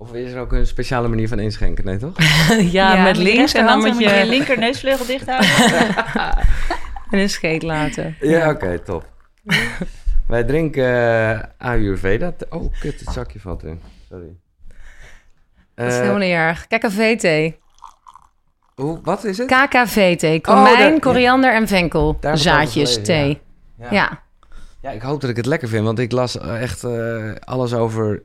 Of 0.00 0.12
is 0.14 0.32
er 0.32 0.40
ook 0.40 0.52
een 0.52 0.66
speciale 0.66 1.08
manier 1.08 1.28
van 1.28 1.38
inschenken? 1.38 1.84
Nee, 1.84 1.96
toch? 1.96 2.12
ja, 2.78 3.02
met 3.02 3.16
links 3.16 3.52
en 3.54 3.66
dan 3.66 3.78
moet 3.78 3.86
rechterhand 3.86 4.18
je 4.20 4.24
je 4.24 4.30
linker 4.30 4.58
neusvleugel 4.58 5.06
dicht 5.06 5.26
houden. 5.30 5.96
en 7.10 7.18
een 7.18 7.30
scheet 7.30 7.62
laten. 7.62 8.16
Ja, 8.20 8.50
oké, 8.50 8.78
top. 8.78 9.08
Wij 10.26 10.44
drinken 10.44 10.84
uh, 10.84 11.40
Ayurveda. 11.58 12.32
Oh, 12.48 12.72
kut, 12.80 13.00
het 13.00 13.08
zakje 13.12 13.40
valt 13.40 13.62
erin. 13.62 13.80
Sorry. 14.08 14.36
Dat 15.74 15.86
is 15.86 15.92
Eh, 15.92 15.98
helemaal 16.00 16.18
niet 16.20 16.32
erg. 16.32 16.66
KKV-thee. 16.66 17.58
hoe, 18.74 19.00
wat 19.02 19.24
is 19.24 19.38
het? 19.38 19.46
KKV-thee. 19.46 20.40
Komijn, 20.40 20.90
dat- 20.92 21.00
koriander 21.00 21.54
en 21.54 21.68
venkel. 21.68 22.18
Zaadjes 22.20 22.72
gelezen, 22.72 23.02
thee. 23.02 23.40
ja. 23.78 23.88
Ja. 23.90 24.22
Ja, 24.82 24.90
ik 24.90 25.02
hoop 25.02 25.20
dat 25.20 25.30
ik 25.30 25.36
het 25.36 25.46
lekker 25.46 25.68
vind, 25.68 25.84
want 25.84 25.98
ik 25.98 26.12
las 26.12 26.38
eh, 26.38 26.62
echt 26.62 26.84
eh, 26.84 27.32
alles 27.40 27.74
over 27.74 28.22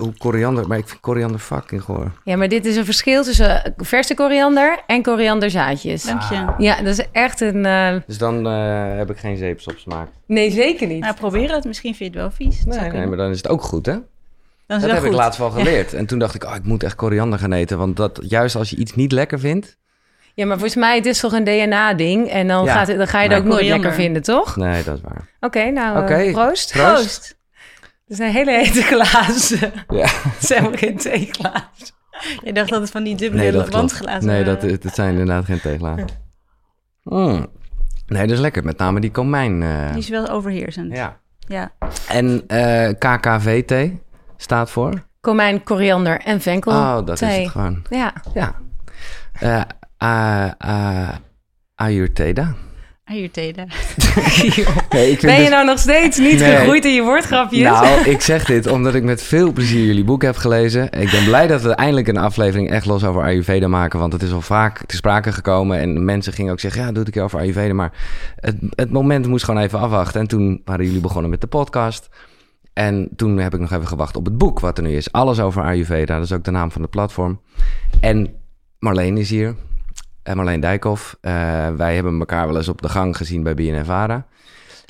hoe 0.00 0.12
koriander... 0.18 0.66
Maar 0.68 0.78
ik 0.78 0.88
vind 0.88 1.00
koriander 1.00 1.40
fucking 1.40 1.82
goor. 1.82 2.12
ja, 2.24 2.36
maar 2.36 2.48
dit 2.48 2.66
is 2.66 2.76
een 2.76 2.84
verschil 2.84 3.22
tussen 3.22 3.74
verse 3.76 4.14
koriander 4.14 4.78
en 4.86 5.02
korianderzaadjes. 5.02 6.02
Dank 6.02 6.22
je. 6.22 6.46
Ja, 6.58 6.76
dat 6.82 6.98
is 6.98 7.04
echt 7.12 7.40
een... 7.40 7.66
eh, 7.66 7.94
Dus 8.06 8.18
dan 8.18 8.46
eh, 8.46 8.96
heb 8.96 9.10
ik 9.10 9.16
geen 9.18 9.36
zeepsop 9.36 9.78
smaak. 9.78 10.08
Nee, 10.26 10.50
zeker 10.50 10.86
niet. 10.86 11.00
Nou, 11.00 11.14
probeer 11.14 11.54
het. 11.54 11.64
Misschien 11.64 11.94
vind 11.94 12.12
je 12.14 12.20
het 12.20 12.28
wel 12.28 12.48
vies. 12.48 12.64
Nee, 12.64 13.06
maar 13.06 13.16
dan 13.16 13.30
is 13.30 13.36
het 13.36 13.48
ook 13.48 13.62
goed, 13.62 13.86
hè? 13.86 13.92
Dan 14.66 14.78
is 14.78 14.82
Dat 14.84 14.90
heb 14.92 15.04
ik 15.04 15.12
laatst 15.12 15.38
wel 15.38 15.50
geleerd. 15.50 15.94
En 15.94 16.06
toen 16.06 16.18
dacht 16.18 16.34
ik, 16.34 16.44
oh, 16.44 16.54
ik 16.54 16.64
moet 16.64 16.82
echt 16.82 16.94
koriander 16.94 17.38
gaan 17.38 17.52
eten. 17.52 17.78
Want 17.78 17.96
dat, 17.96 18.18
juist 18.22 18.56
als 18.56 18.70
je 18.70 18.76
iets 18.76 18.94
niet 18.94 19.12
lekker 19.12 19.38
vindt... 19.38 19.78
Ja, 20.34 20.46
maar 20.46 20.58
volgens 20.58 20.80
mij 20.80 20.96
het 20.96 21.06
is 21.06 21.20
toch 21.20 21.32
een 21.32 21.44
DNA-ding. 21.44 22.28
En 22.28 22.48
dan, 22.48 22.64
Ja. 22.64 22.72
gaat 22.72 22.86
dan 22.96 23.06
ga 23.08 23.18
je 23.22 23.28
het 23.28 23.32
Nee, 23.32 23.38
ook 23.40 23.44
nooit 23.58 23.66
lekker 23.66 23.92
vinden, 23.92 24.22
toch? 24.22 24.56
Nee, 24.56 24.82
dat 24.82 24.94
is 24.96 25.00
waar. 25.02 25.28
Oké, 25.40 25.70
nou, 25.70 25.96
eh, 25.96 26.02
Oké. 26.02 26.30
proost. 26.32 26.72
Proost. 26.72 27.36
Het 28.10 28.18
zijn 28.18 28.32
hele 28.32 28.50
hete 28.52 28.82
glazen. 28.82 29.72
Ja. 30.00 30.06
Het 30.10 30.46
zijn 30.46 30.58
helemaal 30.58 30.78
geen 30.78 30.96
theeglazen. 30.96 31.94
Je 32.44 32.52
dacht 32.52 32.68
dat 32.68 32.80
het 32.80 32.90
van 32.90 33.02
die 33.04 33.16
dubbele 33.16 33.42
Nee, 33.52 33.70
wandglazen 33.70 34.26
Nee, 34.30 34.44
waren. 34.44 34.68
dat, 34.70 34.82
het 34.82 34.94
zijn 34.94 35.10
inderdaad 35.10 35.44
geen 35.44 35.60
tegelaten. 35.60 36.06
Mm. 37.02 37.46
Nee, 38.06 38.22
dat 38.26 38.30
is 38.36 38.38
lekker. 38.38 38.64
Met 38.64 38.78
name 38.78 39.00
die 39.00 39.10
komijn. 39.10 39.62
eh. 39.62 39.88
Die 39.88 39.98
is 39.98 40.08
wel 40.08 40.28
overheersend. 40.28 40.96
ja. 40.96 41.18
Ja. 41.46 41.72
En 42.08 42.44
eh, 42.46 42.88
KKVT 42.98 43.90
staat 44.36 44.70
voor? 44.70 44.92
Komijn, 45.20 45.62
koriander 45.62 46.20
en 46.20 46.40
venkel. 46.40 46.72
Oh, 46.72 47.06
dat 47.06 47.22
is 47.22 47.36
het 47.36 47.48
gewoon. 47.48 47.82
Ja. 47.90 48.12
Ja. 48.34 48.54
Eh 49.98 51.08
Ayurveda. 51.74 52.54
Ayurveda. 53.10 53.64
Nee, 54.90 55.10
ik 55.10 55.18
vind 55.18 55.32
Ben 55.32 55.42
je 55.42 55.48
nou 55.48 55.66
nog 55.66 55.78
steeds 55.78 56.18
niet 56.18 56.38
Nee. 56.38 56.56
gegroeid 56.56 56.84
in 56.84 56.94
je 56.94 57.02
woordgrapjes? 57.02 57.62
Nou, 57.62 58.00
ik 58.08 58.20
zeg 58.20 58.44
dit 58.44 58.66
omdat 58.66 58.94
ik 58.94 59.02
met 59.02 59.22
veel 59.22 59.52
plezier 59.52 59.84
jullie 59.86 60.04
boek 60.04 60.22
heb 60.22 60.36
gelezen. 60.36 60.84
Ik 60.84 61.10
ben 61.10 61.24
blij 61.24 61.46
dat 61.46 61.62
we 61.62 61.70
eindelijk 61.70 62.08
een 62.08 62.16
aflevering 62.16 62.70
echt 62.70 62.86
los 62.86 63.04
over 63.04 63.22
Ayurveda 63.22 63.68
maken. 63.68 63.98
Want 63.98 64.12
het 64.12 64.22
is 64.22 64.32
al 64.32 64.40
vaak 64.40 64.86
te 64.86 64.96
sprake 64.96 65.32
gekomen. 65.32 65.78
En 65.78 66.04
mensen 66.04 66.32
gingen 66.32 66.52
ook 66.52 66.60
zeggen, 66.60 66.80
ja, 66.80 66.88
doe 66.88 66.96
het 66.98 67.06
een 67.06 67.12
keer 67.12 67.22
over 67.22 67.38
Ayurveda. 67.38 67.74
Maar 67.74 67.92
het, 68.36 68.56
het 68.74 68.90
moment 68.90 69.26
moest 69.26 69.44
gewoon 69.44 69.62
even 69.62 69.78
afwachten. 69.78 70.20
En 70.20 70.26
toen 70.26 70.62
waren 70.64 70.84
jullie 70.84 71.00
begonnen 71.00 71.30
met 71.30 71.40
de 71.40 71.46
podcast. 71.46 72.08
En 72.72 73.08
toen 73.16 73.38
heb 73.38 73.54
ik 73.54 73.60
nog 73.60 73.72
even 73.72 73.86
gewacht 73.88 74.16
op 74.16 74.24
het 74.24 74.38
boek 74.38 74.60
wat 74.60 74.78
er 74.78 74.84
nu 74.84 74.96
is. 74.96 75.12
Alles 75.12 75.40
over 75.40 75.62
Ayurveda, 75.62 76.14
dat 76.14 76.24
is 76.24 76.32
ook 76.32 76.44
de 76.44 76.50
naam 76.50 76.70
van 76.70 76.82
het 76.82 76.90
platform. 76.90 77.40
En 78.00 78.32
Marleen 78.78 79.18
is 79.18 79.30
hier. 79.30 79.54
En 80.22 80.36
Marleen 80.36 80.60
Dijkhoff. 80.60 81.16
Eh, 81.20 81.32
wij 81.76 81.94
hebben 81.94 82.18
elkaar 82.18 82.46
wel 82.46 82.56
eens 82.56 82.68
op 82.68 82.82
de 82.82 82.88
gang 82.88 83.16
gezien 83.16 83.42
bij 83.42 83.54
BNNVARA. 83.54 84.26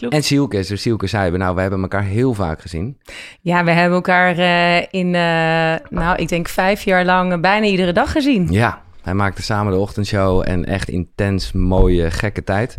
Klopt. 0.01 0.15
En 0.15 0.23
Sielke 0.23 0.59
is 0.59 0.71
er. 0.71 0.79
Sielke 0.79 1.07
zei, 1.07 1.37
nou, 1.37 1.55
we 1.55 1.61
hebben 1.61 1.83
elkaar 1.83 2.03
heel 2.03 2.35
vaak 2.35 2.61
gezien. 2.61 2.99
Ja, 3.41 3.65
we 3.65 3.71
hebben 3.71 3.97
elkaar 3.97 4.39
eh, 4.39 4.87
in, 4.91 5.15
eh, 5.15 5.91
nou, 5.91 6.17
ik 6.17 6.29
denk 6.29 6.49
vijf 6.49 6.83
jaar 6.83 7.05
lang 7.05 7.33
eh, 7.33 7.41
bijna 7.41 7.67
iedere 7.67 7.93
dag 7.93 8.13
gezien. 8.13 8.47
Ja, 8.51 8.83
hij 9.03 9.15
maakte 9.15 9.43
samen 9.43 9.73
de 9.73 9.79
ochtendshow 9.79 10.43
en 10.47 10.65
echt 10.65 10.89
intens 10.89 11.53
mooie, 11.53 12.11
gekke 12.11 12.45
tijd. 12.45 12.77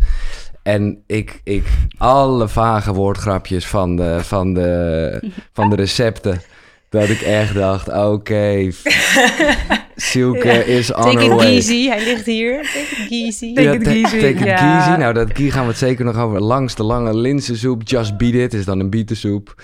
En 0.62 1.02
ik, 1.06 1.40
ik 1.44 1.66
alle 1.98 2.48
vage 2.48 2.92
woordgrapjes 2.92 3.66
van 3.66 3.96
de, 3.96 4.18
van 4.22 4.54
de, 4.54 5.32
van 5.52 5.70
de 5.70 5.76
recepten, 5.76 6.40
dat 6.92 7.08
ik 7.08 7.20
echt 7.20 7.54
dacht, 7.54 7.88
oké, 7.88 8.70
Silke 9.96 10.64
is 10.66 10.92
on 10.94 11.02
Take 11.02 11.16
her 11.18 11.24
it 11.26 11.32
way. 11.32 11.46
easy. 11.54 11.86
Hij 11.88 12.04
ligt 12.04 12.26
hier. 12.26 12.62
Take 12.62 13.04
it 13.04 13.10
easy. 13.10 13.54
Take 13.54 13.68
Ja, 13.68 13.72
it 13.72 13.84
ta- 13.84 13.90
easy, 13.90 14.20
Take 14.20 14.28
it 14.28 14.44
ja. 14.44 14.78
easy. 14.86 14.98
Nou, 15.00 15.14
dat 15.14 15.28
gie 15.32 15.50
gaan 15.50 15.62
we 15.62 15.68
het 15.68 15.78
zeker 15.78 16.04
nog 16.04 16.16
over. 16.16 16.40
Langs 16.40 16.74
de 16.74 16.82
lange 16.82 17.16
linzensoep, 17.16 17.82
Just 17.84 18.16
Beat 18.16 18.34
It, 18.34 18.54
is 18.54 18.64
dan 18.64 18.80
een 18.80 18.90
bietensoep. 18.90 19.62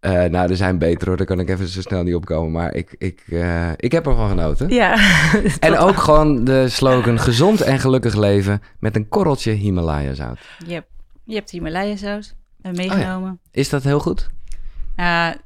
Eh, 0.00 0.24
nou, 0.24 0.50
er 0.50 0.56
zijn 0.56 0.78
beter 0.78 1.08
hoor, 1.08 1.16
daar 1.16 1.26
kan 1.26 1.40
ik 1.40 1.48
even 1.48 1.68
zo 1.68 1.80
snel 1.80 2.02
niet 2.02 2.14
opkomen. 2.14 2.50
Maar 2.52 2.74
ik, 2.74 2.94
ik, 2.98 3.22
eh, 3.30 3.70
ik 3.76 3.92
heb 3.92 4.06
ervan 4.06 4.28
genoten. 4.28 4.68
Ja. 4.68 4.96
En 5.60 5.78
ook 5.78 5.96
gewoon 5.96 6.44
de 6.44 6.68
slogan 6.68 7.18
gezond 7.20 7.60
en 7.60 7.78
gelukkig 7.78 8.14
leven 8.16 8.62
met 8.78 8.96
een 8.96 9.08
korreltje 9.08 9.52
Himalaya 9.52 10.14
zout. 10.14 10.38
Yep. 10.66 10.84
Je 11.24 11.34
hebt 11.34 11.50
Himalaya 11.50 11.96
saus 11.96 12.34
meegenomen. 12.72 13.40
Is 13.50 13.68
dat 13.68 13.82
heel 13.82 14.00
goed? 14.00 14.28
Ja, 14.96 15.36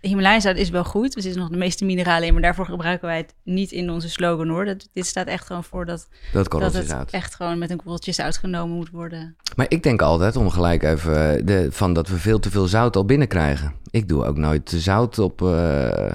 Himalaya 0.00 0.50
is 0.54 0.70
wel 0.70 0.84
goed. 0.84 1.16
Er 1.16 1.22
zitten 1.22 1.40
nog 1.40 1.50
de 1.50 1.56
meeste 1.56 1.84
mineralen 1.84 2.26
in, 2.26 2.32
maar 2.32 2.42
daarvoor 2.42 2.64
gebruiken 2.66 3.08
wij 3.08 3.16
het 3.16 3.34
niet 3.44 3.72
in 3.72 3.90
onze 3.90 4.08
slogan 4.10 4.48
hoor. 4.48 4.64
Dat, 4.64 4.88
dit 4.92 5.06
staat 5.06 5.26
echt 5.26 5.46
gewoon 5.46 5.64
voor 5.64 5.84
dat, 5.86 6.08
Dat 6.32 6.72
het 6.72 6.88
zout. 6.88 7.10
echt 7.10 7.34
gewoon 7.34 7.58
met 7.58 7.70
een 7.70 7.76
korreltje 7.76 8.12
zout 8.12 8.36
genomen 8.36 8.76
moet 8.76 8.90
worden. 8.90 9.36
Maar 9.56 9.66
ik 9.68 9.82
denk 9.82 10.02
altijd, 10.02 10.36
om 10.36 10.50
gelijk 10.50 10.82
even, 10.82 11.36
eh, 11.38 11.46
de, 11.46 11.68
van 11.70 11.92
dat 11.92 12.08
we 12.08 12.16
veel 12.16 12.38
te 12.38 12.50
veel 12.50 12.66
zout 12.66 12.96
al 12.96 13.04
binnenkrijgen. 13.04 13.74
Ik 13.90 14.08
doe 14.08 14.24
ook 14.24 14.36
nooit 14.36 14.72
zout 14.76 15.18
op... 15.18 15.42
eh, 15.42 16.10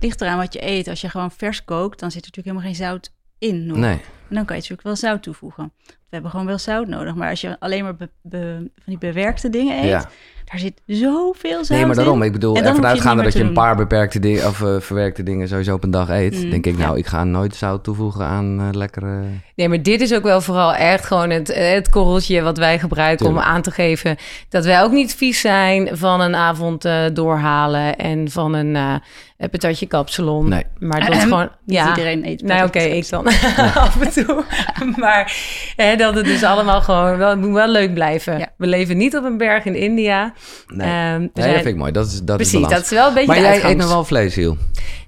Ligt 0.00 0.20
eraan 0.20 0.38
wat 0.38 0.52
je 0.52 0.66
eet. 0.66 0.88
Als 0.88 1.00
je 1.00 1.08
gewoon 1.08 1.30
vers 1.30 1.64
kookt, 1.64 2.00
dan 2.00 2.10
zit 2.10 2.24
er 2.24 2.30
natuurlijk 2.36 2.56
helemaal 2.56 2.74
geen 2.74 2.86
zout 2.88 3.12
in. 3.38 3.66
nog. 3.66 3.76
nee. 3.76 4.00
En 4.28 4.34
dan 4.34 4.44
kan 4.44 4.56
je 4.56 4.62
natuurlijk 4.62 4.82
wel 4.82 4.96
zout 4.96 5.22
toevoegen. 5.22 5.72
We 5.86 5.92
hebben 6.22 6.30
gewoon 6.30 6.46
wel 6.46 6.58
zout 6.58 6.86
nodig. 6.88 7.14
Maar 7.14 7.30
als 7.30 7.40
je 7.40 7.56
alleen 7.58 7.84
maar 7.84 7.96
be- 7.96 8.08
be- 8.22 8.56
van 8.58 8.70
die 8.84 8.98
bewerkte 8.98 9.50
dingen 9.50 9.78
eet, 9.78 9.84
Ja. 9.88 10.08
daar 10.44 10.58
zit 10.58 10.80
zoveel 10.86 11.64
zout 11.64 11.68
Nee, 11.78 11.86
maar 11.86 11.94
daarom. 11.96 12.20
in. 12.20 12.26
Ik 12.26 12.32
bedoel, 12.32 12.56
ervan 12.56 12.86
uitgaande 12.86 13.22
niet 13.22 13.32
dat 13.32 13.42
je 13.42 13.48
een 13.48 13.54
paar 13.54 13.76
beperkte 13.76 14.18
dingen 14.18 14.46
of 14.46 14.62
eh, 14.62 14.80
verwerkte 14.80 15.22
dingen 15.22 15.48
sowieso 15.48 15.74
op 15.74 15.84
een 15.84 15.90
dag 15.90 16.08
eet. 16.08 16.44
Mm, 16.44 16.50
denk 16.50 16.66
ik, 16.66 16.76
nou, 16.78 16.92
ja. 16.92 16.98
ik 16.98 17.06
ga 17.06 17.24
nooit 17.24 17.54
zout 17.54 17.84
toevoegen 17.84 18.24
aan 18.24 18.60
eh, 18.60 18.68
lekkere... 18.72 19.22
Nee, 19.54 19.68
maar 19.68 19.82
dit 19.82 20.00
is 20.00 20.14
ook 20.14 20.22
wel 20.22 20.40
vooral 20.40 20.74
echt 20.74 21.04
gewoon 21.06 21.30
het, 21.30 21.54
het 21.54 21.88
korreltje 21.90 22.42
wat 22.42 22.58
wij 22.58 22.78
gebruiken 22.78 23.26
Tuurlijk. 23.26 23.46
om 23.46 23.52
aan 23.52 23.62
te 23.62 23.70
geven 23.70 24.16
dat 24.48 24.64
wij 24.64 24.82
ook 24.82 24.92
niet 24.92 25.14
vies 25.14 25.40
zijn 25.40 25.96
van 25.96 26.20
een 26.20 26.34
avond 26.34 26.84
eh, 26.84 27.04
doorhalen 27.12 27.96
en 27.96 28.30
van 28.30 28.54
een 28.54 28.76
eh 28.76 28.94
een 29.36 29.50
patatje 29.50 29.86
kapsalon. 29.86 30.48
Nee. 30.48 30.64
Maar 30.78 31.00
dat 31.00 31.16
is 31.16 31.22
gewoon, 31.32 31.48
Niet 31.64 31.76
ja. 31.76 31.88
iedereen 31.88 32.26
eet 32.26 32.42
Nou, 32.42 32.66
oké, 32.66 32.78
ik 32.78 33.08
dan 33.08 33.26
af 33.74 34.00
en 34.00 34.12
toe. 34.24 34.44
maar 34.96 35.32
hè, 35.76 35.96
dat 35.96 36.14
het 36.14 36.24
dus 36.24 36.42
allemaal 36.42 36.80
gewoon 36.80 37.16
wel, 37.16 37.36
moet 37.36 37.52
wel 37.52 37.68
leuk 37.68 37.94
blijven. 37.94 38.38
Ja. 38.38 38.48
We 38.56 38.66
leven 38.66 38.96
niet 38.96 39.16
op 39.16 39.24
een 39.24 39.36
berg 39.36 39.64
in 39.64 39.74
India. 39.74 40.32
Nee, 40.66 40.88
zijn- 40.88 41.30
dat 41.34 41.44
vind 41.44 41.66
ik 41.66 41.76
mooi. 41.76 41.92
Dat 41.92 42.06
is, 42.06 42.20
dat 42.22 42.36
Precies, 42.36 42.68
dat 42.68 42.80
is 42.82 42.90
wel 42.90 43.08
een 43.08 43.14
beetje 43.14 43.26
Maar 43.26 43.40
jij 43.40 43.64
eet 43.64 43.76
nog 43.76 43.88
wel 43.88 44.04
vlees, 44.04 44.34
Hiel. 44.34 44.56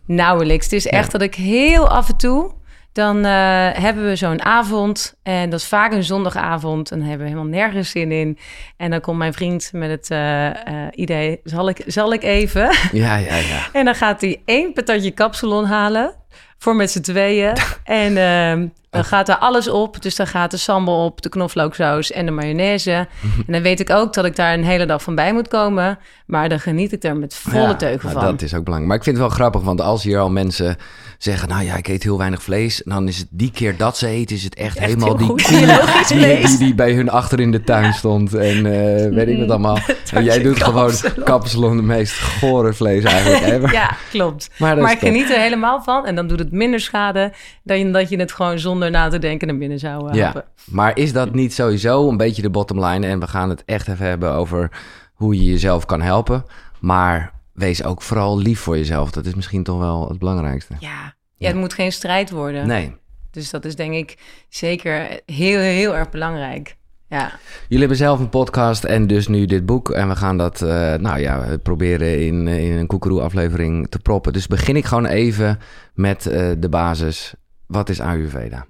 Nauwelijks. 0.07 0.65
Het 0.65 0.73
is 0.75 0.87
echt 0.87 1.13
Ja. 1.13 1.19
dat 1.19 1.23
ik 1.23 1.35
heel 1.35 1.89
af 1.89 2.09
en 2.09 2.17
toe... 2.17 2.53
dan 2.93 3.25
eh, 3.25 3.69
hebben 3.73 4.05
we 4.05 4.17
zo'n 4.17 4.45
avond. 4.45 5.15
En 5.23 5.51
dat 5.51 5.61
is 5.61 5.67
vaak 5.67 5.93
een 5.93 6.05
zondagavond. 6.05 6.91
En 6.91 6.99
dan 6.99 7.09
hebben 7.09 7.27
we 7.27 7.33
helemaal 7.33 7.53
nergens 7.53 7.91
zin 7.91 8.13
in. 8.13 8.39
En 8.77 8.91
dan 8.91 9.01
komt 9.01 9.19
mijn 9.19 9.33
vriend 9.33 9.71
met 9.73 9.91
het 9.91 10.11
eh, 10.11 10.47
eh, 10.49 10.55
idee... 10.91 11.41
Zal 11.45 11.69
ik, 11.69 11.83
zal 11.87 12.13
ik 12.13 12.23
even? 12.23 12.71
Ja, 12.93 13.17
ja, 13.17 13.37
ja. 13.37 13.69
en 13.79 13.85
dan 13.85 13.95
gaat 13.95 14.21
hij 14.21 14.43
één 14.45 14.73
patatje 14.73 15.11
kapsalon 15.11 15.65
halen... 15.65 16.15
voor 16.59 16.77
met 16.77 16.91
z'n 16.91 17.01
tweeën. 17.01 17.53
en 17.85 18.17
ehm, 18.17 18.67
dan 18.99 19.11
gaat 19.11 19.29
er 19.29 19.37
alles 19.37 19.69
op. 19.69 20.03
Dus 20.03 20.17
dan 20.17 20.27
gaat 20.27 20.51
de 20.51 20.57
sambal 20.57 21.05
op, 21.05 21.23
de 21.23 21.29
knoflooksaus 21.29 22.13
en 22.13 22.27
de 22.27 22.33
mayonaise. 22.33 22.93
en 23.47 23.53
dan 23.53 23.63
weet 23.63 23.81
ik 23.81 23.91
ook 23.91 24.13
dat 24.15 24.25
ik 24.25 24.37
daar 24.37 24.55
een 24.55 24.65
hele 24.65 24.87
dag 24.87 25.03
van 25.03 25.15
bij 25.15 25.33
moet 25.33 25.49
komen. 25.49 25.99
Maar 26.27 26.49
dan 26.49 26.61
geniet 26.61 26.93
ik 26.93 27.05
er 27.05 27.17
met 27.17 27.35
volle 27.35 27.59
Ja, 27.59 27.75
teugen 27.75 28.09
nou, 28.09 28.21
van. 28.21 28.31
Dat 28.31 28.43
is 28.43 28.55
ook 28.55 28.65
belangrijk. 28.65 28.87
Maar 28.87 28.97
ik 28.97 29.05
vind 29.05 29.17
het 29.17 29.27
wel 29.27 29.35
grappig, 29.35 29.61
want 29.63 29.81
als 29.81 30.03
hier 30.03 30.19
al 30.19 30.31
mensen 30.31 30.77
zeggen... 31.19 31.49
nou 31.49 31.65
ja, 31.65 31.77
ik 31.77 31.89
eet 31.89 32.03
heel 32.03 32.19
weinig 32.19 32.43
vlees... 32.43 32.83
dan 32.85 33.09
is 33.09 33.19
het 33.19 33.27
die 33.31 33.51
keer 33.51 33.77
dat 33.77 33.97
ze 33.99 34.07
eten, 34.07 34.37
is 34.37 34.45
het 34.45 34.55
echt, 34.55 34.77
Echt 34.77 34.87
helemaal 34.87 35.17
die 35.17 35.27
koe 35.27 35.37
die, 35.37 36.47
die, 36.47 36.59
die 36.59 36.75
bij 36.75 36.93
hun 36.93 37.11
achter 37.11 37.41
in 37.41 37.51
de 37.51 37.63
tuin 37.63 37.93
stond. 37.93 38.35
En 38.35 38.57
eh, 38.67 39.09
weet 39.17 39.29
ik 39.29 39.39
wat 39.39 39.51
allemaal. 39.51 39.79
En 40.13 40.25
jij 40.25 40.43
doet 40.43 40.63
gewoon 40.63 40.93
kapsalon. 41.25 41.77
de 41.77 41.83
meest 41.83 42.21
gore 42.21 42.73
vlees 42.73 43.05
eigenlijk 43.05 43.45
ever. 43.55 43.73
Ja, 43.73 43.97
klopt. 44.11 44.51
Maar 44.59 44.79
Maar 44.79 44.93
ik 44.93 44.99
geniet 44.99 45.31
er 45.31 45.41
helemaal 45.41 45.83
van. 45.83 46.07
En 46.07 46.15
dan 46.15 46.27
doet 46.27 46.39
het 46.39 46.53
minder 46.53 46.81
schade 46.81 47.33
dan 47.63 47.93
dat 47.93 48.09
je 48.09 48.17
het 48.19 48.33
gewoon 48.33 48.59
zonder 48.59 48.91
na 48.91 49.09
te 49.09 49.19
denken 49.19 49.49
naar 49.49 49.59
binnen 49.59 49.79
zou 49.79 50.09
eh, 50.09 50.15
Ja, 50.15 50.25
happen. 50.25 50.45
maar 50.65 50.97
is 50.97 51.13
dat 51.13 51.35
niet 51.35 51.55
sowieso 51.55 52.09
een 52.09 52.17
beetje 52.17 52.43
de 52.43 52.51
bottom 52.51 52.85
line? 52.85 53.07
En 53.07 53.21
we 53.21 53.27
gaan 53.27 53.49
het 53.49 53.63
echt 53.65 53.89
even 53.89 54.07
hebben 54.07 54.33
over 54.33 54.71
hoe 55.13 55.35
je 55.35 55.45
jezelf 55.51 55.87
kan 55.87 56.01
helpen. 56.01 56.45
Maar 56.81 57.33
wees 57.53 57.85
ook 57.85 58.03
vooral 58.03 58.39
lief 58.39 58.61
voor 58.61 58.77
jezelf. 58.77 59.11
Dat 59.11 59.27
is 59.27 59.35
misschien 59.35 59.63
toch 59.63 59.79
wel 59.79 60.09
het 60.09 60.19
belangrijkste. 60.19 60.75
Ja. 60.79 61.15
Ja, 61.39 61.49
het 61.49 61.57
moet 61.57 61.73
geen 61.73 61.93
strijd 61.93 62.31
worden. 62.31 62.67
Nee. 62.67 62.95
Dus 63.31 63.51
dat 63.51 63.65
is 63.65 63.77
denk 63.77 63.95
ik 63.95 64.19
zeker 64.49 65.21
heel, 65.27 65.59
heel 65.59 65.97
erg 65.97 66.11
belangrijk. 66.11 66.77
Ja. 67.09 67.33
Jullie 67.61 67.79
hebben 67.79 67.97
zelf 67.97 68.21
een 68.21 68.29
podcast 68.29 68.85
en 68.85 69.07
dus 69.07 69.29
nu 69.29 69.47
dit 69.47 69.67
boek. 69.67 69.91
En 69.91 70.09
we 70.09 70.17
gaan 70.17 70.37
dat, 70.37 70.63
uh, 70.63 70.95
nou 70.95 71.21
ja, 71.21 71.57
proberen 71.63 72.27
in, 72.27 72.49
in 72.49 72.73
een 72.73 72.87
Koekeroe-aflevering 72.87 73.89
te 73.89 73.99
proppen. 73.99 74.33
Dus 74.33 74.47
begin 74.47 74.77
ik 74.77 74.85
gewoon 74.85 75.07
even 75.07 75.59
met 75.95 76.27
uh, 76.27 76.51
de 76.59 76.69
basis. 76.69 77.35
Wat 77.67 77.89
is 77.89 78.01
Ayurveda? 78.01 78.67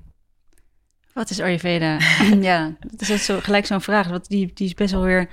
Wat 1.12 1.30
is 1.30 1.40
Ayurveda? 1.40 1.98
ja, 2.40 2.76
dat 2.80 3.08
is 3.08 3.24
zo, 3.24 3.38
gelijk 3.40 3.66
zo'n 3.66 3.80
vraag. 3.80 4.08
Want 4.08 4.28
die, 4.28 4.50
die 4.54 4.66
is 4.66 4.74
best 4.74 4.92
wel 4.92 5.02
weer... 5.02 5.28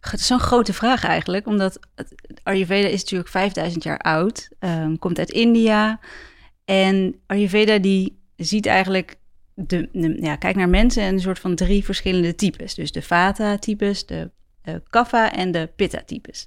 Zo'n 0.00 0.40
grote 0.40 0.72
vraag 0.72 1.04
eigenlijk. 1.04 1.46
Omdat 1.46 1.80
het, 1.94 2.14
Ayurveda 2.42 2.88
is 2.88 3.00
natuurlijk 3.00 3.30
5000 3.30 3.82
jaar 3.82 3.98
oud. 3.98 4.48
Um, 4.60 4.98
komt 4.98 5.18
uit 5.18 5.30
India. 5.30 6.00
En 6.66 7.20
Ayurveda 7.26 7.78
die 7.78 8.18
ziet 8.36 8.66
eigenlijk 8.66 9.18
de, 9.54 9.88
ja, 10.20 10.36
kijk 10.36 10.56
naar 10.56 10.68
mensen 10.68 11.02
en 11.02 11.14
een 11.14 11.20
soort 11.20 11.38
van 11.38 11.54
drie 11.54 11.84
verschillende 11.84 12.34
types. 12.34 12.74
Dus 12.74 12.92
de 12.92 13.02
Vata-types, 13.02 14.06
de 14.06 14.30
uh, 14.64 14.74
Kapha 14.90 15.32
en 15.32 15.50
de 15.50 15.70
Pitta-types. 15.76 16.46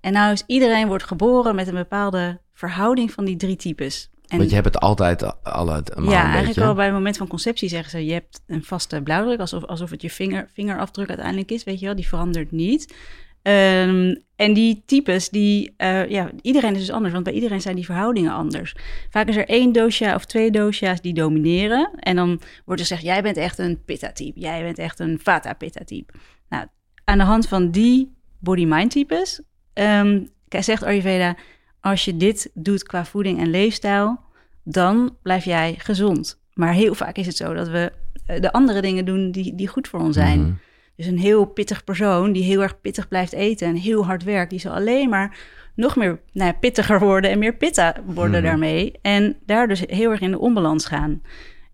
En 0.00 0.12
nou 0.12 0.32
is 0.32 0.42
iedereen 0.46 0.86
wordt 0.86 1.04
geboren 1.04 1.54
met 1.54 1.68
een 1.68 1.74
bepaalde 1.74 2.40
verhouding 2.52 3.12
van 3.12 3.24
die 3.24 3.36
drie 3.36 3.56
types. 3.56 4.10
En, 4.26 4.38
Want 4.38 4.48
je 4.48 4.54
hebt 4.54 4.74
het 4.74 4.80
altijd 4.80 5.42
alle 5.42 5.82
Ja, 6.02 6.24
eigenlijk 6.24 6.54
wel 6.54 6.74
bij 6.74 6.84
het 6.84 6.94
moment 6.94 7.16
van 7.16 7.26
conceptie 7.26 7.68
zeggen 7.68 7.90
ze... 7.90 8.04
je 8.04 8.12
hebt 8.12 8.42
een 8.46 8.64
vaste 8.64 9.02
blauwdruk, 9.02 9.40
alsof, 9.40 9.64
alsof 9.64 9.90
het 9.90 10.02
je 10.02 10.10
vinger, 10.10 10.50
vingerafdruk 10.52 11.08
uiteindelijk 11.08 11.50
is. 11.50 11.64
Weet 11.64 11.80
je 11.80 11.86
wel, 11.86 11.94
die 11.94 12.08
verandert 12.08 12.50
niet. 12.50 12.94
Um, 13.42 14.22
en 14.36 14.52
die 14.52 14.82
types, 14.86 15.28
die, 15.28 15.74
uh, 15.78 16.08
ja, 16.08 16.30
iedereen 16.40 16.74
is 16.74 16.78
dus 16.78 16.90
anders, 16.90 17.12
want 17.12 17.24
bij 17.24 17.32
iedereen 17.32 17.60
zijn 17.60 17.74
die 17.74 17.84
verhoudingen 17.84 18.32
anders. 18.32 18.74
Vaak 19.10 19.28
is 19.28 19.36
er 19.36 19.48
één 19.48 19.72
dosha 19.72 20.14
of 20.14 20.24
twee 20.24 20.50
dosha's 20.50 21.00
die 21.00 21.14
domineren. 21.14 21.90
En 21.98 22.16
dan 22.16 22.40
wordt 22.64 22.80
er 22.80 22.86
gezegd, 22.86 23.02
jij 23.02 23.22
bent 23.22 23.36
echt 23.36 23.58
een 23.58 23.84
pitta-type, 23.84 24.40
jij 24.40 24.62
bent 24.62 24.78
echt 24.78 25.00
een 25.00 25.18
vata-pitta-type. 25.22 26.12
Nou, 26.48 26.66
aan 27.04 27.18
de 27.18 27.24
hand 27.24 27.48
van 27.48 27.70
die 27.70 28.12
body-mind-types 28.38 29.40
um, 29.74 30.28
zegt 30.48 30.82
Ayurveda, 30.82 31.36
als 31.80 32.04
je 32.04 32.16
dit 32.16 32.50
doet 32.54 32.82
qua 32.82 33.04
voeding 33.04 33.40
en 33.40 33.50
leefstijl, 33.50 34.20
dan 34.64 35.16
blijf 35.22 35.44
jij 35.44 35.74
gezond. 35.78 36.40
Maar 36.54 36.72
heel 36.72 36.94
vaak 36.94 37.16
is 37.16 37.26
het 37.26 37.36
zo 37.36 37.54
dat 37.54 37.68
we 37.68 37.92
eh, 38.26 38.40
de 38.40 38.52
andere 38.52 38.80
dingen 38.80 39.04
doen 39.04 39.30
die, 39.30 39.54
die 39.54 39.68
goed 39.68 39.88
voor 39.88 40.00
ons 40.00 40.16
zijn. 40.16 40.40
-hmm. 40.40 40.58
Dus 41.02 41.10
een 41.10 41.18
heel 41.18 41.44
pittig 41.44 41.84
persoon 41.84 42.32
die 42.32 42.42
heel 42.42 42.62
erg 42.62 42.80
pittig 42.80 43.08
blijft 43.08 43.32
eten 43.32 43.66
en 43.68 43.74
heel 43.74 44.04
hard 44.04 44.22
werkt, 44.24 44.50
die 44.50 44.60
zal 44.60 44.72
alleen 44.72 45.08
maar 45.08 45.36
nog 45.74 45.96
meer 45.96 46.20
nou 46.32 46.50
ja, 46.50 46.56
pittiger 46.60 46.98
worden 46.98 47.30
en 47.30 47.38
meer 47.38 47.54
pitta 47.56 47.94
worden 48.06 48.40
Mhm. 48.40 48.42
daarmee. 48.50 48.98
En 49.02 49.36
daar 49.46 49.68
dus 49.68 49.82
heel 49.86 50.10
erg 50.10 50.20
in 50.20 50.30
de 50.30 50.38
onbalans 50.38 50.86
gaan. 50.86 51.22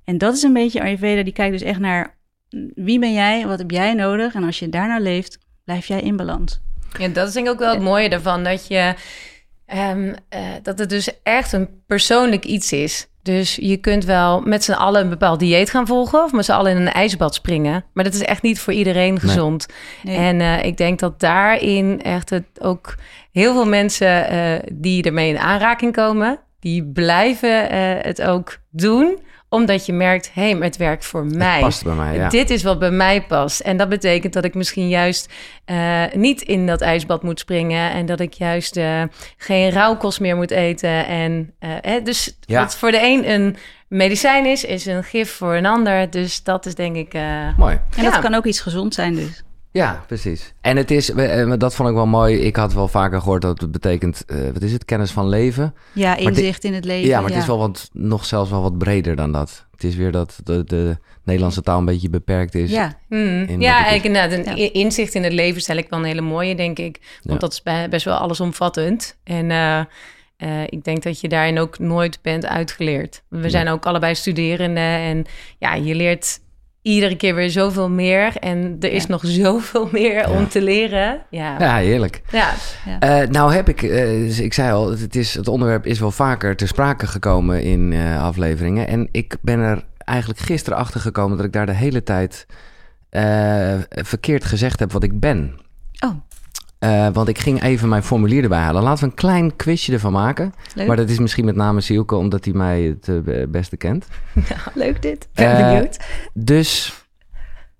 En 0.04 0.19
dat 0.19 0.34
is 0.34 0.42
een 0.42 0.52
beetje 0.52 0.80
Ayurveda, 0.80 1.22
die 1.22 1.32
kijkt 1.32 1.52
dus 1.52 1.62
echt 1.69 1.78
naar 1.78 2.16
wie 2.75 2.98
ben 2.98 3.12
jij, 3.12 3.46
wat 3.46 3.58
heb 3.58 3.70
jij 3.70 3.94
nodig? 3.94 4.34
En 4.34 4.44
als 4.44 4.58
je 4.58 4.69
daarnaar 4.69 5.00
leeft, 5.00 5.38
blijf 5.64 5.86
jij 5.86 6.00
in 6.00 6.16
balans. 6.16 6.60
Ja, 6.98 7.08
dat 7.08 7.28
is 7.28 7.34
denk 7.34 7.46
ik 7.46 7.52
ook 7.52 7.58
wel 7.58 7.72
het 7.75 7.82
mooie 7.82 8.08
ervan. 8.08 8.44
Dat, 8.44 8.66
je, 8.66 8.94
ehm, 9.66 10.14
eh, 10.28 10.40
dat 10.62 10.78
het 10.78 10.90
dus 10.90 11.22
echt 11.22 11.52
een 11.52 11.69
persoonlijk 11.86 12.44
iets 12.44 12.72
is. 12.72 13.06
Dus 13.28 13.56
je 13.60 13.76
kunt 13.76 14.04
wel 14.04 14.40
met 14.40 14.64
z'n 14.64 14.72
allen 14.72 15.02
een 15.02 15.08
bepaald 15.08 15.38
dieet 15.40 15.70
gaan 15.70 15.86
volgen... 15.86 16.25
of 16.25 16.32
met 16.32 16.44
z'n 16.44 16.52
allen 16.52 16.70
in 16.70 16.76
een 16.76 16.92
ijsbad 16.92 17.34
springen. 17.34 17.84
Maar 17.92 18.04
dat 18.04 18.14
is 18.14 18.22
echt 18.22 18.42
niet 18.42 18.60
voor 18.60 18.72
iedereen 18.72 19.20
gezond. 19.20 19.66
Nee. 20.02 20.16
En 20.16 20.40
eh, 20.40 20.64
ik 20.64 20.76
denk 20.76 20.98
dat 20.98 21.20
daarin 21.20 22.02
echt 22.02 22.30
het 22.30 22.44
ook 22.60 22.94
heel 23.32 23.52
veel 23.52 23.66
mensen... 23.66 24.28
eh, 24.28 24.58
die 24.72 25.02
ermee 25.02 25.28
in 25.28 25.38
aanraking 25.38 25.92
komen... 25.92 26.38
die 26.60 26.84
blijven 26.84 27.70
eh, 27.70 27.80
het 28.00 28.22
ook 28.22 28.58
doen 28.70 29.19
omdat 29.48 29.86
je 29.86 29.92
merkt, 29.92 30.30
hé, 30.32 30.42
hey, 30.42 30.54
maar 30.54 30.66
het 30.66 30.76
werkt 30.76 31.04
voor 31.04 31.26
mij. 31.26 31.52
Het 31.52 31.60
past 31.60 31.84
bij 31.84 31.94
mij, 31.94 32.14
ja. 32.14 32.28
Dit 32.28 32.50
is 32.50 32.62
wat 32.62 32.78
bij 32.78 32.90
mij 32.90 33.22
past. 33.22 33.60
En 33.60 33.76
dat 33.76 33.88
betekent 33.88 34.32
dat 34.32 34.44
ik 34.44 34.54
misschien 34.54 34.88
juist 34.88 35.32
uh, 35.66 36.02
niet 36.12 36.42
in 36.42 36.66
dat 36.66 36.80
ijsbad 36.80 37.22
moet 37.22 37.38
springen. 37.40 37.90
En 37.90 38.06
dat 38.06 38.20
ik 38.20 38.32
juist 38.32 38.76
uh, 38.76 39.02
geen 39.36 39.70
rauwkost 39.70 40.20
meer 40.20 40.36
moet 40.36 40.50
eten. 40.50 41.06
En 41.06 41.52
uh, 41.60 41.70
hè, 41.80 42.02
dus 42.02 42.38
Ja. 42.40 42.60
wat 42.62 42.76
voor 42.76 42.90
de 42.90 43.00
een 43.02 43.30
een 43.30 43.56
medicijn 43.88 44.46
is, 44.46 44.64
is 44.64 44.86
een 44.86 45.04
gif 45.04 45.30
voor 45.32 45.54
een 45.54 45.66
ander. 45.66 46.10
Dus 46.10 46.42
dat 46.42 46.66
is 46.66 46.74
denk 46.74 46.96
ik. 46.96 47.14
eh, 47.14 47.22
Mooi. 47.56 47.80
En 47.96 48.02
Ja. 48.02 48.10
dat 48.10 48.20
kan 48.20 48.34
ook 48.34 48.44
iets 48.46 48.60
gezond 48.60 48.94
zijn 48.94 49.14
dus. 49.14 49.42
Ja, 49.70 50.04
precies. 50.06 50.52
En 50.60 50.76
het 50.76 50.90
is, 50.90 51.10
eh, 51.10 51.52
dat 51.58 51.74
vond 51.74 51.88
ik 51.88 51.94
wel 51.94 52.06
mooi. 52.06 52.36
Ik 52.38 52.56
had 52.56 52.72
wel 52.72 52.88
vaker 52.88 53.20
gehoord 53.20 53.42
dat 53.42 53.60
het 53.60 53.72
betekent, 53.72 54.24
eh, 54.26 54.36
wat 54.52 54.62
is 54.62 54.72
het, 54.72 54.84
kennis 54.84 55.10
van 55.10 55.28
leven. 55.28 55.74
Ja, 55.92 56.14
dit- 56.14 56.24
inzicht 56.26 56.64
in 56.64 56.74
het 56.74 56.84
leven. 56.84 57.08
Ja, 57.08 57.20
maar 57.20 57.30
het 57.30 57.38
is 57.38 57.46
wel 57.46 57.58
wat, 57.58 57.88
nog 57.92 58.24
zelfs 58.24 58.50
wel 58.50 58.62
wat 58.62 58.78
breder 58.78 59.16
dan 59.16 59.32
dat. 59.32 59.66
Het 59.70 59.84
is 59.84 59.94
weer 59.94 60.12
dat 60.12 60.40
de, 60.44 60.64
de 60.64 60.96
Nederlandse 61.24 61.62
taal 61.62 61.78
een 61.78 61.84
beetje 61.84 62.10
beperkt 62.10 62.54
is. 62.54 62.70
Ja, 62.70 62.98
in 63.08 63.60
Ja, 63.60 63.74
eigenlijk 63.74 64.04
inderdaad. 64.04 64.46
Een 64.46 64.56
Ja. 64.56 64.72
inzicht 64.72 65.14
in 65.14 65.22
het 65.24 65.32
leven 65.32 65.60
stel 65.60 65.76
ik 65.76 65.86
wel 65.90 65.98
een 65.98 66.04
hele 66.04 66.20
mooie, 66.20 66.54
denk 66.54 66.78
ik. 66.78 66.98
Want 67.22 67.40
Ja. 67.40 67.48
dat 67.48 67.52
is 67.52 67.88
best 67.90 68.04
wel 68.04 68.16
allesomvattend. 68.16 69.16
En 69.24 69.50
eh, 69.50 69.78
eh, 70.36 70.62
ik 70.66 70.84
denk 70.84 71.02
dat 71.02 71.20
je 71.20 71.28
daarin 71.28 71.58
ook 71.58 71.78
nooit 71.78 72.18
bent 72.22 72.46
uitgeleerd. 72.46 73.22
We 73.28 73.50
zijn 73.50 73.68
ook 73.68 73.86
allebei 73.86 74.14
studerenden. 74.14 74.82
En 74.98 75.24
ja, 75.58 75.74
je 75.74 75.94
leert 75.94 76.40
iedere 76.82 77.16
keer 77.16 77.34
weer 77.34 77.50
zoveel 77.50 77.90
meer. 77.90 78.36
En 78.36 78.76
er 78.80 78.92
is 78.92 79.02
Ja. 79.02 79.08
nog 79.08 79.22
zoveel 79.26 79.88
meer 79.92 80.12
Ja. 80.14 80.30
om 80.30 80.48
te 80.48 80.62
leren. 80.62 81.20
Ja, 81.30 81.56
ja. 81.58 81.58
Ja, 81.58 81.76
heerlijk. 81.76 82.22
ja. 82.30 82.52
Eh, 83.00 83.28
nou 83.28 83.52
heb 83.52 83.69
ik, 83.69 83.82
eh, 83.82 84.04
dus 84.06 84.40
ik 84.40 84.52
zei 84.54 84.72
al, 84.72 84.90
het, 84.90 85.16
is, 85.16 85.34
het 85.34 85.48
onderwerp 85.48 85.86
is 85.86 85.98
wel 86.00 86.10
vaker 86.10 86.56
ter 86.56 86.69
sprake 86.69 87.06
gekomen 87.06 87.62
in 87.62 87.92
eh, 87.92 88.22
afleveringen. 88.22 88.88
En 88.88 89.08
ik 89.12 89.36
ben 89.40 89.58
er 89.60 89.84
eigenlijk 89.98 90.40
gisteren 90.40 90.78
achter 90.78 91.00
gekomen 91.00 91.36
dat 91.36 91.46
ik 91.46 91.52
daar 91.52 91.66
de 91.66 91.72
hele 91.75 92.02
tijd 92.02 92.46
verkeerd 93.88 94.44
gezegd 94.44 94.78
heb 94.80 94.92
wat 94.92 95.02
ik 95.02 95.20
ben. 95.20 95.54
Oh, 96.04 96.10
Eh, 96.78 97.08
want 97.12 97.28
ik 97.28 97.38
ging 97.38 97.62
even 97.62 97.88
mijn 97.88 98.02
formulier 98.02 98.42
erbij 98.42 98.58
halen. 98.58 98.82
Laten 98.82 99.04
we 99.04 99.10
een 99.10 99.16
klein 99.16 99.56
quizje 99.56 99.92
ervan 99.92 100.12
maken. 100.12 100.54
leuk. 100.75 100.86
Maar 100.86 100.96
dat 100.96 101.08
is 101.08 101.19
misschien 101.19 101.44
met 101.44 101.56
name 101.56 101.80
Sielke, 101.80 102.14
omdat 102.14 102.44
hij 102.44 102.54
mij 102.54 102.82
het 102.82 103.08
eh, 103.26 103.42
beste 103.48 103.76
kent. 103.76 104.06
leuk 104.75 105.02
dit. 105.02 105.28
Ben 105.34 105.56
Eh, 105.56 105.69
benieuwd. 105.69 105.98
Dus, 106.34 106.94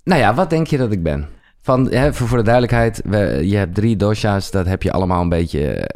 nou 0.05 0.21
ja, 0.21 0.35
wat 0.35 0.51
denk 0.51 0.67
je 0.67 0.77
dat 0.79 0.93
ik 0.93 1.03
ben? 1.03 1.29
Van, 1.63 1.91
hè, 1.91 2.15
voor, 2.15 2.29
voor 2.29 2.39
de 2.39 2.45
duidelijkheid, 2.45 3.01
we, 3.05 3.41
je 3.49 3.57
hebt 3.57 3.75
drie 3.75 3.97
dosha's, 3.97 4.51
dat 4.51 4.67
heb 4.67 4.83
je 4.83 4.93
allemaal 4.93 5.23
een 5.23 5.29
beetje... 5.29 5.89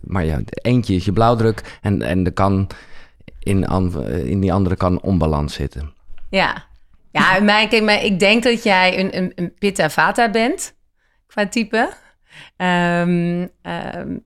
maar 0.00 0.24
ja, 0.24 0.40
eentje 0.62 0.94
is 0.94 1.04
je 1.04 1.12
blauwdruk 1.12 1.78
en, 1.82 2.02
en 2.02 2.24
er 2.24 2.32
kan 2.32 2.66
in, 3.38 3.66
an- 3.66 4.06
in 4.08 4.40
die 4.40 4.52
andere 4.52 4.76
kan 4.76 5.00
onbalans 5.02 5.54
zitten. 5.54 5.92
Ja, 6.30 6.64
ja 7.10 7.40
mij, 7.42 7.68
kijk, 7.68 7.82
maar 7.82 8.04
ik 8.04 8.18
denk 8.18 8.42
dat 8.42 8.62
jij 8.62 8.98
een, 9.00 9.16
een, 9.16 9.32
een 9.34 9.54
pitta 9.58 9.90
vata 9.90 10.30
bent, 10.30 10.74
qua 11.26 11.46
type. 11.48 11.88
Ehm, 12.56 13.46
ehm, 13.62 14.16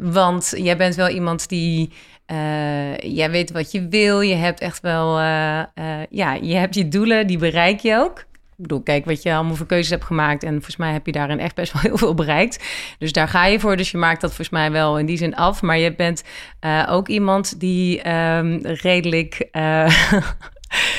want 0.00 0.52
jij 0.56 0.76
bent 0.76 0.94
wel 0.94 1.08
iemand 1.08 1.48
die, 1.48 1.92
eh, 2.26 2.96
jij 2.96 3.30
weet 3.30 3.52
wat 3.52 3.70
je 3.70 3.88
wil. 3.88 4.20
Je 4.20 4.34
hebt 4.34 4.60
echt 4.60 4.80
wel, 4.80 5.18
eh, 5.18 5.60
eh, 5.60 6.06
ja, 6.10 6.32
je 6.32 6.54
hebt 6.54 6.74
je 6.74 6.88
doelen, 6.88 7.26
die 7.26 7.38
bereik 7.38 7.80
je 7.80 7.96
ook. 7.96 8.18
Ik 8.18 8.68
bedoel, 8.68 8.82
kijk 8.82 9.04
wat 9.04 9.22
je 9.22 9.34
allemaal 9.34 9.54
voor 9.54 9.66
keuzes 9.66 9.90
hebt 9.90 10.04
gemaakt. 10.04 10.42
En 10.42 10.52
volgens 10.52 10.76
mij 10.76 10.92
heb 10.92 11.06
je 11.06 11.12
daarin 11.12 11.38
echt 11.38 11.54
best 11.54 11.72
wel 11.72 11.82
heel 11.88 11.98
veel 11.98 12.14
bereikt. 12.14 12.64
Dus 12.98 13.12
daar 13.12 13.28
ga 13.28 13.46
je 13.46 13.60
voor. 13.60 13.76
Dus 13.76 13.90
je 13.90 13.98
maakt 13.98 14.20
dat 14.20 14.30
volgens 14.30 14.50
mij 14.50 14.70
wel 14.70 14.98
in 14.98 15.06
die 15.06 15.16
zin 15.16 15.34
af. 15.34 15.62
Maar 15.62 15.78
je 15.78 15.94
bent 15.94 16.22
ook 16.88 17.08
iemand 17.08 17.60
die 17.60 18.02
ehm, 18.02 18.58
redelijk... 18.62 19.48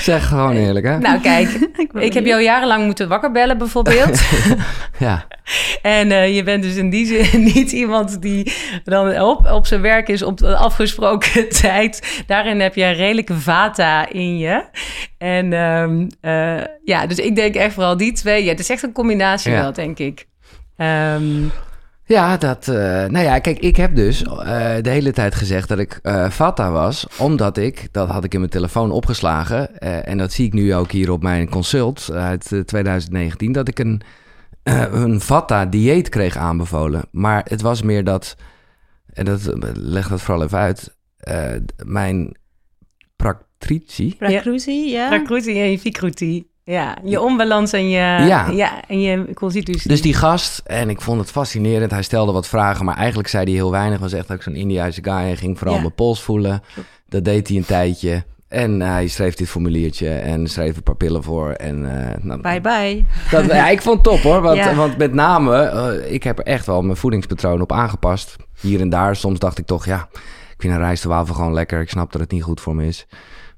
Zeg 0.04 0.28
gewoon 0.28 0.56
eerlijk, 0.56 0.86
hè? 0.86 0.98
nou, 0.98 1.20
kijk, 1.22 1.50
ik 2.08 2.14
heb 2.14 2.26
jou 2.26 2.42
jarenlang 2.42 2.86
moeten 2.86 3.08
wakker 3.08 3.32
bellen, 3.32 3.58
bijvoorbeeld. 3.58 4.22
Ja, 5.00 5.26
en 5.82 6.12
eh, 6.12 6.36
je 6.36 6.44
bent 6.44 6.64
dus 6.64 6.76
in 6.76 6.90
die 6.90 7.06
zin 7.06 7.44
niet 7.54 7.72
iemand 7.72 8.22
die 8.22 8.54
dan 8.84 9.22
op, 9.22 9.52
op 9.52 9.66
zijn 9.66 9.82
werk 9.82 10.08
is 10.08 10.24
op 10.24 10.38
de 10.38 10.56
afgesproken 10.56 11.50
tijd. 11.50 12.24
Daarin 12.28 12.60
heb 12.60 12.76
je 12.76 12.84
een 12.84 12.94
redelijke 12.94 13.34
vata 13.34 14.10
in 14.10 14.38
je. 14.38 14.64
En 15.18 15.54
ehm, 15.54 16.08
eh, 16.22 16.66
ja, 16.84 17.08
dus 17.08 17.18
ik 17.18 17.36
denk 17.36 17.56
echt 17.56 17.74
vooral 17.74 17.98
die 17.98 18.12
twee. 18.12 18.44
Ja, 18.44 18.50
het 18.50 18.60
is 18.60 18.70
echt 18.70 18.84
een 18.84 18.92
combinatie 18.92 19.52
Ja. 19.52 19.62
wel, 19.62 19.74
denk 19.74 20.00
ik. 20.00 20.28
Ehm, 20.78 21.44
ja 22.06 22.38
dat... 22.38 22.68
eh, 22.68 22.76
nou 23.06 23.20
ja, 23.20 23.40
kijk, 23.40 23.60
ik 23.60 23.76
heb 23.76 23.96
dus 23.96 24.24
eh, 24.24 24.76
de 24.82 24.90
hele 24.90 25.12
tijd 25.12 25.36
gezegd 25.36 25.68
dat 25.68 25.80
ik 25.80 26.00
eh 26.02 26.30
Vata 26.30 26.72
was, 26.72 27.08
omdat 27.18 27.58
ik, 27.58 27.88
dat 27.92 28.10
had 28.10 28.24
ik 28.24 28.34
in 28.34 28.40
mijn 28.40 28.52
telefoon 28.52 28.92
opgeslagen, 28.92 29.80
eh, 29.80 30.08
en 30.08 30.18
dat 30.18 30.32
zie 30.32 30.46
ik 30.46 30.54
nu 30.54 30.76
ook 30.76 30.92
hier 30.92 31.12
op 31.12 31.22
mijn 31.24 31.50
consult 31.50 32.10
uit 32.12 32.52
eh, 32.52 32.60
2019, 32.60 33.52
dat 33.52 33.68
ik 33.68 33.80
een, 33.80 34.02
een 34.64 35.22
Vata-dieet 35.22 36.10
kreeg 36.10 36.38
aanbevolen. 36.38 37.02
Maar 37.12 37.46
het 37.50 37.62
was 37.62 37.82
meer 37.82 38.04
dat, 38.04 38.36
en 39.14 39.26
dat 39.26 39.52
leg 39.74 40.08
dat 40.08 40.22
vooral 40.22 40.44
even 40.44 40.58
uit, 40.58 40.96
eh, 41.18 41.52
mijn 41.86 42.38
praktitie, 43.16 44.16
Prakruti, 44.16 44.92
ja. 44.92 45.08
Prakruti 45.08 45.62
en 45.62 45.80
Vikruti. 45.80 46.48
Ja, 46.66 46.98
je 47.04 47.22
onbalans 47.22 47.74
en 47.74 47.90
je, 47.90 47.98
Ja. 47.98 48.48
ja. 48.50 48.82
en 48.88 49.00
je 49.02 49.34
constitutie. 49.34 49.88
Dus 49.90 50.02
die 50.02 50.14
gast, 50.14 50.62
en 50.66 50.90
ik 50.90 51.02
vond 51.02 51.20
het 51.20 51.32
fascinerend. 51.32 51.92
Hij 51.92 52.04
stelde 52.04 52.32
wat 52.32 52.48
vragen, 52.48 52.86
maar 52.86 52.98
eigenlijk 52.98 53.28
zei 53.28 53.44
hij 53.44 53.54
heel 53.54 53.72
weinig. 53.72 54.00
Was 54.00 54.14
echt 54.14 54.32
ook 54.32 54.42
zo'n 54.44 54.56
Indiase 54.56 55.04
guy. 55.04 55.14
Hij 55.14 55.36
ging 55.36 55.58
vooral 55.58 55.76
Ja. 55.76 55.82
mijn 55.82 55.94
pols 55.96 56.24
voelen. 56.24 56.62
Dat 57.10 57.24
deed 57.26 57.48
hij 57.48 57.58
een 57.58 57.66
tijdje. 57.66 58.24
En 58.48 58.80
hij 58.82 59.08
schreef 59.08 59.36
dit 59.36 59.50
formuliertje 59.50 60.10
en 60.10 60.48
schreef 60.48 60.76
een 60.76 60.84
paar 60.84 60.96
pillen 60.96 61.24
voor. 61.24 61.50
En, 61.52 62.08
eh, 62.10 62.16
nou, 62.24 62.42
Bye 62.42 62.62
bye. 62.62 63.06
Dat, 63.32 63.46
ja, 63.46 63.70
ik 63.70 63.82
vond 63.82 63.96
het 63.96 64.04
top 64.04 64.20
hoor. 64.22 64.42
Want, 64.42 64.58
Ja. 64.64 64.76
want 64.76 64.98
met 64.98 65.14
name, 65.14 65.56
eh, 65.58 66.14
ik 66.14 66.24
heb 66.24 66.40
er 66.40 66.46
echt 66.46 66.66
wel 66.66 66.82
mijn 66.82 66.98
voedingspatroon 66.98 67.62
op 67.62 67.72
aangepast. 67.72 68.36
Hier 68.62 68.80
en 68.82 68.90
daar. 68.90 69.16
Soms 69.16 69.40
dacht 69.40 69.58
ik 69.58 69.66
toch, 69.66 69.86
ja, 69.86 70.08
ik 70.54 70.56
vind 70.58 70.74
een 70.74 70.80
rijstwafel 70.80 71.36
gewoon 71.36 71.54
lekker. 71.54 71.82
Ik 71.82 71.90
snap 71.90 72.12
dat 72.12 72.22
het 72.22 72.32
niet 72.32 72.44
goed 72.44 72.62
voor 72.62 72.76
me 72.76 72.86
is. 72.86 73.08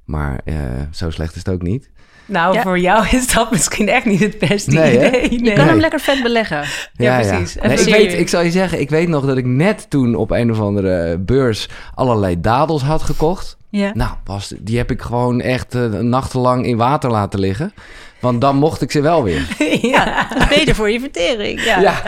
Maar 0.05 0.39
eh, 0.45 0.55
zo 0.91 1.09
slecht 1.09 1.31
is 1.35 1.43
het 1.45 1.53
ook 1.53 1.61
niet. 1.61 1.89
Nou, 2.25 2.53
Ja. 2.53 2.61
voor 2.61 2.79
jou 2.79 3.05
is 3.11 3.33
dat 3.33 3.51
misschien 3.51 3.89
echt 3.89 4.05
niet 4.05 4.19
het 4.19 4.39
beste 4.39 4.71
Nee, 4.71 4.95
idee. 4.95 5.21
Je 5.31 5.39
Nee. 5.39 5.53
kan 5.53 5.63
Nee. 5.63 5.73
hem 5.73 5.79
lekker 5.79 5.99
vet 5.99 6.23
beleggen. 6.23 6.63
Ja, 6.93 7.19
precies. 7.19 7.55
Ik, 7.55 7.93
weet, 7.93 8.13
ik 8.13 8.29
zal 8.29 8.41
je 8.41 8.51
zeggen, 8.51 8.79
ik 8.79 8.89
weet 8.89 9.07
nog 9.07 9.25
dat 9.25 9.37
ik 9.37 9.45
net 9.45 9.89
toen 9.89 10.15
op 10.15 10.31
een 10.31 10.51
of 10.51 10.59
andere 10.59 11.17
beurs 11.19 11.69
allerlei 11.95 12.41
dadels 12.41 12.81
had 12.81 13.01
gekocht. 13.03 13.57
Ja. 13.77 13.91
Nou, 13.93 14.11
die 14.59 14.77
heb 14.77 14.91
ik 14.91 15.01
gewoon 15.01 15.41
echt 15.41 15.75
eh, 15.75 15.85
nachtenlang 15.89 16.65
in 16.65 16.77
water 16.77 17.11
laten 17.11 17.39
liggen. 17.39 17.73
Want 18.19 18.41
dan 18.41 18.55
mocht 18.55 18.81
ik 18.81 18.91
ze 18.91 19.01
wel 19.01 19.23
weer. 19.23 19.55
ja. 19.91 20.27
Beter 20.49 20.75
voor 20.75 20.89
je 20.89 20.99
vertering. 20.99 21.63
Ja. 21.63 21.79
Ja, 21.79 22.01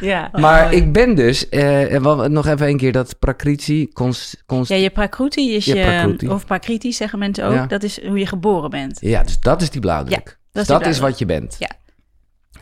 ja. 0.00 0.28
maar 0.32 0.72
ik 0.72 0.92
ben 0.92 1.14
dus, 1.14 1.48
eh, 1.48 1.98
wel- 2.00 2.28
nog 2.28 2.46
even 2.46 2.68
een 2.68 2.76
keer 2.76 2.92
dat 2.92 3.18
prakriti, 3.18 3.88
cons, 3.92 4.36
cons, 4.46 4.68
Ja, 4.68 4.76
je 4.76 4.90
prakruti 4.90 5.54
is 5.54 5.64
Je 5.64 5.74
je, 5.74 5.82
prakruti. 5.84 6.28
of 6.28 6.46
prakriti 6.46 6.92
zeggen 6.92 7.18
mensen 7.18 7.44
ook, 7.44 7.54
Ja. 7.54 7.66
dat 7.66 7.82
is 7.82 8.04
hoe 8.06 8.18
je 8.18 8.26
geboren 8.26 8.70
bent. 8.70 8.98
Ja, 9.00 9.22
dus 9.22 9.40
dat 9.40 9.62
is 9.62 9.70
die 9.70 9.80
blauwdruk. 9.80 10.26
Ja, 10.40 10.50
dus 10.52 10.66
dat 10.66 10.86
is 10.86 10.98
wat 10.98 11.18
je 11.18 11.26
bent. 11.26 11.56
Ja. 11.58 11.70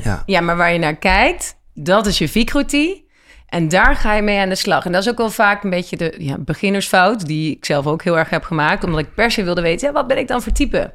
Ja. 0.02 0.23
ja, 0.26 0.40
maar 0.40 0.57
waar 0.57 0.73
je 0.73 0.78
naar 0.78 0.97
kijkt, 0.97 1.57
dat 1.75 2.07
is 2.07 2.19
je 2.19 2.28
vicrotie. 2.28 3.09
En 3.50 3.69
daar 3.69 3.97
ga 3.97 4.14
je 4.14 4.23
mee 4.23 4.38
aan 4.38 4.49
de 4.49 4.54
slag. 4.54 4.85
En 4.85 4.92
dat 4.92 5.02
is 5.02 5.11
ook 5.11 5.19
wel 5.19 5.30
vaak 5.30 5.64
een 5.64 5.71
beetje 5.71 5.97
de 5.97 6.14
ja, 6.19 6.37
beginnersfout, 6.38 7.26
die 7.26 7.57
ik 7.57 7.64
zelf 7.64 7.87
ook 7.87 8.02
heel 8.02 8.19
erg 8.19 8.30
heb 8.30 8.42
gemaakt, 8.42 8.85
omdat 8.85 9.00
ik 9.00 9.14
per 9.14 9.30
se 9.30 9.45
wilde 9.45 9.61
weten, 9.61 9.87
ja, 9.87 9.92
wat 9.92 10.07
ben 10.07 10.19
ik 10.19 10.28
dan 10.28 10.42
voor 10.42 10.52
type? 10.52 10.92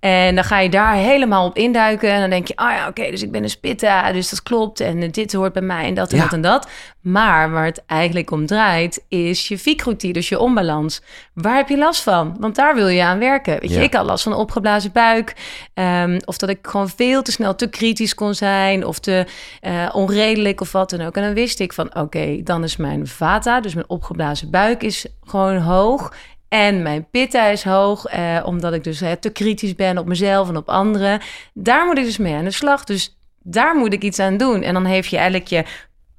En 0.00 0.34
dan 0.34 0.44
ga 0.44 0.58
je 0.58 0.68
daar 0.68 0.94
helemaal 0.94 1.46
op 1.46 1.56
induiken. 1.56 2.10
En 2.10 2.20
dan 2.20 2.30
denk 2.30 2.48
je, 2.48 2.56
ah 2.56 2.70
ja, 2.70 2.88
oké, 2.88 3.10
dus 3.10 3.22
ik 3.22 3.30
ben 3.32 3.42
een 3.42 3.50
spitta, 3.50 4.12
dus 4.12 4.28
dat 4.30 4.42
klopt. 4.42 4.80
En 4.80 5.10
dit 5.10 5.32
hoort 5.32 5.52
bij 5.52 5.62
mij 5.62 5.84
en 5.84 5.94
dat 5.94 6.10
en 6.10 6.16
Ja. 6.16 6.22
dat 6.22 6.32
en 6.32 6.40
dat. 6.40 6.68
Maar 7.00 7.50
waar 7.50 7.64
het 7.64 7.82
eigenlijk 7.86 8.30
om 8.30 8.46
draait, 8.46 9.04
is 9.08 9.48
je 9.48 9.58
vicrotie, 9.58 10.12
dus 10.12 10.28
je 10.28 10.38
onbalans. 10.38 11.02
Waar 11.34 11.56
heb 11.56 11.68
je 11.68 11.78
last 11.78 12.02
van? 12.02 12.36
Want 12.40 12.54
daar 12.54 12.74
wil 12.74 12.88
je 12.88 13.02
aan 13.02 13.18
werken. 13.18 13.60
Weet 13.60 13.70
je, 13.70 13.76
Ja. 13.76 13.82
ik 13.82 13.94
had 13.94 14.06
last 14.06 14.22
van 14.22 14.32
een 14.32 14.38
opgeblazen 14.38 14.92
buik. 14.92 15.34
ehm, 15.74 16.18
of 16.24 16.36
dat 16.38 16.48
ik 16.48 16.58
gewoon 16.62 16.88
veel 16.88 17.22
te 17.22 17.32
snel 17.32 17.54
te 17.54 17.68
kritisch 17.68 18.14
kon 18.14 18.34
zijn. 18.34 18.84
Of 18.86 18.98
te 18.98 19.26
eh, 19.60 19.88
onredelijk 19.92 20.60
of 20.60 20.72
wat 20.72 20.90
dan 20.90 21.00
ook. 21.00 21.16
En 21.16 21.22
dan 21.22 21.34
wist 21.34 21.60
ik 21.60 21.72
van, 21.72 21.94
oké, 21.94 22.42
dan 22.42 22.64
is 22.64 22.76
mijn 22.76 23.06
vata, 23.06 23.60
dus 23.60 23.74
mijn 23.74 23.88
opgeblazen 23.88 24.50
buik, 24.50 24.82
is 24.82 25.06
gewoon 25.24 25.56
hoog. 25.56 26.12
En 26.48 26.82
mijn 26.82 27.06
pitta 27.10 27.46
is 27.46 27.62
hoog, 27.64 28.04
eh, 28.06 28.42
omdat 28.44 28.72
ik 28.72 28.84
dus 28.84 29.00
eh, 29.00 29.12
te 29.12 29.30
kritisch 29.30 29.74
ben 29.74 29.98
op 29.98 30.06
mezelf 30.06 30.48
en 30.48 30.56
op 30.56 30.68
anderen. 30.68 31.20
Daar 31.54 31.86
moet 31.86 31.98
ik 31.98 32.04
dus 32.04 32.18
mee 32.18 32.34
aan 32.34 32.44
de 32.44 32.50
slag. 32.50 32.84
Dus 32.84 33.18
daar 33.42 33.76
moet 33.76 33.92
ik 33.92 34.02
iets 34.02 34.18
aan 34.18 34.36
doen. 34.36 34.62
En 34.62 34.74
dan 34.74 34.84
heeft 34.84 35.08
je 35.08 35.16
eigenlijk 35.16 35.48
je, 35.48 35.64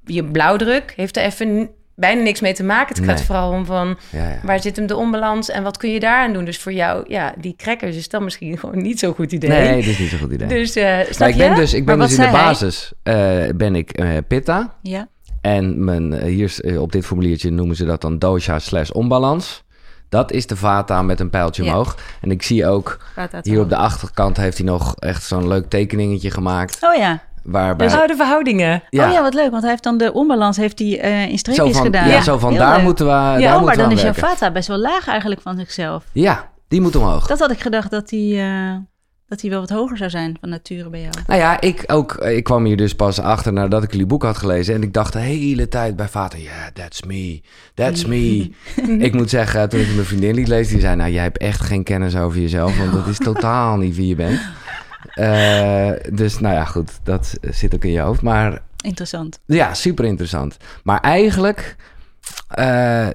je 0.04 0.24
blauwdruk, 0.24 0.92
heeft 0.96 1.16
er 1.16 1.22
even 1.22 1.70
bijna 1.96 2.22
niks 2.22 2.40
mee 2.40 2.54
te 2.54 2.62
maken. 2.64 2.94
Het 2.96 3.04
gaat 3.04 3.16
Nee. 3.16 3.24
vooral 3.24 3.50
om 3.50 3.64
van, 3.66 3.98
Ja, 4.10 4.28
ja. 4.28 4.40
waar 4.42 4.60
zit 4.62 4.76
hem 4.76 4.86
de 4.86 4.96
onbalans 4.96 5.50
en 5.50 5.62
wat 5.62 5.76
kun 5.76 5.90
je 5.90 6.00
daaraan 6.00 6.32
doen? 6.32 6.44
Dus 6.44 6.58
voor 6.58 6.72
jou, 6.72 7.04
ja, 7.08 7.34
die 7.38 7.54
crackers 7.56 7.96
is 7.96 8.08
dan 8.08 8.24
misschien 8.24 8.58
gewoon 8.58 8.82
niet 8.82 8.98
zo'n 8.98 9.14
goed 9.14 9.32
idee. 9.32 9.50
Nee, 9.50 9.74
dat 9.76 9.84
is 9.84 9.98
niet 9.98 10.08
zo'n 10.08 10.18
goed 10.18 10.32
idee. 10.32 10.48
Dus, 10.48 10.76
eh 10.76 11.00
ik 11.28 11.36
ben 11.36 11.54
dus, 11.54 11.74
ik 11.74 11.84
ben 11.84 11.98
dus 11.98 12.16
in 12.18 12.24
de 12.24 12.30
basis 12.30 12.92
eh, 13.02 13.14
ben 13.56 13.74
ik 13.74 13.90
eh, 13.90 14.08
pitta. 14.28 14.74
Ja. 14.82 15.08
En 15.40 15.84
mijn, 15.84 16.22
hier 16.22 16.80
op 16.80 16.92
dit 16.92 17.06
formuliertje 17.06 17.50
noemen 17.50 17.76
ze 17.76 17.84
dat 17.84 18.00
dan 18.00 18.18
dosha 18.18 18.58
slash 18.58 18.90
onbalans. 18.90 19.64
Dat 20.10 20.32
is 20.32 20.46
de 20.46 20.56
vata 20.56 21.02
met 21.02 21.20
een 21.20 21.30
pijltje 21.30 21.64
Ja. 21.64 21.70
omhoog. 21.70 21.96
En 22.20 22.30
ik 22.30 22.42
zie 22.42 22.66
ook, 22.66 22.98
hier 23.42 23.60
op 23.60 23.68
de 23.68 23.76
achterkant 23.76 24.36
heeft 24.36 24.56
hij 24.58 24.66
nog 24.66 24.94
echt 24.96 25.22
zo'n 25.24 25.48
leuk 25.48 25.68
tekeningetje 25.68 26.30
gemaakt. 26.30 26.78
Oh 26.80 26.94
ja. 26.94 27.18
Waarbij, 27.42 27.86
Dus 27.88 27.96
oh, 27.96 28.06
de 28.06 28.16
verhoudingen. 28.16 28.74
Oh 28.74 28.82
ja, 28.90 29.22
wat 29.22 29.34
leuk, 29.34 29.50
want 29.50 29.62
hij 29.62 29.70
heeft 29.70 29.82
dan 29.82 29.98
de 29.98 30.12
onbalans 30.12 30.56
heeft 30.56 30.78
hij, 30.78 31.00
eh, 31.00 31.22
in 31.22 31.28
zo 31.30 31.36
streepjes 31.36 31.76
van, 31.76 31.84
gedaan. 31.84 32.08
ja, 32.08 32.20
zo 32.20 32.38
van 32.38 32.50
Heel 32.50 32.58
daar 32.60 32.74
leuk. 32.74 32.82
moeten 32.84 33.04
we, 33.06 33.10
daar 33.10 33.22
Ja, 33.22 33.34
moeten 33.38 33.56
oh, 33.60 33.64
maar 33.64 33.76
dan 33.76 33.90
is 33.90 34.02
jouw 34.02 34.12
vata 34.12 34.50
best 34.50 34.68
wel 34.68 34.78
laag 34.78 35.06
eigenlijk 35.08 35.40
van 35.40 35.56
zichzelf. 35.56 36.04
Ja, 36.12 36.48
die 36.68 36.80
moet 36.80 36.96
omhoog. 36.96 37.26
Dat 37.26 37.38
had 37.38 37.50
ik 37.50 37.60
gedacht 37.60 37.90
dat 37.90 38.10
hij, 38.10 38.20
eh, 38.38 38.76
dat 39.30 39.40
hij 39.40 39.50
wel 39.50 39.60
wat 39.60 39.70
hoger 39.70 39.96
zou 39.96 40.10
zijn 40.10 40.36
van 40.40 40.48
nature 40.48 40.88
bij 40.90 41.00
jou. 41.00 41.12
Nou 41.26 41.40
ja, 41.40 41.60
ik 41.60 41.84
ook. 41.86 42.12
eh, 42.14 42.36
Ik 42.36 42.44
kwam 42.44 42.64
hier 42.64 42.76
dus 42.76 42.94
pas 42.94 43.18
achter 43.20 43.52
nadat 43.52 43.82
ik 43.82 43.90
jullie 43.90 44.06
boek 44.06 44.22
had 44.22 44.36
gelezen. 44.36 44.74
En 44.74 44.82
ik 44.82 44.92
dacht 44.92 45.12
de 45.12 45.18
hele 45.18 45.68
tijd 45.68 45.96
bij 45.96 46.08
vader, 46.08 46.38
ja, 46.40 46.70
that's 46.72 47.02
me, 47.02 47.40
that's 47.74 48.04
me. 48.04 48.50
ik 49.06 49.12
moet 49.14 49.30
zeggen, 49.30 49.68
toen 49.68 49.80
ik 49.80 49.94
mijn 49.94 50.06
vriendin 50.06 50.34
liet 50.34 50.48
lezen, 50.48 50.72
die 50.72 50.80
zei, 50.82 50.96
nou, 50.96 51.10
jij 51.10 51.22
hebt 51.22 51.38
echt 51.38 51.60
geen 51.60 51.82
kennis 51.84 52.16
over 52.16 52.40
jezelf, 52.40 52.78
want 52.78 52.92
dat 52.92 53.06
is 53.06 53.18
totaal 53.32 53.76
niet 53.76 53.96
wie 53.96 54.06
je 54.06 54.14
bent. 54.14 54.40
Eh, 55.14 55.90
dus 56.12 56.38
nou 56.38 56.54
ja, 56.54 56.64
goed, 56.64 56.90
dat 57.02 57.38
zit 57.40 57.74
ook 57.74 57.84
in 57.84 57.90
je 57.92 58.00
hoofd. 58.00 58.22
Maar 58.22 58.62
Interessant. 58.84 59.40
ja, 59.46 59.74
super 59.74 60.04
interessant. 60.04 60.56
Maar 60.82 61.00
eigenlijk, 61.00 61.76
eh, 62.48 62.64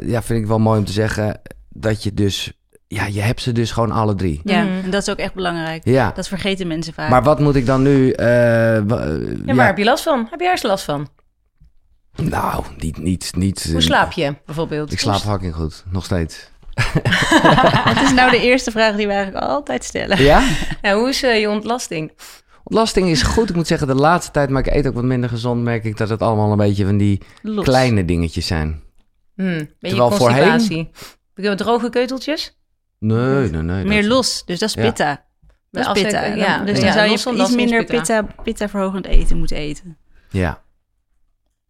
ja, 0.07 0.21
vind 0.23 0.39
ik 0.41 0.47
wel 0.47 0.59
mooi 0.59 0.79
om 0.79 0.85
te 0.85 0.91
zeggen 0.91 1.41
dat 1.69 2.03
je 2.03 2.13
dus, 2.13 2.53
ja, 2.95 3.05
je 3.05 3.21
hebt 3.21 3.41
ze 3.41 3.51
dus 3.51 3.71
gewoon 3.71 3.91
alle 3.91 4.15
drie. 4.15 4.41
Ja, 4.43 4.63
Mhm. 4.63 4.83
en 4.83 4.89
dat 4.89 5.01
is 5.01 5.09
ook 5.09 5.17
echt 5.17 5.33
belangrijk. 5.33 5.81
Ja, 5.85 6.11
Dat 6.15 6.27
vergeten 6.27 6.67
mensen 6.67 6.93
vaak. 6.93 7.09
maar 7.09 7.23
wat 7.23 7.39
moet 7.39 7.55
ik 7.55 7.65
dan 7.65 7.81
nu? 7.81 8.11
eh, 8.11 8.25
wa- 8.87 9.05
Ja, 9.45 9.53
waar 9.55 9.65
heb 9.65 9.77
je 9.77 9.83
last 9.83 10.03
van? 10.03 10.27
Heb 10.29 10.39
je 10.39 10.45
ergens 10.45 10.63
last 10.63 10.83
van? 10.85 11.07
Nou, 12.15 12.63
niet, 12.77 12.97
niet, 12.97 13.31
niet. 13.35 13.69
Hoe 13.71 13.81
slaap 13.81 14.11
je 14.11 14.35
bijvoorbeeld? 14.45 14.91
Ik 14.91 14.99
slaap 14.99 15.19
fucking 15.19 15.53
goed, 15.55 15.83
nog 15.91 16.05
steeds. 16.05 16.49
Wat 17.85 18.01
is 18.03 18.13
nou 18.13 18.31
de 18.31 18.39
eerste 18.41 18.71
vraag 18.71 18.95
die 18.95 19.07
we 19.07 19.13
eigenlijk 19.13 19.45
altijd 19.45 19.83
stellen? 19.83 20.21
Ja? 20.23 20.43
Ja, 20.81 20.95
hoe 20.95 21.09
is 21.09 21.23
eh, 21.23 21.39
je 21.39 21.49
ontlasting? 21.49 22.11
Ontlasting 22.63 23.07
is 23.09 23.21
goed. 23.23 23.49
Ik 23.49 23.55
moet 23.55 23.67
zeggen, 23.67 23.87
de 23.87 23.95
laatste 23.95 24.31
tijd, 24.31 24.49
maar 24.49 24.67
ik 24.67 24.73
eet 24.73 24.87
ook 24.87 24.93
wat 24.93 25.03
minder 25.03 25.29
gezond, 25.29 25.63
merk 25.63 25.83
ik 25.83 25.97
dat 25.97 26.09
het 26.09 26.21
allemaal 26.21 26.51
een 26.51 26.57
beetje 26.57 26.85
van 26.85 26.97
die 26.97 27.21
Los. 27.41 27.63
kleine 27.65 28.05
dingetjes 28.05 28.47
zijn. 28.47 28.81
Hmm, 29.35 29.45
ben 29.55 29.67
je 29.79 29.87
Terwijl 29.87 30.11
voorheen- 30.11 30.89
droge 31.55 31.89
keuteltjes? 31.89 32.54
Nee, 33.07 33.49
nee, 33.49 33.61
nee. 33.61 33.85
Meer 33.85 34.01
dat- 34.01 34.11
los, 34.11 34.45
dus 34.45 34.59
dat 34.59 34.69
is 34.69 34.75
Ja. 34.75 34.81
pitta. 34.81 35.25
Dat 35.71 35.81
is 35.81 35.87
Als 35.89 35.97
ik- 35.97 36.03
pitta. 36.03 36.25
ja, 36.25 36.63
dus 36.63 36.77
ja, 36.77 36.83
dan 36.83 36.93
zou 36.93 37.09
los 37.09 37.23
je 37.23 37.29
van 37.29 37.39
iets 37.39 37.55
minder 37.55 37.85
pitta. 37.85 38.21
pitta, 38.21 38.43
pitta 38.43 38.69
verhogend 38.69 39.05
eten 39.05 39.37
moeten 39.37 39.57
eten. 39.57 39.97
Ja. 40.29 40.63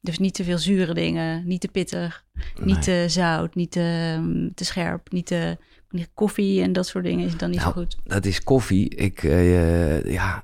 Dus 0.01 0.18
niet 0.20 0.34
te 0.34 0.44
veel 0.44 0.58
zure 0.58 0.94
dingen, 0.94 1.48
niet 1.48 1.62
te 1.62 1.68
pittig, 1.68 2.25
Nee. 2.34 2.44
niet 2.65 2.82
te 2.84 3.06
zout, 3.08 3.56
niet 3.56 3.72
te, 3.72 4.15
mm, 4.20 4.54
te 4.54 4.65
scherp, 4.65 5.12
niet 5.12 5.25
te 5.25 5.58
niet 5.89 6.10
koffie 6.13 6.62
en 6.62 6.74
dat 6.74 6.88
soort 6.88 7.04
dingen 7.04 7.25
is 7.25 7.38
dan 7.38 7.50
niet 7.50 7.60
Nou, 7.60 7.74
zo 7.74 7.80
goed. 7.82 7.98
Dat 8.04 8.25
is 8.25 8.44
koffie. 8.44 8.89
Ik, 8.96 9.24
eh, 9.24 10.04
ja... 10.12 10.44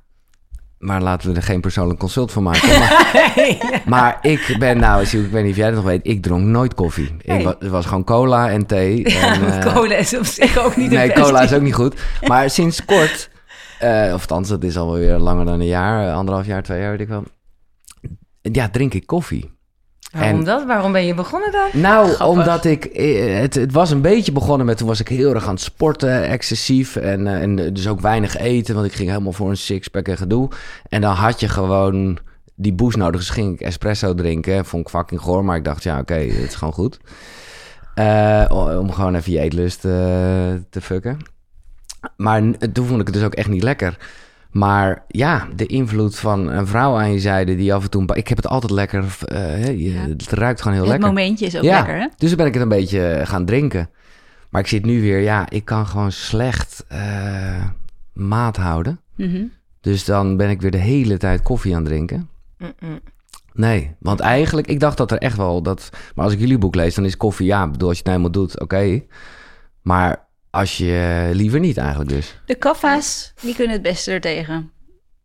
Maar 0.82 1.02
laten 1.02 1.30
we 1.30 1.36
er 1.36 1.44
geen 1.44 1.62
persoonlijk 1.62 2.00
consult 2.00 2.32
van 2.32 2.44
maken. 2.44 2.80
Maar, 2.80 3.24
maar 3.86 4.18
ik 4.22 4.56
ben, 4.60 4.78
nou, 4.80 5.02
ik 5.04 5.10
weet 5.32 5.44
niet 5.44 5.52
of 5.52 5.58
jij 5.58 5.66
het 5.66 5.76
nog 5.76 5.84
weet, 5.84 6.00
ik 6.04 6.22
dronk 6.22 6.46
nooit 6.46 6.74
koffie. 6.74 7.16
Ik 7.22 7.26
Nee. 7.28 7.44
wa- 7.44 7.56
het 7.60 7.70
was 7.70 7.86
gewoon 7.86 8.04
cola 8.04 8.50
en 8.50 8.66
thee. 8.66 8.98
Ja, 9.10 9.34
en, 9.34 9.62
eh, 9.64 9.74
cola 9.74 9.96
is 9.96 10.18
op 10.18 10.26
zich 10.26 10.58
ook 10.66 10.76
niet 10.76 10.92
Nee, 11.02 11.12
cola 11.14 11.42
is 11.42 11.54
ook 11.54 11.62
niet 11.62 11.74
goed. 11.74 12.02
Maar 12.28 12.50
sinds 12.50 12.86
kort, 12.86 13.30
eh, 13.80 14.04
of 14.14 14.22
althans, 14.22 14.50
dat 14.50 14.64
is 14.64 14.78
alweer 14.78 15.18
langer 15.18 15.46
dan 15.46 15.60
een 15.60 15.66
jaar, 15.68 16.08
eh, 16.08 16.16
anderhalf 16.16 16.46
jaar, 16.46 16.64
twee 16.64 16.80
jaar, 16.80 16.92
weet 16.92 17.00
ik 17.02 17.08
wel. 17.08 17.24
Ja, 18.42 18.70
drink 18.70 18.94
ik 18.94 19.06
koffie. 19.06 19.52
Waarom 20.12 20.40
En- 20.40 20.46
dat? 20.46 20.66
Waarom 20.66 20.92
ben 20.92 21.06
je 21.06 21.14
begonnen 21.14 21.52
dan? 21.52 21.82
Nou, 21.82 22.06
Grappig. 22.10 22.28
omdat 22.28 22.66
ik, 22.66 22.86
eh, 22.86 23.40
het, 23.40 23.56
het 23.56 23.72
was 23.72 23.92
een 23.92 24.02
beetje 24.02 24.32
begonnen 24.32 24.66
met, 24.66 24.78
toen 24.78 24.88
was 24.88 25.00
ik 25.00 25.08
heel 25.08 25.34
erg 25.34 25.46
aan 25.48 25.54
het 25.54 25.62
sporten, 25.62 26.24
excessief. 26.28 26.96
En, 26.96 27.28
eh, 27.28 27.42
en 27.42 27.74
dus 27.74 27.88
ook 27.88 28.00
weinig 28.00 28.38
eten, 28.38 28.76
want 28.76 28.88
ik 28.88 28.94
ging 28.94 29.10
helemaal 29.10 29.32
voor 29.34 29.50
een 29.50 29.58
sixpack 29.58 30.08
en 30.08 30.18
gedoe. 30.18 30.50
En 30.90 31.02
dan 31.02 31.14
had 31.14 31.40
je 31.40 31.48
gewoon 31.50 32.18
die 32.56 32.74
boost 32.74 32.98
nodig. 32.98 33.20
Dus 33.20 33.30
ging 33.30 33.54
ik 33.54 33.62
espresso 33.62 34.14
drinken. 34.16 34.66
Vond 34.66 34.84
ik 34.84 34.90
fucking 34.90 35.22
goor, 35.22 35.46
maar 35.46 35.56
ik 35.58 35.64
dacht, 35.64 35.84
ja, 35.84 36.00
oké, 36.00 36.14
het 36.14 36.48
is 36.50 36.56
gewoon 36.56 36.74
goed. 36.74 37.00
Eh, 37.96 38.46
om 38.80 38.92
gewoon 38.92 39.16
even 39.16 39.32
je 39.32 39.40
eetlust 39.40 39.86
eh, 39.86 39.92
te 40.70 40.82
fucken. 40.82 41.18
Maar 42.18 42.42
toen 42.74 42.86
vond 42.86 43.00
ik 43.00 43.06
het 43.08 43.16
dus 43.16 43.24
ook 43.26 43.34
echt 43.34 43.50
niet 43.50 43.64
lekker. 43.64 43.98
Maar 44.52 45.04
ja, 45.08 45.48
de 45.56 45.66
invloed 45.66 46.20
van 46.20 46.48
een 46.50 46.68
vrouw 46.68 46.96
aan 46.98 47.12
je 47.12 47.20
zijde 47.20 47.56
die 47.56 47.74
af 47.74 47.84
en 47.84 47.90
toe... 47.90 48.06
Ik 48.16 48.28
heb 48.28 48.38
het 48.38 48.48
altijd 48.48 48.72
lekker... 48.72 49.04
eh, 49.26 49.38
hè, 49.38 49.70
je- 49.70 49.94
Ja. 49.94 50.00
Het 50.00 50.30
ruikt 50.30 50.60
gewoon 50.62 50.74
heel 50.78 50.84
Het 50.84 50.92
lekker. 50.92 51.08
momentje 51.14 51.46
is 51.46 51.58
ook 51.58 51.64
Ja. 51.64 51.76
lekker, 51.78 52.00
hè? 52.00 52.08
Dus 52.18 52.28
dan 52.30 52.38
ben 52.38 52.46
ik 52.48 52.54
het 52.54 52.64
een 52.64 52.70
beetje 52.70 53.22
gaan 53.24 53.46
drinken. 53.46 53.90
Maar 54.50 54.62
ik 54.62 54.68
zit 54.68 54.86
nu 54.86 55.02
weer... 55.02 55.20
Ja, 55.20 55.50
ik 55.50 55.66
kan 55.66 55.88
gewoon 55.88 56.12
slecht 56.12 56.86
eh, 56.88 57.66
maat 58.14 58.58
houden. 58.58 59.00
Mhm. 59.16 59.44
Dus 59.82 60.06
dan 60.06 60.38
ben 60.38 60.50
ik 60.50 60.62
weer 60.62 60.72
de 60.72 60.78
hele 60.78 61.18
tijd 61.18 61.42
koffie 61.42 61.76
aan 61.76 61.82
het 61.82 61.90
drinken. 61.90 62.30
Nee, 63.54 63.96
want 64.00 64.20
eigenlijk... 64.20 64.68
Ik 64.68 64.80
dacht 64.80 64.98
dat 64.98 65.12
er 65.12 65.18
echt 65.18 65.38
wel... 65.38 65.62
Dat, 65.62 65.90
maar 66.16 66.26
als 66.26 66.34
ik 66.34 66.40
jullie 66.40 66.58
boek 66.58 66.76
lees, 66.76 66.96
dan 66.96 67.06
is 67.06 67.18
koffie... 67.18 67.46
Ja, 67.46 67.68
bedoel, 67.70 67.88
als 67.88 67.98
je 67.98 68.04
het 68.04 68.12
nou 68.14 68.22
helemaal 68.24 68.48
doet, 68.48 68.62
oké. 68.62 69.02
Maar 69.82 70.28
als 70.52 70.78
je 70.78 71.30
liever 71.34 71.60
niet 71.60 71.78
eigenlijk 71.78 72.10
dus. 72.10 72.40
De 72.46 72.56
kaffa's, 72.56 73.34
die 73.42 73.56
kunnen 73.56 73.74
het 73.74 73.82
beste 73.82 74.12
er 74.12 74.22
tegen. 74.22 74.72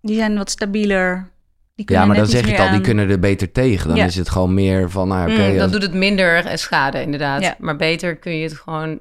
Die 0.03 0.17
zijn 0.17 0.37
wat 0.37 0.51
stabieler. 0.51 1.31
Die 1.75 1.93
Ja, 1.93 2.05
maar 2.05 2.17
dan 2.17 2.27
zeg 2.27 2.45
je 2.45 2.51
het 2.51 2.61
al, 2.61 2.71
die 2.71 2.81
kunnen 2.81 3.11
er 3.11 3.19
beter 3.19 3.53
tegen. 3.53 3.89
Dan 3.89 3.97
Ja. 3.97 4.05
is 4.05 4.17
het 4.17 4.29
gewoon 4.29 4.55
meer 4.55 4.91
van, 4.91 5.09
nou 5.09 5.31
oké. 5.33 5.43
Mm, 5.43 5.53
dan 5.53 5.61
als- 5.63 5.73
doet 5.73 5.83
het 5.83 5.95
minder 5.95 6.45
eh, 6.45 6.57
schade, 6.57 7.01
inderdaad. 7.03 7.43
Ja. 7.43 7.55
Maar 7.59 7.77
beter 7.77 8.17
kun 8.17 8.37
je 8.37 8.43
het 8.43 8.55
gewoon 8.59 9.01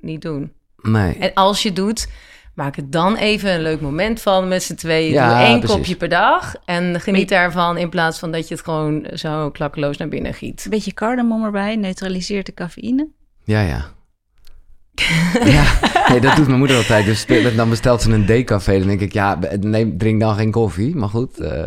niet 0.00 0.22
doen. 0.22 0.52
Nee. 0.82 1.14
En 1.18 1.34
als 1.34 1.62
je 1.62 1.72
doet, 1.72 2.08
maak 2.54 2.76
het 2.76 2.92
dan 2.92 3.16
even 3.16 3.52
een 3.54 3.62
leuk 3.62 3.80
moment 3.80 4.20
van 4.20 4.48
met 4.48 4.62
z'n 4.62 4.74
tweeën. 4.74 5.12
Ja, 5.12 5.28
Doe 5.38 5.46
één 5.46 5.58
precies. 5.58 5.76
kopje 5.76 5.96
per 5.96 6.08
dag 6.08 6.54
en 6.64 7.00
geniet 7.00 7.30
Maar 7.30 7.38
daarvan 7.40 7.76
in 7.76 7.88
plaats 7.88 8.18
van 8.18 8.32
dat 8.32 8.48
je 8.48 8.54
het 8.54 8.64
gewoon 8.64 9.06
zo 9.14 9.50
klakkeloos 9.50 9.96
naar 9.96 10.08
binnen 10.08 10.34
giet. 10.34 10.64
Een 10.64 10.70
beetje 10.70 10.92
cardamom 10.94 11.44
erbij, 11.44 11.76
neutraliseert 11.76 12.46
de 12.46 12.54
cafeïne. 12.54 13.08
Ja, 13.44 13.60
ja. 13.60 13.84
Ja, 15.44 15.64
nee, 16.08 16.20
dat 16.20 16.36
doet 16.36 16.46
mijn 16.46 16.58
moeder 16.58 16.76
altijd. 16.76 17.04
Dus 17.04 17.26
dan 17.56 17.68
bestelt 17.68 18.02
ze 18.02 18.10
een 18.12 18.26
decafé. 18.26 18.78
Dan 18.78 18.88
denk 18.88 19.00
ik, 19.00 19.12
ja, 19.12 19.38
neem, 19.60 19.98
drink 19.98 20.20
dan 20.20 20.34
geen 20.34 20.50
koffie. 20.50 20.96
Maar 20.96 21.08
goed. 21.08 21.38
eh, 21.38 21.62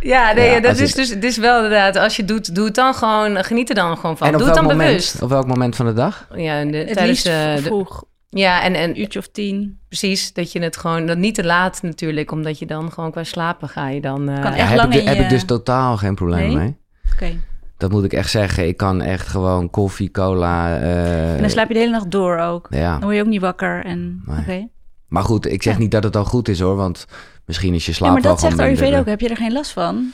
Ja, 0.00 0.32
nee, 0.32 0.50
Ja, 0.50 0.60
dat 0.60 0.74
is 0.78 0.80
het- 0.88 0.96
dus 0.96 1.08
het 1.10 1.24
is 1.24 1.36
wel 1.36 1.56
inderdaad. 1.56 1.96
Als 1.96 2.16
je 2.16 2.24
doet, 2.24 2.54
doe 2.54 2.64
het 2.64 2.74
dan 2.74 2.94
gewoon, 2.94 3.44
geniet 3.44 3.68
er 3.68 3.74
dan 3.74 3.96
gewoon 3.96 4.16
van. 4.16 4.26
en 4.26 4.32
op 4.32 4.38
doe 4.38 4.48
het 4.48 4.56
welk, 4.58 4.68
dan 4.68 4.76
moment, 4.76 4.96
bewust. 4.96 5.22
op 5.22 5.28
welk 5.28 5.46
moment 5.46 5.76
van 5.76 5.86
de 5.86 5.92
dag? 5.92 6.28
Ja, 6.34 6.58
en 6.58 6.70
de, 6.70 6.76
Het 6.76 6.86
tijdens 6.92 7.06
liefst 7.08 7.24
de, 7.24 7.52
de- 7.56 7.62
vroeg, 7.62 8.04
ja, 8.28 8.62
en, 8.62 8.74
en 8.74 8.88
een 8.90 9.00
uurtje 9.00 9.18
of 9.18 9.28
tien. 9.32 9.78
precies 9.88 10.32
dat 10.32 10.52
je 10.52 10.60
het 10.62 10.76
gewoon 10.76 11.06
dat 11.06 11.16
niet 11.18 11.34
te 11.34 11.44
laat 11.44 11.82
natuurlijk, 11.82 12.30
omdat 12.30 12.58
je 12.58 12.66
dan 12.66 12.92
gewoon 12.92 13.10
qua 13.10 13.24
slapen 13.24 13.68
ga 13.68 13.88
je 13.88 14.00
dan. 14.00 14.28
eh, 14.28 14.40
Kan 14.42 14.50
Ja, 14.52 14.56
echt 14.58 14.68
heb, 14.68 14.78
lang 14.78 14.94
ik, 14.94 15.00
in 15.00 15.06
heb 15.06 15.16
je- 15.16 15.22
ik 15.22 15.28
dus 15.28 15.44
totaal 15.44 15.96
geen 15.96 16.14
probleem 16.14 16.46
Nee? 16.46 16.56
mee. 16.56 16.76
Oké. 17.12 17.36
Dat 17.78 17.90
moet 17.90 18.04
ik 18.04 18.12
echt 18.12 18.30
zeggen. 18.30 18.66
Ik 18.68 18.76
kan 18.76 19.00
echt 19.02 19.28
gewoon 19.28 19.70
koffie, 19.70 20.10
cola. 20.10 20.78
eh, 20.78 21.34
En 21.34 21.40
dan 21.40 21.50
slaap 21.50 21.68
je 21.68 21.74
de 21.74 21.80
hele 21.80 21.92
nacht 21.92 22.10
door 22.10 22.38
ook. 22.38 22.66
ja. 22.70 22.90
Dan 22.90 23.00
word 23.02 23.14
je 23.14 23.20
ook 23.22 23.26
niet 23.28 23.40
wakker. 23.40 23.84
En, 23.84 24.22
Nee. 24.26 24.38
Oké. 24.40 24.68
Maar 25.08 25.22
goed, 25.22 25.46
ik 25.46 25.62
zeg 25.62 25.72
Ja. 25.74 25.78
niet 25.78 25.90
dat 25.90 26.02
het 26.02 26.16
al 26.16 26.24
goed 26.24 26.48
is 26.48 26.60
hoor. 26.60 26.76
Want 26.76 27.06
misschien 27.46 27.74
is 27.74 27.84
je 27.84 27.90
Ja, 27.90 27.96
slaap 27.96 28.12
maar 28.12 28.22
wel 28.22 28.30
dat 28.30 28.40
zegt 28.40 28.58
Ayurveda 28.58 28.98
ook. 28.98 29.06
Heb 29.06 29.20
je 29.20 29.28
er 29.28 29.36
geen 29.36 29.52
last 29.52 29.70
van? 29.70 30.12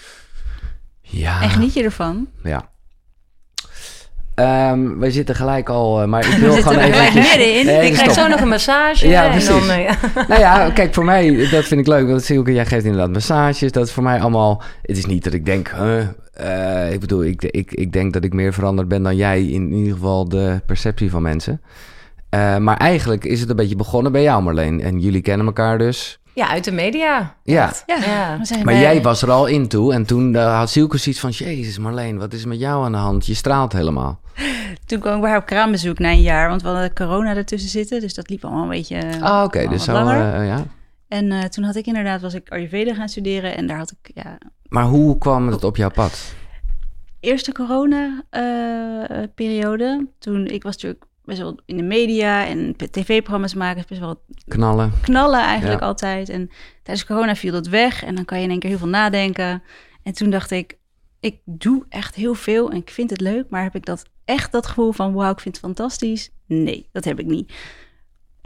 Ja. 1.01 1.43
En 1.43 1.51
geniet 1.51 1.75
je 1.75 1.83
ervan? 1.83 2.27
Ja. 2.43 2.69
Ehm, 4.35 4.99
we 4.99 5.11
zitten 5.11 5.35
gelijk 5.35 5.69
al, 5.69 6.03
eh, 6.03 6.09
maar 6.09 6.27
ik 6.27 6.33
wil 6.39 6.53
zitten 6.53 6.73
gewoon 6.73 6.85
er 6.89 6.93
gelijk 6.95 7.09
eventjes... 7.09 7.37
middenin. 7.37 7.67
Nee, 7.67 7.87
ik 7.87 7.93
krijg 7.93 8.13
zo 8.13 8.29
nog 8.29 8.41
een 8.41 8.49
massage. 8.49 9.09
Ja, 9.09 9.25
en 9.25 9.31
precies. 9.31 9.49
dan, 9.49 9.71
eh, 9.71 9.83
ja. 9.85 9.95
Nou 10.29 10.41
ja, 10.41 10.71
kijk, 10.71 10.95
voor 10.95 11.05
mij, 11.05 11.49
dat 11.51 11.65
vind 11.65 11.81
ik 11.81 11.87
leuk. 11.87 12.09
Want 12.09 12.23
Silke, 12.25 12.53
jij 12.53 12.67
geeft 12.67 12.85
inderdaad 12.85 13.11
massages. 13.11 13.73
Dat 13.73 13.87
is 13.87 13.93
voor 13.93 14.03
mij 14.03 14.21
allemaal... 14.21 14.63
Het 14.83 14.97
is 14.97 15.07
niet 15.07 15.25
dat 15.25 15.33
ik 15.33 15.45
denk... 15.47 15.73
eh, 16.35 16.93
ik 16.93 17.01
bedoel, 17.01 17.25
ik, 17.25 17.43
ik, 17.43 17.73
ik 17.73 17.93
denk 17.93 18.13
dat 18.13 18.25
ik 18.25 18.33
meer 18.33 18.53
veranderd 18.53 18.89
ben 18.89 19.03
dan 19.03 19.17
jij. 19.17 19.45
In 19.47 19.73
ieder 19.73 19.93
geval 19.93 20.29
de 20.29 20.61
perceptie 20.67 21.11
van 21.11 21.23
mensen. 21.23 21.61
Eh, 22.29 22.57
maar 22.59 22.77
eigenlijk 22.77 23.25
is 23.25 23.41
het 23.41 23.51
een 23.51 23.57
beetje 23.57 23.77
begonnen 23.77 24.13
bij 24.13 24.23
jou, 24.23 24.43
Marleen. 24.43 24.81
En 24.81 25.01
jullie 25.01 25.21
kennen 25.21 25.47
elkaar 25.47 25.79
dus. 25.79 26.19
ja, 26.35 26.49
uit 26.49 26.65
de 26.65 26.73
media. 26.73 27.37
Ja. 27.43 27.73
Ja. 27.87 28.37
Maar 28.37 28.65
bij- 28.65 28.81
jij 28.81 29.03
was 29.03 29.23
er 29.23 29.31
al 29.31 29.47
in 29.47 29.69
toe. 29.69 29.93
En 29.93 30.05
toen 30.07 30.35
eh, 30.37 30.57
had 30.59 30.71
Silke 30.71 30.99
zoiets 30.99 31.21
van... 31.21 31.31
Jezus, 31.31 31.79
Marleen, 31.79 32.19
wat 32.19 32.33
is 32.33 32.45
met 32.45 32.59
jou 32.59 32.85
aan 32.85 32.93
de 32.93 32.99
hand? 32.99 33.27
Je 33.27 33.35
straalt 33.35 33.73
helemaal. 33.73 34.21
Toen 34.87 34.99
kwam 35.01 35.15
ik 35.15 35.21
bij 35.21 35.31
haar 35.31 35.39
op 35.39 35.47
kraambezoek 35.47 35.99
na 35.99 36.11
een 36.11 36.23
jaar. 36.23 36.49
Want 36.49 36.63
we 36.63 36.69
hadden 36.69 36.95
corona 36.95 37.37
ertussen 37.37 37.71
zitten. 37.71 38.01
Dus 38.01 38.15
dat 38.15 38.29
liep 38.31 38.45
allemaal 38.45 38.63
een 38.63 38.69
beetje 38.69 39.03
Ah, 39.21 39.43
oké. 39.45 39.69
dus 39.69 39.85
zo, 39.85 39.93
langer. 39.93 40.35
eh, 40.35 40.47
ja. 40.47 40.65
En 41.09 41.33
eh, 41.33 41.43
toen 41.45 41.65
had 41.65 41.77
ik 41.77 41.87
inderdaad, 41.87 42.21
was 42.21 42.35
ik 42.35 42.49
Ayurveda 42.51 42.95
gaan 42.95 43.09
studeren. 43.09 43.57
En 43.57 43.67
daar 43.67 43.77
had 43.79 43.95
ik, 44.03 44.11
ja, 44.15 44.39
Maar 44.75 44.85
hoe 44.85 45.19
kwam 45.19 45.49
het 45.49 45.65
op 45.65 45.77
jouw 45.77 45.91
pad? 45.91 46.35
eerste 47.21 47.53
corona-periode. 47.53 50.07
toen, 50.19 50.47
ik 50.47 50.63
was 50.63 50.73
natuurlijk 50.75 51.05
best 51.25 51.39
wel 51.39 51.59
in 51.67 51.77
de 51.77 51.83
media 51.83 52.47
en 52.47 52.77
tv-programma's 52.91 53.55
maken. 53.55 53.85
best 53.89 54.01
wel 54.01 54.21
Knallen. 54.49 54.93
knallen 55.03 55.41
eigenlijk 55.41 55.81
Ja. 55.81 55.87
altijd. 55.87 56.29
En 56.29 56.51
tijdens 56.83 57.07
corona 57.07 57.35
viel 57.35 57.53
dat 57.53 57.67
weg 57.67 58.05
en 58.05 58.15
dan 58.15 58.25
kan 58.25 58.39
je 58.39 58.45
in 58.45 58.51
één 58.51 58.59
keer 58.59 58.71
heel 58.71 58.79
veel 58.79 58.89
nadenken. 58.89 59.63
En 60.03 60.13
toen 60.13 60.31
dacht 60.31 60.51
ik, 60.51 60.79
ik 61.21 61.39
doe 61.45 61.85
echt 61.89 62.15
heel 62.15 62.35
veel 62.35 62.71
en 62.71 62.77
ik 62.77 62.91
vind 62.91 63.11
het 63.11 63.21
leuk, 63.21 63.45
maar 63.51 63.63
heb 63.63 63.75
ik 63.75 63.85
dat 63.87 64.05
echt 64.25 64.53
dat 64.53 64.67
gevoel 64.67 64.93
van 64.93 65.13
wauw, 65.13 65.33
ik 65.33 65.41
vind 65.41 65.57
het 65.57 65.65
fantastisch? 65.65 66.31
Nee, 66.47 66.89
dat 66.93 67.05
heb 67.05 67.19
ik 67.21 67.27
niet. 67.27 67.53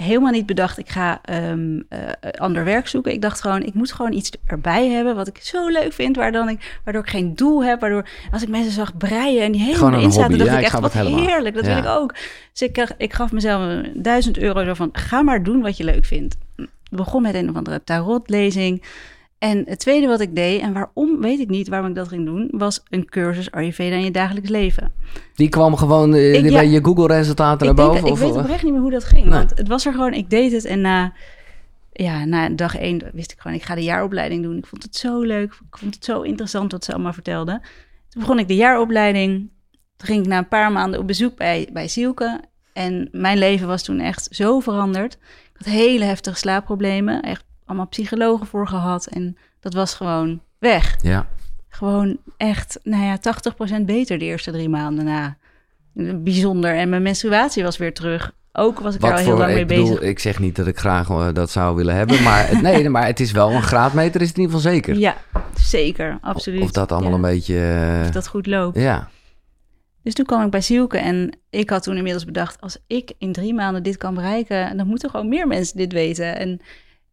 Helemaal 0.03 0.31
niet 0.33 0.47
bedacht, 0.47 0.79
ik 0.79 0.89
ga 0.89 1.19
ehm, 1.23 1.81
eh, 1.89 2.01
ander 2.37 2.65
werk 2.65 2.89
zoeken. 2.89 3.13
Ik 3.13 3.23
dacht 3.23 3.41
gewoon, 3.41 3.63
ik 3.63 3.75
moet 3.75 3.93
gewoon 3.93 4.13
iets 4.13 4.31
erbij 4.47 4.89
hebben 4.89 5.15
wat 5.15 5.27
ik 5.29 5.39
zo 5.43 5.69
leuk 5.69 5.93
vind, 5.93 6.17
waardoor 6.17 6.51
ik, 6.51 6.79
waardoor 6.85 7.03
ik 7.03 7.09
geen 7.11 7.35
doel 7.35 7.65
heb. 7.65 7.81
Waardoor 7.81 8.09
als 8.33 8.43
ik 8.43 8.49
mensen 8.49 8.73
zag 8.73 8.97
breien 8.97 9.43
en 9.43 9.53
die 9.53 9.61
helemaal 9.63 9.93
een 9.93 10.01
in 10.01 10.13
zaten, 10.13 10.21
hobby. 10.23 10.37
dacht 10.39 10.51
Ja, 10.51 10.57
ik 10.59 10.67
ik 10.67 10.73
echt, 10.73 10.81
wat 10.81 10.93
helemaal. 10.93 11.27
heerlijk, 11.27 11.55
dat 11.55 11.67
Ja. 11.67 11.75
wil 11.75 11.83
ik 11.93 11.99
ook. 11.99 12.15
Dus 12.53 12.63
ik, 12.69 12.95
ik 12.99 13.13
gaf 13.13 13.33
mezelf 13.33 13.63
een 13.63 13.93
duizend 14.03 14.39
euro 14.39 14.65
zo 14.65 14.75
van, 14.75 14.89
ga 14.93 15.23
maar 15.23 15.43
doen 15.43 15.61
wat 15.63 15.77
je 15.77 15.85
leuk 15.85 16.05
vindt. 16.05 16.37
Het 16.57 16.69
begon 16.91 17.23
met 17.23 17.35
een 17.35 17.49
of 17.51 17.57
andere 17.57 17.85
tarotlezing. 17.85 18.83
En 19.39 19.63
het 19.67 19.79
tweede 19.79 20.07
wat 20.07 20.21
ik 20.21 20.35
deed, 20.35 20.61
en 20.61 20.73
waarom 20.73 21.21
weet 21.21 21.39
ik 21.41 21.49
niet 21.49 21.69
waarom 21.69 21.89
ik 21.89 21.95
dat 21.95 22.09
ging 22.09 22.25
doen, 22.25 22.49
was 22.51 22.83
een 22.91 23.05
cursus 23.09 23.51
Ayurveda 23.51 23.95
in 23.97 24.05
je 24.05 24.11
dagelijks 24.11 24.49
leven. 24.49 24.93
Die 25.35 25.49
kwam 25.49 25.77
gewoon 25.77 26.15
eh, 26.15 26.35
Ik- 26.35 26.45
ja. 26.45 26.51
bij 26.53 26.69
je 26.69 26.85
Google-resultaten 26.85 27.67
naar 27.67 27.71
ik, 27.71 27.77
denk, 27.77 27.89
boven? 27.89 28.07
ik 28.07 28.13
of, 28.13 28.21
weet 28.21 28.37
oprecht 28.37 28.63
niet 28.63 28.73
meer 28.73 28.81
hoe 28.83 28.91
dat 28.91 29.05
ging. 29.05 29.23
Nee. 29.25 29.31
Want 29.33 29.51
het 29.59 29.69
was 29.69 29.87
er 29.87 29.93
gewoon, 29.93 30.13
ik 30.13 30.31
deed 30.31 30.53
het 30.53 30.65
en 30.65 30.81
na, 30.81 31.13
ja, 31.93 32.25
na 32.25 32.49
dag 32.49 32.77
één 32.77 33.03
wist 33.13 33.33
ik 33.33 33.39
gewoon, 33.41 33.57
ik 33.57 33.63
ga 33.63 33.75
de 33.75 33.83
jaaropleiding 33.83 34.43
doen. 34.43 34.57
Ik 34.57 34.67
vond 34.67 34.83
het 34.83 34.97
zo 34.97 35.21
leuk, 35.21 35.53
ik 35.53 35.79
vond 35.79 35.95
het 35.95 36.05
zo 36.05 36.21
interessant 36.23 36.73
wat 36.73 36.85
ze 36.85 36.93
allemaal 36.93 37.13
vertelden. 37.13 37.61
Toen 38.09 38.21
begon 38.23 38.39
ik 38.39 38.49
de 38.49 38.55
jaaropleiding. 38.57 39.51
Toen 39.97 40.07
ging 40.09 40.21
ik 40.23 40.27
na 40.29 40.39
een 40.39 40.49
paar 40.49 40.73
maanden 40.73 41.01
op 41.01 41.07
bezoek 41.07 41.37
bij, 41.37 41.69
bij 41.73 41.89
Sielke. 41.89 42.41
En 42.73 43.09
mijn 43.13 43.39
leven 43.39 43.67
was 43.67 43.83
toen 43.83 44.01
echt 44.01 44.29
zo 44.31 44.61
veranderd. 44.61 45.13
Ik 45.15 45.51
had 45.65 45.67
hele 45.75 46.05
heftige 46.05 46.37
slaapproblemen, 46.37 47.23
echt 47.23 47.45
allemaal 47.69 47.87
psychologen 47.87 48.47
voor 48.47 48.69
gehad. 48.69 49.07
En 49.07 49.37
dat 49.61 49.75
was 49.75 49.95
gewoon 49.95 50.41
weg. 50.59 50.97
Ja. 51.03 51.27
Gewoon 51.69 52.19
echt, 52.37 52.79
nou 52.83 53.05
ja, 53.05 53.19
80% 53.81 53.83
beter 53.85 54.19
de 54.19 54.25
eerste 54.25 54.51
drie 54.51 54.69
maanden 54.69 55.05
na. 55.05 55.37
Bijzonder. 56.15 56.75
En 56.77 56.89
mijn 56.89 57.03
menstruatie 57.03 57.63
was 57.63 57.77
weer 57.77 57.95
terug. 57.95 58.33
Ook 58.53 58.81
was 58.81 58.95
ik 58.95 59.03
er 59.03 59.11
al 59.13 59.17
heel 59.17 59.25
voor, 59.27 59.39
lang 59.39 59.53
mee 59.53 59.61
ik 59.61 59.67
bedoel, 59.67 59.85
bezig. 59.89 60.01
ik 60.01 60.19
zeg 60.19 60.39
niet 60.39 60.57
dat 60.57 60.67
ik 60.67 60.79
graag 60.79 61.09
eh, 61.09 61.29
dat 61.33 61.51
zou 61.51 61.77
willen 61.77 61.95
hebben, 61.95 62.23
maar 62.23 62.49
het- 62.49 62.63
nee, 62.63 62.89
maar 62.89 63.07
het 63.07 63.21
is 63.21 63.33
wel 63.33 63.51
een 63.51 63.63
graadmeter, 63.63 64.21
is 64.21 64.29
het 64.29 64.37
in 64.37 64.43
ieder 64.43 64.57
geval 64.57 64.73
zeker. 64.73 64.95
Ja, 64.99 65.17
zeker. 65.55 66.19
Absoluut. 66.21 66.63
Of 66.63 66.71
dat 66.71 66.93
allemaal 66.93 67.11
Ja, 67.11 67.17
een 67.17 67.21
beetje, 67.23 67.59
eh, 68.01 68.01
Of 68.07 68.11
dat 68.11 68.29
goed 68.29 68.47
loopt. 68.47 68.79
ja. 68.79 69.09
Dus 70.03 70.15
toen 70.15 70.27
kwam 70.27 70.45
ik 70.45 70.51
bij 70.51 70.61
Sielke 70.61 70.99
en 70.99 71.39
ik 71.51 71.71
had 71.71 71.83
toen 71.83 71.97
inmiddels 71.97 72.25
bedacht... 72.25 72.61
als 72.61 72.79
ik 72.87 73.13
in 73.19 73.33
drie 73.33 73.55
maanden 73.55 73.83
dit 73.83 73.97
kan 73.97 74.15
bereiken... 74.15 74.77
dan 74.77 74.87
moeten 74.87 75.11
gewoon 75.11 75.29
meer 75.29 75.47
mensen 75.47 75.77
dit 75.77 75.93
weten. 75.93 76.37
En 76.39 76.61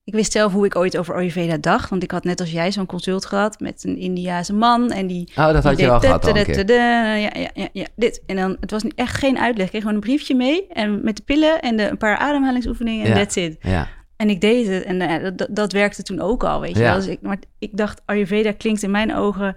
ik 0.05 0.13
wist 0.13 0.31
zelf 0.31 0.51
hoe 0.53 0.65
ik 0.65 0.75
ooit 0.75 0.97
over 0.97 1.15
Ayurveda 1.15 1.57
dacht. 1.57 1.89
Want 1.89 2.03
ik 2.03 2.11
had 2.11 2.23
net 2.23 2.39
als 2.39 2.51
jij 2.51 2.71
zo'n 2.71 2.85
consult 2.85 3.25
gehad 3.25 3.59
met 3.59 3.83
een 3.83 3.97
Indiase 3.97 4.53
man. 4.53 4.91
En 4.91 5.07
die 5.07 5.27
Oh, 5.35 5.53
dat 5.53 5.63
had 5.63 5.79
je 5.79 5.85
gehad 5.85 6.05
al 6.05 6.19
tadadada, 6.19 7.13
Ja, 7.15 7.29
ja, 7.33 7.49
ja, 7.53 7.67
ja, 7.73 7.85
dit. 7.95 8.23
En 8.25 8.35
dan, 8.35 8.57
het 8.59 8.71
was 8.71 8.83
niet- 8.83 8.93
echt 8.95 9.15
geen 9.17 9.39
uitleg. 9.39 9.63
Ik 9.65 9.69
kreeg 9.69 9.81
gewoon 9.81 9.95
een 9.97 10.03
briefje 10.03 10.35
mee. 10.35 10.67
En 10.67 11.03
met 11.03 11.15
de 11.15 11.23
pillen 11.23 11.61
en 11.61 11.75
de, 11.77 11.89
een 11.89 11.97
paar 11.97 12.17
ademhalingsoefeningen. 12.17 13.05
En 13.05 13.11
Ja. 13.11 13.17
that's 13.17 13.35
it. 13.35 13.57
Ja, 13.61 13.87
En 14.15 14.29
ik 14.29 14.41
deed 14.41 14.67
het. 14.67 14.83
En 14.83 15.01
eh, 15.01 15.31
dat, 15.35 15.47
dat 15.51 15.71
werkte 15.71 16.03
toen 16.03 16.19
ook 16.21 16.43
al, 16.43 16.61
weet 16.61 16.73
je 16.75 16.79
Ja. 16.81 16.85
wel. 16.89 16.95
Dus 16.95 17.07
ik, 17.07 17.21
maar 17.21 17.37
ik 17.59 17.77
dacht, 17.77 18.01
Ayurveda 18.05 18.51
klinkt 18.51 18.83
in 18.83 18.91
mijn 18.91 19.15
ogen... 19.15 19.55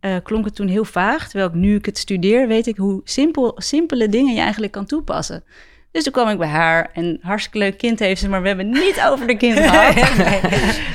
eh, 0.00 0.16
klonk 0.22 0.44
het 0.44 0.54
toen 0.54 0.68
heel 0.68 0.84
vaag. 0.84 1.28
Terwijl 1.28 1.48
ik 1.50 1.54
nu 1.56 1.74
ik 1.76 1.86
het 1.86 1.98
studeer, 1.98 2.48
weet 2.48 2.66
ik 2.66 2.76
hoe 2.76 3.00
simpel, 3.04 3.52
simpele 3.56 4.08
dingen 4.08 4.34
je 4.34 4.40
eigenlijk 4.40 4.72
kan 4.72 4.86
toepassen. 4.86 5.44
Dus 5.92 6.02
toen 6.02 6.12
kwam 6.12 6.28
ik 6.28 6.38
bij 6.38 6.48
haar 6.48 6.90
en 6.94 7.18
hartstikke 7.22 7.58
leuk 7.58 7.78
kind 7.78 7.98
heeft 7.98 8.20
ze, 8.20 8.28
maar 8.28 8.42
we 8.42 8.48
hebben 8.48 8.66
het 8.72 8.84
niet 8.84 9.00
over 9.06 9.26
de 9.26 9.36
kind 9.36 9.58
gehad. 9.68 9.94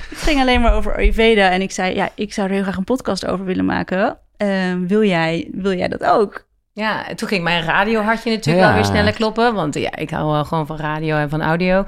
het 0.09 0.17
ging 0.17 0.39
alleen 0.39 0.61
maar 0.61 0.73
over 0.73 0.95
Ayurveda. 0.95 1.49
En 1.49 1.61
ik 1.61 1.71
zei, 1.71 1.95
ja, 1.95 2.09
ik 2.15 2.33
zou 2.33 2.47
er 2.47 2.53
heel 2.53 2.63
graag 2.63 2.77
een 2.77 2.83
podcast 2.83 3.25
over 3.25 3.45
willen 3.45 3.65
maken. 3.65 4.17
Eh, 4.37 4.47
wil, 4.87 5.03
jij, 5.03 5.47
wil 5.51 5.73
jij 5.73 5.87
dat 5.87 6.03
ook? 6.03 6.45
Ja, 6.73 7.07
en 7.07 7.15
toen 7.15 7.27
ging 7.27 7.43
mijn 7.43 7.63
radiohartje 7.63 8.29
natuurlijk 8.29 8.57
Ja. 8.65 8.65
wel 8.65 8.75
weer 8.75 8.85
sneller 8.85 9.13
kloppen. 9.13 9.53
Want 9.53 9.75
ja, 9.75 9.95
ik 9.95 10.09
hou 10.09 10.31
wel 10.31 10.45
gewoon 10.45 10.65
van 10.67 10.77
radio 10.77 11.17
en 11.17 11.29
van 11.29 11.41
audio. 11.41 11.85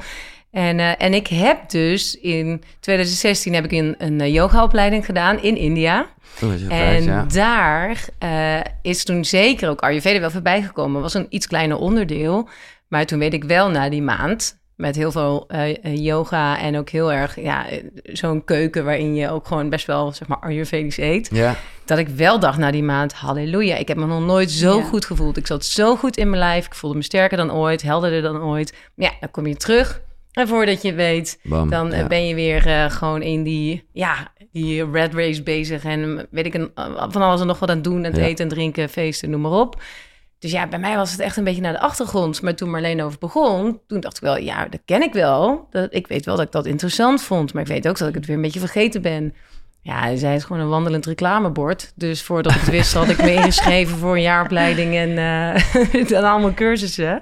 En, 0.52 0.80
eh, 0.80 0.92
en 0.98 1.14
ik 1.14 1.28
heb 1.28 1.70
dus 1.70 2.20
in 2.20 2.64
2016 2.80 3.54
heb 3.54 3.64
ik 3.64 3.72
een, 3.72 3.96
een 3.98 4.22
eh, 4.22 4.34
yogaopleiding 4.34 5.06
gedaan 5.06 5.40
in 5.42 5.56
India. 5.58 6.06
En 6.42 6.72
uit, 6.72 7.04
ja. 7.04 7.26
daar 7.34 8.04
eh, 8.20 8.60
is 8.82 9.04
toen 9.04 9.26
zeker 9.26 9.70
ook 9.70 9.82
Ayurveda 9.82 10.20
wel 10.20 10.32
voorbij 10.32 10.62
gekomen. 10.62 11.02
was 11.02 11.14
een 11.14 11.26
iets 11.30 11.48
kleiner 11.48 11.78
onderdeel. 11.78 12.50
Maar 12.88 13.06
toen 13.06 13.20
weet 13.20 13.34
ik 13.34 13.44
wel 13.44 13.70
na 13.70 13.90
die 13.90 14.02
maand... 14.02 14.60
met 14.76 14.96
heel 14.96 15.12
veel 15.12 15.46
eh, 15.48 15.70
eh, 15.86 15.96
yoga 16.04 16.60
en 16.60 16.78
ook 16.78 16.90
heel 16.90 17.14
erg... 17.14 17.36
ja, 17.42 17.66
zo'n 18.04 18.44
keuken 18.44 18.86
waarin 18.86 19.16
je 19.16 19.30
ook 19.30 19.48
gewoon 19.48 19.70
best 19.70 19.86
wel... 19.86 20.12
zeg 20.12 20.28
maar 20.28 20.40
Ayurvedisch 20.40 20.98
eet 20.98 21.30
Ja, 21.32 21.56
dat 21.86 21.98
ik 21.98 22.08
wel 22.08 22.40
dacht 22.40 22.58
na 22.58 22.72
die 22.72 22.84
maand, 22.84 23.14
halleluja, 23.14 23.76
ik 23.76 23.88
heb 23.88 23.98
me 23.98 24.06
nog 24.06 24.26
nooit 24.26 24.52
zo 24.52 24.78
Ja. 24.78 24.84
goed 24.84 25.06
gevoeld. 25.06 25.38
Ik 25.38 25.48
zat 25.48 25.66
zo 25.66 25.96
goed 25.96 26.18
in 26.18 26.30
mijn 26.30 26.42
lijf, 26.42 26.66
ik 26.66 26.76
voelde 26.76 26.96
me 26.98 27.04
sterker 27.04 27.38
dan 27.38 27.52
ooit, 27.54 27.82
helderder 27.82 28.22
dan 28.22 28.42
ooit. 28.42 28.74
Maar 28.96 29.06
ja, 29.12 29.14
dan 29.20 29.32
kom 29.32 29.48
je 29.48 29.56
terug 29.56 30.02
en 30.32 30.48
voordat 30.48 30.82
je 30.82 30.94
weet, 30.94 31.40
bam. 31.44 31.70
dan 31.70 31.92
eh, 31.94 32.00
ja. 32.00 32.08
ben 32.08 32.28
je 32.28 32.36
weer 32.36 32.68
eh, 32.68 32.90
gewoon 32.90 33.22
in 33.22 33.44
die, 33.44 33.88
ja, 33.94 34.32
die 34.52 34.92
red 34.92 35.14
race 35.14 35.44
bezig 35.44 35.84
en 35.84 36.28
weet 36.32 36.46
ik 36.46 36.54
een, 36.54 36.72
van 37.10 37.22
alles 37.22 37.42
en 37.42 37.48
nog 37.48 37.60
wat 37.60 37.70
aan 37.70 37.76
het 37.76 37.84
doen, 37.84 37.98
en 37.98 38.12
het 38.12 38.16
Ja. 38.16 38.24
eten 38.28 38.44
en 38.44 38.50
drinken, 38.52 38.90
feesten, 38.90 39.30
noem 39.30 39.42
maar 39.42 39.52
op. 39.52 39.82
Dus 40.40 40.52
ja, 40.52 40.68
bij 40.68 40.80
mij 40.80 40.96
was 40.96 41.12
het 41.12 41.20
echt 41.20 41.38
een 41.38 41.44
beetje 41.44 41.62
naar 41.62 41.74
de 41.74 41.80
achtergrond. 41.80 42.42
Maar 42.42 42.56
toen 42.56 42.70
Marleen 42.70 43.02
over 43.02 43.20
begon, 43.20 43.80
toen 43.88 44.00
dacht 44.00 44.16
ik 44.18 44.24
wel, 44.24 44.38
ja, 44.38 44.68
dat 44.68 44.80
ken 44.86 45.02
ik 45.02 45.14
wel. 45.14 45.68
Dat, 45.70 45.94
ik 45.94 46.08
weet 46.08 46.26
wel 46.26 46.36
dat 46.36 46.46
ik 46.46 46.52
dat 46.52 46.66
interessant 46.66 47.22
vond, 47.22 47.54
maar 47.54 47.62
ik 47.62 47.68
weet 47.68 47.88
ook 47.88 47.98
dat 47.98 48.08
ik 48.08 48.16
het 48.16 48.26
weer 48.26 48.36
een 48.36 48.42
beetje 48.42 48.60
vergeten 48.60 49.02
ben. 49.02 49.34
Ja, 49.82 50.16
zij 50.16 50.36
is 50.36 50.44
gewoon 50.44 50.62
een 50.62 50.70
wandelend 50.70 51.06
reclamebord. 51.06 51.92
Dus 51.96 52.24
voordat 52.24 52.54
ik 52.54 52.60
het 52.60 52.70
wist, 52.70 52.94
had 52.94 53.10
ik 53.10 53.22
me 53.22 53.34
ingeschreven 53.44 53.98
voor 53.98 54.16
een 54.16 54.22
jaaropleiding 54.22 54.96
en, 54.96 55.18
en 56.16 56.24
allemaal 56.24 56.54
cursussen. 56.54 57.22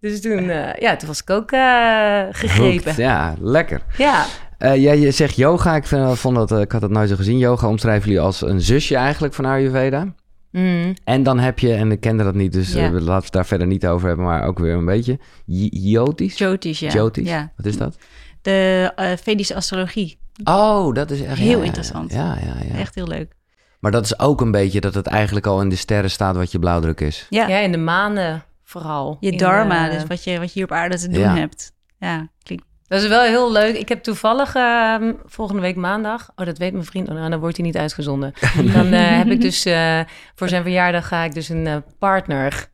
Dus 0.00 0.20
toen, 0.20 0.50
eh, 0.50 0.80
ja, 0.80 0.96
toen 0.96 1.08
was 1.08 1.20
ik 1.20 1.30
ook 1.30 1.50
eh, 1.50 2.22
gegrepen. 2.30 2.94
Ja, 2.96 3.34
lekker. 3.40 3.82
Ja, 3.96 4.24
ja, 4.58 4.92
je 4.92 5.10
zegt 5.10 5.36
yoga. 5.36 5.76
Ik, 5.76 5.86
vind, 5.86 6.18
vond 6.18 6.36
dat, 6.36 6.60
ik 6.60 6.72
had 6.72 6.80
dat 6.80 6.90
nooit 6.90 7.08
zo 7.08 7.16
gezien. 7.16 7.38
Yoga 7.38 7.68
omschrijven 7.68 8.08
jullie 8.08 8.24
als 8.24 8.42
een 8.42 8.60
zusje 8.60 8.96
eigenlijk 8.96 9.34
van 9.34 9.44
Ayurveda. 9.44 10.14
Mm. 10.52 10.94
En 11.04 11.22
dan 11.22 11.38
heb 11.38 11.58
je, 11.58 11.74
en 11.74 11.92
ik 11.92 12.00
kende 12.00 12.24
dat 12.24 12.34
niet, 12.34 12.52
dus 12.52 12.72
Ja. 12.72 12.84
eh, 12.84 12.90
we 12.90 13.00
laten 13.00 13.06
we 13.18 13.24
het 13.24 13.32
daar 13.32 13.46
verder 13.46 13.66
niet 13.66 13.86
over 13.86 14.06
hebben, 14.08 14.24
maar 14.26 14.44
ook 14.46 14.58
weer 14.58 14.74
een 14.74 14.84
beetje. 14.84 15.18
J- 15.46 15.68
Jyotisch? 15.70 16.38
Jyotish, 16.38 16.80
ja. 16.80 16.90
Jyotish? 16.92 17.28
ja. 17.28 17.52
Wat 17.56 17.66
is 17.66 17.76
dat? 17.76 17.96
De 18.42 18.92
eh, 18.96 19.10
Vedische 19.22 19.54
astrologie. 19.54 20.18
Oh, 20.44 20.94
dat 20.94 21.10
is 21.10 21.22
echt 21.22 21.38
Heel 21.38 21.58
ja, 21.58 21.64
interessant. 21.64 22.12
Ja, 22.12 22.38
ja, 22.44 22.54
ja. 22.72 22.78
Echt 22.78 22.94
heel 22.94 23.06
leuk. 23.06 23.32
Maar 23.80 23.90
dat 23.90 24.04
is 24.04 24.18
ook 24.18 24.40
een 24.40 24.50
beetje 24.50 24.80
dat 24.80 24.94
het 24.94 25.06
eigenlijk 25.06 25.46
al 25.46 25.60
in 25.60 25.68
de 25.68 25.76
sterren 25.76 26.10
staat 26.10 26.36
wat 26.36 26.52
je 26.52 26.58
blauwdruk 26.58 27.00
is. 27.00 27.26
Ja, 27.30 27.48
ja, 27.48 27.58
in 27.58 27.72
de 27.72 27.78
maanden 27.78 28.44
vooral. 28.62 29.16
je 29.20 29.30
In, 29.30 29.38
dharma, 29.38 29.86
eh, 29.88 29.92
dus 29.94 30.04
wat 30.08 30.24
je, 30.24 30.38
wat 30.38 30.46
je 30.46 30.52
hier 30.54 30.64
op 30.64 30.72
aarde 30.72 30.98
te 30.98 31.08
doen 31.08 31.20
Ja. 31.20 31.36
hebt. 31.36 31.72
Ja, 31.98 32.28
klinkt... 32.42 32.64
Dat 32.92 33.02
is 33.02 33.08
wel 33.08 33.22
heel 33.22 33.52
leuk. 33.52 33.76
Ik 33.76 33.88
heb 33.88 34.02
toevallig 34.02 34.54
ehm, 34.54 35.12
volgende 35.24 35.62
week 35.62 35.76
maandag... 35.76 36.30
Oh, 36.36 36.46
dat 36.46 36.58
weet 36.58 36.72
mijn 36.72 36.84
vriend. 36.84 37.08
Oh, 37.08 37.14
nou, 37.14 37.30
dan 37.30 37.40
wordt 37.40 37.56
hij 37.56 37.66
niet 37.66 37.76
uitgezonden. 37.76 38.32
Dan 38.74 38.92
eh, 38.92 39.16
heb 39.16 39.26
ik 39.26 39.40
dus... 39.40 39.64
eh, 39.64 40.00
voor 40.34 40.48
zijn 40.48 40.62
verjaardag 40.62 41.08
ga 41.08 41.24
ik 41.24 41.34
dus 41.34 41.48
een 41.48 41.66
eh, 41.66 41.76
partner... 41.98 42.70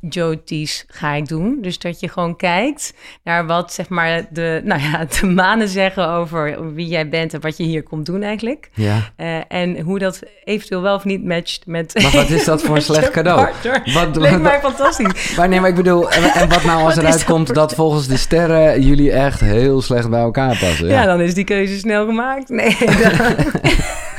Jyotish 0.00 0.82
ga 0.86 1.12
ik 1.12 1.28
doen. 1.28 1.58
Dus 1.60 1.78
dat 1.78 2.00
je 2.00 2.08
gewoon 2.08 2.36
kijkt 2.36 2.94
naar 3.24 3.46
wat 3.46 3.72
zeg 3.72 3.88
maar 3.88 4.26
de, 4.30 4.60
nou 4.64 4.80
ja, 4.80 5.04
de 5.20 5.26
manen 5.26 5.68
zeggen 5.68 6.08
over 6.08 6.74
wie 6.74 6.86
jij 6.86 7.08
bent 7.08 7.34
en 7.34 7.40
wat 7.40 7.56
je 7.56 7.64
hier 7.64 7.82
komt 7.82 8.06
doen 8.06 8.22
eigenlijk. 8.22 8.70
Ja. 8.74 9.12
Eh, 9.16 9.40
en 9.48 9.80
hoe 9.80 9.98
dat 9.98 10.22
eventueel 10.44 10.82
wel 10.82 10.94
of 10.94 11.04
niet 11.04 11.24
matcht 11.24 11.66
met. 11.66 12.02
Maar 12.02 12.12
wat 12.12 12.30
is 12.30 12.44
dat 12.44 12.62
voor 12.64 12.76
een 12.76 12.82
slecht 12.82 13.10
cadeau? 13.10 13.48
Wat, 13.94 14.16
Leek 14.16 14.40
mij 14.40 14.60
fantastisch. 14.60 15.34
maar 15.36 15.48
nee, 15.48 15.60
maar 15.60 15.70
ik 15.70 15.76
bedoel, 15.76 16.10
en, 16.10 16.22
en 16.22 16.48
wat 16.48 16.64
nou 16.64 16.82
als 16.82 16.94
Wat 16.94 17.04
eruit 17.04 17.18
dat 17.18 17.24
komt 17.24 17.54
dat 17.54 17.74
volgens 17.74 18.06
de 18.06 18.16
sterren 18.16 18.82
jullie 18.82 19.12
echt 19.12 19.40
heel 19.40 19.82
slecht 19.82 20.10
bij 20.10 20.20
elkaar 20.20 20.58
passen? 20.58 20.86
Ja. 20.86 21.04
dan 21.04 21.20
is 21.20 21.34
die 21.34 21.44
keuze 21.44 21.78
snel 21.78 22.06
gemaakt. 22.06 22.48
Nee, 22.48 22.76
dan... 23.02 23.36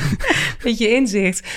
beetje 0.64 0.90
inzicht. 0.90 1.48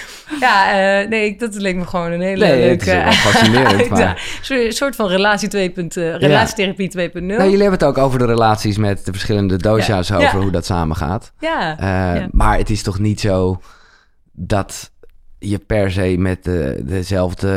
Ja, 0.40 0.72
eh, 1.00 1.08
nee, 1.08 1.36
dat 1.36 1.54
leek 1.54 1.76
me 1.76 1.86
gewoon 1.86 2.12
een 2.12 2.20
hele 2.20 2.46
Nee, 2.46 2.68
het 2.68 2.84
leuke... 2.86 3.08
is 3.08 3.16
fascinerend, 3.16 3.88
maar-. 3.90 4.40
Een 4.48 4.72
soort 4.72 4.96
van 4.96 5.06
relatie 5.08 5.48
2. 5.48 5.72
eh, 5.74 6.16
relatietherapie 6.16 6.90
2.0. 7.10 7.12
Nou, 7.12 7.42
jullie 7.42 7.50
hebben 7.50 7.70
het 7.78 7.84
ook 7.84 7.98
over 7.98 8.18
de 8.18 8.24
relaties 8.26 8.76
met 8.76 9.04
de 9.04 9.12
verschillende 9.12 9.56
dosha's 9.56 10.08
Ja. 10.08 10.14
over 10.16 10.28
Ja. 10.28 10.38
hoe 10.42 10.50
dat 10.50 10.64
samen 10.66 10.96
gaat. 10.96 11.32
Ja, 11.38 11.78
Eh, 11.78 12.20
Ja. 12.20 12.28
Maar 12.30 12.58
het 12.58 12.70
is 12.70 12.82
toch 12.82 12.98
niet 12.98 13.20
zo 13.20 13.60
dat 14.32 14.90
je 15.38 15.58
per 15.58 15.90
se 15.90 16.14
met 16.18 16.44
de, 16.44 16.80
dezelfde... 16.84 17.48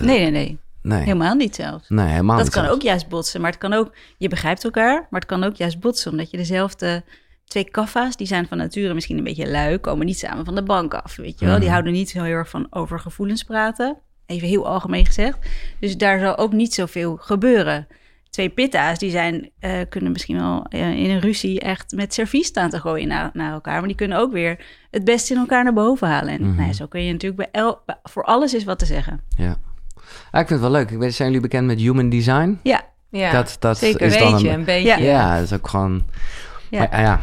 Nee, 0.00 0.18
nee, 0.18 0.30
nee. 0.30 0.58
nee. 0.82 1.02
Helemaal 1.02 1.34
niet 1.34 1.54
zelfs. 1.54 1.88
Nee, 1.88 2.06
helemaal 2.06 2.36
Dat 2.36 2.44
niet 2.44 2.54
kan 2.54 2.62
zelfs. 2.64 2.76
ook 2.78 2.84
juist 2.84 3.08
botsen, 3.08 3.40
maar 3.40 3.50
het 3.50 3.58
kan 3.60 3.72
ook, 3.72 3.92
je 4.16 4.28
begrijpt 4.28 4.64
elkaar, 4.64 5.06
maar 5.10 5.20
het 5.20 5.28
kan 5.28 5.44
ook 5.44 5.56
juist 5.56 5.80
botsen, 5.80 6.10
omdat 6.10 6.30
je 6.30 6.36
dezelfde 6.36 7.02
twee 7.46 7.70
kaffa's, 7.70 8.16
die 8.16 8.26
zijn 8.26 8.46
van 8.46 8.58
nature 8.58 8.94
misschien 8.94 9.18
een 9.18 9.24
beetje 9.24 9.50
lui, 9.50 9.78
komen 9.78 10.06
niet 10.06 10.18
samen 10.18 10.44
van 10.44 10.54
de 10.54 10.62
bank 10.62 10.94
af, 10.94 11.16
weet 11.16 11.38
je 11.38 11.44
wel. 11.46 11.54
Die 11.54 11.62
Mhm. 11.64 11.72
houden 11.72 11.92
niet 11.92 12.10
zo 12.10 12.22
heel 12.22 12.32
erg 12.32 12.48
van 12.48 12.66
over 12.70 13.00
gevoelens 13.00 13.42
praten, 13.42 13.96
even 14.26 14.48
heel 14.48 14.66
algemeen 14.66 15.06
gezegd. 15.06 15.38
Dus 15.80 15.96
daar 15.96 16.18
zal 16.18 16.36
ook 16.38 16.52
niet 16.52 16.74
zoveel 16.74 17.16
gebeuren. 17.20 17.86
Twee 18.30 18.48
pitta's, 18.48 18.98
die 18.98 19.10
zijn, 19.10 19.50
eh, 19.58 19.72
kunnen 19.88 20.12
misschien 20.12 20.36
wel 20.36 20.64
eh, 20.68 20.90
in 20.98 21.10
een 21.10 21.20
ruzie 21.20 21.60
echt 21.60 21.92
met 21.94 22.14
servies 22.14 22.46
staan 22.46 22.70
te 22.70 22.80
gooien 22.80 23.08
naar, 23.08 23.30
naar 23.32 23.52
elkaar, 23.52 23.78
maar 23.78 23.86
die 23.88 23.96
kunnen 23.96 24.18
ook 24.18 24.32
weer 24.32 24.64
het 24.90 25.04
beste 25.04 25.32
in 25.34 25.38
elkaar 25.40 25.64
naar 25.64 25.72
boven 25.72 26.08
halen. 26.08 26.32
En 26.34 26.40
Mhm. 26.42 26.54
nou 26.54 26.66
ja, 26.66 26.72
zo 26.72 26.86
kun 26.86 27.04
je 27.04 27.12
natuurlijk 27.12 27.50
bij, 27.52 27.62
el, 27.62 27.78
bij- 27.86 27.98
voor 28.02 28.24
alles 28.24 28.54
is 28.54 28.64
wat 28.64 28.78
te 28.78 28.86
zeggen. 28.86 29.20
Ja. 29.36 29.56
Ah, 30.30 30.40
ik 30.40 30.46
vind 30.48 30.48
het 30.48 30.60
wel 30.60 30.70
leuk. 30.70 30.90
Ik 30.90 30.98
weet, 30.98 31.14
zijn 31.14 31.28
jullie 31.28 31.42
bekend 31.42 31.66
met 31.66 31.78
human 31.78 32.08
design? 32.08 32.58
Ja, 32.62 32.80
ja. 33.10 33.32
dat 33.32 33.56
dat 33.60 33.78
zeker. 33.78 34.00
is 34.06 34.18
dan 34.18 34.32
beetje, 34.32 34.48
een... 34.48 34.54
een 34.54 34.64
beetje. 34.64 34.86
Ja. 34.88 34.96
Ja, 34.96 35.34
dat 35.34 35.44
is 35.44 35.52
ook 35.52 35.68
gewoon... 35.68 36.04
Ja. 36.70 36.78
Maar, 36.78 36.88
ah, 36.88 36.98
ja. 37.00 37.20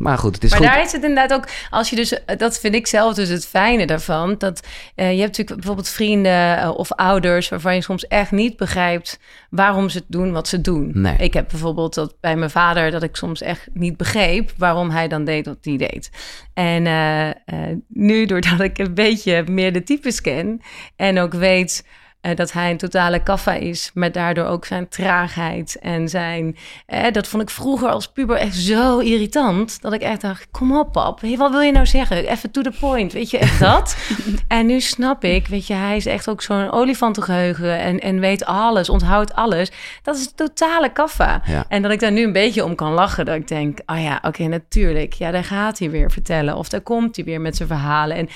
Maar 0.00 0.18
goed, 0.18 0.34
het 0.34 0.44
is 0.44 0.50
maar 0.50 0.58
goed. 0.58 0.68
daar 0.68 0.82
is 0.82 0.92
het 0.92 1.02
inderdaad 1.02 1.32
ook, 1.32 1.48
als 1.70 1.90
je 1.90 1.96
dus, 1.96 2.20
dat 2.36 2.60
vind 2.60 2.74
ik 2.74 2.86
zelf 2.86 3.14
dus 3.14 3.28
het 3.28 3.46
fijne 3.46 3.86
daarvan, 3.86 4.34
dat 4.38 4.66
eh, 4.94 5.12
je 5.12 5.18
hebt 5.18 5.28
natuurlijk 5.28 5.56
bijvoorbeeld 5.56 5.88
vrienden 5.88 6.58
eh, 6.58 6.70
of 6.74 6.92
ouders 6.92 7.48
waarvan 7.48 7.74
je 7.74 7.82
soms 7.82 8.06
echt 8.06 8.30
niet 8.30 8.56
begrijpt 8.56 9.18
waarom 9.50 9.88
ze 9.88 10.04
doen 10.06 10.32
wat 10.32 10.48
ze 10.48 10.60
doen. 10.60 10.90
Nee. 10.94 11.16
Ik 11.16 11.34
heb 11.34 11.48
bijvoorbeeld 11.48 11.94
dat 11.94 12.14
bij 12.20 12.36
mijn 12.36 12.50
vader 12.50 12.90
dat 12.90 13.02
ik 13.02 13.16
soms 13.16 13.42
echt 13.42 13.68
niet 13.72 13.96
begreep 13.96 14.52
waarom 14.56 14.90
hij 14.90 15.08
dan 15.08 15.24
deed 15.24 15.46
wat 15.46 15.58
hij 15.60 15.76
deed. 15.76 16.10
En 16.54 16.86
eh, 16.86 17.56
nu, 17.88 18.26
doordat 18.26 18.60
ik 18.60 18.78
een 18.78 18.94
beetje 18.94 19.44
meer 19.50 19.72
de 19.72 19.82
types 19.82 20.20
ken 20.20 20.60
en 20.96 21.18
ook 21.18 21.32
weet 21.32 21.84
eh, 22.20 22.36
dat 22.36 22.52
hij 22.52 22.70
een 22.70 22.76
totale 22.76 23.22
kaffa 23.22 23.52
is, 23.52 23.90
met 23.94 24.14
daardoor 24.14 24.44
ook 24.44 24.64
zijn 24.64 24.88
traagheid 24.88 25.78
en 25.80 26.08
zijn. 26.08 26.56
Eh, 26.86 27.12
dat 27.12 27.28
vond 27.28 27.42
ik 27.42 27.50
vroeger 27.50 27.88
als 27.88 28.08
puber 28.08 28.36
echt 28.36 28.54
zo 28.54 28.98
irritant. 28.98 29.82
Dat 29.82 29.92
ik 29.92 30.00
echt 30.00 30.20
dacht: 30.20 30.46
kom 30.50 30.78
op, 30.78 30.92
pap. 30.92 31.20
Wat 31.36 31.50
wil 31.50 31.60
je 31.60 31.72
nou 31.72 31.86
zeggen? 31.86 32.28
Even 32.28 32.50
to 32.50 32.62
the 32.62 32.72
point. 32.80 33.12
Weet 33.12 33.30
je, 33.30 33.38
echt 33.38 33.60
dat? 33.60 33.96
en 34.48 34.66
nu 34.66 34.80
snap 34.80 35.24
ik, 35.24 35.46
weet 35.46 35.66
je, 35.66 35.74
hij 35.74 35.96
is 35.96 36.06
echt 36.06 36.28
ook 36.28 36.42
zo'n 36.42 36.70
olifantengeheugen 36.70 37.78
en, 37.78 38.00
en 38.00 38.20
weet 38.20 38.44
alles, 38.44 38.88
onthoudt 38.88 39.34
alles. 39.34 39.70
Dat 40.02 40.16
is 40.16 40.26
een 40.26 40.34
totale 40.34 40.92
kaffa. 40.92 41.42
Ja. 41.46 41.64
En 41.68 41.82
dat 41.82 41.90
ik 41.90 42.00
daar 42.00 42.12
nu 42.12 42.24
een 42.24 42.32
beetje 42.32 42.64
om 42.64 42.74
kan 42.74 42.92
lachen. 42.92 43.24
Dat 43.24 43.34
ik 43.34 43.48
denk: 43.48 43.78
oh 43.86 44.02
ja, 44.02 44.18
oké, 44.22 44.42
natuurlijk. 44.42 45.12
Ja, 45.12 45.30
daar 45.30 45.44
gaat 45.44 45.78
hij 45.78 45.90
weer 45.90 46.10
vertellen. 46.10 46.56
Of 46.56 46.68
daar 46.68 46.80
komt 46.80 47.16
hij 47.16 47.24
weer 47.24 47.40
met 47.40 47.56
zijn 47.56 47.68
verhalen. 47.68 48.16
En 48.16 48.28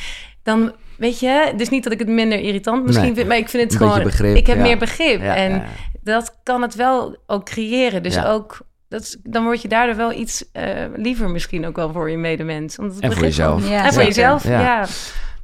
dan. 0.43 0.73
Weet 0.97 1.21
je, 1.21 1.53
dus 1.57 1.69
niet 1.69 1.85
dat 1.85 1.93
ik 1.93 1.99
het 1.99 2.09
minder 2.09 2.39
irritant 2.41 2.85
misschien 2.85 3.05
Nee. 3.07 3.15
vind, 3.15 3.29
maar 3.29 3.37
ik 3.37 3.49
vind 3.49 3.63
het 3.63 3.73
Een 3.81 3.89
gewoon. 3.89 4.03
begrip, 4.03 4.37
ik 4.37 4.47
heb 4.47 4.57
ja. 4.57 4.63
meer 4.63 4.79
begrip. 4.79 5.21
Ja, 5.21 5.35
en 5.37 5.53
ja, 5.53 5.65
dat 6.03 6.39
kan 6.43 6.63
het 6.63 6.75
wel 6.75 7.17
ook 7.27 7.45
creëren. 7.45 8.03
Dus 8.03 8.15
Ja. 8.15 8.27
ook, 8.31 8.59
dat, 8.89 9.01
is- 9.03 9.17
dan 9.23 9.45
word 9.45 9.63
je 9.63 9.69
daardoor 9.69 9.97
wel 9.97 10.13
iets 10.13 10.45
eh, 10.53 10.65
liever 10.97 11.31
misschien 11.31 11.67
ook 11.67 11.77
wel 11.77 11.93
voor 11.93 12.11
je 12.11 12.17
medemens. 12.17 12.79
Omdat 12.79 12.95
het 12.95 13.05
En 13.05 13.13
voor 13.13 13.23
jezelf. 13.23 13.71
en 13.71 13.93
voor 13.93 14.03
jezelf, 14.03 14.45
Ja. 14.45 14.61
ja. 14.61 14.87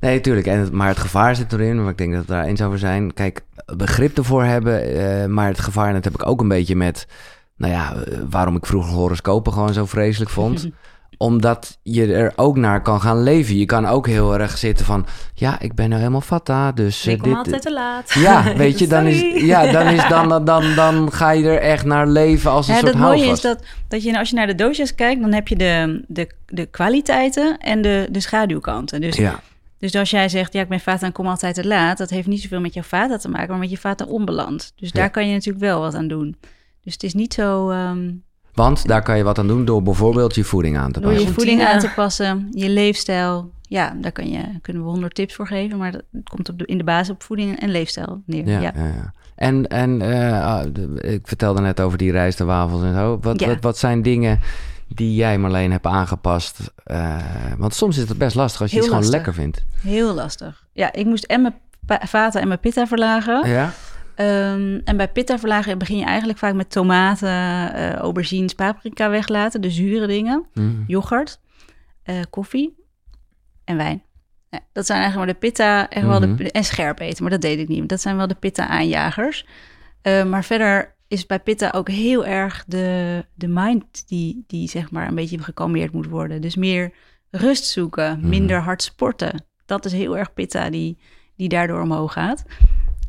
Nee, 0.01 0.21
tuurlijk. 0.21 0.47
En 0.47 0.59
het, 0.59 0.73
maar 0.73 0.89
het 0.89 0.99
gevaar 0.99 1.37
zit 1.37 1.53
erin, 1.53 1.83
maar 1.83 1.91
ik 1.91 1.99
denk 1.99 2.13
dat 2.15 2.25
we 2.27 2.33
daar 2.33 2.45
eens 2.45 2.63
over 2.63 2.79
zijn. 2.79 3.13
Kijk, 3.15 3.41
begrip 3.77 4.17
ervoor 4.19 4.45
hebben, 4.45 4.83
eh, 4.83 5.27
maar 5.27 5.47
het 5.49 5.61
gevaar, 5.61 5.89
en 5.89 5.95
dat 5.95 6.05
heb 6.05 6.15
ik 6.15 6.27
ook 6.27 6.41
een 6.41 6.49
beetje 6.49 6.77
met, 6.77 7.07
nou 7.57 7.73
ja, 7.73 7.95
eh, 7.95 8.19
waarom 8.31 8.57
ik 8.57 8.67
vroeger 8.67 8.93
horoscopen 8.93 9.53
gewoon 9.53 9.73
zo 9.73 9.87
vreselijk 9.87 10.31
vond. 10.31 10.69
Omdat 11.23 11.79
je 11.83 12.13
er 12.15 12.33
ook 12.37 12.57
naar 12.57 12.83
kan 12.83 13.01
gaan 13.01 13.23
leven. 13.23 13.57
Je 13.57 13.65
kan 13.67 13.87
ook 13.87 14.07
heel 14.07 14.39
erg 14.39 14.59
zitten 14.59 14.87
van, 14.87 15.07
ja, 15.35 15.61
ik 15.61 15.75
ben 15.75 15.89
nou 15.89 15.99
helemaal 16.01 16.21
fata, 16.21 16.73
dus 16.73 17.07
eh, 17.07 17.13
Ik 17.13 17.19
kom 17.19 17.29
dit... 17.29 17.37
altijd 17.39 17.63
te 17.63 17.73
laat. 17.73 18.13
Ja, 18.15 18.53
weet 18.57 18.79
je, 18.79 18.87
dan 18.87 19.07
is, 19.07 19.43
ja, 19.43 19.73
dan, 19.73 19.87
is 19.87 20.09
dan, 20.09 20.45
dan, 20.45 20.75
dan 20.75 21.13
ga 21.13 21.31
je 21.31 21.49
er 21.49 21.59
echt 21.61 21.85
naar 21.85 22.07
leven 22.09 22.51
als 22.51 22.69
een 22.69 22.75
Ja, 22.75 22.81
soort 22.81 22.93
het 22.93 23.03
mooie 23.03 23.27
is 23.27 23.41
dat, 23.41 23.63
dat 23.89 24.03
je, 24.03 24.19
als 24.19 24.29
je 24.31 24.35
naar 24.37 24.47
de 24.47 24.55
doosjes 24.55 24.95
kijkt, 24.95 25.21
dan 25.21 25.33
heb 25.33 25.49
je 25.49 25.57
de, 25.57 26.05
de, 26.07 26.31
de 26.47 26.67
kwaliteiten 26.67 27.59
en 27.59 27.83
de, 27.83 28.09
de 28.11 28.21
schaduwkanten. 28.21 29.01
Dus, 29.01 29.17
Ja, 29.17 29.41
dus 29.79 29.95
als 29.95 30.11
jij 30.11 30.29
zegt, 30.29 30.53
ja, 30.53 30.61
ik 30.63 30.69
ben 30.69 30.81
vata 30.81 31.07
en 31.07 31.13
kom 31.13 31.27
altijd 31.27 31.55
te 31.55 31.67
laat, 31.67 31.99
dat 31.99 32.11
heeft 32.11 32.27
niet 32.27 32.41
zoveel 32.43 32.61
met 32.61 32.75
jouw 32.75 32.83
vata 32.83 33.17
te 33.17 33.29
maken, 33.29 33.49
maar 33.51 33.59
met 33.59 33.71
je 33.71 33.79
vata 33.79 34.05
onbalans. 34.05 34.73
Dus 34.77 34.93
daar 34.93 35.05
Ja. 35.05 35.09
kan 35.11 35.27
je 35.27 35.33
natuurlijk 35.33 35.65
wel 35.65 35.81
wat 35.81 35.95
aan 35.95 36.09
doen. 36.09 36.37
Dus 36.85 36.93
het 36.93 37.03
is 37.03 37.15
niet 37.15 37.35
zo 37.35 37.71
ehm, 37.71 38.11
want 38.63 38.87
daar 38.89 39.03
kan 39.03 39.17
je 39.17 39.23
wat 39.25 39.39
aan 39.39 39.47
doen 39.47 39.65
door 39.65 39.83
bijvoorbeeld 39.83 40.35
je 40.35 40.45
voeding 40.45 40.79
aan 40.79 40.93
te 40.93 41.01
door 41.01 41.11
je 41.11 41.17
passen. 41.17 41.35
voeding 41.35 41.65
aan 41.65 41.79
te 41.79 41.91
passen, 41.97 42.49
je 42.51 42.69
leefstijl. 42.69 43.51
Ja, 43.63 43.95
daar 44.01 44.13
kan 44.13 44.31
je, 44.31 44.41
kunnen 44.63 44.83
we 44.83 44.89
honderd 44.89 45.15
tips 45.15 45.35
voor 45.35 45.47
geven, 45.47 45.79
maar 45.79 45.93
dat 45.93 46.03
komt 46.31 46.49
op 46.49 46.59
de, 46.59 46.67
in 46.67 46.79
de 46.79 46.85
basis 46.85 47.11
op 47.11 47.23
voeding 47.23 47.61
en 47.61 47.71
leefstijl 47.71 48.23
neer. 48.27 48.49
Ja, 48.49 48.61
Ja. 48.61 48.73
ja. 48.75 48.85
ja. 48.85 49.13
En, 49.35 49.67
en 49.69 50.03
eh, 50.03 50.47
ah, 50.47 50.67
de- 50.73 51.01
ik 51.01 51.27
vertelde 51.29 51.61
net 51.61 51.81
over 51.81 51.99
die 51.99 52.11
rijst 52.13 52.41
en 52.41 52.47
wafels 52.47 52.83
en 52.83 52.95
zo. 52.95 53.19
Wat, 53.21 53.41
Ja. 53.41 53.47
wat, 53.47 53.57
wat 53.61 53.79
zijn 53.79 54.03
dingen 54.03 54.41
die 54.89 55.15
jij 55.15 55.39
Marleen 55.39 55.71
hebt 55.71 55.87
aangepast? 55.87 56.73
Eh, 56.85 57.17
want 57.59 57.75
soms 57.75 57.99
is 57.99 58.09
het 58.09 58.19
best 58.19 58.35
lastig 58.37 58.61
als 58.61 58.71
je 58.71 58.77
Heel 58.77 58.85
iets 58.87 58.95
gewoon 58.95 59.11
lekker 59.11 59.35
vindt. 59.35 59.65
Heel 59.83 60.15
lastig. 60.15 60.65
Ja, 60.73 60.93
ik 60.93 61.07
moest 61.07 61.25
en 61.25 61.43
mijn 61.43 61.55
vata 62.07 62.41
en 62.41 62.49
mijn 62.49 62.61
pitta 62.61 62.87
verlagen. 62.87 63.49
Ja? 63.49 63.73
Ehm, 64.21 64.81
en 64.85 64.97
bij 64.97 65.09
pitta 65.13 65.39
verlagen 65.39 65.79
begin 65.79 65.97
je 65.97 66.05
eigenlijk 66.05 66.39
vaak 66.39 66.55
met 66.55 66.71
tomaten, 66.71 67.29
eh 67.75 67.93
aubergines, 67.95 68.55
paprika 68.55 69.11
weglaten, 69.11 69.61
de 69.61 69.71
zure 69.71 70.07
dingen, 70.07 70.47
Mm. 70.55 70.85
yoghurt, 70.87 71.41
eh, 72.03 72.21
koffie 72.31 72.75
en 73.65 73.77
wijn. 73.77 74.03
Ja, 74.51 74.61
dat 74.73 74.87
zijn 74.87 75.01
eigenlijk 75.01 75.27
maar 75.33 75.41
de 75.41 75.47
pitta 75.47 75.89
echt 75.89 76.07
wel 76.07 76.21
Mhm. 76.21 76.37
de, 76.37 76.51
en 76.51 76.65
scherp 76.65 76.99
eten, 76.99 77.23
maar 77.23 77.33
dat 77.33 77.41
deed 77.41 77.59
ik 77.59 77.69
niet. 77.69 77.89
Dat 77.89 78.01
zijn 78.01 78.17
wel 78.17 78.27
de 78.27 78.35
pitta 78.35 78.67
aanjagers. 78.69 79.47
Eh, 80.03 80.25
maar 80.25 80.45
verder 80.45 80.95
is 81.09 81.27
bij 81.27 81.41
pitta 81.41 81.71
ook 81.71 81.89
heel 81.89 82.27
erg 82.27 82.65
de, 82.67 83.25
de 83.35 83.49
mind 83.49 84.09
die, 84.09 84.45
die 84.47 84.69
zeg 84.69 84.91
maar 84.91 85.09
een 85.09 85.15
beetje 85.15 85.39
gekalmeerd 85.43 85.93
moet 85.93 86.07
worden. 86.07 86.41
Dus 86.41 86.57
meer 86.57 86.93
rust 87.31 87.65
zoeken, 87.65 88.19
Mhm. 88.19 88.29
minder 88.29 88.61
hard 88.61 88.83
sporten. 88.83 89.45
Dat 89.67 89.85
is 89.85 89.93
heel 89.93 90.17
erg 90.19 90.33
pitta 90.33 90.71
die, 90.71 90.99
die 91.37 91.49
daardoor 91.49 91.81
omhoog 91.81 92.13
gaat. 92.13 92.45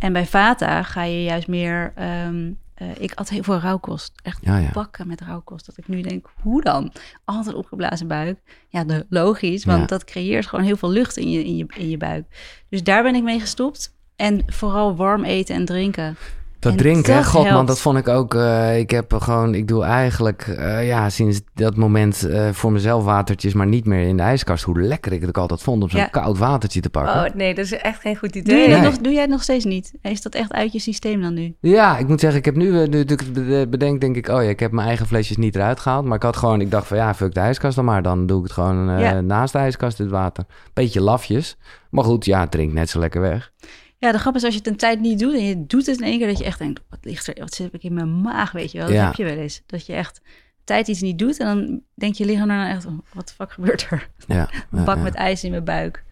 En 0.02 0.14
bij 0.14 0.26
Vata 0.26 0.84
ga 0.84 1.04
je 1.04 1.24
juist 1.24 1.48
meer... 1.48 1.92
ehm, 1.96 2.52
eh, 2.74 2.88
ik 3.00 3.14
at 3.14 3.30
heel 3.30 3.44
veel 3.44 3.60
rauwkost. 3.60 4.12
Echt 4.24 4.38
Ja, 4.42 4.58
ja. 4.58 4.70
bakken 4.74 5.08
met 5.08 5.22
rauwkost. 5.22 5.66
Dat 5.66 5.78
ik 5.78 5.88
nu 5.88 6.02
denk, 6.02 6.26
hoe 6.42 6.62
dan? 6.62 6.92
Altijd 7.26 7.56
opgeblazen 7.56 8.08
buik. 8.08 8.40
Ja, 8.70 8.84
de, 8.84 9.06
logisch, 9.10 9.66
want 9.66 9.80
Ja. 9.80 9.86
dat 9.86 10.04
creëert 10.04 10.48
gewoon 10.48 10.66
heel 10.66 10.78
veel 10.78 10.90
lucht 10.92 11.18
in 11.18 11.32
je, 11.32 11.44
in, 11.46 11.58
je, 11.58 11.66
in 11.78 11.90
je 11.90 11.98
buik. 11.98 12.26
Dus 12.70 12.84
daar 12.84 13.04
ben 13.04 13.16
ik 13.16 13.24
mee 13.24 13.40
gestopt. 13.40 13.96
En 14.16 14.44
vooral 14.48 14.96
warm 14.96 15.24
eten 15.24 15.56
en 15.56 15.66
drinken. 15.66 16.16
Dat 16.62 16.72
En 16.72 16.78
drinken, 16.78 17.14
hè? 17.14 17.20
dat 17.20 17.28
god 17.30 17.50
man, 17.50 17.66
dat 17.66 17.80
vond 17.82 17.98
ik 17.98 18.08
ook. 18.08 18.34
eh, 18.36 18.78
ik 18.80 18.92
heb 18.92 19.14
gewoon, 19.14 19.56
ik 19.56 19.68
doe 19.68 19.84
eigenlijk, 19.84 20.42
eh, 20.42 20.88
ja, 20.88 21.10
sinds 21.10 21.42
dat 21.54 21.76
moment 21.76 22.24
eh, 22.24 22.50
voor 22.52 22.72
mezelf 22.72 23.04
watertjes, 23.04 23.54
maar 23.54 23.68
niet 23.68 23.86
meer 23.86 24.08
in 24.08 24.18
de 24.18 24.24
ijskast. 24.24 24.64
Hoe 24.64 24.82
lekker 24.82 25.12
ik 25.14 25.20
het 25.20 25.30
ook 25.30 25.38
altijd 25.38 25.62
vond 25.62 25.84
om 25.84 25.90
zo'n 25.90 26.00
Ja. 26.00 26.06
koud 26.06 26.38
watertje 26.38 26.82
te 26.82 26.90
pakken. 26.90 27.26
Oh 27.26 27.36
nee, 27.36 27.54
dat 27.56 27.66
is 27.66 27.72
echt 27.74 28.02
geen 28.02 28.16
goed 28.16 28.34
Doe, 28.34 28.42
idee. 28.42 28.68
Nee. 28.68 28.82
nog, 28.82 28.98
doe 28.98 29.12
jij 29.12 29.22
het 29.22 29.30
nog 29.30 29.44
steeds 29.44 29.66
niet? 29.66 29.94
Is 30.02 30.22
dat 30.22 30.36
echt 30.36 30.52
uit 30.54 30.72
je 30.72 30.80
systeem 30.80 31.22
dan 31.22 31.34
nu? 31.34 31.56
Ja, 31.62 31.98
ik 31.98 32.08
moet 32.08 32.20
zeggen, 32.20 32.40
ik 32.40 32.46
heb 32.46 32.56
nu, 32.56 32.88
nu 32.88 33.00
ik 33.00 33.10
het 33.34 33.70
bedenk, 33.70 34.02
denk 34.02 34.16
ik, 34.16 34.28
oh 34.28 34.44
ja, 34.44 34.50
ik 34.50 34.60
heb 34.60 34.72
mijn 34.72 34.88
eigen 34.88 35.06
flesjes 35.08 35.38
niet 35.38 35.56
eruit 35.56 35.80
gehaald. 35.80 36.06
Maar 36.06 36.16
ik 36.16 36.24
had 36.24 36.38
gewoon, 36.38 36.62
ik 36.62 36.72
dacht 36.72 36.88
van 36.88 36.98
ja, 36.98 37.14
fuck 37.14 37.34
de 37.34 37.40
ijskast 37.40 37.76
dan 37.76 37.86
maar. 37.86 38.02
Dan 38.02 38.26
doe 38.26 38.38
ik 38.38 38.44
het 38.44 38.54
gewoon 38.54 38.90
eh, 38.90 39.00
Ja. 39.02 39.22
naast 39.22 39.54
de 39.54 39.60
ijskast, 39.60 39.98
het 39.98 40.10
water. 40.10 40.44
Beetje 40.74 41.02
lafjes. 41.02 41.58
Maar 41.90 42.04
goed, 42.04 42.26
ja, 42.26 42.40
het 42.40 42.52
drinkt 42.52 42.74
net 42.74 42.90
zo 42.90 43.00
lekker 43.00 43.22
weg. 43.22 43.52
Ja, 44.02 44.12
de 44.12 44.20
grap 44.20 44.36
is 44.36 44.44
als 44.44 44.54
je 44.54 44.60
het 44.60 44.68
een 44.68 44.76
tijd 44.76 45.00
niet 45.00 45.20
doet 45.20 45.34
en 45.34 45.44
je 45.46 45.66
doet 45.66 45.86
het 45.86 45.98
in 46.00 46.06
één 46.06 46.18
keer 46.18 46.28
dat 46.28 46.38
je 46.38 46.44
echt 46.44 46.60
denkt, 46.60 46.82
wat 46.90 47.00
ligt 47.02 47.28
er, 47.28 47.36
wat 47.40 47.54
zit 47.54 47.74
ik 47.74 47.84
in 47.84 47.94
mijn 47.94 48.22
maag, 48.22 48.52
weet 48.52 48.72
je 48.72 48.78
wel. 48.78 48.88
Dat 48.88 48.96
Ja. 48.96 49.06
heb 49.06 49.14
je 49.16 49.24
wel 49.24 49.38
eens. 49.38 49.62
Dat 49.66 49.86
je 49.86 49.94
echt 49.94 50.22
tijd 50.64 50.88
iets 50.88 51.02
niet 51.02 51.20
doet 51.20 51.40
en 51.40 51.46
dan 51.46 51.82
denk 51.94 52.16
je 52.16 52.26
lichaam 52.26 52.48
daarna 52.48 52.70
echt, 52.70 52.86
wat 53.14 53.28
de 53.28 53.34
fuck 53.34 53.52
gebeurt 53.52 53.88
er? 53.90 54.10
Ja, 54.28 54.50
Een 54.72 54.86
bak 54.86 54.96
ja. 54.96 55.02
met 55.02 55.14
ijs 55.14 55.44
in 55.44 55.52
mijn 55.52 55.64
buik. 55.64 56.04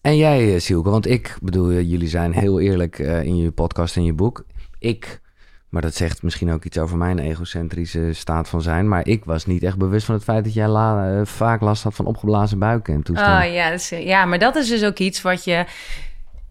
En 0.00 0.16
jij, 0.16 0.54
eh, 0.54 0.60
Sielke, 0.60 0.90
want 0.90 1.06
ik 1.06 1.36
bedoel, 1.42 1.70
eh, 1.70 1.90
jullie 1.90 2.08
zijn 2.08 2.32
heel 2.32 2.60
eerlijk 2.60 2.98
eh, 2.98 3.22
in 3.22 3.36
je 3.36 3.50
podcast 3.50 3.96
en 3.96 4.04
je 4.04 4.12
boek. 4.12 4.44
Ik, 4.78 5.20
maar 5.68 5.82
dat 5.82 5.94
zegt 5.94 6.22
misschien 6.22 6.50
ook 6.50 6.64
iets 6.64 6.78
over 6.78 6.96
mijn 6.96 7.18
egocentrische 7.18 8.12
staat 8.12 8.48
van 8.48 8.62
zijn. 8.62 8.88
Maar 8.88 9.06
ik 9.06 9.24
was 9.24 9.46
niet 9.46 9.62
echt 9.62 9.78
bewust 9.78 10.06
van 10.06 10.14
het 10.14 10.24
feit 10.24 10.44
dat 10.44 10.54
jij 10.54 10.68
la- 10.68 11.24
vaak 11.24 11.60
last 11.60 11.82
had 11.82 11.94
van 11.94 12.06
opgeblazen 12.06 12.58
buiken 12.58 12.94
en 12.94 13.02
toestanden. 13.02 13.48
Oh 13.48 13.54
ja, 13.54 13.68
is, 13.68 13.88
ja, 13.88 14.24
maar 14.24 14.38
dat 14.38 14.56
is 14.56 14.68
dus 14.68 14.84
ook 14.84 14.98
iets 14.98 15.22
wat 15.22 15.44
je 15.44 15.64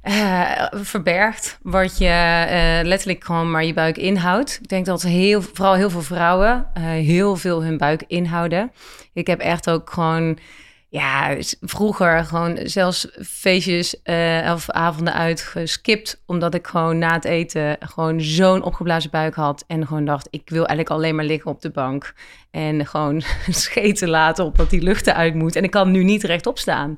eh, 0.05 0.65
verbergt. 0.71 1.57
Wat 1.61 1.97
je 1.97 2.05
eh, 2.05 2.87
letterlijk 2.87 3.23
gewoon 3.23 3.51
maar 3.51 3.65
je 3.65 3.73
buik 3.73 3.97
inhoudt. 3.97 4.59
Ik 4.61 4.67
denk 4.67 4.85
dat 4.85 5.01
heel, 5.01 5.41
vooral 5.41 5.73
heel 5.73 5.89
veel 5.89 6.01
vrouwen 6.01 6.67
eh, 6.73 6.83
heel 6.83 7.35
veel 7.35 7.63
hun 7.63 7.77
buik 7.77 8.03
inhouden. 8.07 8.71
Ik 9.13 9.27
heb 9.27 9.39
echt 9.39 9.69
ook 9.69 9.89
gewoon... 9.89 10.37
Ja, 10.89 11.35
vroeger 11.61 12.25
gewoon 12.25 12.59
zelfs 12.63 13.07
feestjes 13.21 14.01
of 14.53 14.69
avonden 14.69 15.13
uitgeskipt. 15.13 16.21
Omdat 16.25 16.53
ik 16.53 16.67
gewoon 16.67 16.97
na 16.97 17.13
het 17.13 17.25
eten 17.25 17.77
gewoon 17.79 18.21
zo'n 18.21 18.63
opgeblazen 18.63 19.09
buik 19.09 19.35
had. 19.35 19.63
En 19.67 19.87
gewoon 19.87 20.05
dacht, 20.05 20.27
ik 20.31 20.49
wil 20.49 20.65
eigenlijk 20.65 20.89
alleen 20.89 21.15
maar 21.15 21.25
liggen 21.25 21.51
op 21.51 21.61
de 21.61 21.71
bank. 21.71 22.13
En 22.51 22.85
gewoon 22.85 23.21
scheten 23.49 24.09
laten 24.09 24.45
op 24.45 24.57
dat 24.57 24.69
die 24.69 24.81
lucht 24.81 25.07
eruit 25.07 25.33
moet. 25.33 25.55
En 25.55 25.63
ik 25.63 25.71
kan 25.71 25.91
nu 25.91 26.03
niet 26.03 26.23
rechtop 26.23 26.59
staan. 26.59 26.97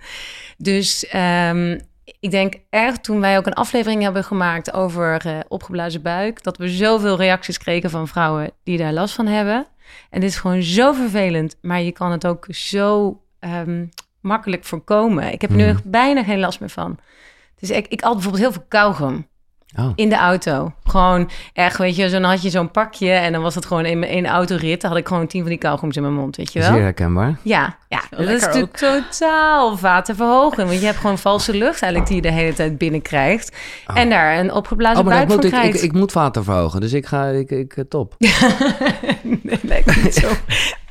Dus 0.58 1.08
ehm, 1.08 1.78
ik 2.20 2.32
denk 2.32 2.54
echt 2.70 3.04
toen 3.04 3.20
wij 3.20 3.38
ook 3.38 3.46
een 3.46 3.54
aflevering 3.54 4.02
hebben 4.02 4.24
gemaakt 4.24 4.74
over 4.74 5.26
eh, 5.26 5.40
opgeblazen 5.48 6.02
buik, 6.02 6.44
dat 6.44 6.58
we 6.58 6.70
zoveel 6.70 7.18
reacties 7.18 7.58
kregen 7.58 7.90
van 7.90 8.08
vrouwen 8.08 8.52
die 8.64 8.78
daar 8.78 8.94
last 8.94 9.16
van 9.16 9.26
hebben. 9.28 9.68
En 10.10 10.20
dit 10.22 10.30
is 10.30 10.36
gewoon 10.38 10.62
zo 10.64 10.92
vervelend, 10.94 11.56
maar 11.62 11.82
je 11.82 11.92
kan 11.92 12.12
het 12.12 12.28
ook 12.28 12.46
zo 12.50 13.22
ehm, 13.40 13.86
makkelijk 14.22 14.64
voorkomen. 14.64 15.32
Ik 15.32 15.42
heb 15.42 15.50
er 15.50 15.56
nu 15.56 15.64
Mhm. 15.64 15.72
echt 15.72 15.84
bijna 15.84 16.24
geen 16.24 16.40
last 16.40 16.60
meer 16.60 16.70
van. 16.70 16.98
Dus 17.60 17.70
ik, 17.70 17.88
ik 17.88 18.02
had 18.02 18.14
bijvoorbeeld 18.14 18.44
heel 18.44 18.52
veel 18.52 18.66
kauwgom 18.68 19.28
Oh. 19.76 19.92
in 19.96 20.10
de 20.10 20.16
auto. 20.16 20.72
Gewoon 20.84 21.30
echt, 21.54 21.78
weet 21.78 21.96
je, 21.96 22.10
zo, 22.10 22.20
dan 22.20 22.30
had 22.30 22.42
je 22.42 22.50
zo'n 22.50 22.72
pakje 22.72 23.12
en 23.12 23.32
dan 23.32 23.42
was 23.42 23.56
het 23.56 23.66
gewoon 23.66 23.86
in 23.86 24.00
mijn 24.00 24.28
autorit. 24.28 24.82
Dan 24.82 24.90
had 24.90 25.00
ik 25.00 25.08
gewoon 25.08 25.28
tien 25.28 25.42
van 25.42 25.50
die 25.50 25.60
kauwgoms 25.60 25.96
in 25.96 26.02
mijn 26.02 26.14
mond, 26.14 26.36
weet 26.36 26.54
je 26.54 26.60
wel? 26.60 26.72
Zeer 26.72 26.82
herkenbaar. 26.82 27.38
Ja, 27.42 27.78
ja 27.88 28.02
dat 28.10 28.28
is 28.28 28.42
natuurlijk 28.42 28.78
totaal 28.78 29.78
waterverhoging. 29.78 30.68
Want 30.68 30.80
je 30.80 30.86
hebt 30.86 30.98
gewoon 30.98 31.18
valse 31.18 31.54
lucht 31.54 31.82
eigenlijk 31.82 32.08
die 32.12 32.16
je 32.16 32.22
de 32.30 32.32
hele 32.32 32.54
tijd 32.54 32.78
binnenkrijgt. 32.78 33.56
Oh. 33.88 33.98
En 33.98 34.10
daar 34.10 34.40
een 34.40 34.54
opgeblazen 34.54 35.00
Oh, 35.00 35.06
maar 35.06 35.14
buik 35.14 35.30
ik 35.30 35.36
moet, 35.36 35.50
van 35.50 35.60
ik, 35.60 35.66
ik, 35.66 35.70
krijgt. 35.72 35.84
ik 35.84 35.94
moet 35.94 36.14
water 36.14 36.44
verhogen, 36.44 36.82
dus 36.82 36.94
ik 36.94 37.06
ga, 37.06 37.26
ik, 37.26 37.52
ik, 37.52 37.78
eh, 37.78 37.84
top. 37.90 38.16
nee, 38.18 39.60
lijkt 39.62 39.86
me 39.86 40.02
niet 40.04 40.16
zo, 40.16 40.30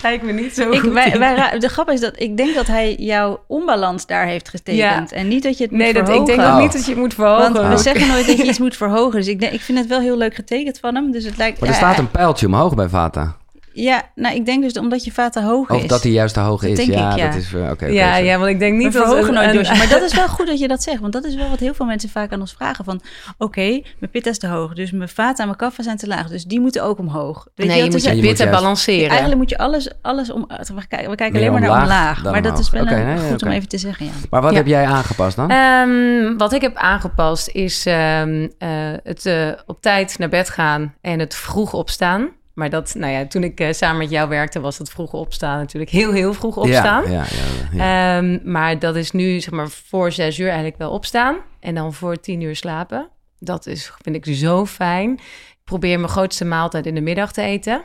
lijkt 0.02 0.22
me 0.22 0.32
niet 0.32 0.54
zo 0.54 0.70
Ik, 0.70 0.80
goed. 0.80 0.92
wij, 0.92 1.59
de 1.59 1.68
grap 1.68 1.90
is 1.90 2.00
dat 2.00 2.20
ik 2.20 2.37
denk 2.37 2.54
dat 2.54 2.66
hij 2.66 2.94
jouw 2.94 3.44
onbalans 3.46 4.06
daar 4.06 4.26
heeft 4.26 4.48
getekend. 4.48 5.12
En 5.12 5.28
niet 5.28 5.42
dat 5.42 5.56
je 5.56 5.62
het 5.62 5.72
moet 5.72 5.80
nee, 5.80 5.92
dat, 5.92 6.02
ik 6.02 6.09
verhogen. 6.09 6.37
denk 6.37 6.48
ook 6.48 6.61
niet 6.61 6.72
dat 6.72 6.85
je 6.85 6.90
het 6.90 7.00
moet 7.00 7.14
verhogen. 7.14 7.52
Want 7.52 7.74
we 7.74 7.82
zeggen 7.82 8.09
nooit 8.09 8.26
dat 8.26 8.37
je 8.37 8.44
iets 8.50 8.59
moet 8.59 8.76
verhogen. 8.76 9.18
Dus 9.18 9.28
ik, 9.28 9.40
denk, 9.40 9.52
ik 9.52 9.61
vind 9.61 9.78
het 9.78 9.87
wel 9.87 10.00
heel 10.00 10.16
leuk 10.16 10.35
getekend 10.35 10.78
van 10.78 10.94
hem. 10.94 11.11
Dus 11.11 11.24
het 11.24 11.37
lijkt. 11.37 11.61
Maar 11.61 11.68
er 11.68 11.74
ja, 11.74 11.80
staat 11.80 11.98
een 11.98 12.11
pijltje 12.11 12.46
omhoog 12.46 12.74
bij 12.74 12.88
Vata. 12.88 13.37
Ja, 13.78 14.02
nou, 14.14 14.34
ik 14.34 14.46
denk 14.46 14.62
dus 14.62 14.72
omdat 14.72 15.04
je 15.04 15.12
vata 15.12 15.42
hoog 15.42 15.70
Of 15.70 15.82
is. 15.82 15.88
dat 15.88 16.02
hij 16.02 16.12
juist 16.12 16.34
te 16.34 16.40
hoog 16.40 16.62
is. 16.62 16.76
denk 16.76 16.90
ja, 16.90 17.10
ik, 17.12 17.16
ja. 17.18 17.26
dat 17.26 17.34
is... 17.34 17.54
eh, 17.54 17.70
Oké, 17.70 17.86
ja, 17.86 18.16
ja, 18.16 18.38
want 18.38 18.50
ik 18.50 18.58
denk 18.58 18.76
We 18.76 18.82
niet 18.84 18.92
dat... 18.92 19.02
verhogen 19.06 19.28
een- 19.28 19.34
nooit 19.34 19.52
dosje. 19.54 19.74
Maar 19.76 19.88
dat 19.88 20.02
is 20.02 20.14
wel 20.14 20.28
goed 20.36 20.46
dat 20.46 20.58
je 20.58 20.68
dat 20.68 20.82
zegt. 20.82 21.00
Want 21.00 21.12
dat 21.12 21.24
is 21.24 21.34
wel 21.34 21.48
wat 21.50 21.58
heel 21.60 21.74
veel 21.74 21.86
mensen 21.86 22.08
vaak 22.08 22.32
aan 22.32 22.40
ons 22.40 22.52
vragen. 22.52 22.84
Van, 22.84 23.00
oké, 23.38 23.60
mijn 23.98 24.10
pitta 24.10 24.30
is 24.30 24.38
te 24.38 24.46
hoog. 24.46 24.74
Dus 24.74 24.90
mijn 24.90 25.08
vata 25.08 25.38
en 25.40 25.44
mijn 25.46 25.58
kaffa 25.58 25.82
zijn 25.82 25.96
te 25.96 26.06
laag. 26.06 26.28
Dus 26.28 26.44
die 26.44 26.60
moeten 26.60 26.82
ook 26.84 26.98
omhoog. 26.98 27.46
Weet 27.54 27.66
nee, 27.66 27.76
je, 27.76 27.84
je 27.84 27.90
dat 27.90 28.00
moet 28.02 28.10
is- 28.12 28.18
je 28.18 28.22
juist- 28.36 28.50
balanceren. 28.50 29.08
Eigenlijk 29.08 29.38
moet 29.38 29.50
je 29.50 29.58
alles, 29.58 29.90
alles 30.02 30.30
om... 30.32 30.46
We 30.74 30.86
kijken, 30.88 31.10
we 31.10 31.16
kijken 31.16 31.36
alleen 31.38 31.52
maar 31.52 31.60
naar 31.60 31.80
omlaag 31.82 32.22
Maar 32.22 32.42
dat 32.42 32.58
is 32.58 32.70
wel 32.70 32.84
nee, 32.84 33.16
goed 33.18 33.42
om 33.42 33.50
even 33.50 33.68
te 33.68 33.78
zeggen, 33.78 34.06
ja. 34.06 34.12
Maar 34.30 34.42
wat 34.42 34.50
Ja. 34.50 34.56
heb 34.56 34.66
jij 34.66 34.84
aangepast 34.86 35.36
dan? 35.36 35.50
Ehm, 35.50 36.36
wat 36.36 36.52
ik 36.52 36.60
heb 36.60 36.76
aangepast 36.76 37.48
is 37.48 37.86
ehm, 37.86 38.48
eh, 38.58 38.68
het 39.02 39.26
eh, 39.26 39.48
op 39.66 39.80
tijd 39.82 40.18
naar 40.18 40.28
bed 40.28 40.50
gaan 40.50 40.94
en 41.00 41.18
het 41.18 41.34
vroeg 41.34 41.72
opstaan. 41.72 42.28
Maar 42.57 42.71
dat, 42.71 42.95
nou 42.95 43.12
ja, 43.12 43.27
toen 43.27 43.42
ik 43.42 43.61
eh, 43.61 43.73
samen 43.73 43.99
met 43.99 44.11
jou 44.11 44.29
werkte, 44.29 44.61
was 44.61 44.79
het 44.79 44.90
vroeg 44.90 45.12
opstaan 45.12 45.59
natuurlijk 45.59 45.92
heel, 45.92 46.12
heel 46.12 46.35
vroeg 46.35 46.57
opstaan. 46.57 47.11
Ja, 47.11 47.11
ja, 47.11 47.25
ja, 47.73 47.77
ja. 47.77 48.19
Ehm, 48.19 48.38
maar 48.51 48.79
dat 48.79 48.97
is 48.97 49.11
nu, 49.11 49.40
zeg 49.40 49.51
maar, 49.53 49.69
voor 49.69 50.12
zes 50.12 50.38
uur 50.38 50.47
eigenlijk 50.47 50.79
wel 50.79 50.90
opstaan. 50.90 51.37
En 51.61 51.75
dan 51.75 51.92
voor 51.92 52.21
tien 52.21 52.40
uur 52.40 52.57
slapen. 52.57 53.09
Dat 53.38 53.66
is, 53.66 53.92
vind 54.03 54.16
ik 54.16 54.35
zo 54.35 54.66
fijn. 54.66 55.12
Ik 55.12 55.64
probeer 55.64 55.99
mijn 55.99 56.11
grootste 56.11 56.45
maaltijd 56.45 56.87
in 56.87 56.95
de 56.95 57.01
middag 57.01 57.33
te 57.33 57.42
eten. 57.42 57.85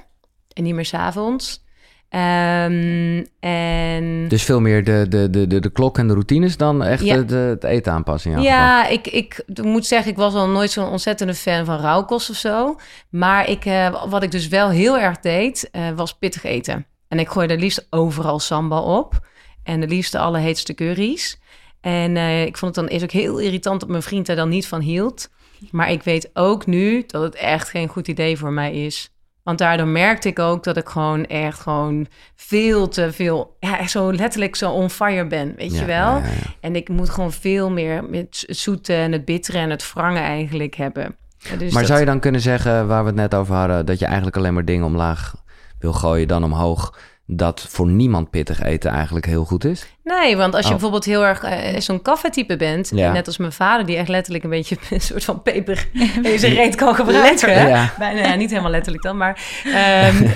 En 0.54 0.64
niet 0.64 0.76
meer 0.76 0.86
s'avonds. 0.86 1.64
Ehm 2.12 3.24
en... 3.40 4.28
Dus 4.28 4.44
veel 4.44 4.60
meer 4.60 4.84
de, 4.84 5.06
de, 5.10 5.30
de, 5.30 5.48
de, 5.48 5.60
de 5.60 5.70
klok 5.72 5.98
en 5.98 6.08
de 6.08 6.14
routines 6.14 6.58
dan 6.58 6.84
echt 6.84 7.04
Ja. 7.04 7.16
de, 7.16 7.26
de- 7.26 7.36
het 7.36 7.64
eten 7.64 7.94
aanpassen. 7.94 8.32
in 8.32 8.42
jouw 8.42 8.46
geval. 8.46 8.60
Ja, 8.68 8.88
ik, 8.88 9.08
ik 9.08 9.44
moet 9.64 9.86
zeggen, 9.86 10.12
ik 10.12 10.18
was 10.18 10.34
al 10.34 10.48
nooit 10.50 10.72
zo'n 10.72 10.90
ontzettende 10.90 11.34
fan 11.34 11.66
van 11.66 11.80
rauwkost 11.80 12.30
of 12.30 12.36
zo. 12.36 12.76
Maar 13.10 13.50
ik, 13.50 13.66
eh, 13.66 14.04
wat 14.10 14.24
ik 14.24 14.32
dus 14.32 14.48
wel 14.48 14.70
heel 14.70 14.98
erg 15.00 15.20
deed, 15.20 15.70
eh, 15.72 15.90
was 15.96 16.14
pittig 16.18 16.44
eten. 16.44 16.86
En 17.08 17.20
ik 17.20 17.30
gooide 17.30 17.58
liefst 17.58 17.88
overal 17.90 18.40
sambal 18.40 18.98
op. 18.98 19.20
En 19.64 19.80
de 19.80 19.88
liefste 19.88 20.20
alle 20.20 20.40
heetste 20.40 20.74
curry's. 20.74 21.40
En 21.82 22.18
eh, 22.18 22.46
ik 22.46 22.58
vond 22.58 22.76
het 22.76 22.86
dan 22.86 22.94
eerst 22.94 23.04
ook 23.06 23.12
heel 23.22 23.38
irritant 23.38 23.80
dat 23.80 23.90
mijn 23.90 24.04
vriend 24.04 24.28
er 24.30 24.36
dan 24.36 24.50
niet 24.50 24.68
van 24.68 24.82
hield. 24.82 25.30
Maar 25.72 25.92
ik 25.92 26.04
weet 26.04 26.30
ook 26.34 26.66
nu 26.66 27.04
dat 27.08 27.22
het 27.22 27.36
echt 27.36 27.70
geen 27.70 27.88
goed 27.88 28.08
idee 28.08 28.38
voor 28.38 28.52
mij 28.52 28.86
is. 28.86 29.11
Want 29.44 29.58
daardoor 29.58 29.88
merkte 29.88 30.28
ik 30.28 30.40
ook 30.40 30.64
dat 30.64 30.78
ik 30.78 30.90
gewoon 30.90 31.26
echt 31.26 31.60
gewoon 31.60 32.08
veel 32.36 32.88
te 32.88 33.12
veel... 33.12 33.56
Ja, 33.60 33.88
zo 33.88 34.14
letterlijk 34.14 34.56
zo 34.56 34.72
on 34.72 34.90
fire 34.90 35.28
ben, 35.28 35.54
weet 35.58 35.72
Ja, 35.74 35.80
je 35.80 35.86
wel? 35.86 36.16
ja. 36.16 36.24
En 36.60 36.76
ik 36.76 36.90
moet 36.90 37.10
gewoon 37.10 37.32
veel 37.32 37.70
meer 37.70 38.04
met 38.04 38.20
het 38.48 38.58
zoete 38.58 38.94
en 38.94 39.12
het 39.12 39.26
bittere 39.26 39.58
en 39.58 39.70
het 39.70 39.94
wrange 39.94 40.20
eigenlijk 40.20 40.76
hebben. 40.76 41.16
Dus 41.58 41.72
maar 41.72 41.82
dat- 41.82 41.88
zou 41.88 42.00
je 42.00 42.06
dan 42.06 42.20
kunnen 42.20 42.42
zeggen, 42.42 42.88
waar 42.88 43.02
we 43.02 43.08
het 43.08 43.16
net 43.16 43.36
over 43.36 43.56
hadden, 43.56 43.86
dat 43.86 44.00
je 44.00 44.06
eigenlijk 44.06 44.38
alleen 44.38 44.54
maar 44.54 44.66
dingen 44.66 44.86
omlaag 44.86 45.36
wil 45.80 45.94
gooien 45.94 46.28
dan 46.28 46.44
omhoog, 46.44 46.98
dat 47.34 47.66
voor 47.70 47.88
niemand 47.88 48.30
pittig 48.30 48.62
eten 48.64 48.92
eigenlijk 48.92 49.26
heel 49.26 49.46
goed 49.46 49.64
is? 49.66 49.86
Nee, 50.04 50.38
want 50.38 50.54
als 50.54 50.62
je 50.62 50.66
Oh. 50.66 50.72
bijvoorbeeld 50.72 51.06
heel 51.06 51.26
erg 51.26 51.44
eh, 51.44 51.80
zo'n 51.80 52.02
kaffeetype 52.02 52.58
bent... 52.58 52.92
Ja. 52.96 53.12
net 53.12 53.28
als 53.28 53.38
mijn 53.38 53.52
vader, 53.52 53.86
die 53.86 53.96
echt 53.98 54.08
letterlijk 54.08 54.44
een 54.44 54.50
beetje 54.50 54.78
een 54.90 55.02
soort 55.02 55.24
van 55.24 55.42
peper 55.42 55.88
in 56.24 56.40
zijn 56.40 56.54
reet 56.54 56.76
kan 56.76 56.96
gebruiken. 56.96 57.68
Ja. 57.68 57.94
Bijna, 57.98 58.20
ja, 58.28 58.36
niet 58.36 58.50
helemaal 58.50 58.72
letterlijk 58.72 59.04
dan, 59.04 59.18
maar... 59.18 59.62
ehm, 59.64 60.28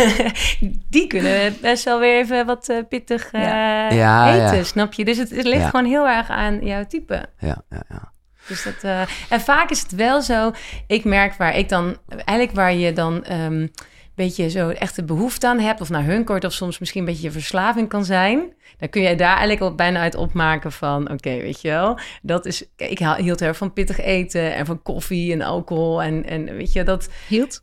die 0.90 1.06
kunnen 1.06 1.56
best 1.60 1.84
wel 1.84 1.98
weer 2.00 2.18
even 2.18 2.46
wat 2.46 2.68
eh, 2.68 2.76
pittig 2.88 3.28
eh, 3.32 3.42
Ja. 3.42 3.90
Ja, 3.92 4.34
eten, 4.34 4.56
ja. 4.56 4.62
snap 4.64 4.92
je? 4.92 5.04
Dus 5.04 5.18
het, 5.18 5.30
het 5.30 5.44
ligt 5.44 5.60
Ja. 5.60 5.68
gewoon 5.68 5.86
heel 5.86 6.08
erg 6.08 6.28
aan 6.28 6.58
jouw 6.66 6.86
type. 6.86 7.26
Ja, 7.38 7.62
ja, 7.70 7.82
ja. 7.88 8.10
Dus 8.48 8.62
dat, 8.62 8.74
eh, 8.82 9.00
en 9.28 9.40
vaak 9.40 9.70
is 9.70 9.80
het 9.80 9.94
wel 9.94 10.22
zo, 10.22 10.50
ik 10.86 11.04
merk 11.04 11.34
waar 11.34 11.56
ik 11.56 11.68
dan, 11.68 11.96
eigenlijk 12.08 12.52
waar 12.52 12.74
je 12.74 12.92
dan 12.92 13.24
ehm, 13.24 13.66
beetje 14.14 14.50
zo 14.50 14.68
echt 14.68 14.96
de 14.96 15.04
behoefte 15.04 15.46
aan 15.46 15.58
hebt, 15.58 15.80
of 15.80 15.88
naar 15.88 16.04
hunkert, 16.04 16.44
of 16.44 16.52
soms 16.52 16.78
misschien 16.78 17.00
een 17.00 17.06
beetje 17.06 17.22
je 17.22 17.30
verslaving 17.30 17.88
kan 17.88 18.04
zijn, 18.04 18.52
dan 18.78 18.88
kun 18.88 19.02
je 19.02 19.16
daar 19.16 19.28
eigenlijk 19.36 19.60
al 19.60 19.74
bijna 19.74 20.00
uit 20.00 20.14
opmaken 20.14 20.72
van, 20.72 21.10
oké, 21.10 21.30
weet 21.36 21.60
je 21.60 21.68
wel, 21.68 21.98
dat 22.22 22.46
is, 22.46 22.64
ik 22.76 22.98
hield 22.98 23.40
heel 23.40 23.48
erg 23.48 23.56
van 23.56 23.72
pittig 23.72 24.00
eten 24.00 24.54
en 24.54 24.66
van 24.66 24.82
koffie 24.82 25.32
en 25.32 25.42
alcohol 25.42 26.02
en, 26.02 26.24
en 26.24 26.56
weet 26.56 26.72
je, 26.72 26.82
dat, 26.82 27.08
Hield? 27.28 27.62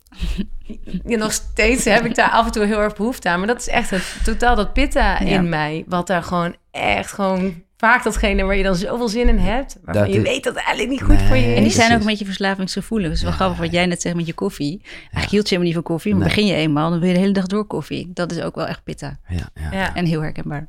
ja, 1.04 1.16
nog 1.16 1.32
steeds 1.32 1.84
heb 1.84 2.04
ik 2.04 2.14
daar 2.14 2.30
af 2.30 2.46
en 2.46 2.52
toe 2.52 2.64
heel 2.64 2.80
erg 2.80 2.94
behoefte 2.94 3.28
aan, 3.28 3.38
maar 3.38 3.48
dat 3.48 3.60
is 3.60 3.68
echt 3.68 3.90
het, 3.90 4.14
totaal 4.24 4.56
dat 4.56 4.72
pitta 4.72 5.20
Ja. 5.20 5.26
in 5.26 5.48
mij, 5.48 5.84
wat 5.88 6.06
daar 6.06 6.22
gewoon 6.22 6.56
echt 6.70 7.12
gewoon 7.12 7.62
vaak 7.80 8.04
datgene 8.04 8.44
waar 8.44 8.56
je 8.56 8.62
dan 8.62 8.76
zoveel 8.76 9.08
zin 9.08 9.28
in 9.28 9.38
hebt, 9.38 9.76
waarvan 9.84 10.02
Dat 10.04 10.12
je 10.12 10.18
is- 10.20 10.26
weet 10.28 10.44
dat 10.44 10.54
het 10.54 10.64
eigenlijk 10.64 10.88
niet 10.90 11.02
goed 11.10 11.22
voor 11.26 11.36
je 11.36 11.46
is. 11.46 11.56
En 11.56 11.62
die 11.62 11.72
zijn 11.72 11.92
ook 11.94 12.00
een 12.00 12.06
beetje 12.06 12.24
verslavingsgevoelig. 12.24 13.06
Het 13.08 13.16
is 13.16 13.22
wel 13.22 13.30
Ja, 13.30 13.36
grappig 13.36 13.58
wat 13.58 13.72
jij 13.72 13.86
net 13.86 14.00
zegt 14.02 14.14
met 14.16 14.26
je 14.26 14.32
koffie. 14.34 14.80
Eigenlijk 14.82 15.30
hield 15.30 15.48
je 15.48 15.54
helemaal 15.54 15.64
niet 15.64 15.74
van 15.74 15.82
koffie. 15.82 16.12
Maar 16.14 16.20
Nee. 16.26 16.28
begin 16.28 16.46
je 16.46 16.54
eenmaal, 16.54 16.90
dan 16.90 16.98
wil 16.98 17.08
je 17.08 17.14
de 17.14 17.20
hele 17.20 17.32
dag 17.32 17.46
door 17.46 17.64
koffie. 17.64 18.10
Dat 18.14 18.32
is 18.32 18.40
ook 18.40 18.54
wel 18.54 18.66
echt 18.66 18.84
pitta. 18.84 19.18
ja, 19.28 19.48
ja. 19.54 19.68
Ja. 19.78 19.94
En 19.94 20.04
heel 20.04 20.20
herkenbaar. 20.22 20.66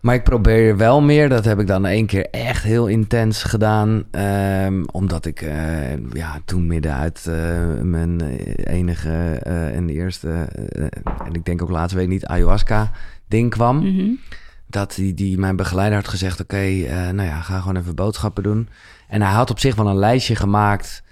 Maar 0.00 0.14
ik 0.14 0.22
probeer 0.24 0.76
wel 0.76 1.02
meer. 1.02 1.28
Dat 1.28 1.44
heb 1.44 1.58
ik 1.60 1.66
dan 1.66 1.86
één 1.86 2.06
keer 2.06 2.26
echt 2.30 2.62
heel 2.62 2.86
intens 2.86 3.42
gedaan. 3.42 4.04
ehm, 4.10 4.82
omdat 4.92 5.26
ik 5.26 5.40
eh, 5.42 6.12
ja, 6.12 6.40
toen 6.44 6.66
midden 6.66 6.94
uit 6.94 7.26
eh, 7.26 7.34
mijn 7.82 8.20
enige 8.64 9.38
eh, 9.42 9.76
en 9.76 9.88
eerste... 9.88 10.28
eh, 10.30 10.82
en 11.26 11.32
ik 11.32 11.44
denk 11.44 11.62
ook 11.62 11.70
laatste 11.70 11.98
week 11.98 12.08
niet 12.08 12.26
ayahuasca 12.26 12.90
ding 13.28 13.50
kwam. 13.50 13.76
Mhm. 13.76 14.10
Dat 14.68 14.94
die, 14.94 15.14
die 15.14 15.38
mijn 15.38 15.56
begeleider 15.56 15.98
had 15.98 16.08
gezegd... 16.08 16.40
Oké, 16.40 16.56
eh, 16.56 17.08
nou 17.08 17.22
ja, 17.28 17.40
ga 17.40 17.58
gewoon 17.60 17.76
even 17.76 17.94
boodschappen 17.94 18.42
doen. 18.42 18.68
En 19.08 19.22
hij 19.22 19.32
had 19.32 19.50
op 19.50 19.58
zich 19.58 19.74
wel 19.74 19.88
een 19.88 19.96
lijstje 19.98 20.36
gemaakt... 20.36 21.02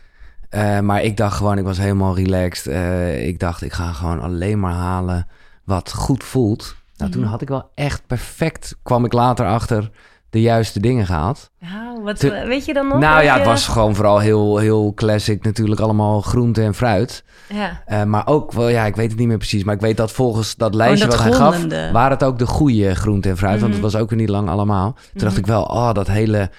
eh, 0.49 0.81
maar 0.81 1.03
ik 1.03 1.17
dacht 1.17 1.37
gewoon, 1.37 1.59
ik 1.59 1.64
was 1.64 1.79
helemaal 1.79 2.14
relaxed. 2.17 2.67
Eh, 2.67 3.27
ik 3.27 3.38
dacht, 3.40 3.62
ik 3.62 3.73
ga 3.73 3.93
gewoon 3.93 4.21
alleen 4.21 4.61
maar 4.61 4.73
halen 4.73 5.27
wat 5.64 5.93
goed 5.93 6.25
voelt. 6.25 6.77
Nou, 6.97 7.11
toen 7.11 7.21
Mhm. 7.21 7.31
had 7.31 7.43
ik 7.43 7.49
wel 7.49 7.71
echt 7.75 8.07
perfect, 8.07 8.77
kwam 8.83 9.05
ik 9.05 9.12
later 9.12 9.47
achter, 9.47 9.90
de 10.35 10.40
juiste 10.40 10.81
dingen 10.81 11.07
gehaald. 11.07 11.51
Nou, 11.61 12.03
wat, 12.03 12.18
Te- 12.18 12.44
weet 12.47 12.64
je 12.64 12.73
dan 12.75 12.88
nog? 12.88 12.99
nou 12.99 13.23
ja, 13.23 13.33
je- 13.33 13.38
het 13.38 13.47
was 13.49 13.66
gewoon 13.66 13.94
vooral 13.94 14.18
heel, 14.18 14.57
heel 14.59 14.92
classic 14.94 15.44
natuurlijk. 15.44 15.81
Allemaal 15.81 16.20
groente 16.20 16.62
en 16.62 16.75
fruit. 16.75 17.25
Ja. 17.49 17.83
Eh, 17.87 18.05
maar 18.05 18.27
ook 18.27 18.53
wel, 18.53 18.68
ja, 18.68 18.85
ik 18.87 18.97
weet 18.97 19.11
het 19.11 19.18
niet 19.18 19.29
meer 19.29 19.37
precies. 19.38 19.64
Maar 19.64 19.75
ik 19.75 19.81
weet 19.81 19.97
dat 19.97 20.12
volgens 20.12 20.57
dat 20.57 20.75
lijstje 20.75 21.09
dat 21.09 21.16
wat 21.16 21.25
hij 21.25 21.33
gaf... 21.33 21.92
waren 21.92 22.11
het 22.11 22.25
ook 22.25 22.38
de 22.38 22.47
goede 22.47 22.94
groente 22.94 23.29
en 23.29 23.37
fruit. 23.37 23.61
Want 23.61 23.73
Mhm. 23.73 23.83
het 23.83 23.92
was 23.92 24.01
ook 24.03 24.11
weer 24.11 24.18
niet 24.18 24.29
lang 24.29 24.49
allemaal. 24.49 24.92
Toen 24.92 25.03
dacht 25.14 25.31
Mhm. 25.33 25.40
ik 25.40 25.47
wel, 25.47 25.62
oh, 25.62 25.92
dat 25.92 26.07
hele 26.07 26.51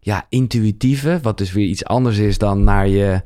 ja, 0.00 0.26
intuïtieve... 0.28 1.18
wat 1.22 1.38
dus 1.38 1.52
weer 1.52 1.66
iets 1.66 1.84
anders 1.84 2.18
is 2.18 2.38
dan 2.38 2.64
naar 2.64 2.88
je 2.88 3.20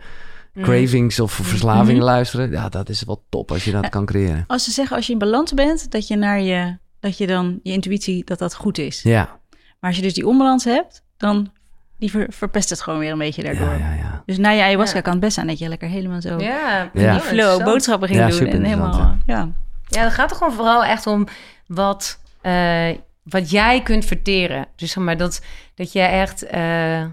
Mm. 0.54 0.64
cravings 0.64 1.20
of 1.20 1.32
verslavingen 1.32 1.94
Mhm. 1.96 2.04
luisteren. 2.04 2.50
Ja, 2.50 2.68
dat 2.68 2.88
is 2.88 3.02
wel 3.04 3.24
top 3.28 3.50
als 3.50 3.64
je 3.64 3.70
dat 3.72 3.82
Ja. 3.82 3.88
kan 3.88 4.04
creëren. 4.06 4.44
Als 4.46 4.64
ze 4.64 4.70
zeggen 4.70 4.96
als 4.96 5.06
je 5.06 5.12
in 5.12 5.18
balans 5.18 5.54
bent, 5.54 5.90
dat 5.90 6.06
je 6.08 6.16
naar 6.16 6.40
je, 6.40 6.76
dat 7.00 7.18
je 7.18 7.26
dan 7.26 7.60
je 7.62 7.72
intuïtie, 7.72 8.24
dat 8.24 8.38
dat 8.38 8.54
goed 8.54 8.78
is. 8.78 9.02
Ja, 9.02 9.37
Maar 9.80 9.90
als 9.90 9.96
je 9.96 10.02
dus 10.02 10.14
die 10.14 10.26
onbalans 10.26 10.64
hebt, 10.64 11.02
dan 11.16 11.52
die 11.98 12.10
ver- 12.10 12.32
verpest 12.32 12.70
het 12.70 12.80
gewoon 12.80 12.98
weer 12.98 13.12
een 13.12 13.18
beetje 13.18 13.42
daardoor. 13.42 13.68
ja, 13.78 13.78
ja. 13.78 13.94
ja. 13.94 14.22
Dus 14.26 14.38
na 14.38 14.50
je 14.50 14.62
ayahuasca 14.62 14.96
Ja. 14.96 15.02
kan 15.02 15.12
het 15.12 15.20
best 15.20 15.34
zijn 15.34 15.46
dat 15.46 15.58
je 15.58 15.68
lekker 15.68 15.88
helemaal 15.88 16.20
zo 16.20 16.38
Ja, 16.38 16.90
in 16.92 17.00
Ja. 17.00 17.12
die 17.12 17.20
flow 17.20 17.64
boodschappen 17.64 18.08
ging 18.08 18.20
Ja, 18.20 18.38
doen. 18.38 18.48
En 18.48 18.64
helemaal, 18.64 19.16
ja. 19.26 19.48
Ja, 19.86 20.02
het 20.04 20.12
gaat 20.12 20.30
er 20.30 20.36
gewoon 20.36 20.52
vooral 20.52 20.84
echt 20.84 21.06
om 21.06 21.26
wat, 21.66 22.20
eh, 22.40 22.88
wat 23.22 23.50
jij 23.50 23.82
kunt 23.82 24.04
verteren. 24.04 24.66
Dus 24.76 24.90
zeg 24.92 25.04
maar 25.04 25.16
dat, 25.16 25.42
dat 25.74 25.92
jij 25.92 26.20
echt. 26.20 26.42
eh, 26.46 27.00
eh, 27.02 27.10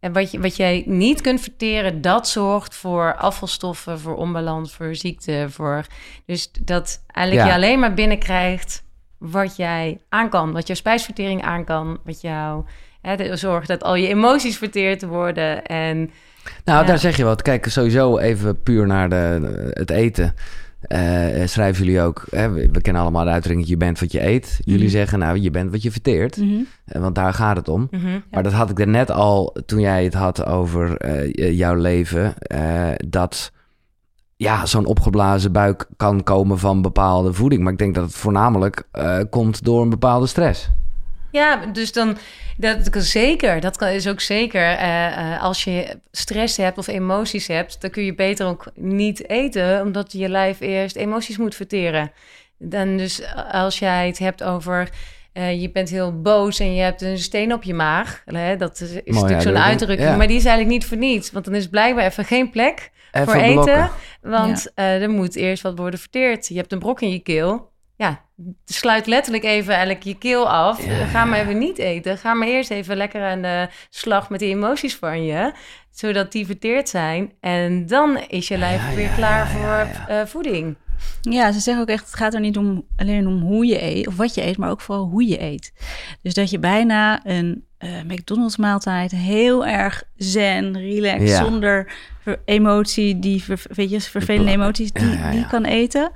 en 0.00 0.12
wat, 0.12 0.30
je, 0.30 0.40
wat 0.40 0.56
jij 0.56 0.82
niet 0.86 1.20
kunt 1.20 1.40
verteren, 1.40 2.00
dat 2.00 2.28
zorgt 2.28 2.74
voor 2.74 3.14
afvalstoffen, 3.16 4.00
voor 4.00 4.16
onbalans, 4.16 4.72
voor 4.74 4.94
ziekte. 4.94 5.46
Voor, 5.50 5.84
dus 6.26 6.50
dat 6.60 7.02
eigenlijk 7.06 7.46
Ja. 7.48 7.52
je 7.54 7.60
alleen 7.62 7.78
maar 7.80 7.94
binnenkrijgt 7.94 8.84
wat 9.18 9.56
jij 9.56 10.00
aan 10.08 10.28
kan. 10.28 10.52
Wat 10.52 10.66
jouw 10.66 10.76
spijsvertering 10.76 11.42
aan 11.42 11.64
kan. 11.64 11.98
Wat 12.04 12.20
jou 12.20 12.64
hè, 13.00 13.36
zorgt 13.36 13.68
dat 13.68 13.82
al 13.82 13.94
je 13.94 14.08
emoties 14.08 14.56
verteerd 14.58 15.02
worden. 15.02 15.64
En 15.64 15.96
Nou, 16.64 16.80
Ja. 16.80 16.84
daar 16.86 16.98
zeg 16.98 17.16
je 17.16 17.24
wat. 17.24 17.42
Kijk, 17.42 17.66
sowieso 17.66 18.18
even 18.18 18.62
puur 18.62 18.86
naar 18.86 19.08
de, 19.08 19.70
het 19.72 19.90
eten. 19.90 20.34
Eh, 20.80 21.46
schrijven 21.46 21.84
jullie 21.84 22.00
ook, 22.00 22.24
hè, 22.30 22.50
we, 22.52 22.68
we 22.72 22.80
kennen 22.80 23.02
allemaal 23.02 23.24
de 23.24 23.30
uitdrukking, 23.30 23.68
je 23.68 23.76
bent 23.76 24.00
wat 24.00 24.12
je 24.12 24.26
eet. 24.26 24.58
Jullie 24.64 24.82
Mhm. 24.82 24.90
zeggen, 24.90 25.18
nou, 25.18 25.38
je 25.38 25.50
bent 25.50 25.70
wat 25.70 25.82
je 25.82 25.90
verteert. 25.90 26.36
Mhm. 26.36 26.54
Eh, 26.84 27.00
want 27.00 27.14
daar 27.14 27.34
gaat 27.34 27.56
het 27.56 27.68
om. 27.68 27.88
mhm, 27.90 28.18
Maar 28.30 28.42
dat 28.42 28.52
had 28.52 28.70
ik 28.70 28.78
er 28.80 28.88
net 28.88 29.10
al, 29.10 29.56
toen 29.66 29.80
jij 29.80 30.04
het 30.04 30.14
had 30.14 30.46
over 30.46 30.96
eh, 30.96 31.58
jouw 31.58 31.74
leven, 31.74 32.34
eh, 32.38 32.88
dat 33.08 33.52
ja, 34.36 34.66
zo'n 34.66 34.86
opgeblazen 34.86 35.52
buik 35.52 35.86
kan 35.96 36.22
komen 36.22 36.58
van 36.58 36.82
bepaalde 36.82 37.32
voeding. 37.32 37.62
Maar 37.62 37.72
ik 37.72 37.78
denk 37.78 37.94
dat 37.94 38.04
het 38.04 38.14
voornamelijk 38.14 38.82
eh, 38.92 39.18
komt 39.30 39.64
door 39.64 39.82
een 39.82 39.90
bepaalde 39.90 40.26
stress. 40.26 40.68
Ja, 41.30 41.66
dus 41.66 41.92
dan, 41.92 42.16
dat 42.56 42.90
kan 42.90 43.02
zeker. 43.02 43.60
Dat 43.60 43.76
kan, 43.76 43.88
is 43.88 44.08
ook 44.08 44.20
zeker. 44.20 44.60
eh, 44.60 45.34
eh, 45.34 45.42
als 45.42 45.64
je 45.64 45.98
stress 46.10 46.56
hebt 46.56 46.78
of 46.78 46.86
emoties 46.86 47.46
hebt, 47.46 47.80
dan 47.80 47.90
kun 47.90 48.04
je 48.04 48.14
beter 48.14 48.46
ook 48.46 48.64
niet 48.74 49.28
eten, 49.28 49.82
omdat 49.82 50.12
je 50.12 50.28
lijf 50.28 50.60
eerst 50.60 50.96
emoties 50.96 51.36
moet 51.36 51.54
verteren. 51.54 52.12
Dan 52.58 52.96
dus 52.96 53.22
als 53.52 53.78
jij 53.78 54.06
het 54.06 54.18
hebt 54.18 54.42
over. 54.42 54.88
je 55.32 55.70
bent 55.72 55.88
heel 55.90 56.20
boos 56.20 56.58
en 56.58 56.74
je 56.74 56.82
hebt 56.82 57.02
een 57.02 57.18
steen 57.18 57.52
op 57.52 57.62
je 57.62 57.74
maag. 57.74 58.22
Hè? 58.24 58.56
Dat 58.56 58.80
is, 58.80 58.90
is 58.90 59.02
natuurlijk 59.04 59.04
zo'n 59.04 59.22
uitdrukking. 59.22 59.58
uitdrukking. 59.58 60.08
Ja. 60.08 60.16
Maar 60.16 60.26
die 60.26 60.36
is 60.36 60.44
eigenlijk 60.44 60.78
niet 60.78 60.86
voor 60.86 60.96
niets. 60.96 61.30
Want 61.30 61.44
dan 61.44 61.54
is 61.54 61.68
blijkbaar 61.68 62.04
even 62.04 62.24
geen 62.24 62.50
plek 62.50 62.90
Even 63.20 63.32
voor 63.32 63.42
blokken. 63.52 63.74
eten. 63.74 63.90
Want 64.20 64.72
eh, 64.74 65.02
er 65.02 65.10
moet 65.10 65.36
eerst 65.36 65.62
wat 65.62 65.78
worden 65.78 66.00
verteerd. 66.00 66.48
Je 66.48 66.56
hebt 66.56 66.72
een 66.72 66.78
brok 66.78 67.00
in 67.00 67.10
je 67.10 67.18
keel. 67.18 67.74
Ja, 67.96 68.20
sluit 68.64 69.06
letterlijk 69.06 69.44
even 69.44 69.74
eigenlijk 69.74 70.04
je 70.04 70.18
keel 70.18 70.48
af. 70.50 70.86
Ja, 70.86 71.04
Ga 71.04 71.24
maar 71.24 71.38
even 71.40 71.58
niet 71.58 71.78
eten. 71.78 72.18
Ga 72.18 72.34
maar 72.34 72.48
eerst 72.48 72.70
even 72.70 72.96
lekker 72.96 73.22
aan 73.22 73.42
de 73.42 73.68
slag 73.90 74.30
met 74.30 74.40
die 74.40 74.54
emoties 74.54 74.96
van 74.96 75.24
je. 75.24 75.52
Zodat 75.90 76.32
die 76.32 76.46
verteerd 76.46 76.88
zijn. 76.88 77.32
En 77.40 77.86
dan 77.86 78.18
is 78.28 78.48
je 78.48 78.58
lijf 78.58 78.94
weer 78.94 79.10
klaar 79.16 79.48
voor 79.48 79.86
eh, 80.08 80.24
voeding. 80.26 80.76
Ja, 81.20 81.52
ze 81.52 81.60
zeggen 81.60 81.82
ook 81.82 81.88
echt, 81.88 82.04
het 82.04 82.14
gaat 82.14 82.34
er 82.34 82.40
niet 82.40 82.56
om, 82.56 82.84
alleen 82.96 83.26
om 83.26 83.40
hoe 83.40 83.66
je 83.66 83.82
eet, 83.82 84.06
of 84.06 84.16
wat 84.16 84.34
je 84.34 84.42
eet, 84.44 84.56
maar 84.56 84.70
ook 84.70 84.80
vooral 84.80 85.04
hoe 85.04 85.26
je 85.28 85.42
eet. 85.42 85.72
Dus 86.22 86.34
dat 86.34 86.50
je 86.50 86.58
bijna 86.58 87.26
een 87.26 87.64
eh, 87.78 87.90
McDonald's 88.06 88.56
maaltijd 88.56 89.10
heel 89.10 89.66
erg 89.66 90.02
zen, 90.16 90.78
relaxed, 90.78 91.28
Ja. 91.28 91.44
zonder 91.44 91.92
emotie, 92.44 93.18
die 93.18 93.44
weet 93.74 93.90
je, 93.90 94.00
vervelende 94.00 94.50
emoties, 94.50 94.92
die, 94.92 95.06
Ja, 95.08 95.12
ja, 95.12 95.30
die 95.30 95.46
kan 95.46 95.64
eten. 95.64 96.10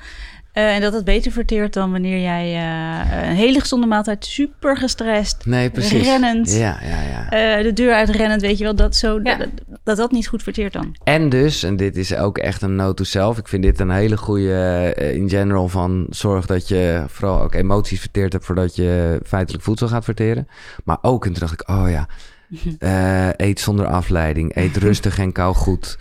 Eh, 0.60 0.74
en 0.74 0.80
dat 0.80 0.92
het 0.92 1.04
beter 1.04 1.32
verteert 1.32 1.72
dan 1.72 1.90
wanneer 1.92 2.20
jij 2.20 2.44
eh, 2.54 3.28
een 3.28 3.36
hele 3.36 3.60
gezonde 3.60 3.86
maaltijd, 3.86 4.24
super 4.24 4.76
gestrest, 4.76 5.46
Nee, 5.46 5.70
precies. 5.70 6.02
Rennend. 6.02 6.52
Ja, 6.52 6.78
ja, 6.82 7.00
ja. 7.02 7.30
eh, 7.58 7.62
de 7.62 7.72
deur 7.72 7.94
uitrennend, 7.94 8.42
weet 8.42 8.58
je 8.58 8.64
wel, 8.64 8.74
dat, 8.74 8.96
zo, 8.96 9.20
Ja. 9.22 9.36
dat, 9.36 9.48
dat 9.84 9.96
dat 9.96 10.10
niet 10.10 10.28
goed 10.28 10.42
verteert 10.42 10.72
dan. 10.72 10.96
En 11.04 11.28
dus, 11.28 11.62
en 11.62 11.76
dit 11.76 11.96
is 11.96 12.14
ook 12.16 12.38
echt 12.38 12.62
een 12.62 12.76
note 12.76 12.94
to 12.94 13.04
self. 13.04 13.38
Ik 13.38 13.48
vind 13.48 13.62
dit 13.62 13.80
een 13.80 13.90
hele 13.90 14.16
goede 14.16 14.52
eh, 14.96 15.14
in 15.14 15.28
general 15.28 15.68
van 15.68 16.06
zorg 16.10 16.46
dat 16.46 16.68
je 16.68 17.04
vooral 17.08 17.40
ook 17.42 17.54
emoties 17.54 18.00
verteerd 18.00 18.32
hebt 18.32 18.44
voordat 18.44 18.76
je 18.76 19.20
feitelijk 19.26 19.64
voedsel 19.64 19.88
gaat 19.88 20.04
verteren. 20.04 20.48
Maar 20.84 20.98
ook, 21.02 21.24
en 21.26 21.32
toen 21.32 21.40
dacht 21.40 21.60
ik, 21.60 21.68
oh 21.68 21.90
ja, 21.90 22.06
eh, 22.78 23.46
eet 23.48 23.60
zonder 23.60 23.86
afleiding, 23.86 24.56
eet 24.56 24.76
rustig 24.76 25.18
en 25.18 25.32
kou 25.38 25.54
goed. 25.54 25.98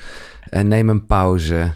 Eh, 0.49 0.61
neem 0.61 0.89
een 0.89 1.05
pauze. 1.05 1.71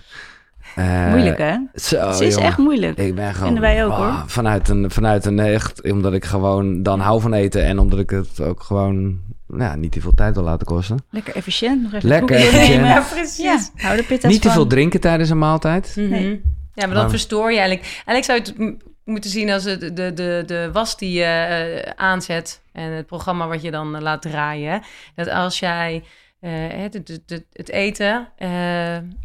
Eh, 0.76 1.10
Moeilijk, 1.10 1.38
hè? 1.38 1.56
Zo, 1.76 2.08
Het 2.08 2.20
is 2.20 2.34
jongen. 2.34 2.48
echt 2.50 2.58
moeilijk. 2.58 2.98
Ik 2.98 3.16
ben 3.16 3.26
gewoon... 3.34 3.46
Vinden 3.46 3.62
wij 3.62 3.86
ook, 3.86 3.92
ah, 3.92 3.98
hoor. 3.98 4.24
Vanuit 4.30 4.70
een, 4.70 4.92
vanuit 4.92 5.26
een 5.26 5.40
echt... 5.40 5.92
Omdat 5.92 6.14
ik 6.14 6.26
gewoon 6.26 6.84
dan 6.84 7.00
hou 7.00 7.22
van 7.22 7.34
eten. 7.34 7.64
En 7.64 7.80
omdat 7.80 8.00
ik 8.00 8.10
het 8.10 8.42
ook 8.42 8.62
gewoon... 8.64 9.20
Nou, 9.48 9.62
ja, 9.64 9.76
niet 9.76 9.92
te 9.92 10.02
veel 10.02 10.12
tijd 10.12 10.36
wil 10.36 10.44
laten 10.44 10.68
kosten. 10.68 10.98
Lekker 11.10 11.36
efficiënt, 11.36 11.82
nog 11.84 11.94
even 11.94 12.10
Lekker 12.10 12.36
efficiënt. 12.36 12.68
nemen. 12.70 12.88
Ja, 12.88 13.04
precies. 13.12 13.38
Ja, 13.44 13.60
hou 13.76 13.98
de 13.98 14.04
pitta's 14.04 14.32
niet 14.32 14.42
te 14.42 14.50
veel 14.50 14.68
drinken 14.68 15.00
tijdens 15.00 15.30
een 15.30 15.38
maaltijd. 15.38 15.94
Mhm. 15.98 16.10
Nee. 16.10 16.42
Ja, 16.74 16.86
maar 16.86 16.96
dan 16.96 17.10
verstoor 17.10 17.52
je 17.52 17.60
eigenlijk... 17.60 18.04
Eigenlijk 18.06 18.26
zou 18.26 18.58
je 18.58 18.66
het 18.66 18.84
moeten 19.04 19.30
zien 19.30 19.50
als 19.52 19.64
de, 19.64 19.78
de, 19.94 20.14
de, 20.14 20.44
de 20.46 20.70
was 20.74 20.98
die 20.98 21.12
je 21.12 21.24
eh, 21.24 21.92
aanzet... 21.96 22.62
en 22.72 22.92
het 22.92 23.06
programma 23.06 23.48
wat 23.48 23.62
je 23.62 23.72
dan 23.72 23.96
eh, 23.96 24.02
laat 24.02 24.22
draaien. 24.22 24.82
Dat 25.16 25.30
als 25.30 25.60
jij 25.60 25.96
eh, 25.96 26.10
het, 26.50 26.94
het, 26.94 27.22
het, 27.26 27.46
het 27.54 27.70
eten... 27.70 28.28
eh, 28.36 28.50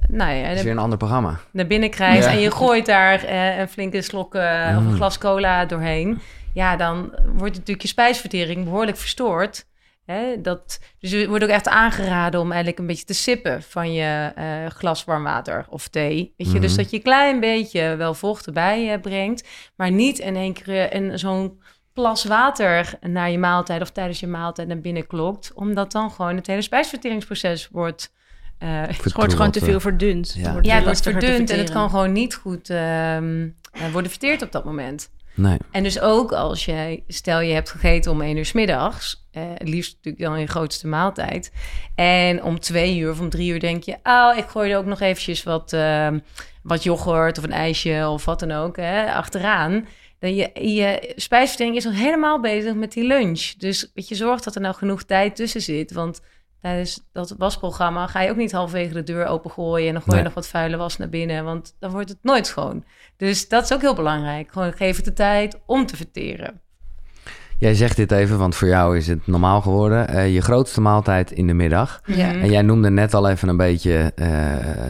nou 0.09 0.33
ja, 0.33 0.49
Dat 0.49 0.57
is 0.57 0.63
weer 0.63 0.73
een 0.73 0.79
ander 0.79 0.99
programma. 0.99 1.39
naar 1.53 1.67
binnen 1.67 1.91
krijgt 1.91 2.25
Ja. 2.25 2.31
en 2.31 2.39
je 2.41 2.51
gooit 2.51 2.87
daar 2.87 3.25
eh, 3.25 3.59
een 3.59 3.69
flinke 3.69 4.03
slok 4.03 4.35
eh, 4.35 4.75
of 4.79 4.83
een 4.85 4.89
Mm. 4.91 4.95
glas 4.95 5.19
cola 5.19 5.65
doorheen, 5.65 6.19
ja, 6.55 6.77
dan 6.77 7.15
wordt 7.37 7.53
natuurlijk 7.55 7.83
je 7.83 7.89
spijsvertering 7.89 8.65
behoorlijk 8.65 8.97
verstoord. 8.97 9.67
Hè, 10.05 10.41
dat, 10.41 10.81
dus 10.99 11.11
het 11.11 11.27
wordt 11.27 11.45
ook 11.45 11.51
echt 11.51 11.69
aangeraden 11.69 12.41
om 12.41 12.47
eigenlijk 12.49 12.79
een 12.79 12.87
beetje 12.87 13.05
te 13.05 13.15
sippen 13.15 13.63
van 13.63 13.93
je 13.93 14.33
eh, 14.35 14.45
glas 14.67 15.05
warm 15.05 15.23
water 15.23 15.67
of 15.69 15.89
thee. 15.89 16.35
Weet 16.37 16.53
je? 16.53 16.59
Dus 16.61 16.71
Mhm. 16.71 16.81
dat 16.81 16.91
je 16.91 16.97
een 16.97 17.03
klein 17.03 17.41
beetje 17.41 17.97
wel 17.97 18.15
vocht 18.15 18.47
erbij 18.47 18.93
eh, 18.93 19.01
brengt, 19.01 19.49
maar 19.77 19.91
niet 19.91 20.19
in 20.19 20.37
één 20.37 20.53
keer 20.53 20.93
in 20.93 21.19
zo'n 21.19 21.63
plas 21.99 22.25
water 22.25 22.99
naar 23.01 23.31
je 23.31 23.39
maaltijd 23.39 23.83
of 23.83 23.91
tijdens 23.91 24.21
je 24.21 24.27
maaltijd 24.27 24.69
naar 24.69 24.81
binnen 24.81 25.07
klokt, 25.07 25.53
omdat 25.55 25.93
dan 25.93 26.11
gewoon 26.11 26.37
het 26.37 26.47
hele 26.47 26.63
spijsverteringsproces 26.63 27.69
wordt 27.69 28.13
eh, 28.59 28.69
Het 28.87 29.13
wordt 29.13 29.33
gewoon 29.33 29.51
te 29.51 29.61
veel 29.61 29.81
verdund. 29.81 30.33
Ja. 30.37 30.43
Het 30.43 30.53
wordt 30.53 30.67
ja, 30.67 30.75
het 30.75 30.85
wordt 30.85 31.03
verdund 31.03 31.51
en 31.51 31.59
het 31.59 31.71
kan 31.71 31.91
gewoon 31.91 32.13
niet 32.13 32.35
goed 32.35 32.71
ehm, 32.71 33.49
eh, 33.73 33.93
worden 33.93 34.11
verteerd 34.11 34.43
op 34.43 34.53
dat 34.53 34.65
moment. 34.65 35.11
Nee. 35.35 35.57
En 35.71 35.83
dus 35.83 36.01
ook 36.01 36.33
als 36.33 36.65
jij, 36.65 37.05
stel 37.09 37.41
je 37.41 37.55
hebt 37.55 37.71
gegeten 37.71 38.13
om 38.13 38.21
één 38.21 38.37
uur 38.37 38.47
's 38.47 38.53
middags, 38.53 39.27
eh, 39.31 39.43
het 39.55 39.69
liefst 39.69 39.95
natuurlijk 39.95 40.25
dan 40.25 40.41
je 40.41 40.47
grootste 40.47 40.87
maaltijd. 40.87 41.53
En 41.95 42.43
om 42.43 42.61
twee 42.61 42.99
uur 42.99 43.11
of 43.11 43.21
om 43.21 43.31
drie 43.31 43.53
uur 43.53 43.61
denk 43.61 43.83
je, 43.83 43.97
oh, 44.03 44.33
ik 44.37 44.47
gooi 44.47 44.73
er 44.73 44.79
ook 44.79 44.85
nog 44.85 45.01
eventjes 45.01 45.43
wat, 45.43 45.73
ehm, 45.73 46.19
wat 46.63 46.83
yoghurt 46.83 47.39
of 47.39 47.45
een 47.45 47.53
ijsje 47.53 48.09
of 48.09 48.25
wat 48.25 48.41
dan 48.41 48.53
ook 48.53 48.77
hè, 48.77 49.13
achteraan. 49.13 49.87
Dan 50.19 50.35
je, 50.35 50.51
je 50.55 51.13
spijsvertering 51.17 51.77
is 51.77 51.85
nog 51.85 51.95
helemaal 51.95 52.41
bezig 52.41 52.75
met 52.75 52.93
die 52.93 53.05
lunch. 53.05 53.53
Dus 53.59 53.91
weet 53.95 54.09
je, 54.09 54.15
zorg 54.15 54.41
dat 54.41 54.55
er 54.55 54.61
nou 54.61 54.75
genoeg 54.75 55.03
tijd 55.03 55.37
tussen 55.37 55.63
zit. 55.63 55.93
Want 55.93 56.21
tijdens 56.61 57.01
dat 57.13 57.35
wasprogramma 57.39 58.07
ga 58.07 58.21
je 58.21 58.31
ook 58.31 58.37
niet 58.37 58.53
halverwege 58.53 58.93
de 58.93 59.03
deur 59.03 59.27
opengooien... 59.27 59.89
en 59.89 59.93
dan 59.93 60.03
gooi 60.03 60.17
je 60.17 60.23
Nee. 60.23 60.33
nog 60.33 60.35
wat 60.35 60.49
vuile 60.49 60.77
was 60.77 60.97
naar 60.97 61.09
binnen, 61.09 61.45
want 61.45 61.77
dan 61.79 61.91
wordt 61.91 62.09
het 62.09 62.19
nooit 62.23 62.47
schoon. 62.47 62.85
Dus 63.17 63.49
dat 63.49 63.65
is 63.65 63.73
ook 63.73 63.81
heel 63.81 63.95
belangrijk. 63.95 64.53
Gewoon 64.53 64.73
geef 64.73 64.97
het 64.97 65.05
de 65.05 65.13
tijd 65.13 65.61
om 65.67 65.87
te 65.87 65.97
verteren. 65.97 66.61
Jij 67.59 67.75
zegt 67.75 67.97
dit 67.97 68.13
even, 68.13 68.39
want 68.39 68.55
voor 68.57 68.69
jou 68.69 68.97
is 68.97 69.07
het 69.07 69.27
normaal 69.27 69.61
geworden. 69.61 70.09
Eh, 70.09 70.35
je 70.35 70.41
grootste 70.41 70.81
maaltijd 70.81 71.31
in 71.33 71.47
de 71.47 71.53
middag. 71.53 72.01
Ja. 72.07 72.33
En 72.33 72.51
jij 72.51 72.63
noemde 72.63 72.91
net 72.91 73.15
al 73.15 73.29
even 73.29 73.49
een 73.49 73.57
beetje, 73.57 74.13
eh, 74.15 74.27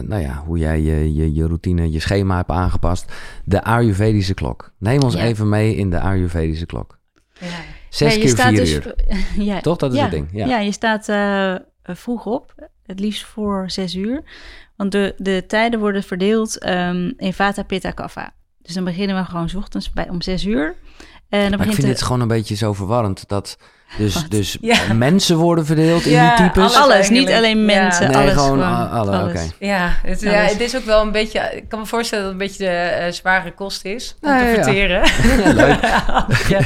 nou 0.01 0.21
ja, 0.21 0.43
hoe 0.45 0.57
jij 0.57 0.81
je, 0.81 1.13
je, 1.13 1.33
je 1.33 1.47
routine, 1.47 1.91
je 1.91 1.99
schema 1.99 2.35
hebt 2.35 2.49
aangepast. 2.49 3.11
De 3.45 3.63
Ayurvedische 3.63 4.33
klok. 4.33 4.71
Neem 4.77 5.01
ons 5.01 5.13
Ja. 5.13 5.21
even 5.23 5.49
mee 5.49 5.75
in 5.75 5.89
de 5.89 5.99
Ayurvedische 5.99 6.65
klok. 6.65 6.97
Ja. 7.39 7.47
Zes 7.89 8.07
Ja, 8.07 8.13
je 8.15 8.19
keer 8.19 8.29
staat 8.29 8.47
vier 8.47 8.57
dus- 8.57 8.73
uur. 8.75 8.95
ja, 9.45 9.59
Toch? 9.61 9.77
Dat 9.77 9.93
is 9.93 9.99
het 9.99 10.11
ding. 10.11 10.27
Ja. 10.31 10.45
Ja, 10.45 10.59
je 10.59 10.71
staat 10.71 11.09
eh, 11.09 11.55
vroeg 11.83 12.25
op, 12.25 12.53
het 12.85 12.99
liefst 12.99 13.23
voor 13.25 13.63
zes 13.71 13.95
uur. 13.95 14.23
Want 14.75 14.91
de, 14.91 15.13
de 15.17 15.43
tijden 15.47 15.79
worden 15.79 16.03
verdeeld 16.03 16.57
ehm, 16.57 17.11
in 17.17 17.33
Vata, 17.33 17.63
Pitta, 17.63 17.91
Kapha. 17.91 18.33
Dus 18.61 18.73
dan 18.73 18.83
beginnen 18.83 19.15
we 19.15 19.23
gewoon 19.25 19.49
's 19.49 19.55
ochtends 19.55 19.91
bij, 19.91 20.09
om 20.09 20.21
zes 20.21 20.45
uur. 20.45 20.75
En 21.29 21.39
dan 21.39 21.49
Maar 21.49 21.51
ik 21.51 21.57
begint 21.57 21.75
vind 21.75 21.87
de- 21.87 21.93
dit 21.93 22.01
gewoon 22.01 22.21
een 22.21 22.27
beetje 22.27 22.55
zo 22.55 22.73
verwarrend. 22.73 23.27
Dat 23.27 23.57
dus, 23.97 24.13
Wat? 24.13 24.25
dus 24.29 24.57
Ja. 24.61 24.93
mensen 24.93 25.37
worden 25.37 25.65
verdeeld 25.65 26.05
in 26.05 26.11
Ja, 26.11 26.35
die 26.35 26.45
types. 26.45 26.63
alles. 26.63 26.75
alles, 26.93 27.09
niet 27.09 27.31
alleen 27.31 27.57
Ja. 27.59 27.65
mensen. 27.81 28.07
Nee, 28.07 28.17
alles 28.17 28.31
gewoon 28.33 28.47
gewoon, 28.47 28.63
a- 28.63 28.85
alle, 28.87 29.11
alles. 29.17 29.29
oké. 29.31 29.41
Ja, 29.65 29.91
het, 30.03 30.21
ja, 30.21 30.41
dus- 30.43 30.51
het 30.51 30.61
is 30.61 30.75
ook 30.77 30.83
wel 30.85 31.01
een 31.01 31.11
beetje... 31.11 31.39
Ik 31.55 31.69
kan 31.69 31.79
me 31.79 31.85
voorstellen 31.85 32.23
dat 32.23 32.33
het 32.33 32.41
een 32.41 32.47
beetje 32.47 32.63
de 32.65 32.77
eh, 33.05 33.11
zware 33.11 33.51
kost 33.53 33.85
is 33.85 34.15
om 34.21 34.29
Ja, 34.29 34.39
te 34.39 34.61
verteren. 34.63 35.01
Leuk. 35.55 35.79
als, 36.27 36.47
je, 36.47 36.57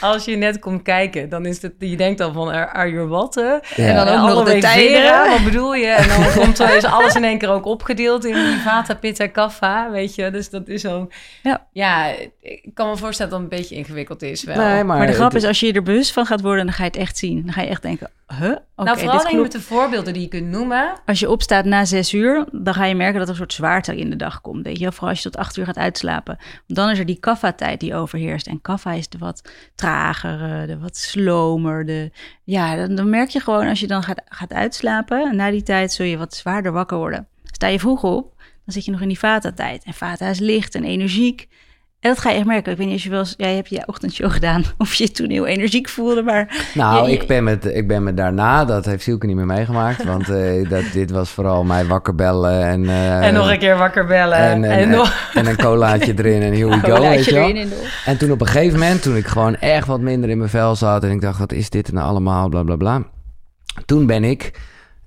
als 0.00 0.24
je 0.24 0.36
net 0.36 0.58
komt 0.58 0.82
kijken, 0.82 1.28
dan 1.28 1.46
is 1.46 1.62
het... 1.62 1.72
Je 1.78 1.96
denkt 1.96 2.18
dan 2.18 2.32
van, 2.32 2.52
er 2.52 2.72
Arjur 2.72 3.08
wat? 3.08 3.34
hè? 3.34 3.42
Ja. 3.42 3.60
En 3.76 3.94
dan 3.94 4.08
ook 4.08 4.28
nog 4.28 4.44
de 4.44 4.58
tijden. 4.58 5.28
Wat 5.30 5.44
bedoel 5.44 5.74
je? 5.74 5.86
En 5.86 6.08
dan 6.08 6.32
komt 6.44 6.58
er 6.58 6.76
is 6.76 6.84
alles 6.84 7.14
in 7.14 7.24
één 7.24 7.38
keer 7.38 7.50
ook 7.50 7.64
opgedeeld 7.66 8.24
in 8.24 8.34
die 8.34 8.56
Vata, 8.64 8.94
Pitta, 8.94 9.26
Kapha, 9.26 9.90
weet 9.90 10.14
je. 10.14 10.30
Dus 10.30 10.50
dat 10.50 10.68
is 10.68 10.80
zo... 10.80 11.08
Ja. 11.42 11.66
Ja, 11.72 12.06
ik 12.40 12.70
kan 12.74 12.88
me 12.88 12.96
voorstellen 12.96 13.32
dat 13.32 13.40
het 13.40 13.50
een 13.52 13.58
beetje 13.58 13.74
ingewikkeld 13.74 14.22
is 14.22 14.44
wel. 14.44 14.56
Nee, 14.56 14.84
maar, 14.84 14.98
Maar 14.98 15.06
de 15.06 15.12
grap 15.12 15.32
het- 15.32 15.42
is, 15.42 15.48
als 15.48 15.60
je 15.60 15.66
je 15.66 15.72
er 15.72 15.82
bewust 15.82 16.12
van 16.12 16.26
gaat 16.26 16.40
worden, 16.40 16.61
dan 16.64 16.74
ga 16.74 16.84
je 16.84 16.90
het 16.90 16.98
echt 16.98 17.18
zien. 17.18 17.42
Dan 17.42 17.52
ga 17.52 17.62
je 17.62 17.68
echt 17.68 17.82
denken, 17.82 18.10
huh? 18.38 18.56
Nou, 18.76 18.98
vooral 18.98 19.22
denk 19.22 19.42
met 19.42 19.52
de 19.52 19.60
voorbeelden 19.60 20.12
die 20.12 20.22
je 20.22 20.28
kunt 20.28 20.46
noemen. 20.46 20.92
Als 21.06 21.20
je 21.20 21.30
opstaat 21.30 21.64
na 21.64 21.84
zes 21.84 22.12
uur, 22.12 22.46
dan 22.52 22.74
ga 22.74 22.84
je 22.84 22.94
merken 22.94 23.18
dat 23.18 23.22
er 23.24 23.30
een 23.30 23.38
soort 23.38 23.52
zwaarte 23.52 23.96
in 23.96 24.10
de 24.10 24.16
dag 24.16 24.40
komt. 24.40 24.64
Weet 24.64 24.78
je? 24.78 24.92
Vooral 24.92 25.08
als 25.08 25.22
je 25.22 25.30
tot 25.30 25.40
acht 25.40 25.56
uur 25.56 25.64
gaat 25.64 25.76
uitslapen. 25.76 26.38
Dan 26.66 26.90
is 26.90 26.98
er 26.98 27.06
die 27.06 27.20
kaffa-tijd 27.20 27.80
die 27.80 27.94
overheerst. 27.94 28.46
En 28.46 28.60
kaffa 28.60 28.92
is 28.92 29.08
de 29.08 29.18
wat 29.18 29.50
tragere, 29.74 30.66
de 30.66 30.78
wat 30.78 30.96
slomer. 30.96 31.86
De, 31.86 32.10
ja, 32.44 32.76
dan, 32.76 32.94
dan 32.94 33.10
merk 33.10 33.28
je 33.28 33.40
gewoon 33.40 33.68
als 33.68 33.80
je 33.80 33.86
dan 33.86 34.02
gaat, 34.02 34.22
gaat 34.24 34.52
uitslapen. 34.52 35.36
Na 35.36 35.50
die 35.50 35.62
tijd 35.62 35.92
zul 35.92 36.06
je 36.06 36.16
wat 36.16 36.34
zwaarder 36.34 36.72
wakker 36.72 36.96
worden. 36.96 37.26
Sta 37.44 37.66
je 37.66 37.78
vroeg 37.78 38.02
op, 38.02 38.34
dan 38.36 38.74
zit 38.74 38.84
je 38.84 38.90
nog 38.90 39.00
in 39.00 39.08
die 39.08 39.18
vata-tijd. 39.18 39.84
En 39.84 39.94
vata 39.94 40.28
is 40.28 40.38
licht 40.38 40.74
en 40.74 40.84
energiek. 40.84 41.48
En 42.02 42.08
dat 42.10 42.18
ga 42.18 42.30
je 42.30 42.36
echt 42.36 42.46
merken. 42.46 42.72
Ik 42.72 42.78
weet 42.78 42.86
niet 42.86 42.94
als 42.94 43.04
je 43.04 43.10
wel 43.10 43.18
eens... 43.18 43.34
Jij 43.36 43.54
hebt 43.54 43.68
je 43.68 43.82
ochtendshow 43.86 44.30
gedaan. 44.32 44.64
Of 44.78 44.94
je 44.94 45.04
je 45.04 45.10
toen 45.10 45.30
heel 45.30 45.46
energiek 45.46 45.88
voelde. 45.88 46.22
Maar 46.22 46.66
Nou, 46.74 47.04
Je- 47.04 47.10
je- 47.10 47.16
ik 47.20 47.26
ben, 47.26 47.44
met, 47.44 47.64
ik 47.64 47.88
ben 47.88 48.02
met 48.02 48.16
daarna, 48.16 48.64
dat 48.64 48.84
heeft 48.84 49.02
Sielke 49.02 49.26
niet 49.26 49.36
meer 49.36 49.46
meegemaakt. 49.46 50.04
Want 50.04 50.28
eh, 50.28 50.68
dat, 50.70 50.82
dit 50.92 51.10
was 51.10 51.30
vooral 51.30 51.64
mij 51.64 51.84
wakker 51.86 52.14
bellen 52.14 52.62
en... 52.64 52.88
eh, 52.88 53.26
en 53.26 53.34
nog 53.34 53.50
een 53.50 53.58
keer 53.58 53.76
wakker 53.76 54.06
bellen. 54.06 54.36
en, 54.38 54.64
En, 54.64 54.70
en, 54.70 54.78
en, 54.78 54.88
nog... 54.88 55.30
een 55.34 55.56
colaatje 55.56 56.12
erin 56.16 56.42
en 56.42 56.52
here 56.52 56.68
we 56.68 56.78
go, 56.92 57.00
weet 57.00 57.24
je 57.24 57.34
wel. 57.34 57.52
En 58.04 58.16
toen 58.18 58.30
op 58.30 58.40
een 58.40 58.46
gegeven 58.46 58.78
moment, 58.78 59.02
toen 59.02 59.16
ik 59.16 59.26
gewoon 59.26 59.56
echt 59.56 59.86
wat 59.86 60.00
minder 60.00 60.30
in 60.30 60.38
mijn 60.38 60.50
vel 60.50 60.76
zat... 60.76 61.04
en 61.04 61.10
ik 61.10 61.20
dacht, 61.20 61.38
wat 61.38 61.52
is 61.52 61.70
dit 61.70 61.92
nou 61.92 62.08
allemaal, 62.08 62.48
bla 62.48 62.62
bla 62.62 62.76
bla. 62.76 63.02
Toen 63.86 64.06
ben 64.06 64.24
ik 64.24 64.60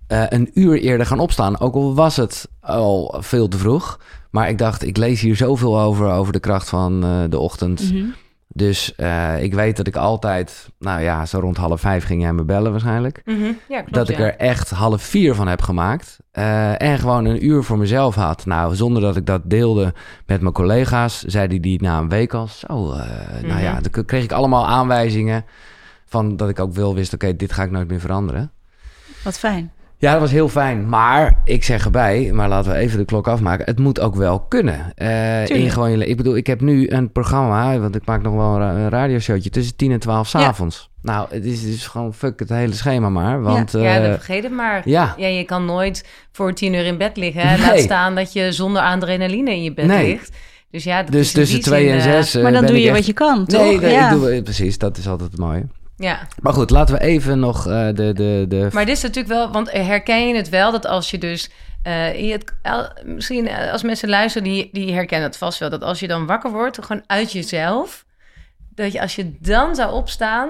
eh, 0.07 0.23
een 0.29 0.51
uur 0.53 0.79
eerder 0.79 1.05
gaan 1.05 1.19
opstaan. 1.19 1.59
Ook 1.59 1.75
al 1.75 1.95
was 1.95 2.15
het 2.15 2.47
al 2.61 3.15
veel 3.19 3.47
te 3.47 3.57
vroeg. 3.57 3.99
Maar 4.36 4.49
ik 4.49 4.57
dacht, 4.57 4.86
ik 4.86 4.97
lees 4.97 5.21
hier 5.21 5.36
zoveel 5.36 5.79
over, 5.79 6.11
over 6.11 6.33
de 6.33 6.39
kracht 6.39 6.69
van 6.69 7.03
eh, 7.03 7.23
de 7.29 7.39
ochtend. 7.39 7.93
Mhm. 7.93 8.05
Dus 8.47 8.95
eh, 8.95 9.43
ik 9.43 9.53
weet 9.53 9.77
dat 9.77 9.88
ik 9.88 9.95
altijd, 9.95 10.69
nou 10.79 11.01
ja, 11.01 11.25
zo 11.25 11.39
rond 11.39 11.57
half 11.57 11.79
vijf 11.81 12.03
ging 12.05 12.21
jij 12.21 12.33
me 12.33 12.43
bellen 12.43 12.71
waarschijnlijk. 12.71 13.21
Mhm, 13.25 13.43
Ja, 13.69 13.77
klopt, 13.79 13.93
dat 13.93 14.09
ik 14.09 14.17
ja. 14.17 14.23
er 14.23 14.36
echt 14.36 14.69
half 14.69 15.01
vier 15.01 15.36
van 15.36 15.47
heb 15.47 15.61
gemaakt. 15.61 16.17
eh, 16.31 16.81
en 16.81 16.99
gewoon 16.99 17.25
een 17.25 17.45
uur 17.45 17.63
voor 17.63 17.77
mezelf 17.77 18.15
had. 18.15 18.45
Nou, 18.45 18.75
zonder 18.75 19.01
dat 19.01 19.15
ik 19.15 19.25
dat 19.25 19.41
deelde 19.45 19.93
met 20.25 20.41
mijn 20.41 20.53
collega's, 20.53 21.21
zeiden 21.21 21.61
die 21.61 21.81
na 21.81 21.99
een 21.99 22.09
week 22.09 22.33
al 22.33 22.47
zo. 22.47 22.67
Nou 23.43 23.61
ja, 23.61 23.73
Mhm. 23.73 23.83
dan 23.91 24.05
kreeg 24.05 24.23
ik 24.23 24.31
allemaal 24.31 24.67
aanwijzingen 24.67 25.45
van 26.05 26.36
dat 26.38 26.49
ik 26.49 26.59
ook 26.59 26.73
wel 26.73 26.95
wist, 26.95 27.13
oké, 27.13 27.36
dit 27.36 27.53
ga 27.53 27.63
ik 27.63 27.71
nooit 27.71 27.88
meer 27.88 27.99
veranderen. 27.99 28.51
Wat 29.23 29.38
fijn. 29.39 29.71
Ja, 29.97 30.11
dat 30.11 30.21
was 30.21 30.31
heel 30.31 30.49
fijn. 30.49 30.89
Maar 30.89 31.41
ik 31.43 31.63
zeg 31.63 31.85
erbij, 31.85 32.29
maar 32.33 32.49
laten 32.49 32.71
we 32.71 32.77
even 32.77 32.97
de 32.97 33.05
klok 33.05 33.27
afmaken. 33.27 33.65
Het 33.65 33.79
moet 33.79 33.99
ook 33.99 34.15
wel 34.15 34.39
kunnen. 34.39 34.91
Eh, 34.95 35.47
in 35.47 35.69
gewoon 35.71 35.91
je, 35.97 36.05
ik 36.07 36.17
bedoel, 36.17 36.35
ik 36.35 36.47
heb 36.47 36.61
nu 36.61 36.89
een 36.89 37.11
programma, 37.11 37.79
want 37.79 37.95
ik 37.95 38.05
maak 38.05 38.21
nog 38.21 38.33
wel 38.33 38.53
een, 38.53 38.59
ra- 38.59 38.71
een 38.75 38.89
radioshowtje 38.89 39.49
tussen 39.49 39.75
10 39.75 39.91
en 39.91 39.99
12 39.99 40.31
Ja. 40.31 40.39
s'avonds. 40.39 40.89
Nou, 41.01 41.27
het 41.29 41.45
is 41.45 41.61
dus 41.63 41.87
gewoon 41.87 42.13
fuck 42.13 42.39
het 42.39 42.49
hele 42.49 42.73
schema 42.73 43.09
maar. 43.09 43.41
Want 43.41 43.71
ja, 43.71 43.95
eh, 43.95 44.01
dan 44.03 44.13
vergeet 44.13 44.43
het 44.43 44.51
maar. 44.51 44.81
ja. 44.85 45.13
Ja, 45.17 45.27
je 45.27 45.43
kan 45.43 45.65
nooit 45.65 46.05
voor 46.31 46.53
tien 46.53 46.73
uur 46.73 46.85
in 46.85 46.97
bed 46.97 47.17
liggen. 47.17 47.41
Hè? 47.41 47.57
Nee. 47.57 47.65
Laat 47.67 47.79
staan 47.79 48.15
dat 48.15 48.33
je 48.33 48.51
zonder 48.51 48.81
adrenaline 48.81 49.51
in 49.51 49.63
je 49.63 49.73
bed 49.73 49.85
Nee. 49.85 50.07
ligt. 50.07 50.29
Dus 50.71 50.83
ja, 50.83 51.03
dat 51.03 51.11
Dus 51.11 51.31
tussen 51.31 51.55
die 51.55 51.65
twee 51.65 51.83
zin, 51.83 51.91
en 51.91 51.97
eh, 51.97 52.03
zes. 52.03 52.35
eh, 52.35 52.43
maar 52.43 52.51
dan 52.51 52.65
doe 52.65 52.79
je 52.81 52.85
echt- 52.87 52.95
wat 52.97 53.05
je 53.05 53.13
kan, 53.13 53.45
toch? 53.45 53.61
Nee, 53.61 53.79
nee, 53.79 53.91
ja. 53.91 54.11
ik 54.11 54.19
doe, 54.19 54.41
precies. 54.43 54.77
Dat 54.77 54.97
is 54.97 55.07
altijd 55.07 55.31
het 55.31 55.39
mooie. 55.39 55.65
Ja, 55.97 56.27
Maar 56.41 56.53
goed, 56.53 56.69
laten 56.69 56.95
we 56.95 57.01
even 57.01 57.39
nog 57.39 57.67
eh, 57.67 57.85
de, 57.85 58.13
de, 58.13 58.45
de... 58.47 58.69
maar 58.73 58.85
dit 58.85 58.95
is 58.95 59.03
natuurlijk 59.03 59.33
wel, 59.33 59.51
want 59.51 59.71
herken 59.71 60.27
je 60.27 60.35
het 60.35 60.49
wel 60.49 60.71
dat 60.71 60.85
als 60.85 61.11
je 61.11 61.17
dus. 61.17 61.49
je 61.83 62.39
het, 62.41 62.53
misschien 63.05 63.47
eh, 63.47 63.71
als 63.71 63.83
mensen 63.83 64.09
luisteren, 64.09 64.47
die, 64.47 64.69
die 64.71 64.93
herkennen 64.93 65.27
het 65.27 65.37
vast 65.37 65.59
wel. 65.59 65.69
Dat 65.69 65.83
als 65.83 65.99
je 65.99 66.07
dan 66.07 66.25
wakker 66.25 66.51
wordt, 66.51 66.85
gewoon 66.85 67.03
uit 67.07 67.31
jezelf. 67.31 68.05
Dat 68.69 68.91
je 68.91 69.01
als 69.01 69.15
je 69.15 69.37
dan 69.39 69.75
zou 69.75 69.93
opstaan, 69.93 70.49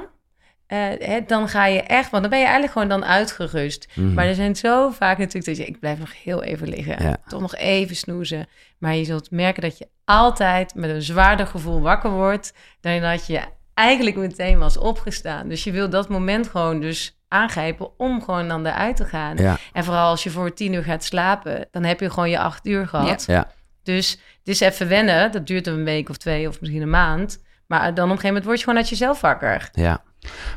hè, 0.67 1.19
dan 1.27 1.49
ga 1.49 1.65
je 1.65 1.81
echt, 1.81 2.09
want 2.09 2.21
dan 2.21 2.31
ben 2.31 2.39
je 2.39 2.45
eigenlijk 2.45 2.73
gewoon 2.73 2.99
dan 2.99 3.05
uitgerust. 3.05 3.87
Mhm. 3.93 4.13
Maar 4.13 4.25
er 4.25 4.35
zijn 4.35 4.55
zo 4.55 4.89
vaak 4.89 5.17
natuurlijk 5.17 5.45
dat 5.45 5.57
je, 5.57 5.65
ik 5.65 5.79
blijf 5.79 5.99
nog 5.99 6.23
heel 6.23 6.43
even 6.43 6.67
liggen. 6.67 7.03
Ja. 7.03 7.17
Toch 7.27 7.41
nog 7.41 7.55
even 7.55 7.95
snoezen. 7.95 8.47
Maar 8.77 8.95
je 8.95 9.03
zult 9.03 9.31
merken 9.31 9.61
dat 9.61 9.77
je 9.77 9.87
altijd 10.05 10.75
met 10.75 10.89
een 10.89 11.01
zwaarder 11.01 11.47
gevoel 11.47 11.81
wakker 11.81 12.11
wordt. 12.11 12.53
Dan 12.81 13.01
dat 13.01 13.27
je 13.27 13.41
eigenlijk 13.75 14.15
meteen 14.15 14.59
was 14.59 14.77
opgestaan. 14.77 15.47
Dus 15.47 15.63
je 15.63 15.71
wil 15.71 15.89
dat 15.89 16.09
moment 16.09 16.47
gewoon 16.47 16.79
dus 16.79 17.19
aangrijpen 17.27 17.99
om 17.99 18.23
gewoon 18.23 18.47
dan 18.47 18.65
eruit 18.65 18.95
te 18.95 19.05
gaan. 19.05 19.37
Ja, 19.37 19.57
En 19.73 19.83
vooral 19.83 20.09
als 20.09 20.23
je 20.23 20.29
voor 20.29 20.53
tien 20.53 20.73
uur 20.73 20.83
gaat 20.83 21.03
slapen, 21.03 21.67
dan 21.71 21.83
heb 21.83 21.99
je 21.99 22.09
gewoon 22.09 22.29
je 22.29 22.39
acht 22.39 22.67
uur 22.67 22.87
gehad. 22.87 23.23
ja. 23.27 23.51
Dus 23.83 24.11
het 24.11 24.47
is 24.47 24.59
even 24.59 24.87
wennen. 24.87 25.31
Dat 25.31 25.47
duurt 25.47 25.67
een 25.67 25.83
week 25.83 26.09
of 26.09 26.17
twee 26.17 26.47
of 26.47 26.59
misschien 26.59 26.81
een 26.81 26.89
maand. 26.89 27.43
Maar 27.67 27.79
dan 27.79 27.89
op 27.89 27.97
een 27.97 28.05
gegeven 28.07 28.27
moment 28.27 28.45
word 28.45 28.57
je 28.57 28.63
gewoon 28.63 28.79
uit 28.79 28.89
jezelf 28.89 29.21
wakker. 29.21 29.69
Ja. 29.71 30.03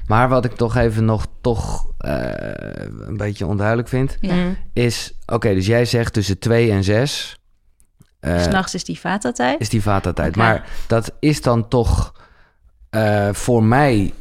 Maar 0.06 0.28
wat 0.28 0.44
ik 0.44 0.52
toch 0.52 0.76
even 0.76 1.04
nog 1.04 1.26
toch 1.40 1.90
eh, 1.98 2.30
een 3.06 3.16
beetje 3.16 3.46
onduidelijk 3.46 3.88
vind, 3.88 4.16
Ja. 4.20 4.34
Mm. 4.34 4.56
is... 4.72 5.12
Oké, 5.26 5.54
dus 5.54 5.66
jij 5.66 5.84
zegt 5.84 6.12
tussen 6.12 6.38
twee 6.38 6.70
en 6.70 6.84
zes 6.84 7.38
eh, 8.20 8.40
S'nachts 8.42 8.74
is 8.74 8.84
die 8.84 9.00
vata-tijd. 9.00 9.60
is 9.60 9.68
die 9.68 9.82
vata-tijd. 9.82 10.36
Maar 10.36 10.66
dat 10.86 11.12
is 11.20 11.42
dan 11.42 11.68
toch 11.68 12.12
eh, 12.90 13.28
voor 13.32 13.62
mij 13.62 14.12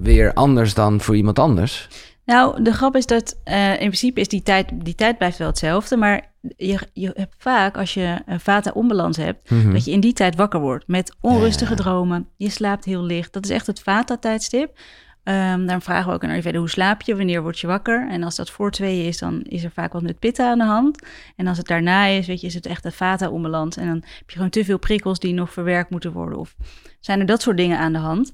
weer 0.00 0.32
anders 0.32 0.74
dan 0.74 1.00
voor 1.00 1.16
iemand 1.16 1.38
anders. 1.38 1.88
Nou, 2.24 2.62
de 2.62 2.72
grap 2.72 2.96
is 2.96 3.06
dat 3.06 3.36
eh, 3.44 3.70
in 3.72 3.76
principe 3.76 4.20
is 4.20 4.28
die 4.28 4.42
tijd, 4.42 4.68
die 4.72 4.94
tijd 4.94 5.18
blijft 5.18 5.38
wel 5.38 5.46
hetzelfde. 5.46 5.96
Maar 5.96 6.32
je, 6.56 6.78
je 6.92 7.10
hebt 7.14 7.34
vaak, 7.38 7.76
als 7.76 7.94
je 7.94 8.18
een 8.26 8.40
vata-onbalans 8.40 9.16
hebt, 9.16 9.50
Mhm. 9.50 9.72
dat 9.72 9.84
je 9.84 9.90
in 9.90 10.00
die 10.00 10.12
tijd 10.12 10.36
wakker 10.36 10.60
wordt 10.60 10.88
met 10.88 11.14
onrustige 11.20 11.70
Ja. 11.70 11.76
dromen. 11.76 12.28
Je 12.36 12.50
slaapt 12.50 12.84
heel 12.84 13.02
licht. 13.02 13.32
Dat 13.32 13.44
is 13.44 13.50
echt 13.50 13.66
het 13.66 13.80
vata-tijdstip. 13.80 14.78
Ehm 15.26 15.66
dan 15.66 15.82
vragen 15.82 16.08
we 16.08 16.14
ook 16.14 16.24
aan 16.24 16.54
hoe 16.54 16.68
slaap 16.68 17.02
je? 17.02 17.16
Wanneer 17.16 17.42
word 17.42 17.58
je 17.58 17.66
wakker? 17.66 18.08
En 18.08 18.22
als 18.22 18.36
dat 18.36 18.50
voor 18.50 18.70
tweeën 18.70 19.06
is, 19.06 19.18
dan 19.18 19.42
is 19.42 19.64
er 19.64 19.70
vaak 19.70 19.92
wat 19.92 20.02
met 20.02 20.18
pitta 20.18 20.50
aan 20.50 20.58
de 20.58 20.64
hand. 20.64 21.06
En 21.36 21.46
als 21.46 21.58
het 21.58 21.66
daarna 21.66 22.04
is, 22.04 22.26
weet 22.26 22.40
je, 22.40 22.46
is 22.46 22.54
het 22.54 22.66
echt 22.66 22.84
een 22.84 22.92
vata-onbalans. 22.92 23.76
En 23.76 23.86
dan 23.86 24.02
heb 24.18 24.30
je 24.30 24.36
gewoon 24.36 24.50
te 24.50 24.64
veel 24.64 24.78
prikkels 24.78 25.18
die 25.18 25.34
nog 25.34 25.52
verwerkt 25.52 25.90
moeten 25.90 26.12
worden. 26.12 26.38
Of 26.38 26.54
zijn 27.00 27.20
er 27.20 27.26
dat 27.26 27.42
soort 27.42 27.56
dingen 27.56 27.78
aan 27.78 27.92
de 27.92 27.98
hand? 27.98 28.32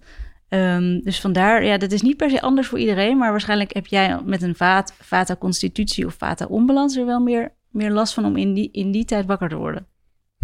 Ehm, 0.48 1.00
dus 1.00 1.20
vandaar, 1.20 1.64
ja, 1.64 1.78
dat 1.78 1.92
is 1.92 2.02
niet 2.02 2.16
per 2.16 2.30
se 2.30 2.40
anders 2.40 2.68
voor 2.68 2.78
iedereen. 2.78 3.18
Maar 3.18 3.30
waarschijnlijk 3.30 3.74
heb 3.74 3.86
jij 3.86 4.20
met 4.24 4.42
een 4.42 4.54
vaat, 4.54 4.94
vata-constitutie 5.00 6.06
of 6.06 6.14
vata-onbalans 6.14 6.96
er 6.96 7.06
wel 7.06 7.20
meer, 7.20 7.52
meer 7.70 7.90
last 7.90 8.14
van 8.14 8.24
om 8.24 8.36
in 8.36 8.52
die, 8.52 8.68
in 8.72 8.90
die 8.90 9.04
tijd 9.04 9.26
wakker 9.26 9.48
te 9.48 9.56
worden. 9.56 9.86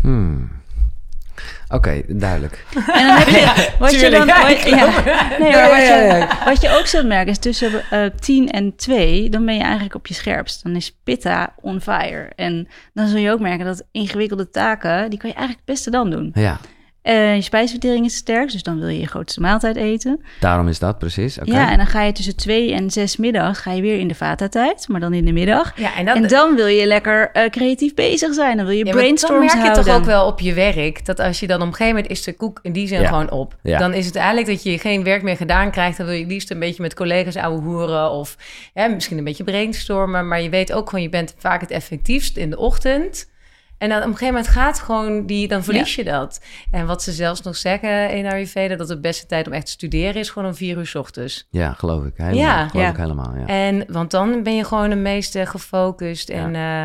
Hmm. 0.01 0.51
Oké, 1.69 2.03
duidelijk. 2.07 2.65
En 2.75 3.07
dan 3.07 3.17
heb 3.17 3.29
je, 3.29 3.69
wat 3.79 4.01
je 4.01 4.11
dan, 4.11 4.27
ja, 4.27 4.43
wat- 4.43 4.51
ik 4.51 4.65
ja, 4.65 4.75
nee, 5.39 5.51
maar 5.51 5.51
Ja, 5.51 5.69
wat, 5.69 5.87
ja, 5.87 6.17
je, 6.17 6.27
wat 6.45 6.61
je 6.61 6.79
ook 6.79 6.87
zult 6.87 7.07
merken 7.07 7.31
is 7.31 7.39
tussen 7.39 7.83
eh 7.91 8.05
10 8.21 8.51
en 8.51 8.77
2, 8.77 9.29
dan 9.31 9.45
ben 9.45 9.55
je 9.55 9.63
eigenlijk 9.63 9.95
op 9.95 10.07
je 10.07 10.15
scherpst. 10.15 10.63
Dan 10.63 10.77
is 10.77 10.97
pitta 11.05 11.53
on 11.61 11.81
fire. 11.81 12.31
En 12.37 12.69
dan 12.95 13.07
zul 13.09 13.19
je 13.19 13.31
ook 13.31 13.41
merken 13.41 13.67
dat 13.67 13.85
ingewikkelde 13.93 14.51
taken, 14.51 15.11
die 15.11 15.19
kan 15.19 15.29
je 15.31 15.37
eigenlijk 15.37 15.67
het 15.67 15.75
beste 15.75 15.91
dan 15.91 16.11
doen. 16.11 16.31
Ja, 16.35 16.59
Eh, 17.09 17.35
je 17.35 17.43
spijsvertering 17.43 18.05
is 18.05 18.15
sterk, 18.15 18.53
dus 18.53 18.63
dan 18.63 18.79
wil 18.79 18.89
je 18.89 19.01
je 19.01 19.07
grootste 19.07 19.41
maaltijd 19.41 19.77
eten. 19.77 20.21
Daarom 20.41 20.69
is 20.69 20.79
dat 20.79 20.99
precies. 20.99 21.39
Oké. 21.39 21.51
Ja, 21.51 21.71
en 21.71 21.77
dan 21.77 21.87
ga 21.87 22.03
je 22.03 22.13
tussen 22.13 22.37
twee 22.37 22.73
en 22.75 22.91
zes 22.91 23.17
middag 23.17 23.63
ga 23.63 23.73
je 23.73 23.83
weer 23.83 23.99
in 23.99 24.09
de 24.09 24.15
vata-tijd, 24.15 24.89
maar 24.89 25.01
dan 25.01 25.13
in 25.15 25.25
de 25.25 25.33
middag. 25.33 25.73
Ja, 25.79 25.97
en, 25.97 26.05
dat, 26.05 26.17
en 26.17 26.27
dan 26.27 26.55
wil 26.55 26.67
je 26.67 26.87
lekker 26.87 27.31
eh, 27.33 27.51
creatief 27.51 27.95
bezig 27.95 28.35
zijn. 28.35 28.57
Dan 28.57 28.67
wil 28.67 28.75
je 28.75 28.85
ja, 28.85 28.93
brainstorms 28.93 29.29
dan 29.29 29.39
merk 29.39 29.53
je 29.53 29.59
houden. 29.59 29.85
toch 29.85 29.95
ook 29.95 30.05
wel 30.05 30.27
op 30.27 30.41
je 30.41 30.55
werk 30.55 31.07
dat 31.07 31.21
als 31.21 31.41
je 31.41 31.47
dan 31.47 31.61
op 31.61 31.67
een 31.67 31.73
gegeven 31.75 31.95
moment 31.95 32.13
is 32.13 32.23
de 32.23 32.33
koek 32.33 32.59
in 32.63 32.73
die 32.73 32.87
zin 32.87 33.01
Ja. 33.01 33.09
gewoon 33.09 33.31
op. 33.31 33.57
Ja. 33.63 33.79
Dan 33.79 33.95
is 33.95 34.07
het 34.07 34.17
eigenlijk 34.17 34.47
dat 34.47 34.63
je 34.63 34.79
geen 34.79 35.05
werk 35.05 35.23
meer 35.23 35.37
gedaan 35.37 35.71
krijgt. 35.71 35.97
Dan 35.97 36.07
wil 36.07 36.15
je 36.15 36.23
het 36.23 36.31
liefst 36.31 36.51
een 36.51 36.59
beetje 36.59 36.83
met 36.83 36.95
collega's 36.95 37.37
ouwe 37.37 37.61
hoeren 37.61 38.11
of 38.11 38.37
hè, 38.75 38.89
misschien 38.89 39.19
een 39.19 39.25
beetje 39.25 39.45
brainstormen. 39.45 40.29
Maar 40.29 40.41
je 40.43 40.49
weet 40.49 40.73
ook 40.73 40.89
gewoon, 40.89 41.05
je 41.05 41.11
bent 41.11 41.35
vaak 41.39 41.61
het 41.61 41.71
effectiefst 41.71 42.37
in 42.37 42.51
de 42.51 42.59
ochtend. 42.59 43.29
En 43.79 43.89
dan 43.89 43.99
op 43.99 44.05
een 44.05 44.13
gegeven 44.13 44.35
moment 44.35 44.49
gaat 44.53 44.81
gewoon 44.81 45.27
die, 45.27 45.49
dan 45.49 45.65
verlies 45.65 45.95
je 45.95 46.05
dat. 46.05 46.41
En 46.71 46.87
wat 46.87 47.03
ze 47.03 47.13
zelfs 47.13 47.43
nog 47.43 47.57
zeggen 47.57 48.11
in 48.11 48.27
Ayurveda, 48.27 48.77
dat 48.77 48.89
de 48.89 49.01
beste 49.01 49.27
tijd 49.27 49.47
om 49.47 49.53
echt 49.53 49.67
te 49.67 49.73
studeren 49.73 50.15
is 50.15 50.31
gewoon 50.31 50.49
om 50.49 50.55
vier 50.55 50.77
uur 50.77 50.87
's 50.87 50.95
ochtends. 50.95 51.47
Ja, 51.51 51.73
geloof 51.73 52.05
ik. 52.05 52.13
Helemaal. 52.17 52.41
Ja. 52.41 52.69
geloof 52.69 52.85
Ja. 52.85 52.91
ik 52.91 52.97
helemaal. 52.97 53.35
Ja. 53.37 53.47
En 53.47 53.85
want 53.89 54.11
dan 54.11 54.43
ben 54.43 54.57
je 54.57 54.65
gewoon 54.65 54.91
het 54.91 54.99
meeste 54.99 55.47
gefocust. 55.47 56.29
En, 56.29 56.55
eh, 56.55 56.85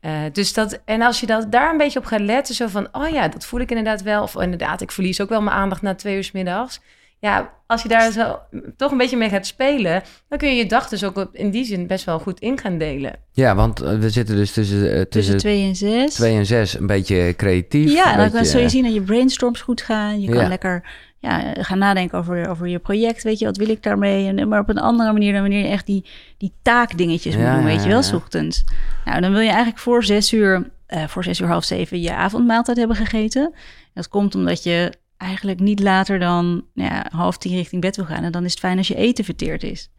eh, 0.00 0.32
dus 0.32 0.52
dat, 0.52 0.80
en 0.84 1.02
als 1.02 1.20
je 1.20 1.26
dat, 1.26 1.52
daar 1.52 1.70
een 1.70 1.76
beetje 1.76 1.98
op 1.98 2.04
gaat 2.04 2.20
letten, 2.20 2.54
zo 2.54 2.66
van, 2.66 2.88
oh 2.92 3.08
ja, 3.08 3.28
dat 3.28 3.44
voel 3.44 3.60
ik 3.60 3.68
inderdaad 3.70 4.02
wel. 4.02 4.22
Of 4.22 4.40
inderdaad, 4.40 4.80
ik 4.80 4.90
verlies 4.90 5.20
ook 5.20 5.28
wel 5.28 5.42
mijn 5.42 5.56
aandacht 5.56 5.82
na 5.82 5.94
twee 5.94 6.16
uur 6.16 6.24
's 6.24 6.32
middags. 6.32 6.80
Ja, 7.20 7.52
als 7.66 7.82
je 7.82 7.88
daar 7.88 8.12
zo 8.12 8.38
toch 8.76 8.90
een 8.90 8.98
beetje 8.98 9.16
mee 9.16 9.28
gaat 9.28 9.46
spelen, 9.46 10.02
dan 10.28 10.38
kun 10.38 10.48
je 10.48 10.54
je 10.54 10.66
dag 10.66 10.88
dus 10.88 11.04
ook 11.04 11.16
op, 11.16 11.28
in 11.34 11.50
die 11.50 11.64
zin 11.64 11.86
best 11.86 12.04
wel 12.04 12.18
goed 12.18 12.40
in 12.40 12.58
gaan 12.58 12.78
delen. 12.78 13.12
Ja, 13.32 13.54
want 13.54 13.80
eh, 13.80 13.98
we 13.98 14.10
zitten 14.10 14.36
dus 14.36 14.52
tussen, 14.52 14.82
eh, 14.82 14.88
tussen 14.90 15.10
Tussen 15.10 15.36
twee 15.38 15.62
en 15.64 15.76
zes. 15.76 16.14
twee 16.14 16.36
en 16.36 16.46
zes 16.46 16.78
een 16.78 16.86
beetje 16.86 17.34
creatief. 17.36 17.92
Ja, 17.92 18.12
en 18.12 18.18
dan 18.18 18.30
beetje, 18.30 18.44
zul 18.46 18.60
je 18.60 18.68
zien 18.68 18.84
dat 18.84 18.94
je 18.94 19.02
brainstorms 19.02 19.60
goed 19.60 19.80
gaan. 19.80 20.20
Je 20.20 20.28
kan 20.30 20.40
Ja. 20.42 20.48
lekker 20.48 20.88
ja, 21.18 21.54
gaan 21.58 21.78
nadenken 21.78 22.18
over, 22.18 22.48
over 22.48 22.68
je 22.68 22.78
project. 22.78 23.22
Weet 23.22 23.38
je, 23.38 23.44
wat 23.44 23.56
wil 23.56 23.68
ik 23.68 23.82
daarmee? 23.82 24.26
En, 24.28 24.48
maar 24.48 24.60
op 24.60 24.68
een 24.68 24.78
andere 24.78 25.12
manier 25.12 25.32
dan 25.32 25.40
wanneer 25.40 25.62
je 25.64 25.68
echt 25.70 25.86
die, 25.86 26.04
die 26.38 26.52
taakdingetjes 26.62 27.34
moet 27.34 27.44
Ja, 27.44 27.52
doen, 27.54 27.60
ja, 27.60 27.66
weet 27.66 27.82
je 27.82 27.88
wel, 27.88 27.96
ja. 27.96 28.02
s 28.02 28.12
ochtends. 28.12 28.64
Nou, 29.04 29.20
dan 29.20 29.30
wil 29.32 29.40
je 29.40 29.48
eigenlijk 29.48 29.78
voor 29.78 30.04
zes 30.04 30.32
uur, 30.32 30.70
eh, 30.86 31.06
voor 31.06 31.24
zes 31.24 31.40
uur 31.40 31.46
half 31.48 31.64
zeven 31.64 32.00
je 32.00 32.14
avondmaaltijd 32.14 32.76
hebben 32.76 32.96
gegeten. 32.96 33.54
Dat 33.94 34.08
komt 34.08 34.34
omdat 34.34 34.62
je 34.62 34.92
eigenlijk 35.16 35.60
niet 35.60 35.80
later 35.80 36.18
dan 36.18 36.64
ja, 36.74 37.06
half 37.10 37.38
tien 37.38 37.54
richting 37.56 37.80
bed 37.82 37.96
wil 37.96 38.04
gaan. 38.04 38.24
En 38.24 38.32
dan 38.32 38.44
is 38.44 38.50
het 38.50 38.60
fijn 38.60 38.78
als 38.78 38.88
je 38.88 38.94
eten 38.94 39.24
verteerd 39.24 39.62
is. 39.62 39.90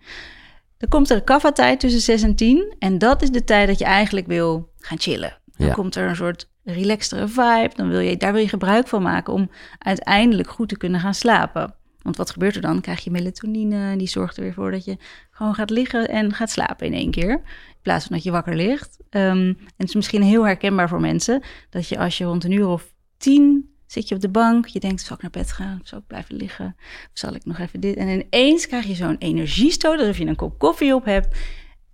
Dan 0.78 0.89
komt 0.89 1.09
er 1.09 1.18
een 1.18 1.24
kaffa-tijd 1.24 1.80
tussen 1.80 2.01
6 2.01 2.22
en 2.24 2.36
10. 2.36 2.76
En 2.80 2.97
dat 2.97 3.22
is 3.22 3.30
de 3.32 3.43
tijd 3.43 3.68
dat 3.68 3.80
je 3.80 3.86
eigenlijk 3.86 4.28
wil 4.28 4.70
gaan 4.78 4.99
chillen. 4.99 5.38
Dan 5.55 5.68
Ja. 5.68 5.74
komt 5.74 5.95
er 5.95 6.09
een 6.09 6.15
soort 6.15 6.49
relaxtere 6.63 7.28
vibe. 7.28 7.72
Dan 7.76 7.89
wil 7.89 7.99
je, 7.99 8.18
daar 8.18 8.34
wil 8.34 8.41
je 8.41 8.49
gebruik 8.49 8.88
van 8.88 9.01
maken 9.01 9.34
om 9.34 9.49
uiteindelijk 9.80 10.49
goed 10.49 10.70
te 10.70 10.78
kunnen 10.78 10.99
gaan 10.99 11.13
slapen. 11.13 11.76
Want 12.01 12.18
wat 12.18 12.32
gebeurt 12.32 12.55
er 12.55 12.61
dan? 12.61 12.72
Dan 12.72 12.82
krijg 12.82 13.03
je 13.03 13.11
melatonine 13.11 13.91
en 13.91 13.97
die 13.97 14.07
zorgt 14.07 14.38
er 14.38 14.43
weer 14.43 14.53
voor 14.53 14.72
dat 14.72 14.86
je 14.86 14.97
gewoon 15.32 15.55
gaat 15.55 15.70
liggen 15.70 16.07
en 16.09 16.34
gaat 16.34 16.49
slapen 16.51 16.86
in 16.88 16.93
één 16.93 17.11
keer. 17.11 17.32
In 17.32 17.82
plaats 17.82 18.05
van 18.05 18.15
dat 18.15 18.26
je 18.26 18.32
wakker 18.32 18.55
ligt. 18.55 18.97
Ehm, 19.09 19.28
en 19.47 19.57
het 19.78 19.88
is 19.88 19.95
misschien 19.95 20.22
heel 20.24 20.45
herkenbaar 20.45 20.89
voor 20.89 21.01
mensen 21.01 21.41
dat 21.70 21.88
je 21.88 21.97
als 21.99 22.18
je 22.18 22.24
rond 22.24 22.43
een 22.43 22.51
uur 22.51 22.68
of 22.68 22.93
tien 23.18 23.70
zit 23.88 24.08
je 24.08 24.16
op 24.16 24.22
de 24.22 24.30
bank, 24.30 24.66
je 24.66 24.80
denkt, 24.80 25.02
zal 25.02 25.16
ik 25.16 25.22
naar 25.22 25.32
bed 25.32 25.52
gaan? 25.52 25.80
Zal 25.84 25.98
ik 26.00 26.08
blijven 26.08 26.36
liggen? 26.36 26.76
Zal 27.14 27.34
ik 27.34 27.46
nog 27.46 27.60
even 27.60 27.80
dit? 27.80 27.96
En 27.96 28.08
ineens 28.08 28.68
krijg 28.68 28.86
je 28.86 28.96
zo'n 28.96 29.18
energiestoot, 29.18 30.00
alsof 30.00 30.18
je 30.18 30.26
een 30.26 30.36
kop 30.36 30.60
koffie 30.60 30.96
op 30.96 31.06
hebt. 31.06 31.38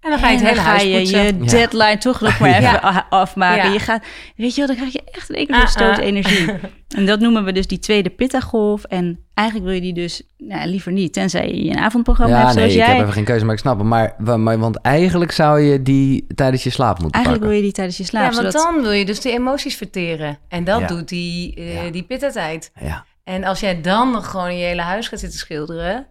En 0.03 0.09
dan 0.09 0.19
ga 0.19 0.29
je 0.29 0.37
het 0.37 0.47
hele 0.47 0.59
huis 0.59 0.83
je 0.83 0.97
poetsen. 0.97 1.25
je 1.25 1.33
deadline 1.45 1.97
toch 1.97 2.21
nog 2.21 2.39
maar 2.39 2.49
even 2.49 2.61
Ja. 2.61 3.05
afmaken. 3.09 3.65
Ja. 3.67 3.73
Je 3.73 3.79
gaat, 3.79 4.03
weet 4.35 4.49
je 4.55 4.57
wel, 4.57 4.67
dan 4.67 4.75
krijg 4.75 4.93
je 4.93 5.01
echt 5.11 5.29
een 5.29 5.45
zo'n 5.49 5.55
Ah, 5.55 5.67
stoot 5.67 5.97
ah. 5.99 6.05
energie. 6.05 6.51
En 6.97 7.05
dat 7.05 7.19
noemen 7.19 7.43
we 7.43 7.51
dus 7.51 7.67
die 7.67 7.79
tweede 7.79 8.09
pitta-golf. 8.09 8.83
En 8.83 9.19
eigenlijk 9.33 9.67
wil 9.67 9.75
je 9.77 9.81
die 9.81 9.93
dus 9.93 10.21
nou, 10.37 10.67
liever 10.69 10.91
niet, 10.91 11.13
tenzij 11.13 11.47
je 11.53 11.69
een 11.69 11.77
avondprogramma 11.79 12.35
Ja, 12.37 12.41
hebt 12.43 12.55
nee, 12.55 12.69
zoals 12.69 12.73
ik 12.73 12.79
jij. 12.79 12.89
heb 12.91 13.01
even 13.01 13.13
geen 13.13 13.23
keuze, 13.23 13.45
maar 13.45 13.53
ik 13.53 13.59
snap 13.59 13.77
het. 13.77 13.87
Maar, 13.87 14.39
maar, 14.39 14.59
want 14.59 14.81
eigenlijk 14.81 15.31
zou 15.31 15.59
je 15.59 15.81
die 15.81 16.25
tijdens 16.35 16.63
je 16.63 16.69
slaap 16.69 16.93
moeten 16.99 17.11
Eigenlijk 17.11 17.45
wil 17.45 17.55
je 17.55 17.61
die 17.61 17.71
tijdens 17.71 17.97
je 17.97 18.03
slaap. 18.03 18.31
Ja, 18.31 18.37
want 18.41 18.51
zodat- 18.53 18.73
dan 18.73 18.81
wil 18.81 18.91
je 18.91 19.05
dus 19.05 19.19
de 19.21 19.31
emoties 19.31 19.75
verteren. 19.75 20.37
En 20.47 20.63
dat 20.63 20.79
Ja. 20.79 20.87
doet 20.87 21.07
die, 21.09 21.55
eh 21.55 21.85
Ja. 21.85 21.91
die 21.91 22.03
pitta-tijd. 22.03 22.71
Ja. 22.81 23.05
En 23.23 23.43
als 23.43 23.59
jij 23.59 23.81
dan 23.81 24.11
nog 24.11 24.29
gewoon 24.29 24.57
je 24.57 24.65
hele 24.65 24.81
huis 24.81 25.07
gaat 25.07 25.19
zitten 25.19 25.39
schilderen, 25.39 26.05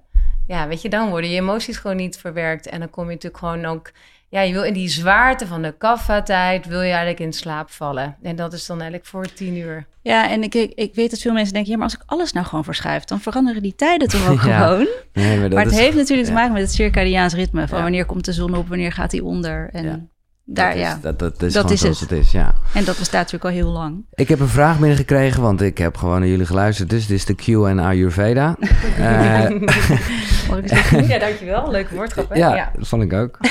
ja, 0.47 0.69
weet 0.69 0.83
je, 0.83 0.89
dan 0.89 1.09
worden 1.09 1.31
je 1.31 1.37
emoties 1.41 1.77
gewoon 1.79 1.97
niet 1.97 2.17
verwerkt. 2.19 2.67
En 2.69 2.79
dan 2.81 2.91
kom 2.91 3.05
je 3.05 3.11
natuurlijk 3.15 3.45
gewoon 3.45 3.65
ook, 3.65 3.91
ja, 4.29 4.41
je 4.41 4.53
wil 4.53 4.63
in 4.63 4.73
die 4.73 4.89
zwaarte 4.89 5.47
van 5.47 5.63
de 5.63 5.75
kaffa-tijd, 5.79 6.67
wil 6.67 6.81
je 6.81 6.89
eigenlijk 6.91 7.21
in 7.21 7.33
slaap 7.33 7.71
vallen. 7.71 8.17
En 8.23 8.37
dat 8.37 8.53
is 8.53 8.67
dan 8.67 8.77
eigenlijk 8.81 9.09
voor 9.11 9.33
tien 9.35 9.57
uur. 9.57 9.87
Ja, 10.03 10.31
en 10.31 10.43
ik, 10.43 10.55
ik, 10.55 10.73
ik 10.75 10.95
weet 10.95 11.11
dat 11.11 11.19
veel 11.21 11.33
mensen 11.33 11.53
denken, 11.53 11.71
ja, 11.71 11.77
maar 11.77 11.87
als 11.87 11.95
ik 11.97 12.03
alles 12.07 12.33
nou 12.33 12.47
gewoon 12.47 12.65
verschuif, 12.65 13.05
dan 13.05 13.21
veranderen 13.21 13.63
die 13.63 13.75
tijden 13.75 14.09
toch 14.09 14.29
ook 14.29 14.43
Ja, 14.47 14.67
gewoon. 14.67 14.87
Nee, 15.13 15.39
maar 15.39 15.49
dat 15.49 15.53
maar 15.53 15.65
het 15.65 15.73
is- 15.73 15.79
heeft 15.79 15.97
natuurlijk 15.97 16.29
te 16.29 16.35
maken 16.35 16.53
met 16.53 16.63
het 16.63 16.73
circadiaans 16.73 17.35
ritme. 17.35 17.69
Van 17.69 17.77
Ja. 17.77 17.83
wanneer 17.83 18.05
komt 18.05 18.25
de 18.25 18.33
zon 18.33 18.55
op, 18.57 18.69
wanneer 18.69 18.93
gaat 18.93 19.11
die 19.11 19.25
onder. 19.25 19.69
En, 19.73 19.85
Ja. 19.85 20.01
daar, 20.45 20.69
dat 20.69 20.75
is, 20.77 20.81
ja. 20.83 20.99
dat, 21.03 21.19
dat 21.19 21.33
is 21.33 21.39
Dat 21.39 21.51
gewoon 21.53 21.73
is 21.73 21.81
zoals 21.81 22.01
het. 22.01 22.11
het 22.11 22.19
is, 22.19 22.33
ja. 22.33 22.55
en 22.75 22.85
dat 22.85 22.99
bestaat 22.99 23.33
natuurlijk 23.33 23.45
al 23.45 23.51
heel 23.51 23.71
lang. 23.71 24.05
Ik 24.15 24.29
heb 24.29 24.41
een 24.41 24.49
vraag 24.49 24.79
binnengekregen, 24.79 25.43
want 25.43 25.61
ik 25.61 25.79
heb 25.79 25.97
gewoon 25.97 26.19
naar 26.21 26.29
jullie 26.29 26.47
geluisterd. 26.47 26.91
Dus 26.91 27.07
dit 27.07 27.17
is 27.17 27.25
de 27.25 27.35
Q 27.35 27.47
en 27.49 27.79
Ayurveda. 27.79 28.57
Eh, 28.99 29.51
Mag 30.53 30.59
ik 30.63 30.69
zeggen? 30.69 31.09
Ja, 31.09 31.19
dankjewel. 31.19 31.71
Leuke 31.71 31.95
woordgrap, 31.95 32.29
hè? 32.29 32.35
ja, 32.35 32.71
dat 32.79 32.89
vond 32.89 33.03
ik 33.03 33.13
ook. 33.13 33.39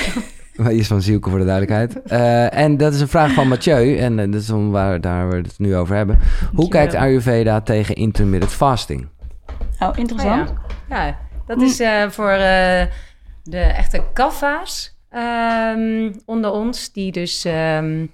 Maar 0.56 0.72
Is 0.72 0.86
van 0.86 1.02
Zielke 1.02 1.30
voor 1.30 1.38
de 1.38 1.44
duidelijkheid. 1.44 2.02
Eh, 2.02 2.58
en 2.58 2.76
dat 2.76 2.94
is 2.94 3.00
een 3.00 3.08
vraag 3.08 3.32
van 3.32 3.48
Mathieu. 3.48 3.96
En 3.96 4.18
eh, 4.18 4.32
dat 4.32 4.40
is 4.40 4.50
om 4.50 4.70
waar 4.70 5.00
daar 5.00 5.28
we 5.28 5.36
het 5.36 5.58
nu 5.58 5.76
over 5.76 5.96
hebben. 5.96 6.18
Hoe 6.54 6.68
kijkt 6.68 6.94
Ayurveda 6.94 7.60
tegen 7.60 7.94
intermittent 7.94 8.52
fasting? 8.52 9.08
Oh, 9.80 9.88
Oh, 9.88 9.98
interessant. 9.98 10.52
ja. 10.88 11.06
ja, 11.06 11.18
dat 11.46 11.60
is 11.60 11.80
eh, 11.80 12.08
voor 12.08 12.30
eh, 12.30 12.82
de 13.42 13.58
echte 13.58 14.02
kaffa's 14.12 14.96
ehm, 15.10 16.12
onder 16.26 16.50
ons, 16.50 16.92
die 16.92 17.12
dus, 17.12 17.44
ehm, 17.44 18.06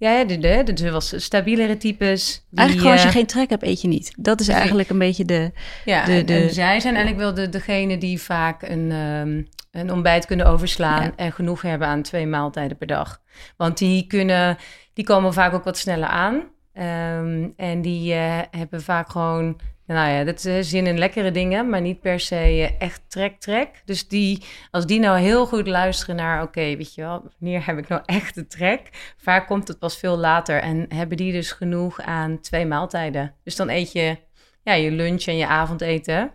ja, 0.00 0.24
de, 0.24 0.38
de, 0.38 0.62
de, 0.64 0.72
de 0.72 0.90
was 0.90 1.12
stabielere 1.24 1.76
types. 1.76 2.46
Die, 2.50 2.58
Eigenlijk 2.58 2.78
gewoon 2.78 2.92
als 2.92 3.02
je 3.02 3.08
eh, 3.08 3.14
geen 3.14 3.26
trek 3.26 3.50
hebt, 3.50 3.62
eet 3.62 3.80
je 3.80 3.88
niet. 3.88 4.12
Dat 4.18 4.40
is 4.40 4.48
eigenlijk 4.48 4.88
een 4.90 4.98
beetje 4.98 5.24
de... 5.24 5.52
Ja, 5.84 6.04
de- 6.04 6.24
de- 6.24 6.34
en 6.34 6.50
zij 6.54 6.80
zijn 6.80 6.94
eigenlijk 6.94 7.24
wel 7.24 7.34
de, 7.34 7.48
degene 7.48 7.98
die 7.98 8.20
vaak 8.20 8.62
een, 8.62 8.90
ehm, 8.92 9.42
een 9.80 9.92
ontbijt 9.92 10.26
kunnen 10.26 10.46
overslaan 10.46 11.02
Ja. 11.02 11.12
en 11.16 11.32
genoeg 11.32 11.62
hebben 11.62 11.88
aan 11.88 12.02
twee 12.02 12.26
maaltijden 12.26 12.76
per 12.76 12.86
dag. 12.86 13.20
Want 13.56 13.78
die, 13.78 14.06
kunnen, 14.06 14.56
die 14.94 15.04
komen 15.04 15.32
vaak 15.32 15.52
ook 15.54 15.64
wat 15.64 15.78
sneller 15.78 16.08
aan. 16.08 16.42
Ehm, 16.72 17.48
en 17.56 17.82
die 17.82 18.12
eh, 18.14 18.38
hebben 18.50 18.82
vaak 18.82 19.10
gewoon, 19.10 19.60
nou 19.94 20.10
ja, 20.10 20.24
dat 20.24 20.44
is 20.44 20.68
zin 20.68 20.86
in 20.86 20.98
lekkere 20.98 21.30
dingen, 21.30 21.68
maar 21.68 21.80
niet 21.80 22.00
per 22.00 22.20
se 22.20 22.34
eh, 22.34 22.80
echt 22.80 23.02
trek-trek. 23.08 23.82
Dus 23.84 24.08
die, 24.08 24.42
als 24.70 24.86
die 24.86 25.00
nou 25.00 25.18
heel 25.18 25.46
goed 25.46 25.66
luisteren 25.66 26.16
naar, 26.16 26.42
oké, 26.42 26.76
weet 26.76 26.94
je 26.94 27.02
wel, 27.02 27.30
wanneer 27.38 27.66
heb 27.66 27.78
ik 27.78 27.88
nou 27.88 28.02
echt 28.04 28.34
de 28.34 28.46
trek? 28.46 29.14
Vaak 29.16 29.46
komt 29.46 29.68
het 29.68 29.78
pas 29.78 29.98
veel 29.98 30.16
later 30.16 30.60
en 30.60 30.86
hebben 30.88 31.16
die 31.16 31.32
dus 31.32 31.52
genoeg 31.52 32.00
aan 32.00 32.40
twee 32.40 32.66
maaltijden. 32.66 33.34
Dus 33.44 33.56
dan 33.56 33.68
eet 33.68 33.92
je 33.92 34.16
ja, 34.62 34.72
je 34.72 34.90
lunch 34.90 35.24
en 35.24 35.36
je 35.36 35.46
avondeten. 35.46 36.32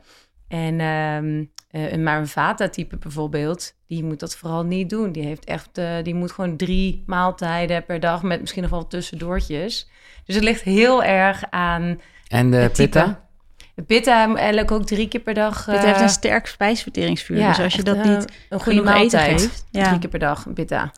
En 0.47 0.79
ehm, 0.79 1.43
eh, 1.69 1.91
een 1.91 2.03
maar 2.03 2.19
een 2.19 2.27
Vata-type 2.27 2.97
bijvoorbeeld, 2.97 3.75
die 3.87 4.03
moet 4.03 4.19
dat 4.19 4.35
vooral 4.35 4.63
niet 4.63 4.89
doen. 4.89 5.11
Die, 5.11 5.23
heeft 5.23 5.45
echt, 5.45 5.77
eh, 5.77 6.03
die 6.03 6.15
moet 6.15 6.31
gewoon 6.31 6.57
drie 6.57 7.03
maaltijden 7.05 7.85
per 7.85 7.99
dag 7.99 8.23
met 8.23 8.39
misschien 8.39 8.61
nog 8.61 8.71
wel 8.71 8.87
tussendoortjes. 8.87 9.89
Dus 10.25 10.35
het 10.35 10.43
ligt 10.43 10.61
heel 10.61 11.03
erg 11.03 11.43
aan 11.49 12.01
En 12.27 12.51
de 12.51 12.69
pitta? 12.73 13.24
De 13.75 13.81
pitta 13.81 14.35
eigenlijk 14.35 14.71
ook 14.71 14.85
drie 14.85 15.07
keer 15.07 15.19
per 15.19 15.33
dag. 15.33 15.65
Het 15.65 15.75
eh, 15.75 15.83
heeft 15.83 16.01
een 16.01 16.09
sterk 16.09 16.47
spijsverteringsvuur. 16.47 17.37
ja, 17.37 17.47
dus 17.47 17.59
als 17.59 17.73
je 17.73 17.83
dat 17.83 17.95
eh, 17.97 18.03
niet 18.03 18.25
een 18.49 18.59
goede 18.59 18.79
genoeg 18.79 18.95
eten 18.95 19.17
maaltijd 19.19 19.41
geeft, 19.41 19.65
ja. 19.71 19.87
Drie 19.87 19.99
keer 19.99 20.09
per 20.09 20.19
dag, 20.19 20.45
pitta. 20.53 20.91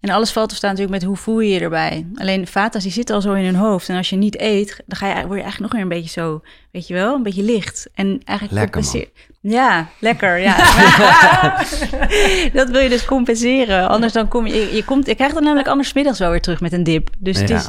En 0.00 0.10
alles 0.10 0.32
valt 0.32 0.48
te 0.48 0.54
staan 0.54 0.70
natuurlijk 0.70 0.98
met 0.98 1.08
hoe 1.08 1.16
voel 1.16 1.40
je 1.40 1.54
je 1.54 1.60
erbij. 1.60 2.06
Alleen 2.14 2.46
vata's 2.46 2.82
die 2.82 2.92
zitten 2.92 3.14
al 3.14 3.20
zo 3.20 3.32
in 3.32 3.44
hun 3.44 3.54
hoofd. 3.54 3.88
En 3.88 3.96
als 3.96 4.10
je 4.10 4.16
niet 4.16 4.40
eet, 4.40 4.82
dan 4.86 4.98
ga 4.98 5.06
je, 5.08 5.14
word 5.26 5.38
je 5.38 5.42
eigenlijk 5.42 5.60
nog 5.60 5.72
weer 5.72 5.82
een 5.82 5.88
beetje 6.02 6.20
zo, 6.20 6.42
weet 6.72 6.86
je 6.86 6.94
wel, 6.94 7.14
een 7.14 7.22
beetje 7.22 7.42
licht. 7.42 7.88
En 7.94 8.20
eigenlijk 8.24 8.58
Lekker, 8.60 8.82
compenseer- 8.82 9.08
Ja, 9.40 9.86
lekker, 9.98 10.38
ja. 10.38 10.56
dat 12.58 12.70
wil 12.70 12.80
je 12.80 12.88
dus 12.88 13.04
compenseren. 13.04 13.88
Anders 13.88 14.12
dan 14.12 14.28
kom 14.28 14.46
je, 14.46 14.54
je, 14.54 14.74
je 14.74 14.84
komt, 14.84 15.06
je 15.06 15.14
krijgt 15.14 15.34
dan 15.34 15.42
namelijk 15.42 15.68
anders 15.68 15.92
middags 15.92 16.18
wel 16.18 16.30
weer 16.30 16.40
terug 16.40 16.60
met 16.60 16.72
een 16.72 16.84
dip. 16.84 17.10
Dus 17.18 17.40
het 17.40 17.50
is, 17.50 17.68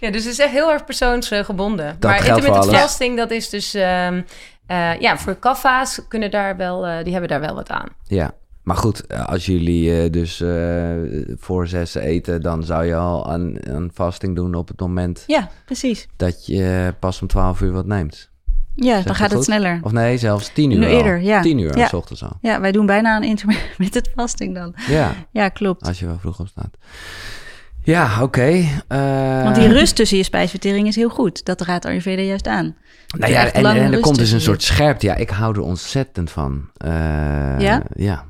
Ja, 0.00 0.10
dus 0.10 0.24
het 0.24 0.32
is 0.32 0.38
echt 0.38 0.50
heel 0.52 0.70
erg 0.72 0.84
persoonsgebonden. 0.84 1.96
Dat 1.98 2.10
maar 2.10 2.26
intermittent 2.26 2.74
fasting, 2.76 3.16
dat 3.16 3.30
is 3.30 3.48
dus... 3.48 3.74
ehm, 3.74 4.22
eh, 4.66 5.00
ja, 5.00 5.18
voor 5.18 5.34
kaffa's 5.34 6.00
kunnen 6.08 6.30
daar 6.30 6.56
wel, 6.56 6.86
eh, 6.86 7.02
die 7.04 7.12
hebben 7.12 7.30
daar 7.30 7.40
wel 7.40 7.54
wat 7.54 7.70
aan. 7.70 7.88
Ja. 8.06 8.30
Maar 8.62 8.76
goed, 8.76 9.06
eh, 9.06 9.26
als 9.26 9.46
jullie 9.46 10.02
eh, 10.02 10.10
dus 10.12 10.40
eh, 10.40 10.90
voor 11.38 11.66
zes 11.66 11.94
eten, 11.94 12.42
dan 12.42 12.64
zou 12.64 12.84
je 12.84 12.94
al 12.94 13.30
aan, 13.30 13.68
aan 13.68 13.90
fasting 13.94 14.36
doen 14.36 14.54
op 14.54 14.68
het 14.68 14.80
moment 14.80 15.24
ja, 15.26 15.48
precies. 15.64 16.08
dat 16.16 16.46
je 16.46 16.94
pas 16.98 17.20
om 17.22 17.28
12 17.28 17.60
uur 17.60 17.72
wat 17.72 17.86
neemt. 17.86 18.30
Ja, 18.74 18.94
Zeg 18.94 19.04
dan 19.04 19.14
gaat 19.14 19.26
het 19.28 19.36
goed? 19.36 19.44
sneller. 19.44 19.80
Of 19.82 19.92
nee, 19.92 20.18
zelfs 20.18 20.52
10 20.52 20.70
uur 20.70 20.78
Nu 20.78 20.86
al. 20.86 20.92
eerder, 20.92 21.20
ja. 21.20 21.40
10 21.42 21.58
uur 21.58 21.78
Ja. 21.78 21.88
s 21.88 21.92
ochtends 21.92 22.22
al. 22.22 22.38
Ja, 22.40 22.60
wij 22.60 22.72
doen 22.72 22.86
bijna 22.86 23.16
een 23.16 23.22
intermittent 23.34 24.08
fasting 24.16 24.54
dan. 24.54 24.74
Ja, 24.88 25.12
Ja, 25.30 25.48
klopt. 25.48 25.86
als 25.86 25.98
je 25.98 26.06
wel 26.06 26.18
vroeg 26.18 26.40
opstaat. 26.40 26.76
Ja, 27.82 28.22
oké. 28.22 28.64
eh, 28.88 29.42
Want 29.42 29.54
die 29.56 29.68
rust 29.68 29.96
tussen 29.96 30.16
je 30.16 30.22
spijsvertering 30.22 30.86
is 30.86 30.96
heel 30.96 31.08
goed. 31.08 31.44
Dat 31.44 31.60
raadt 31.60 31.84
Ayurveda 31.84 32.22
juist 32.22 32.46
aan. 32.46 32.76
Nou 33.18 33.32
ja, 33.32 33.52
en, 33.52 33.64
en 33.66 33.92
er 33.92 34.00
komt 34.00 34.18
dus 34.18 34.30
een 34.30 34.40
soort 34.40 34.62
scherpte. 34.62 35.06
Ja, 35.06 35.14
ik 35.14 35.30
hou 35.30 35.54
er 35.54 35.60
ontzettend 35.60 36.30
van. 36.30 36.70
Eh, 36.76 36.90
Ja? 37.58 37.82
Ja. 37.94 38.28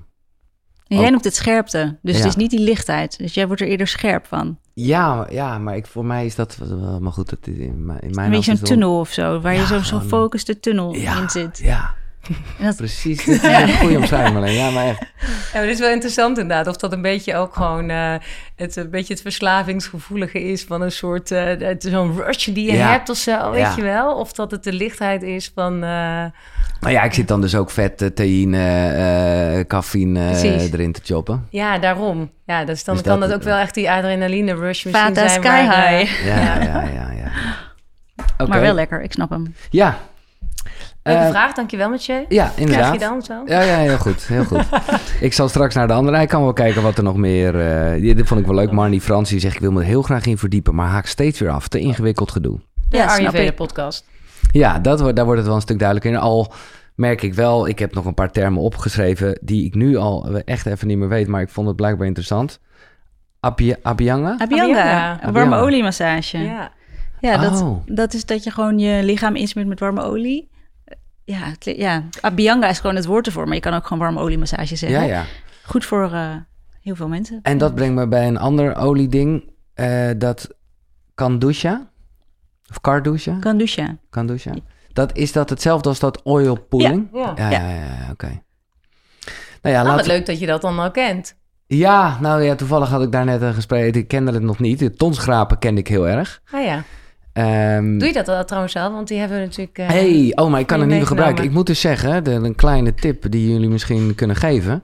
En 0.86 0.96
jij 0.96 1.04
Ook. 1.04 1.10
noemt 1.10 1.24
het 1.24 1.34
scherpte. 1.34 1.98
Dus 2.02 2.12
Ja. 2.16 2.20
het 2.20 2.28
is 2.28 2.36
niet 2.36 2.50
die 2.50 2.60
lichtheid. 2.60 3.18
Dus 3.18 3.34
jij 3.34 3.46
wordt 3.46 3.62
er 3.62 3.68
eerder 3.68 3.86
scherp 3.86 4.26
van. 4.26 4.58
Ja, 4.74 5.26
ja, 5.30 5.58
maar 5.58 5.76
ik, 5.76 5.86
voor 5.86 6.04
mij 6.04 6.26
is 6.26 6.34
dat 6.34 6.56
wel 6.56 7.00
maar 7.00 7.12
goed. 7.12 7.32
Is 7.48 7.56
in 7.56 7.84
mijn, 7.86 8.00
in 8.00 8.10
mijn 8.14 8.26
Een 8.26 8.32
beetje 8.32 8.56
zo'n 8.56 8.64
tunnel 8.66 8.98
of 8.98 9.10
zo. 9.12 9.40
Waar 9.40 9.52
je 9.54 9.60
zo- 9.60 9.66
zo'n 9.66 9.82
gewoon- 9.84 10.02
focuste 10.08 10.60
tunnel 10.60 10.94
Ja, 10.94 11.20
in 11.22 11.30
zit. 11.30 11.58
ja. 11.58 11.94
En 12.58 12.64
dat- 12.66 12.76
Precies, 12.76 13.24
dit 13.24 13.42
is 13.44 13.52
een 13.52 13.68
goede 13.78 13.96
omschrijving 13.96 14.36
alleen. 14.36 14.52
Ja, 14.54 14.70
maar 14.70 14.86
echt. 14.86 15.00
Ja, 15.00 15.26
maar 15.52 15.62
dit 15.62 15.70
is 15.74 15.78
wel 15.80 15.90
interessant 15.92 16.38
inderdaad. 16.38 16.66
Of 16.66 16.76
dat 16.76 16.92
een 16.92 17.02
beetje 17.02 17.36
ook 17.36 17.54
gewoon 17.54 17.90
eh, 17.90 18.14
het, 18.56 18.76
een 18.76 18.90
beetje 18.90 19.12
het 19.12 19.22
verslavingsgevoelige 19.22 20.42
is 20.42 20.64
van 20.64 20.80
een 20.82 20.92
soort 20.92 21.30
eh, 21.30 21.44
het- 21.44 21.82
zo'n 21.88 22.16
rush 22.16 22.46
die 22.46 22.66
je 22.70 22.76
Ja. 22.76 22.90
hebt 22.90 23.08
of 23.08 23.16
zo, 23.16 23.50
weet 23.50 23.60
Ja. 23.60 23.72
je 23.76 23.82
wel? 23.82 24.14
Of 24.14 24.32
dat 24.32 24.50
het 24.50 24.64
de 24.64 24.72
lichtheid 24.72 25.22
is 25.22 25.50
van. 25.54 25.72
eh, 25.74 26.24
Nou 26.80 26.92
ja, 26.92 27.02
ik 27.02 27.12
zit 27.14 27.28
dan 27.28 27.40
dus 27.40 27.54
ook 27.54 27.70
vet, 27.70 28.10
theïne, 28.14 28.88
eh 29.58 29.66
cafeïne 29.66 30.30
eh, 30.30 30.72
erin 30.72 30.92
te 30.92 31.00
choppen. 31.04 31.46
ja, 31.50 31.78
daarom. 31.78 32.30
Ja, 32.46 32.64
dus 32.64 32.84
dan 32.84 32.94
Dus 32.94 33.04
kan 33.04 33.20
dat- 33.20 33.28
dat 33.28 33.38
ook 33.38 33.44
wel 33.44 33.56
echt 33.58 33.74
die 33.74 33.90
adrenaline 33.90 34.54
rush 34.54 34.84
misschien 34.84 35.14
zijn. 35.14 35.30
sky 35.30 35.42
waar, 35.66 35.88
high. 35.88 36.24
Ja, 36.26 36.36
ja, 36.36 36.62
ja, 36.62 36.82
ja. 36.82 37.10
ja. 37.16 37.30
Oké. 38.38 38.50
Maar 38.50 38.60
wel 38.60 38.74
lekker, 38.74 39.02
ik 39.02 39.12
snap 39.12 39.30
hem. 39.30 39.54
Ja. 39.70 39.98
Leuke 41.02 41.20
Eh, 41.20 41.28
vraag, 41.30 41.52
dankjewel 41.54 41.88
Mathieu. 41.88 42.24
Ja, 42.28 42.52
inderdaad. 42.56 42.86
Krijg 42.86 42.92
je 42.92 43.08
dan 43.08 43.22
zo? 43.22 43.42
Ja, 43.46 43.60
ja, 43.60 43.76
heel 43.76 43.98
goed. 43.98 44.26
Heel 44.26 44.44
goed. 44.44 44.64
ik 45.20 45.32
zal 45.32 45.48
straks 45.48 45.74
naar 45.74 45.86
de 45.86 45.92
andere. 45.92 46.16
Hij 46.16 46.26
kan 46.26 46.42
wel 46.42 46.52
kijken 46.52 46.82
wat 46.82 46.96
er 46.98 47.02
nog 47.04 47.16
meer... 47.16 47.60
eh, 47.60 48.00
die- 48.00 48.14
dit 48.14 48.26
vond 48.26 48.40
ik 48.40 48.46
wel 48.46 48.54
leuk. 48.54 48.70
Marnie 48.70 49.00
Frans 49.00 49.30
die 49.30 49.40
zegt... 49.40 49.54
ik 49.54 49.60
wil 49.60 49.72
me 49.72 49.80
er 49.80 49.86
heel 49.86 50.02
graag 50.02 50.24
in 50.26 50.38
verdiepen... 50.38 50.74
maar 50.74 50.88
haak 50.88 51.06
steeds 51.06 51.38
weer 51.40 51.50
af. 51.50 51.68
Te 51.68 51.78
ingewikkeld 51.78 52.30
gedoe. 52.30 52.58
De 52.88 52.96
Ja, 52.96 53.02
snap 53.08 53.18
Ayurveda 53.18 53.42
ik. 53.50 53.54
podcast. 53.56 54.04
Ja, 54.52 54.78
dat, 54.78 55.00
wordt- 55.00 55.16
daar 55.16 55.24
wordt 55.24 55.38
het 55.38 55.48
wel 55.48 55.56
een 55.56 55.62
stuk 55.62 55.78
duidelijker 55.78 56.12
in. 56.14 56.18
Al 56.18 56.52
merk 56.94 57.22
ik 57.22 57.34
wel... 57.34 57.68
ik 57.68 57.78
heb 57.78 57.94
nog 57.94 58.04
een 58.04 58.14
paar 58.14 58.30
termen 58.30 58.62
opgeschreven... 58.62 59.38
die 59.42 59.64
ik 59.64 59.74
nu 59.74 59.96
al 59.96 60.38
echt 60.44 60.66
even 60.66 60.86
niet 60.86 60.98
meer 60.98 61.08
weet... 61.08 61.26
maar 61.26 61.40
ik 61.40 61.48
vond 61.48 61.66
het 61.66 61.76
blijkbaar 61.76 62.06
interessant. 62.06 62.60
Abhyanga? 63.40 63.78
Abhyanga, 63.82 64.36
Abhyanga. 64.38 65.18
een 65.22 65.32
warme 65.32 65.56
oliemassage. 65.56 66.38
Ja, 66.38 66.70
Ja. 67.20 67.36
dat, 67.36 67.62
Oh. 67.62 67.76
dat 67.86 68.14
is 68.14 68.24
dat 68.26 68.44
je 68.44 68.50
gewoon 68.50 68.78
je 68.78 69.04
lichaam 69.04 69.36
insmeert 69.36 69.68
met 69.68 69.80
warme 69.80 70.02
olie. 70.02 70.48
Ja, 71.30 71.52
ja, 71.60 72.04
Abhyanga 72.20 72.68
is 72.68 72.78
gewoon 72.78 72.96
het 72.96 73.04
woord 73.04 73.26
ervoor, 73.26 73.44
maar 73.46 73.54
je 73.54 73.60
kan 73.60 73.74
ook 73.74 73.86
gewoon 73.86 73.98
warme 74.02 74.20
oliemassage 74.20 74.76
zeggen. 74.76 75.00
Ja, 75.00 75.04
ja. 75.06 75.24
Goed 75.64 75.84
voor 75.84 76.12
eh, 76.12 76.34
heel 76.82 76.94
veel 76.96 77.08
mensen. 77.08 77.38
En 77.42 77.58
dat 77.58 77.74
brengt 77.74 77.94
me 77.94 78.08
bij 78.08 78.26
een 78.26 78.38
ander 78.38 78.76
olieding. 78.76 79.52
eh 79.74 80.10
dat 80.18 80.48
Kandusha. 81.14 81.90
Of 82.70 82.80
Kardusha? 82.80 83.36
Kandusha. 83.40 83.96
Kandusha. 84.10 84.52
Dat, 84.92 85.16
is 85.16 85.32
dat 85.32 85.50
hetzelfde 85.50 85.88
als 85.88 85.98
dat 85.98 86.22
oil 86.22 86.54
pulling? 86.60 87.08
Ja. 87.12 87.32
Ja, 87.36 87.50
ja, 87.50 87.60
ja, 87.68 87.74
ja, 87.84 88.08
oké. 88.12 88.26
Nou 89.62 89.74
ja, 89.74 89.82
Nou, 89.82 89.86
wat 89.86 89.96
laten 89.96 90.06
leuk 90.06 90.26
dat 90.26 90.38
je 90.40 90.46
dat 90.46 90.60
dan 90.60 90.78
al 90.78 90.90
kent. 90.90 91.36
Ja, 91.66 92.18
nou 92.20 92.42
ja, 92.42 92.54
toevallig 92.54 92.88
had 92.88 93.02
ik 93.02 93.12
daar 93.12 93.24
net 93.24 93.42
een 93.42 93.54
gesprek. 93.54 93.94
Ik 93.94 94.08
kende 94.08 94.32
het 94.32 94.42
nog 94.42 94.58
niet. 94.58 94.78
De 94.78 94.90
tonsgrapen 94.90 95.58
kende 95.58 95.80
ik 95.80 95.88
heel 95.88 96.08
erg. 96.08 96.42
Ah 96.50 96.64
ja. 96.64 96.82
Ehm, 97.40 97.98
Doe 97.98 98.08
je 98.08 98.14
dat 98.14 98.28
al 98.28 98.44
trouwens 98.44 98.76
al? 98.76 98.92
Want 98.92 99.08
die 99.08 99.18
hebben 99.18 99.38
we 99.38 99.44
natuurlijk... 99.44 99.78
eh, 99.78 99.88
hey, 99.88 100.32
oh, 100.34 100.50
maar 100.50 100.60
ik 100.60 100.66
kan 100.66 100.80
een 100.80 100.88
nieuwe 100.88 101.06
gebruiken. 101.06 101.44
Ik 101.44 101.50
moet 101.50 101.66
dus 101.66 101.80
zeggen, 101.80 102.24
de, 102.24 102.30
een 102.30 102.54
kleine 102.54 102.94
tip 102.94 103.30
die 103.30 103.52
jullie 103.52 103.68
misschien 103.68 104.14
kunnen 104.14 104.36
geven. 104.36 104.82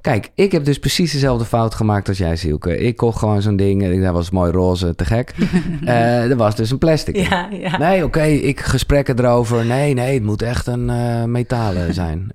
Kijk, 0.00 0.30
ik 0.34 0.52
heb 0.52 0.64
dus 0.64 0.78
precies 0.78 1.12
dezelfde 1.12 1.44
fout 1.44 1.74
gemaakt 1.74 2.08
als 2.08 2.18
jij, 2.18 2.36
Zielke. 2.36 2.78
Ik 2.78 2.96
kocht 2.96 3.18
gewoon 3.18 3.42
zo'n 3.42 3.56
ding, 3.56 3.82
en 3.82 4.00
dat 4.02 4.12
was 4.12 4.30
mooi 4.30 4.52
roze, 4.52 4.94
te 4.94 5.04
gek. 5.04 5.34
Eh 5.84 6.28
dat 6.28 6.38
was 6.38 6.56
dus 6.56 6.70
een 6.70 6.78
plastic. 6.78 7.16
Ja, 7.16 7.48
ja. 7.50 7.78
Nee, 7.78 8.04
oké, 8.04 8.22
ik 8.22 8.60
gesprekken 8.60 9.18
erover. 9.18 9.66
Nee, 9.66 9.94
nee, 9.94 10.14
het 10.14 10.22
moet 10.22 10.42
echt 10.42 10.66
een 10.66 10.90
eh, 10.90 11.24
metalen 11.24 11.94
zijn. 11.94 12.30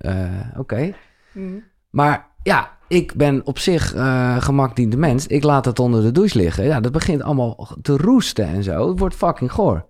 Oké. 0.56 0.92
Mm. 1.32 1.62
Maar 1.90 2.26
ja, 2.42 2.75
ik 2.88 3.14
ben 3.14 3.40
op 3.44 3.58
zich 3.58 3.94
eh 3.94 4.36
gemakdiende 4.42 4.96
mens. 4.96 5.26
Ik 5.26 5.42
laat 5.42 5.64
het 5.64 5.78
onder 5.78 6.02
de 6.02 6.12
douche 6.12 6.38
liggen. 6.38 6.64
Ja, 6.64 6.80
dat 6.80 6.92
begint 6.92 7.22
allemaal 7.22 7.68
te 7.82 7.96
roesten 7.96 8.46
en 8.46 8.62
zo. 8.62 8.88
Het 8.88 8.98
wordt 8.98 9.14
fucking 9.14 9.52
goor. 9.52 9.84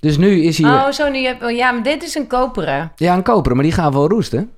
Dus 0.00 0.16
nu 0.16 0.42
is 0.42 0.58
hier... 0.58 0.66
Oh, 0.66 0.90
zo 0.90 1.10
nu 1.10 1.24
heb 1.24 1.42
oh, 1.42 1.50
Ja, 1.50 1.70
maar 1.70 1.82
dit 1.82 2.02
is 2.02 2.14
een 2.14 2.26
koperen. 2.26 2.92
Ja, 2.96 3.14
een 3.14 3.22
koperen, 3.22 3.56
maar 3.56 3.64
die 3.64 3.74
gaan 3.74 3.92
wel 3.92 4.08
roesten. 4.08 4.50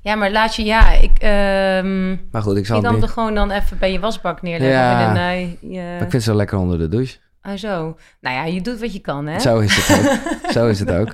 Ja, 0.00 0.14
maar 0.14 0.30
laat 0.30 0.54
je... 0.56 0.64
Ja, 0.64 0.90
ik... 0.90 1.10
ehm 1.18 2.08
Maar 2.30 2.42
goed, 2.42 2.56
ik 2.56 2.66
zal 2.66 2.76
je 2.76 2.82
het 2.82 2.90
dan 2.90 2.94
niet... 2.94 3.02
er 3.02 3.08
gewoon 3.08 3.34
dan 3.34 3.50
even 3.50 3.78
bij 3.78 3.92
je 3.92 4.00
wasbak 4.00 4.42
neerleggen. 4.42 4.78
Ja. 4.78 5.08
In 5.10 5.16
een, 5.16 5.16
eh, 5.60 5.72
je... 5.72 5.92
Ik 5.92 5.98
vind 5.98 6.12
het 6.12 6.22
zo 6.22 6.34
lekker 6.34 6.58
onder 6.58 6.78
de 6.78 6.88
douche. 6.88 7.16
Oh, 7.42 7.52
zo. 7.56 7.96
Nou 8.20 8.36
ja, 8.36 8.44
je 8.44 8.60
doet 8.60 8.80
wat 8.80 8.92
je 8.92 8.98
kan, 8.98 9.26
hè? 9.26 9.40
Zo 9.40 9.58
is 9.58 9.76
het 9.76 9.98
ook. 9.98 10.18
zo 10.56 10.66
is 10.66 10.78
het 10.78 10.90
ook. 10.90 11.06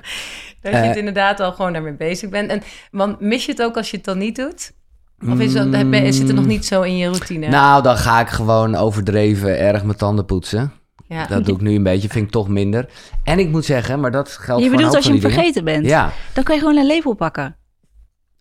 Dat 0.61 0.71
je 0.73 0.77
Eh. 0.79 0.87
het 0.87 0.95
inderdaad 0.97 1.39
al 1.39 1.51
gewoon 1.51 1.73
daarmee 1.73 1.93
bezig 1.93 2.29
bent. 2.29 2.49
En 2.49 2.61
want 2.91 3.19
mis 3.19 3.45
je 3.45 3.51
het 3.51 3.61
ook 3.61 3.77
als 3.77 3.91
je 3.91 3.97
het 3.97 4.05
dan 4.05 4.17
niet 4.17 4.35
doet? 4.35 4.71
Of 5.27 5.39
is 5.39 5.53
je- 5.53 6.11
zit 6.11 6.27
het 6.27 6.35
nog 6.35 6.45
niet 6.45 6.65
zo 6.65 6.81
in 6.81 6.97
je 6.97 7.07
routine? 7.09 7.45
Mm. 7.45 7.51
Nou, 7.51 7.83
dan 7.83 7.97
ga 7.97 8.19
ik 8.19 8.27
gewoon 8.29 8.75
overdreven 8.75 9.59
erg 9.59 9.83
mijn 9.83 9.97
tanden 9.97 10.25
poetsen. 10.25 10.71
ja. 11.07 11.25
Dat 11.25 11.45
doe 11.45 11.55
ik 11.55 11.61
nu 11.61 11.75
een 11.75 11.83
beetje, 11.83 12.09
vind 12.09 12.25
ik 12.25 12.31
toch 12.31 12.47
minder. 12.47 12.89
En 13.23 13.39
ik 13.39 13.49
moet 13.49 13.65
zeggen, 13.65 13.99
maar 13.99 14.11
dat 14.11 14.29
geldt 14.29 14.45
Je 14.45 14.53
voor 14.53 14.63
een 14.63 14.71
bedoelt 14.71 14.95
als 14.95 15.05
je 15.05 15.11
hem 15.11 15.19
dingen. 15.19 15.35
vergeten 15.35 15.63
bent. 15.63 15.85
Ja, 15.85 16.11
Dan 16.33 16.43
kan 16.43 16.55
je 16.55 16.61
gewoon 16.61 16.77
een 16.77 16.85
lepel 16.85 17.13
pakken. 17.13 17.55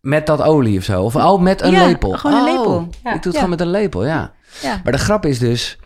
met 0.00 0.26
dat 0.26 0.42
olie 0.42 0.78
of 0.78 0.84
zo. 0.84 1.02
Of 1.02 1.16
oh, 1.16 1.40
met 1.42 1.62
een 1.62 1.70
Ja, 1.70 1.86
lepel. 1.86 2.10
gewoon 2.12 2.36
een 2.36 2.48
Oh, 2.48 2.56
lepel. 2.56 2.80
Ja, 2.80 2.86
ik 2.88 3.02
doe 3.02 3.12
het 3.12 3.24
ja. 3.24 3.30
gewoon 3.32 3.50
met 3.50 3.60
een 3.60 3.70
lepel, 3.70 4.04
ja. 4.06 4.32
Ja. 4.62 4.80
Maar 4.84 4.92
de 4.92 4.98
grap 4.98 5.26
is 5.26 5.38
dus 5.38 5.78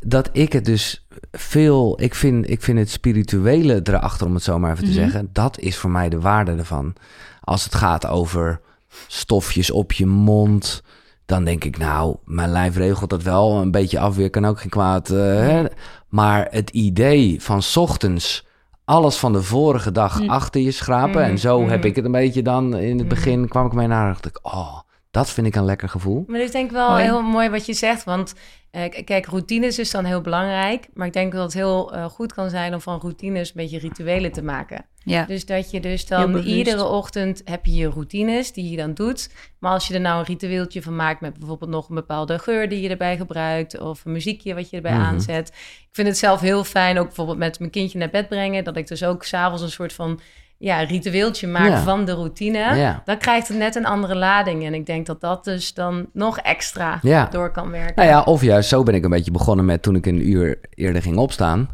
dat 0.00 0.28
ik 0.32 0.52
het 0.52 0.64
dus 0.64 1.06
veel... 1.32 1.98
Ik 2.02 2.14
vind, 2.14 2.50
ik 2.50 2.62
vind 2.62 2.78
het 2.78 2.90
spirituele 2.90 3.80
erachter, 3.84 4.26
om 4.26 4.34
het 4.34 4.42
zo 4.42 4.58
maar 4.58 4.70
even 4.72 4.84
te 4.84 4.90
Mhm. 4.90 5.00
zeggen... 5.00 5.28
dat 5.32 5.58
is 5.58 5.76
voor 5.76 5.90
mij 5.90 6.08
de 6.08 6.20
waarde 6.20 6.52
ervan. 6.52 6.94
Als 7.40 7.64
het 7.64 7.74
gaat 7.74 8.06
over 8.06 8.60
stofjes 9.06 9.70
op 9.70 9.92
je 9.92 10.06
mond... 10.06 10.82
dan 11.26 11.44
denk 11.44 11.64
ik, 11.64 11.78
nou, 11.78 12.16
mijn 12.24 12.50
lijf 12.50 12.76
regelt 12.76 13.10
dat 13.10 13.22
wel. 13.22 13.60
Een 13.60 13.70
beetje 13.70 13.98
afweer 13.98 14.30
kan 14.30 14.44
ook 14.46 14.60
geen 14.60 14.70
kwaad. 14.70 15.10
eh, 15.10 15.16
hè. 15.18 15.64
Maar 16.08 16.46
het 16.50 16.70
idee 16.70 17.42
van 17.42 17.62
's 17.62 17.76
ochtends 17.76 18.46
alles 18.84 19.16
van 19.16 19.32
de 19.32 19.42
vorige 19.42 19.92
dag 19.92 20.20
Mm. 20.20 20.28
achter 20.30 20.60
je 20.60 20.70
schrapen... 20.70 21.22
en 21.24 21.38
zo 21.38 21.60
Mhm. 21.60 21.70
heb 21.70 21.84
ik 21.84 21.96
het 21.96 22.04
een 22.04 22.12
beetje 22.12 22.42
dan... 22.42 22.76
in 22.76 22.98
het 22.98 23.08
begin 23.08 23.48
kwam 23.48 23.66
ik 23.66 23.72
mee 23.72 23.86
naar... 23.86 24.06
dacht 24.06 24.26
ik, 24.26 24.38
oh, 24.42 24.78
dat 25.14 25.30
vind 25.30 25.46
ik 25.46 25.54
een 25.56 25.64
lekker 25.64 25.88
gevoel. 25.88 26.24
Maar 26.26 26.36
dit 26.38 26.46
is 26.46 26.52
denk 26.52 26.66
ik 26.66 26.72
wel 26.76 26.88
Mooi. 26.90 27.02
heel 27.02 27.22
mooi 27.22 27.48
wat 27.48 27.66
je 27.66 27.72
zegt. 27.74 28.04
Want 28.04 28.34
eh, 28.70 29.04
kijk, 29.04 29.26
routines 29.26 29.78
is 29.78 29.90
dan 29.90 30.04
heel 30.04 30.20
belangrijk. 30.20 30.88
Maar 30.94 31.06
ik 31.06 31.12
denk 31.12 31.32
dat 31.32 31.42
het 31.42 31.52
heel 31.54 31.92
eh, 31.94 32.04
goed 32.04 32.32
kan 32.32 32.50
zijn 32.50 32.74
om 32.74 32.80
van 32.80 33.00
routines 33.00 33.48
een 33.48 33.54
beetje 33.56 33.78
rituelen 33.78 34.32
te 34.32 34.42
maken. 34.42 34.86
Ja. 35.04 35.24
Dus 35.24 35.46
dat 35.46 35.70
je 35.70 35.80
dus 35.80 36.06
dan 36.06 36.36
iedere 36.38 36.84
ochtend 36.84 37.42
heb 37.44 37.66
je 37.66 37.74
je 37.74 37.88
routines 37.88 38.52
die 38.52 38.70
je 38.70 38.76
dan 38.76 38.94
doet. 38.94 39.30
Maar 39.58 39.72
als 39.72 39.86
je 39.88 39.94
er 39.94 40.00
nou 40.00 40.18
een 40.18 40.24
ritueeltje 40.24 40.82
van 40.82 40.96
maakt 40.96 41.20
met 41.20 41.38
bijvoorbeeld 41.38 41.70
nog 41.70 41.88
een 41.88 41.94
bepaalde 41.94 42.38
geur 42.38 42.68
die 42.68 42.80
je 42.80 42.88
erbij 42.88 43.16
gebruikt. 43.16 43.78
Of 43.80 44.04
een 44.04 44.12
muziekje 44.12 44.54
wat 44.54 44.70
je 44.70 44.76
erbij 44.76 44.92
Mhm. 44.92 45.02
aanzet. 45.02 45.48
Ik 45.80 45.88
vind 45.92 46.08
het 46.08 46.18
zelf 46.18 46.40
heel 46.40 46.64
fijn, 46.64 46.98
ook 46.98 47.06
bijvoorbeeld 47.06 47.38
met 47.38 47.58
mijn 47.58 47.70
kindje 47.70 47.98
naar 47.98 48.10
bed 48.10 48.28
brengen. 48.28 48.64
Dat 48.64 48.76
ik 48.76 48.86
dus 48.86 49.04
ook 49.04 49.24
s'avonds 49.24 49.62
een 49.62 49.70
soort 49.70 49.92
van 49.92 50.20
ja, 50.58 50.78
ritueeltje 50.80 51.46
maak 51.46 51.68
Ja. 51.68 51.80
van 51.82 52.04
de 52.04 52.12
routine. 52.12 52.58
Ja. 52.58 53.02
Dan 53.04 53.18
krijgt 53.18 53.48
het 53.48 53.56
net 53.56 53.74
een 53.74 53.86
andere 53.86 54.14
lading. 54.16 54.66
En 54.66 54.74
ik 54.74 54.86
denk 54.86 55.06
dat 55.06 55.20
dat 55.20 55.44
dus 55.44 55.74
dan 55.74 56.06
nog 56.12 56.38
extra 56.38 56.98
Ja. 57.02 57.28
door 57.30 57.50
kan 57.50 57.70
werken. 57.70 57.94
Nou 57.96 58.08
ja, 58.08 58.22
of 58.22 58.42
juist 58.42 58.68
zo 58.68 58.82
ben 58.82 58.94
ik 58.94 59.04
een 59.04 59.10
beetje 59.10 59.30
begonnen 59.30 59.64
met 59.64 59.82
toen 59.82 59.94
ik 59.96 60.06
een 60.06 60.28
uur 60.28 60.58
eerder 60.74 61.02
ging 61.02 61.16
opstaan. 61.16 61.68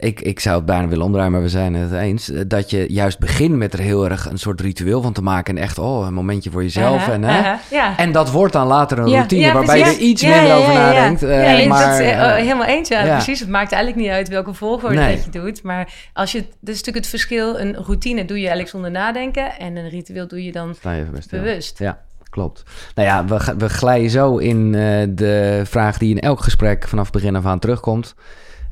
Ik, 0.00 0.20
ik 0.20 0.40
zou 0.40 0.56
het 0.56 0.64
bijna 0.66 0.88
willen 0.88 1.04
omdraaien, 1.04 1.32
maar 1.32 1.42
we 1.42 1.48
zijn 1.48 1.74
het 1.74 1.92
eens. 1.92 2.30
eh, 2.30 2.40
Dat 2.46 2.70
je 2.70 2.92
juist 2.92 3.18
begint 3.18 3.54
met 3.56 3.72
er 3.72 3.78
heel 3.78 4.08
erg 4.08 4.30
een 4.30 4.38
soort 4.38 4.60
ritueel 4.60 5.02
van 5.02 5.12
te 5.12 5.22
maken. 5.22 5.56
En 5.56 5.62
echt, 5.62 5.78
oh, 5.78 6.06
een 6.06 6.14
momentje 6.14 6.50
voor 6.50 6.62
jezelf. 6.62 7.00
Uh-huh, 7.00 7.14
en, 7.14 7.22
hè? 7.22 7.54
ja. 7.70 7.96
en 7.96 8.12
dat 8.12 8.30
wordt 8.30 8.52
dan 8.52 8.66
later 8.66 8.98
een 8.98 9.08
Ja. 9.08 9.14
routine 9.16 9.40
Ja, 9.40 9.52
waarbij 9.52 9.78
je 9.78 9.84
er 9.84 9.96
iets 9.96 10.22
Ja, 10.22 10.28
minder 10.28 10.46
ja, 10.48 10.56
over 10.56 10.72
ja, 10.72 10.78
ja. 10.78 10.92
nadenkt. 10.92 11.20
Ja, 11.20 11.68
maar, 11.68 11.90
dat 11.90 12.00
is 12.00 12.44
helemaal 12.44 12.66
eens. 12.66 12.88
Ja, 12.88 13.04
ja. 13.04 13.14
precies. 13.14 13.40
Het 13.40 13.48
maakt 13.48 13.72
eigenlijk 13.72 14.02
niet 14.02 14.12
uit 14.12 14.28
welke 14.28 14.54
volgorde 14.54 14.94
Nee. 14.96 15.14
dat 15.16 15.24
je 15.24 15.30
doet. 15.40 15.62
Maar 15.62 15.92
als 16.12 16.32
je, 16.32 16.38
dat 16.38 16.48
is 16.74 16.78
natuurlijk 16.78 16.96
het 16.96 17.06
verschil. 17.06 17.60
Een 17.60 17.74
routine 17.74 18.24
doe 18.24 18.36
je 18.36 18.42
eigenlijk 18.48 18.70
zonder 18.70 18.90
nadenken. 18.90 19.58
En 19.58 19.76
een 19.76 19.88
ritueel 19.88 20.28
doe 20.28 20.44
je 20.44 20.52
dan 20.52 20.74
je 20.82 21.06
bewust. 21.30 21.78
Ja, 21.78 22.00
klopt. 22.30 22.62
Nou 22.94 23.08
ja, 23.08 23.24
we, 23.24 23.54
we 23.58 23.68
glijden 23.68 24.10
zo 24.10 24.36
in 24.36 24.74
eh, 24.74 25.06
de 25.08 25.60
vraag 25.64 25.98
die 25.98 26.10
in 26.14 26.20
elk 26.20 26.40
gesprek 26.42 26.88
vanaf 26.88 27.10
begin 27.10 27.36
af 27.36 27.46
aan 27.46 27.58
terugkomt. 27.58 28.14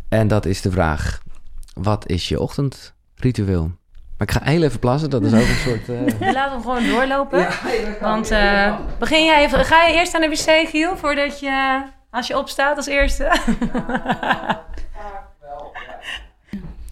En 0.09 0.29
dat 0.29 0.47
is 0.47 0.61
de 0.61 0.71
vraag, 0.71 1.21
wat 1.75 2.09
is 2.09 2.29
je 2.29 2.41
ochtendritueel? 2.41 3.71
Maar 4.19 4.29
ik 4.29 4.31
ga 4.31 4.41
heel 4.45 4.63
even 4.63 4.79
plassen, 4.79 5.11
dat 5.11 5.23
is 5.25 5.33
ook 5.33 5.41
een 5.41 5.55
soort... 5.57 5.89
eh, 5.89 6.19
We 6.27 6.33
laten 6.33 6.53
hem 6.53 6.61
gewoon 6.63 6.87
doorlopen. 6.87 7.47
Want 8.01 8.31
eh, 8.31 8.77
begin 8.99 9.25
jij 9.25 9.45
even, 9.45 9.65
ga 9.65 9.85
je 9.87 9.95
eerst 9.95 10.15
aan 10.15 10.21
de 10.21 10.29
wc, 10.29 10.69
Giel, 10.69 10.97
voordat 10.97 11.41
je, 11.41 11.83
als 12.11 12.27
je 12.27 12.39
opstaat 12.39 12.77
als 12.77 12.87
eerste? 12.87 13.33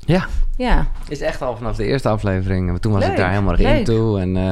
Ja, 0.07 0.27
ja, 0.57 0.87
is 1.09 1.21
echt 1.21 1.43
al 1.43 1.57
vanaf 1.57 1.77
de 1.77 1.85
eerste 1.85 2.09
aflevering. 2.09 2.81
Toen 2.81 2.93
was 2.93 3.07
ik 3.07 3.17
daar 3.17 3.31
helemaal 3.31 3.55
in 3.59 3.85
toe. 3.85 4.21
En 4.21 4.37
eh, 4.37 4.43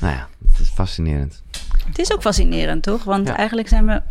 nou 0.00 0.14
ja, 0.14 0.28
het 0.50 0.58
is 0.60 0.68
fascinerend. 0.68 1.42
Het 1.86 1.98
is 1.98 2.12
ook 2.12 2.20
fascinerend, 2.20 2.82
toch? 2.82 3.04
Want 3.04 3.28
Ja. 3.28 3.36
eigenlijk 3.36 3.68
zijn 3.68 3.86
we 3.86 4.02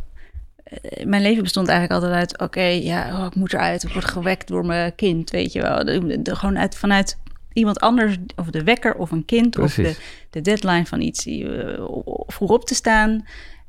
mijn 1.04 1.22
leven 1.22 1.44
bestond 1.44 1.68
eigenlijk 1.68 2.04
altijd 2.04 2.20
uit... 2.20 2.40
oké, 2.42 2.62
ja, 2.64 3.20
oh, 3.20 3.26
ik 3.26 3.36
moet 3.36 3.54
eruit. 3.54 3.84
Ik 3.84 3.94
word 3.94 4.06
gewekt 4.06 4.48
door 4.48 4.66
mijn 4.66 4.96
kind, 4.96 5.30
weet 5.30 5.54
je 5.54 5.62
wel. 5.62 5.86
De, 5.86 6.22
de- 6.22 6.36
gewoon 6.36 6.58
uit, 6.58 6.76
vanuit 6.76 7.18
iemand 7.54 7.80
anders, 7.80 8.18
of 8.36 8.50
de 8.50 8.64
wekker 8.64 8.96
of 8.96 9.12
een 9.12 9.26
kind... 9.26 9.58
of 9.58 9.74
de, 9.76 9.98
de 10.30 10.42
deadline 10.42 10.86
van 10.86 11.02
iets, 11.02 11.26
eh, 11.26 11.84
vroeg 12.28 12.50
op 12.50 12.66
te 12.66 12.76
staan. 12.76 13.26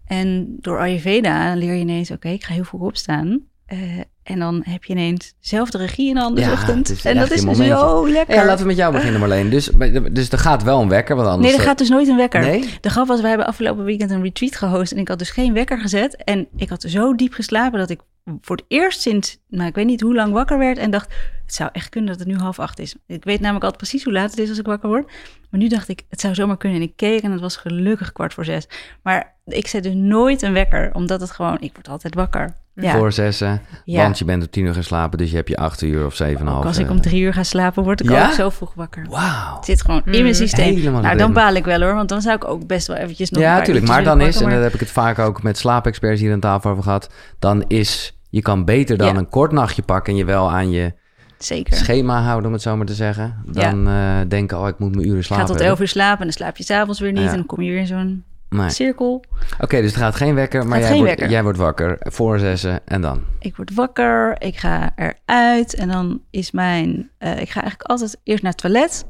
En 0.06 0.56
door 0.60 0.78
Ayurveda 0.78 1.54
leer 1.54 1.72
je 1.74 1.80
ineens... 1.80 2.10
oké, 2.10 2.28
ik 2.28 2.44
ga 2.44 2.54
heel 2.54 2.64
vroeg 2.64 2.82
opstaan... 2.82 3.40
Eh, 3.68 3.78
en 4.22 4.38
dan 4.38 4.62
heb 4.64 4.84
je 4.84 4.92
ineens 4.92 5.34
zelf 5.40 5.70
de 5.70 5.78
regie 5.78 6.08
in 6.08 6.14
de 6.14 6.20
handen 6.20 6.44
Ja, 6.44 6.52
ochtend. 6.52 7.04
en 7.04 7.16
dat 7.16 7.30
is 7.30 7.40
zo 7.40 8.08
lekker. 8.08 8.34
Ja, 8.34 8.44
laten 8.44 8.60
we 8.60 8.66
met 8.66 8.76
jou 8.76 8.92
beginnen, 8.92 9.20
Marleen. 9.20 9.50
Dus, 9.50 9.70
dus 10.12 10.30
er 10.30 10.38
gaat 10.38 10.62
wel 10.62 10.80
een 10.80 10.88
wekker, 10.88 11.16
want 11.16 11.28
anders... 11.28 11.48
Nee, 11.48 11.58
er 11.60 11.66
gaat 11.66 11.78
dus 11.78 11.88
nooit 11.88 12.08
een 12.08 12.16
wekker. 12.16 12.40
Nee? 12.40 12.78
De 12.80 12.90
grap 12.90 13.06
was, 13.06 13.20
wij 13.20 13.28
hebben 13.28 13.46
afgelopen 13.46 13.84
weekend 13.84 14.10
een 14.10 14.22
retreat 14.22 14.56
gehost 14.56 14.92
en 14.92 14.98
ik 14.98 15.08
had 15.08 15.18
dus 15.18 15.30
geen 15.30 15.52
wekker 15.52 15.78
gezet. 15.78 16.24
En 16.24 16.48
ik 16.56 16.68
had 16.68 16.82
zo 16.82 17.14
diep 17.14 17.32
geslapen 17.32 17.78
dat 17.78 17.90
ik 17.90 18.00
voor 18.40 18.56
het 18.56 18.64
eerst 18.68 19.00
sinds, 19.00 19.38
nou 19.48 19.68
ik 19.68 19.74
weet 19.74 19.86
niet 19.86 20.00
hoe 20.00 20.14
lang 20.14 20.32
wakker 20.32 20.58
werd 20.58 20.78
en 20.78 20.90
dacht, 20.90 21.14
het 21.44 21.54
zou 21.54 21.70
echt 21.72 21.88
kunnen 21.88 22.10
dat 22.10 22.18
het 22.18 22.28
nu 22.28 22.36
half 22.36 22.58
acht 22.58 22.78
is. 22.78 22.94
Ik 23.06 23.24
weet 23.24 23.40
namelijk 23.40 23.64
altijd 23.64 23.82
precies 23.82 24.04
hoe 24.04 24.12
laat 24.12 24.30
het 24.30 24.38
is 24.38 24.48
als 24.48 24.58
ik 24.58 24.66
wakker 24.66 24.88
word. 24.88 25.12
Maar 25.50 25.60
nu 25.60 25.68
dacht 25.68 25.88
ik, 25.88 26.02
het 26.08 26.20
zou 26.20 26.34
zomaar 26.34 26.56
kunnen. 26.56 26.80
En 26.80 26.86
ik 26.86 26.96
keek 26.96 27.22
en 27.22 27.32
het 27.32 27.40
was 27.40 27.56
gelukkig 27.56 28.12
kwart 28.12 28.34
voor 28.34 28.44
zes. 28.44 28.68
Maar 29.02 29.34
ik 29.44 29.66
zet 29.66 29.82
dus 29.82 29.94
nooit 29.94 30.42
een 30.42 30.52
wekker, 30.52 30.94
omdat 30.94 31.20
het 31.20 31.30
gewoon, 31.30 31.56
ik 31.60 31.74
word 31.74 31.88
altijd 31.88 32.14
wakker. 32.14 32.56
Ja, 32.80 32.92
Voor 32.92 33.12
zessen, 33.12 33.60
Ja. 33.84 34.02
want 34.02 34.18
je 34.18 34.24
bent 34.24 34.42
om 34.42 34.50
tien 34.50 34.64
uur 34.64 34.74
gaan 34.74 34.82
slapen, 34.82 35.18
dus 35.18 35.30
je 35.30 35.36
hebt 35.36 35.48
je 35.48 35.56
acht 35.56 35.82
uur 35.82 36.06
of 36.06 36.14
zeven 36.14 36.40
en 36.40 36.52
half. 36.52 36.64
als 36.64 36.78
ik 36.78 36.90
om 36.90 37.00
drie 37.00 37.20
uur 37.22 37.32
ga 37.34 37.42
slapen, 37.42 37.82
word 37.82 38.00
ik 38.00 38.10
Ja? 38.10 38.26
ook 38.26 38.32
zo 38.32 38.50
vroeg 38.50 38.72
wakker. 38.74 39.06
Wauw. 39.10 39.56
Het 39.56 39.64
zit 39.64 39.82
gewoon 39.82 40.02
in 40.04 40.12
Mm, 40.16 40.22
mijn 40.22 40.34
systeem. 40.34 40.74
helemaal 40.76 41.00
nou, 41.00 41.16
dan 41.16 41.32
baal 41.32 41.54
ik 41.54 41.64
wel 41.64 41.80
hoor, 41.80 41.94
want 41.94 42.08
dan 42.08 42.20
zou 42.20 42.36
ik 42.36 42.44
ook 42.48 42.66
best 42.66 42.86
wel 42.86 42.96
eventjes 42.96 43.30
nog 43.30 43.42
Ja, 43.42 43.58
natuurlijk. 43.58 43.86
Maar 43.86 44.04
dan 44.04 44.20
is, 44.20 44.40
en 44.40 44.50
dat 44.50 44.62
heb 44.62 44.74
ik 44.74 44.80
het 44.80 44.90
vaak 44.90 45.18
ook 45.18 45.42
met 45.42 45.58
slaapexperts 45.58 46.20
hier 46.20 46.32
aan 46.32 46.40
tafel 46.40 46.70
over 46.70 46.82
gehad, 46.82 47.10
dan 47.38 47.64
is, 47.66 48.18
je 48.30 48.42
kan 48.42 48.64
beter 48.64 48.96
dan 48.96 49.06
Ja. 49.12 49.14
een 49.16 49.28
kort 49.28 49.52
nachtje 49.52 49.82
pakken 49.82 50.12
en 50.12 50.18
je 50.18 50.24
wel 50.24 50.50
aan 50.50 50.70
je 50.70 50.92
Zeker. 51.38 51.76
schema 51.76 52.22
houden, 52.22 52.46
om 52.46 52.52
het 52.52 52.62
zo 52.62 52.76
maar 52.76 52.86
te 52.86 52.94
zeggen. 52.94 53.42
Dan 53.46 53.88
eh, 53.88 53.94
denken, 54.28 54.58
oh, 54.60 54.68
ik 54.68 54.78
moet 54.78 54.94
mijn 54.94 55.08
uren 55.08 55.24
slapen. 55.24 55.46
gaat 55.46 55.56
tot 55.56 55.66
elf 55.66 55.80
uur 55.80 55.88
slapen 55.88 56.18
en 56.18 56.24
dan 56.24 56.32
slaap 56.32 56.56
je 56.56 56.64
s'avonds 56.64 57.00
weer 57.00 57.12
niet. 57.12 57.22
Ja. 57.22 57.28
En 57.30 57.34
dan 57.36 57.46
kom 57.46 57.62
je 57.62 57.70
weer 57.70 57.80
in 57.80 57.86
zo'n 57.86 58.24
Nee. 58.48 58.60
Oké, 58.60 58.70
cirkel. 58.70 59.24
dus 59.68 59.92
er 59.92 59.98
gaat 59.98 60.14
geen 60.14 60.34
wekker, 60.34 60.66
maar 60.66 60.78
jij 60.78 60.88
geen 60.88 60.96
wordt, 60.96 61.10
wekker. 61.10 61.30
jij 61.30 61.42
wordt 61.42 61.58
wakker 61.58 61.96
voor 61.98 62.38
zessen 62.38 62.80
en 62.84 63.00
dan? 63.00 63.22
Ik 63.38 63.56
word 63.56 63.74
wakker, 63.74 64.42
ik 64.42 64.56
ga 64.56 64.92
eruit 64.96 65.74
en 65.74 65.88
dan 65.88 66.20
is 66.30 66.50
mijn... 66.50 67.10
eh, 67.18 67.30
ik 67.30 67.50
ga 67.50 67.60
eigenlijk 67.60 67.90
altijd 67.90 68.18
eerst 68.22 68.42
naar 68.42 68.52
het 68.52 68.60
toilet. 68.60 69.04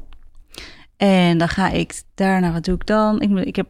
En 0.97 1.37
dan 1.37 1.49
ga 1.49 1.69
ik 1.69 2.01
daarna, 2.15 2.51
wat 2.51 2.63
doe 2.63 2.75
ik 2.75 2.85
dan? 2.85 3.21
Ik, 3.21 3.45
ik, 3.45 3.55
heb, 3.55 3.67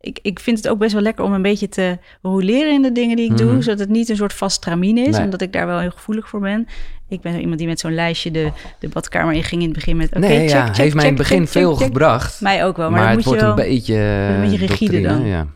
ik, 0.00 0.18
ik 0.22 0.40
vind 0.40 0.56
het 0.56 0.68
ook 0.68 0.78
best 0.78 0.92
wel 0.92 1.02
lekker 1.02 1.24
om 1.24 1.32
een 1.32 1.42
beetje 1.42 1.68
te 1.68 1.98
roleren 2.22 2.72
in 2.72 2.82
de 2.82 2.92
dingen 2.92 3.16
die 3.16 3.24
ik 3.24 3.30
Mhm. 3.32 3.46
doe. 3.46 3.62
Zodat 3.62 3.78
het 3.78 3.88
niet 3.88 4.08
een 4.08 4.16
soort 4.16 4.32
vast 4.32 4.56
stramien 4.56 4.98
is, 4.98 5.14
Nee. 5.16 5.24
omdat 5.24 5.40
ik 5.40 5.52
daar 5.52 5.66
wel 5.66 5.78
heel 5.78 5.90
gevoelig 5.90 6.28
voor 6.28 6.40
ben. 6.40 6.66
Ik 7.08 7.20
ben 7.20 7.40
iemand 7.40 7.58
die 7.58 7.66
met 7.66 7.80
zo'n 7.80 7.94
lijstje 7.94 8.30
de, 8.30 8.52
de 8.78 8.88
badkamer 8.88 9.34
in 9.34 9.44
ging 9.44 9.60
in 9.62 9.68
het 9.68 9.76
begin 9.76 9.96
met... 9.96 10.14
nee, 10.14 10.38
check, 10.38 10.48
ja, 10.48 10.66
check, 10.66 10.76
heeft 10.76 10.94
mij 10.94 11.04
in 11.04 11.10
het 11.10 11.18
begin 11.18 11.46
veel 11.46 11.74
gebracht. 11.76 12.40
Mij 12.40 12.64
ook 12.64 12.76
wel, 12.76 12.90
Maar, 12.90 13.06
het 13.06 13.14
moet 13.14 13.24
wordt 13.24 13.40
je 13.40 13.46
wel... 13.46 13.56
een 13.58 13.62
beetje, 13.68 13.94
een 13.96 14.40
beetje 14.40 14.56
rigide 14.66 14.92
doctrine, 14.92 15.08
dan. 15.08 15.26
Ja. 15.26 15.46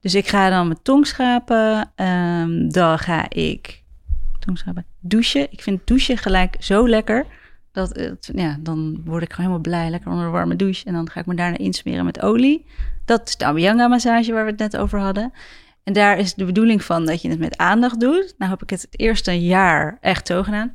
Dus 0.00 0.14
ik 0.14 0.28
ga 0.28 0.50
dan 0.50 0.66
mijn 0.66 0.78
tong 0.82 1.06
schrapen. 1.06 1.90
ehm, 1.94 2.68
dan 2.68 2.98
ga 2.98 3.26
ik 3.28 3.82
tong 4.38 4.58
schrapen, 4.58 4.84
douchen. 5.00 5.46
Ik 5.50 5.62
vind 5.62 5.80
douchen 5.84 6.18
gelijk 6.18 6.56
zo 6.58 6.88
lekker. 6.88 7.26
Dat, 7.72 7.96
het- 7.96 8.30
ja, 8.34 8.56
dan 8.60 9.00
word 9.04 9.22
ik 9.22 9.32
gewoon 9.32 9.50
helemaal 9.50 9.70
blij. 9.70 9.90
Lekker 9.90 10.10
onder 10.10 10.26
een 10.26 10.32
warme 10.32 10.56
douche. 10.56 10.84
En 10.84 10.92
dan 10.92 11.10
ga 11.10 11.20
ik 11.20 11.26
me 11.26 11.34
daarna 11.34 11.58
insmeren 11.58 12.04
met 12.04 12.20
olie. 12.20 12.66
Dat 13.04 13.28
is 13.28 13.36
de 13.36 13.44
Abhyanga 13.44 13.88
massage 13.88 14.32
waar 14.32 14.44
we 14.44 14.50
het 14.50 14.58
net 14.60 14.76
over 14.76 14.98
hadden. 15.00 15.32
En 15.84 15.92
daar 15.92 16.18
is 16.18 16.34
de 16.34 16.44
bedoeling 16.44 16.82
van 16.84 17.06
dat 17.06 17.22
je 17.22 17.28
het 17.28 17.38
met 17.38 17.56
aandacht 17.56 18.00
doet. 18.00 18.34
Nou 18.38 18.50
heb 18.50 18.62
ik 18.62 18.70
het 18.70 18.82
het 18.82 19.00
eerste 19.00 19.40
jaar 19.40 19.98
echt 20.00 20.26
zo 20.26 20.42
gedaan. 20.42 20.74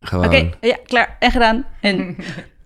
Gewoon. 0.00 0.24
Oké, 0.26 0.50
ja, 0.60 0.76
klaar. 0.84 1.16
En 1.18 1.30
gedaan. 1.30 1.64
En 1.80 2.16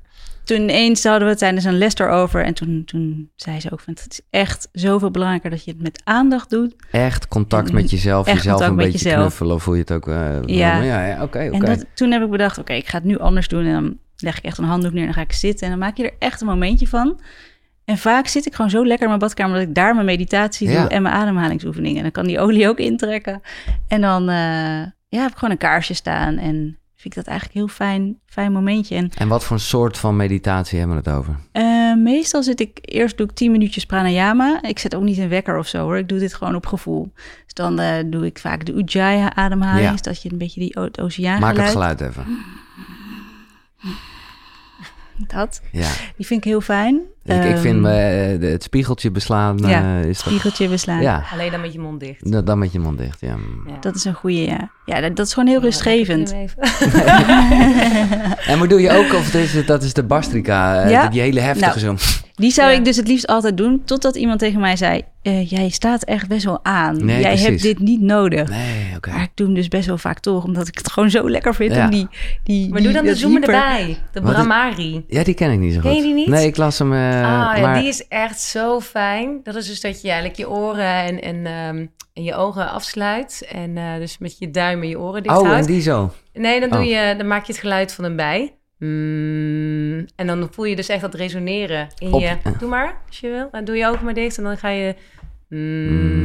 toen 0.44 0.60
ineens 0.60 1.02
hadden 1.04 1.22
we 1.22 1.28
het 1.28 1.38
tijdens 1.38 1.64
een 1.64 1.78
les 1.78 1.94
erover. 1.98 2.44
En 2.44 2.54
toen, 2.54 2.82
toen 2.84 3.30
zei 3.36 3.60
ze 3.60 3.70
ook 3.72 3.80
van 3.80 3.92
het 3.94 4.06
is 4.10 4.20
echt 4.30 4.68
zoveel 4.72 5.10
belangrijker 5.10 5.50
dat 5.50 5.64
je 5.64 5.70
het 5.70 5.82
met 5.82 6.00
aandacht 6.04 6.50
doet. 6.50 6.74
Echt 6.90 7.28
contact 7.28 7.72
met 7.72 7.90
jezelf, 7.90 8.26
jezelf 8.26 8.60
een 8.60 8.76
beetje 8.76 8.92
jezelf. 8.92 9.20
knuffelen 9.20 9.54
of 9.54 9.64
hoe 9.64 9.74
je 9.74 9.80
het 9.80 9.92
ook... 9.92 10.08
eh, 10.08 10.14
Ja. 10.46 10.72
noemt. 10.74 10.86
ja, 10.86 11.06
ja 11.06 11.22
oké. 11.22 11.38
En 11.38 11.60
dat, 11.60 11.84
toen 11.94 12.10
heb 12.10 12.22
ik 12.22 12.30
bedacht, 12.30 12.58
oké, 12.58 12.72
ik 12.72 12.86
ga 12.88 12.96
het 12.98 13.06
nu 13.06 13.18
anders 13.18 13.48
doen. 13.48 13.64
En 13.64 13.72
dan 13.72 13.98
leg 14.16 14.38
ik 14.38 14.44
echt 14.44 14.58
een 14.58 14.64
handdoek 14.64 14.92
neer 14.92 15.00
en 15.00 15.06
dan 15.06 15.14
ga 15.14 15.20
ik 15.20 15.32
zitten. 15.32 15.64
En 15.64 15.70
dan 15.70 15.78
maak 15.80 15.96
je 15.96 16.04
er 16.04 16.14
echt 16.18 16.40
een 16.40 16.46
momentje 16.46 16.86
van. 16.88 17.20
En 17.84 17.98
vaak 17.98 18.26
zit 18.26 18.46
ik 18.46 18.54
gewoon 18.54 18.70
zo 18.70 18.80
lekker 18.82 19.02
in 19.02 19.08
mijn 19.08 19.18
badkamer... 19.18 19.58
dat 19.58 19.68
ik 19.68 19.74
daar 19.74 19.94
mijn 19.94 20.06
meditatie 20.06 20.68
Ja. 20.70 20.80
doe 20.80 20.88
en 20.90 21.02
mijn 21.02 21.14
ademhalingsoefeningen. 21.14 21.96
En 21.96 22.02
dan 22.02 22.10
kan 22.12 22.26
die 22.26 22.40
olie 22.40 22.68
ook 22.68 22.78
intrekken. 22.78 23.40
En 23.88 24.00
dan 24.00 24.28
eh, 24.28 24.36
ja, 25.08 25.20
heb 25.20 25.30
ik 25.30 25.34
gewoon 25.36 25.50
een 25.50 25.56
kaarsje 25.58 25.94
staan. 25.94 26.38
En 26.38 26.78
vind 27.02 27.16
ik 27.16 27.24
dat 27.24 27.26
eigenlijk 27.26 27.58
een 27.58 27.64
heel 27.64 27.74
fijn, 27.74 28.18
fijn 28.26 28.52
momentje. 28.52 28.96
En 28.96 29.10
En 29.16 29.28
wat 29.28 29.44
voor 29.44 29.56
een 29.56 29.62
soort 29.62 29.98
van 29.98 30.16
meditatie 30.16 30.78
hebben 30.78 31.02
we 31.02 31.10
het 31.10 31.18
over? 31.18 31.36
eh, 31.52 31.94
meestal 31.94 32.42
zit 32.42 32.60
ik... 32.60 32.78
Eerst 32.80 33.16
doe 33.16 33.26
ik 33.26 33.32
10 33.32 33.50
minuutjes 33.50 33.86
pranayama. 33.86 34.62
Ik 34.62 34.78
zet 34.78 34.94
ook 34.94 35.02
niet 35.02 35.18
een 35.18 35.28
wekker 35.28 35.58
of 35.58 35.66
zo 35.66 35.82
hoor. 35.82 35.98
Ik 35.98 36.08
doe 36.08 36.18
dit 36.18 36.34
gewoon 36.34 36.54
op 36.54 36.66
gevoel. 36.66 37.12
Dus 37.44 37.54
dan 37.54 37.78
eh, 37.78 38.04
doe 38.06 38.26
ik 38.26 38.38
vaak 38.38 38.64
de 38.64 38.72
Ujjayi-ademhaling. 38.72 39.84
Ja. 39.84 39.90
Dus 39.90 40.02
dat 40.02 40.22
je 40.22 40.32
een 40.32 40.38
beetje 40.38 40.60
die 40.60 40.76
oceaan 41.00 41.40
Maak 41.40 41.56
het 41.56 41.70
geluid 41.70 42.00
even. 42.00 42.24
Dat. 45.26 45.60
Ja. 45.70 45.88
Die 46.16 46.26
vind 46.26 46.44
ik 46.44 46.50
heel 46.50 46.60
fijn. 46.60 47.00
Ik, 47.24 47.44
ik 47.44 47.56
vind 47.56 47.86
Ehm, 47.86 48.40
eh, 48.42 48.50
het 48.50 48.62
spiegeltje 48.62 49.10
beslaan 49.10 49.58
Ja, 49.58 50.00
eh, 50.00 50.04
is 50.08 50.16
toch... 50.18 50.26
spiegeltje 50.26 50.68
beslaan. 50.68 51.00
Ja, 51.02 51.24
Alleen 51.32 51.50
dan 51.50 51.60
met 51.60 51.72
je 51.72 51.78
mond 51.78 52.00
dicht. 52.00 52.30
dan 52.32 52.44
dan 52.44 52.58
met 52.58 52.72
je 52.72 52.78
mond 52.78 52.98
dicht, 52.98 53.20
ja. 53.20 53.36
Ja. 53.66 53.76
Dat 53.80 53.94
is 53.94 54.04
een 54.04 54.14
goede, 54.14 54.44
ja. 54.44 54.70
Ja, 54.84 55.00
dat, 55.00 55.16
dat 55.16 55.26
is 55.26 55.32
gewoon 55.34 55.48
heel 55.48 55.60
rustgevend. 55.60 56.34
En 58.46 58.58
maar 58.58 58.68
doe 58.68 58.80
je 58.80 58.90
ook, 58.90 59.12
of 59.14 59.34
is 59.34 59.52
het, 59.54 59.66
dat 59.66 59.82
is 59.82 59.92
de 59.92 60.02
bastrika, 60.02 60.82
eh, 60.82 60.90
Ja. 60.90 61.08
die 61.08 61.20
hele 61.20 61.40
heftige 61.40 61.78
zo. 61.78 61.96
Die 62.34 62.50
zou 62.50 62.70
Ja. 62.70 62.76
ik 62.78 62.84
dus 62.84 62.96
het 62.96 63.08
liefst 63.08 63.26
altijd 63.26 63.56
doen, 63.56 63.82
totdat 63.84 64.16
iemand 64.16 64.38
tegen 64.38 64.60
mij 64.60 64.76
zei... 64.76 65.02
eh, 65.22 65.50
jij 65.50 65.68
staat 65.68 66.02
echt 66.04 66.28
best 66.28 66.44
wel 66.44 66.64
aan. 66.64 67.04
Nee, 67.04 67.20
jij 67.20 67.28
precies. 67.30 67.46
hebt 67.46 67.62
dit 67.62 67.78
niet 67.78 68.00
nodig. 68.00 68.48
Nee, 68.48 68.96
oké. 68.96 69.10
Maar 69.10 69.22
ik 69.22 69.30
doe 69.34 69.46
hem 69.46 69.54
dus 69.54 69.68
best 69.68 69.86
wel 69.86 69.98
vaak 69.98 70.18
toch, 70.18 70.44
omdat 70.44 70.68
ik 70.68 70.78
het 70.78 70.92
gewoon 70.92 71.10
zo 71.10 71.30
lekker 71.30 71.54
vind. 71.54 71.74
Ja. 71.74 71.84
Om 71.84 71.90
die, 71.90 72.08
die, 72.44 72.68
Maar 72.68 72.80
die, 72.80 72.92
doe 72.92 73.02
dan 73.02 73.14
de 73.14 73.26
hyper- 73.26 73.54
erbij. 73.54 73.86
De 74.12 74.20
Wat 74.20 74.28
is- 74.30 74.34
Brahmari. 74.34 75.04
Ja, 75.08 75.24
die 75.24 75.34
ken 75.34 75.50
ik 75.52 75.58
niet 75.58 75.72
zo 75.74 75.80
goed. 75.80 75.88
Ken 75.90 75.96
je 75.98 76.02
die 76.04 76.14
niet? 76.14 76.28
Nee, 76.28 76.46
ik 76.46 76.56
las 76.56 76.78
hem, 76.78 76.92
eh, 76.92 76.98
ah, 76.98 77.56
ja, 77.56 77.60
maar... 77.60 77.78
die 77.78 77.88
is 77.88 78.08
echt 78.08 78.40
zo 78.40 78.80
fijn. 78.80 79.40
Dat 79.42 79.54
is 79.54 79.66
dus 79.66 79.80
dat 79.80 80.00
je 80.02 80.08
eigenlijk 80.08 80.38
je 80.38 80.50
oren 80.50 80.84
en, 81.04 81.20
en, 81.22 81.46
ehm, 81.46 81.86
en 82.14 82.22
je 82.22 82.34
ogen 82.34 82.70
afsluit. 82.70 83.46
En 83.50 83.76
eh, 83.76 83.96
dus 83.98 84.18
met 84.18 84.38
je 84.38 84.50
duim 84.50 84.82
en 84.82 84.88
je 84.88 84.98
oren 84.98 85.22
dicht 85.22 85.36
Oh, 85.36 85.44
en 85.46 85.50
houdt. 85.52 85.66
die 85.66 85.80
zo. 85.82 86.12
Nee, 86.32 86.60
dan, 86.60 86.68
doe 86.70 86.78
Oh. 86.78 86.84
je, 86.86 87.14
dan 87.18 87.26
maak 87.26 87.44
je 87.46 87.52
het 87.52 87.60
geluid 87.60 87.92
van 87.92 88.04
een 88.04 88.16
bij. 88.16 88.52
Mm, 88.84 90.06
en 90.16 90.26
dan 90.26 90.48
voel 90.52 90.64
je 90.64 90.76
dus 90.76 90.88
echt 90.88 91.00
dat 91.00 91.14
resoneren 91.14 91.88
in 91.98 92.12
Op- 92.12 92.20
je... 92.20 92.36
Doe 92.58 92.68
maar, 92.68 93.02
als 93.06 93.20
je 93.20 93.28
wil. 93.28 93.48
Dan 93.50 93.64
doe 93.64 93.76
je 93.76 93.86
ogen 93.86 94.04
maar 94.04 94.14
dicht 94.14 94.38
en 94.38 94.44
dan 94.44 94.56
ga 94.56 94.68
je... 94.68 94.94
Mm. 95.48 96.20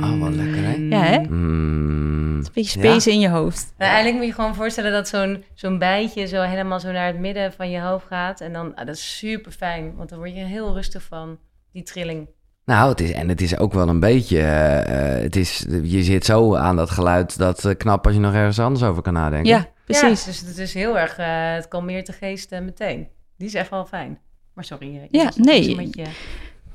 Oh, 0.00 0.20
wat 0.22 0.34
lekker, 0.34 0.62
hè? 0.62 0.72
Ja, 0.88 1.02
hè? 1.02 1.18
Mm. 1.28 2.36
Een 2.36 2.46
beetje 2.54 2.78
space 2.78 3.10
in 3.10 3.20
je 3.20 3.28
hoofd. 3.28 3.74
Nou, 3.78 3.90
eigenlijk 3.90 4.16
moet 4.16 4.26
je 4.26 4.34
gewoon 4.34 4.54
voorstellen 4.54 4.92
dat 4.92 5.08
zo'n 5.08 5.44
zo'n 5.54 5.78
bijtje 5.78 6.26
zo 6.26 6.42
helemaal 6.42 6.80
zo 6.80 6.92
naar 6.92 7.06
het 7.06 7.18
midden 7.18 7.52
van 7.52 7.70
je 7.70 7.80
hoofd 7.80 8.06
gaat. 8.06 8.40
En 8.40 8.52
dan, 8.52 8.74
ah, 8.74 8.86
dat 8.86 8.94
is 8.94 9.18
super 9.18 9.52
fijn, 9.52 9.94
want 9.96 10.08
dan 10.08 10.18
word 10.18 10.34
je 10.34 10.44
heel 10.44 10.74
rustig 10.74 11.02
van, 11.02 11.38
die 11.72 11.82
trilling. 11.82 12.28
Nou, 12.68 12.90
het 12.90 13.00
is, 13.00 13.12
en 13.12 13.28
het 13.28 13.40
is 13.40 13.58
ook 13.58 13.72
wel 13.72 13.88
een 13.88 14.00
beetje... 14.00 14.38
eh, 14.38 15.14
eh, 15.16 15.22
het 15.22 15.36
is, 15.36 15.66
je 15.82 16.02
zit 16.02 16.24
zo 16.24 16.54
aan 16.56 16.76
dat 16.76 16.90
geluid 16.90 17.38
dat 17.38 17.64
eh, 17.64 17.74
knap 17.76 18.04
als 18.06 18.14
je 18.14 18.20
nog 18.20 18.34
ergens 18.34 18.58
anders 18.58 18.84
over 18.84 19.02
kan 19.02 19.12
nadenken. 19.12 19.48
Ja, 19.50 19.68
precies. 19.84 20.20
Ja, 20.24 20.30
dus 20.30 20.40
het 20.40 20.58
is 20.58 20.74
heel 20.74 20.98
erg, 20.98 21.18
eh, 21.18 21.26
het 21.54 21.68
kalmeert 21.68 22.06
de 22.06 22.12
geest 22.12 22.50
meteen. 22.50 23.08
Die 23.36 23.48
is 23.48 23.54
echt 23.54 23.70
wel 23.70 23.84
fijn. 23.86 24.18
Maar 24.54 24.64
sorry. 24.64 24.92
je 24.92 25.18
Ja, 25.18 25.30
nee. 25.36 25.90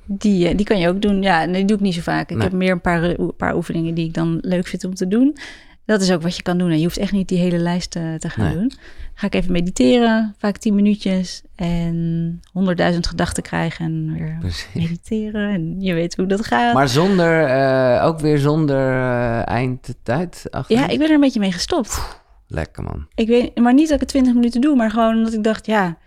Die, 0.05 0.55
die 0.55 0.65
kan 0.65 0.79
je 0.79 0.87
ook 0.87 1.01
doen. 1.01 1.21
Ja, 1.21 1.45
nee, 1.45 1.53
die 1.55 1.65
doe 1.65 1.77
ik 1.77 1.83
niet 1.83 1.93
zo 1.93 2.01
vaak. 2.01 2.29
Ik 2.29 2.35
Nee. 2.37 2.47
heb 2.47 2.53
meer 2.57 2.71
een 2.71 2.81
paar, 2.81 3.03
een 3.03 3.33
paar 3.37 3.55
oefeningen 3.55 3.93
die 3.93 4.05
ik 4.07 4.13
dan 4.13 4.37
leuk 4.41 4.67
vind 4.67 4.83
om 4.83 4.95
te 4.95 5.07
doen. 5.07 5.37
Dat 5.85 6.01
is 6.01 6.11
ook 6.11 6.21
wat 6.21 6.35
je 6.35 6.41
kan 6.41 6.57
doen. 6.57 6.69
En 6.71 6.77
je 6.77 6.83
hoeft 6.83 6.97
echt 6.97 7.11
niet 7.11 7.27
die 7.27 7.37
hele 7.39 7.57
lijst 7.57 7.91
te 7.91 8.17
gaan 8.29 8.45
Nee. 8.45 8.53
doen. 8.53 8.71
Ga 9.16 9.28
ik 9.28 9.34
even 9.36 9.51
mediteren, 9.51 10.36
vaak 10.38 10.57
10 10.57 10.76
minuutjes. 10.76 11.41
En 11.55 12.39
honderdduizend 12.51 13.07
gedachten 13.07 13.43
krijgen 13.43 13.86
en 13.86 14.14
weer 14.14 14.38
Precies. 14.39 14.68
mediteren. 14.74 15.53
En 15.53 15.82
je 15.82 15.93
weet 15.93 16.16
hoe 16.16 16.26
dat 16.26 16.45
gaat. 16.45 16.74
Maar 16.74 16.89
zonder, 16.89 17.45
eh, 17.45 18.05
ook 18.05 18.20
weer 18.20 18.38
zonder 18.38 18.91
eh, 18.91 19.47
eindtijd 19.47 20.47
achter. 20.49 20.78
ja, 20.78 20.88
ik 20.88 20.97
ben 20.99 21.07
er 21.07 21.14
een 21.14 21.20
beetje 21.20 21.39
mee 21.39 21.51
gestopt. 21.51 22.22
Lekker, 22.47 22.84
man. 22.84 23.07
Ik 23.16 23.28
weet, 23.28 23.57
maar 23.57 23.74
niet 23.74 23.86
dat 23.86 23.93
ik 23.95 23.99
het 23.99 24.09
20 24.09 24.34
minuten 24.34 24.61
doe, 24.61 24.76
maar 24.76 24.91
gewoon 24.91 25.16
omdat 25.18 25.34
ik 25.34 25.43
dacht, 25.43 25.66
ja, 25.66 25.97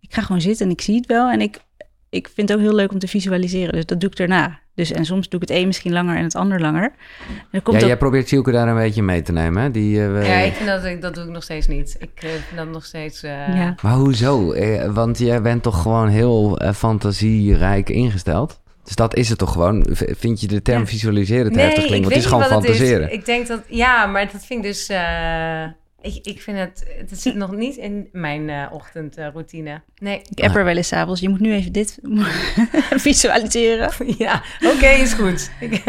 ik 0.00 0.14
ga 0.14 0.22
gewoon 0.22 0.40
zitten 0.40 0.66
en 0.66 0.72
ik 0.72 0.80
zie 0.80 0.96
het 0.96 1.06
wel. 1.06 1.30
En 1.30 1.40
ik, 1.40 1.60
ik 2.16 2.30
vind 2.34 2.48
het 2.48 2.58
ook 2.58 2.64
heel 2.64 2.74
leuk 2.74 2.92
om 2.92 2.98
te 2.98 3.08
visualiseren. 3.08 3.72
Dus 3.72 3.86
dat 3.86 4.00
doe 4.00 4.10
ik 4.10 4.16
daarna. 4.16 4.58
Dus, 4.74 4.92
en 4.92 5.04
soms 5.04 5.28
doe 5.28 5.40
ik 5.40 5.48
het 5.48 5.58
een 5.58 5.66
misschien 5.66 5.92
langer 5.92 6.16
en 6.16 6.22
het 6.24 6.34
ander 6.34 6.60
langer. 6.60 6.82
En 7.28 7.48
dan 7.50 7.62
komt 7.62 7.80
Ja, 7.80 7.86
jij 7.86 7.96
probeert 7.96 8.28
Silke 8.28 8.50
daar 8.52 8.68
een 8.68 8.74
beetje 8.76 9.02
mee 9.02 9.22
te 9.22 9.32
nemen, 9.32 9.62
hè? 9.62 9.70
Die, 9.70 10.00
eh, 10.06 10.26
Ja, 10.28 10.34
ik 10.38 10.52
vind 10.54 10.68
dat, 10.68 10.84
ik- 10.84 11.00
dat 11.02 11.14
doe 11.14 11.24
ik 11.24 11.30
nog 11.30 11.42
steeds 11.42 11.66
niet. 11.66 11.96
Ik 11.98 12.10
eh, 12.22 12.28
vind 12.30 12.56
dat 12.56 12.68
nog 12.68 12.84
steeds... 12.84 13.22
eh, 13.22 13.30
Ja. 13.56 13.74
Maar 13.82 13.92
hoezo? 13.94 14.52
Eh, 14.52 14.92
want 14.92 15.18
jij 15.18 15.42
bent 15.42 15.62
toch 15.62 15.82
gewoon 15.82 16.08
heel 16.08 16.58
eh, 16.58 16.72
fantasierijk 16.72 17.88
ingesteld? 17.90 18.60
Dus 18.84 18.94
dat 18.94 19.14
is 19.16 19.28
het 19.28 19.38
toch 19.38 19.52
gewoon? 19.52 19.86
Vind 19.92 20.40
je 20.40 20.46
de 20.46 20.62
term 20.62 20.80
Ja. 20.80 20.86
visualiseren 20.86 21.52
te 21.52 21.58
heftig 21.58 21.84
klinken? 21.86 22.00
Want 22.10 22.14
het 22.14 22.22
is 22.24 22.28
gewoon 22.30 22.42
is. 22.44 22.48
fantaseren. 22.48 23.12
Ik 23.12 23.24
denk 23.24 23.46
dat, 23.46 23.60
ja, 23.68 24.06
maar 24.06 24.32
dat 24.32 24.44
vind 24.46 24.64
ik 24.64 24.70
dus, 24.70 24.88
eh, 24.88 25.62
ik, 26.06 26.26
ik 26.26 26.40
vind 26.42 26.58
het, 26.58 26.86
het 26.98 27.20
zit 27.20 27.34
nog 27.34 27.52
niet 27.56 27.76
in 27.76 28.08
mijn 28.12 28.48
eh, 28.50 28.66
ochtendroutine. 28.72 29.80
Nee. 29.98 30.22
Ik 30.34 30.40
app 30.44 30.54
er 30.56 30.64
wel 30.64 30.76
eens 30.76 30.88
's 30.88 30.92
avonds. 30.92 31.20
Je 31.20 31.28
moet 31.28 31.40
nu 31.40 31.52
even 31.52 31.72
dit 31.72 31.98
visualiseren. 33.06 33.90
Ja, 34.18 34.42
oké, 34.74 34.86
is 34.86 35.12
goed. 35.12 35.50
Ik, 35.60 35.82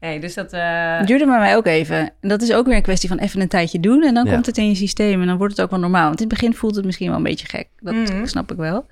nee, 0.00 0.20
dus 0.20 0.34
dat, 0.34 0.52
eh, 0.52 1.04
duurde 1.04 1.26
bij 1.26 1.38
mij 1.38 1.56
ook 1.56 1.66
even. 1.66 1.96
En 2.20 2.28
dat 2.28 2.42
is 2.42 2.52
ook 2.52 2.66
weer 2.66 2.76
een 2.76 2.82
kwestie 2.82 3.08
van 3.08 3.18
even 3.18 3.40
een 3.40 3.48
tijdje 3.48 3.80
doen. 3.80 4.02
En 4.02 4.14
dan 4.14 4.24
Ja. 4.26 4.32
komt 4.32 4.46
het 4.46 4.58
in 4.58 4.68
je 4.68 4.74
systeem 4.74 5.20
en 5.20 5.26
dan 5.26 5.36
wordt 5.38 5.56
het 5.56 5.64
ook 5.64 5.70
wel 5.70 5.80
normaal. 5.80 6.06
Want 6.06 6.20
in 6.20 6.26
het 6.28 6.38
begin 6.38 6.54
voelt 6.54 6.76
het 6.76 6.84
misschien 6.84 7.08
wel 7.08 7.16
een 7.16 7.22
beetje 7.22 7.46
gek. 7.48 7.68
Dat 7.80 7.94
Mhm. 7.94 8.26
snap 8.26 8.50
ik 8.52 8.56
wel. 8.56 8.76
En 8.76 8.86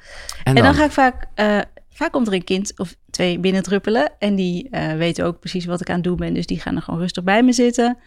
En 0.44 0.55
dan? 0.55 0.64
dan 0.64 0.74
ga 0.74 0.84
ik 0.84 0.90
vaak... 0.90 1.26
eh, 1.34 1.59
vaak 1.90 2.12
komt 2.12 2.26
er 2.26 2.32
een 2.32 2.44
kind 2.44 2.72
of 2.78 2.94
twee 3.11 3.38
binnendruppelen. 3.38 4.12
En 4.18 4.34
die 4.34 4.68
eh, 4.70 4.92
weten 4.92 5.24
ook 5.24 5.38
precies 5.40 5.64
wat 5.64 5.80
ik 5.80 5.88
aan 5.88 5.94
het 5.94 6.05
doen 6.05 6.16
ben. 6.16 6.34
Dus 6.34 6.47
die 6.47 6.61
gaan 6.61 6.76
er 6.76 6.82
gewoon 6.82 7.01
rustig 7.01 7.24
bij 7.24 7.42
me 7.42 7.53
zitten. 7.53 7.99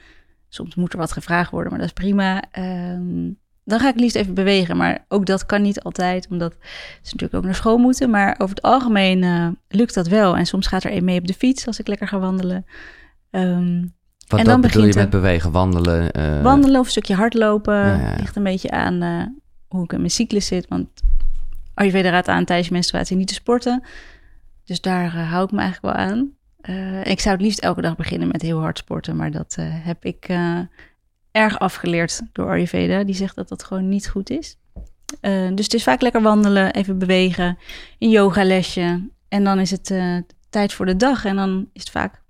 Soms 0.49 0.75
moet 0.75 0.93
er 0.93 0.99
wat 0.99 1.11
gevraagd 1.11 1.51
worden, 1.51 1.69
maar 1.71 1.79
dat 1.79 1.87
is 1.89 2.03
prima. 2.03 2.43
Ehm, 2.51 3.29
dan 3.63 3.79
ga 3.79 3.89
ik 3.89 3.99
liefst 3.99 4.15
even 4.15 4.33
bewegen. 4.33 4.77
Maar 4.77 5.05
ook 5.07 5.25
dat 5.25 5.45
kan 5.45 5.61
niet 5.61 5.81
altijd, 5.83 6.27
omdat 6.29 6.53
ze 7.01 7.11
natuurlijk 7.11 7.33
ook 7.33 7.43
naar 7.43 7.55
school 7.55 7.77
moeten. 7.77 8.09
Maar 8.09 8.35
over 8.37 8.55
het 8.55 8.61
algemeen 8.63 9.23
eh, 9.23 9.47
lukt 9.67 9.93
dat 9.93 10.07
wel. 10.07 10.37
En 10.37 10.45
soms 10.45 10.67
gaat 10.67 10.83
er 10.83 10.91
een 10.95 11.03
mee 11.03 11.19
op 11.19 11.27
de 11.27 11.33
fiets 11.33 11.67
als 11.67 11.79
ik 11.79 11.87
lekker 11.87 12.07
ga 12.07 12.19
wandelen. 12.19 12.65
Ehm, 13.31 13.85
Wat 14.27 14.39
en 14.39 14.45
dan 14.45 14.61
bedoel 14.61 14.85
je 14.85 14.93
met 14.95 15.09
bewegen, 15.09 15.51
wandelen? 15.51 16.11
eh, 16.11 16.41
wandelen 16.41 16.79
of 16.79 16.85
een 16.85 16.91
stukje 16.91 17.15
hardlopen. 17.15 17.73
Ja, 17.75 17.95
ja, 17.95 18.09
ja. 18.09 18.15
Ligt 18.19 18.35
een 18.35 18.43
beetje 18.43 18.71
aan 18.71 19.01
eh, 19.01 19.23
hoe 19.67 19.83
ik 19.83 19.91
in 19.91 19.97
mijn 19.99 20.11
cyclus 20.11 20.45
zit. 20.45 20.67
Want 20.67 20.87
Ayurveda 21.73 22.09
raadt 22.09 22.27
aan 22.27 22.45
tijdens 22.45 22.67
je 22.67 22.73
menstruatie 22.73 23.17
niet 23.17 23.27
te 23.27 23.33
sporten. 23.33 23.83
Dus 24.65 24.81
daar 24.81 25.15
hou 25.15 25.43
ik 25.45 25.51
me 25.51 25.59
eigenlijk 25.59 25.95
wel 25.95 26.05
aan. 26.05 26.29
Eh, 26.62 27.05
ik 27.05 27.20
zou 27.20 27.36
het 27.36 27.43
liefst 27.43 27.60
elke 27.60 27.82
dag 27.82 27.95
beginnen 27.95 28.28
met 28.28 28.41
heel 28.41 28.60
hard 28.60 28.78
sporten. 28.78 29.16
Maar 29.16 29.32
dat 29.32 29.55
eh, 29.60 29.66
heb 29.70 30.05
ik 30.05 30.26
eh, 30.28 30.60
erg 31.32 31.60
afgeleerd 31.60 32.22
door 32.32 32.49
Ayurveda. 32.49 33.03
Die 33.03 33.16
zegt 33.16 33.36
dat 33.36 33.49
dat 33.49 33.64
gewoon 33.64 33.89
niet 33.89 34.10
goed 34.10 34.30
is. 34.30 34.57
Dus 35.53 35.64
het 35.66 35.74
is 35.74 35.84
vaak 35.84 36.01
lekker 36.01 36.22
wandelen, 36.22 36.74
even 36.74 36.97
bewegen. 36.97 37.57
Een 37.99 38.10
yogalesje. 38.10 39.10
En 39.28 39.43
dan 39.43 39.60
is 39.60 39.72
het 39.72 39.93
tijd 40.49 40.74
voor 40.74 40.86
de 40.86 40.95
dag. 40.95 41.26
En 41.26 41.36
dan 41.36 41.70
is 41.74 41.82
het 41.82 41.89
vaak 41.89 42.22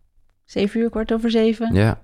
zeven 0.46 0.80
uur, 0.80 0.90
kwart 0.90 1.14
over 1.14 1.32
zeven. 1.32 1.74
Ja. 1.74 2.00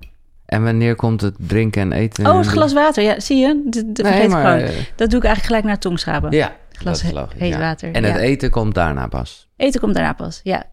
En 0.46 0.64
wanneer 0.64 0.96
komt 0.96 1.22
het 1.22 1.36
drinken 1.38 1.82
en 1.82 1.92
eten? 1.92 2.26
Oh, 2.28 2.38
het 2.38 2.48
glas 2.48 2.74
water. 2.74 3.04
Ja, 3.04 3.20
zie 3.20 3.38
je? 3.38 3.62
Dat, 3.66 3.74
dat 3.74 3.84
Nee, 3.84 4.12
vergeet 4.12 4.24
ik 4.24 4.30
maar... 4.30 4.60
gewoon. 4.60 4.84
Dat 4.96 5.10
doe 5.10 5.20
ik 5.20 5.26
eigenlijk 5.26 5.46
gelijk 5.46 5.64
naar 5.64 5.80
tongschrapen. 5.80 6.32
ja, 6.32 6.56
Glas 6.72 6.84
dat 6.84 6.96
is 6.96 7.02
he- 7.02 7.20
logisch. 7.22 7.40
heet 7.40 7.54
ja. 7.54 7.60
water. 7.60 7.92
En 7.94 8.04
het 8.04 8.16
eten 8.16 8.50
komt 8.50 8.74
daarna 8.74 9.08
pas. 9.08 9.50
Eten 9.56 9.82
komt 9.82 9.94
daarna 9.94 10.14
pas, 10.14 10.40
ja. 10.44 10.64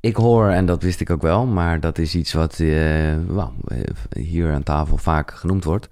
Ik 0.00 0.16
hoor, 0.16 0.48
en 0.48 0.66
dat 0.66 0.82
wist 0.82 1.00
ik 1.00 1.10
ook 1.10 1.22
wel, 1.22 1.46
maar 1.46 1.80
dat 1.80 1.98
is 1.98 2.14
iets 2.14 2.32
wat 2.32 2.58
eh, 2.60 3.12
eh, 3.12 3.18
hier 4.10 4.52
aan 4.52 4.62
tafel 4.62 4.96
vaak 4.96 5.30
genoemd 5.34 5.64
wordt. 5.64 5.88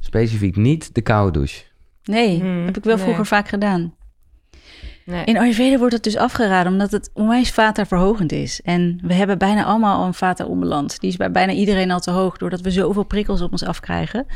Specifiek 0.00 0.56
niet 0.56 0.94
de 0.94 1.00
koude 1.00 1.32
douche. 1.38 1.62
Nee, 2.04 2.40
Hmm, 2.40 2.64
heb 2.64 2.76
ik 2.76 2.84
wel 2.84 2.94
nee. 2.94 3.04
vroeger 3.04 3.26
vaak 3.26 3.48
gedaan. 3.48 3.94
nee. 5.04 5.24
In 5.24 5.38
Ayurveda 5.38 5.78
wordt 5.78 5.94
het 5.94 6.02
dus 6.02 6.16
afgeraden 6.16 6.72
omdat 6.72 6.90
het 6.90 7.10
onwijs 7.12 7.50
vata 7.50 7.86
verhogend 7.86 8.32
is. 8.32 8.60
En 8.62 8.98
we 9.02 9.14
hebben 9.14 9.38
bijna 9.38 9.64
allemaal 9.64 9.98
al 10.00 10.06
een 10.06 10.14
vata 10.14 10.44
onbalans. 10.44 10.98
Die 10.98 11.10
is 11.10 11.16
bij 11.16 11.30
bijna 11.30 11.52
iedereen 11.52 11.90
al 11.90 12.00
te 12.00 12.10
hoog 12.10 12.36
doordat 12.36 12.60
we 12.60 12.70
zoveel 12.70 13.04
prikkels 13.04 13.40
op 13.40 13.52
ons 13.52 13.64
afkrijgen. 13.64 14.26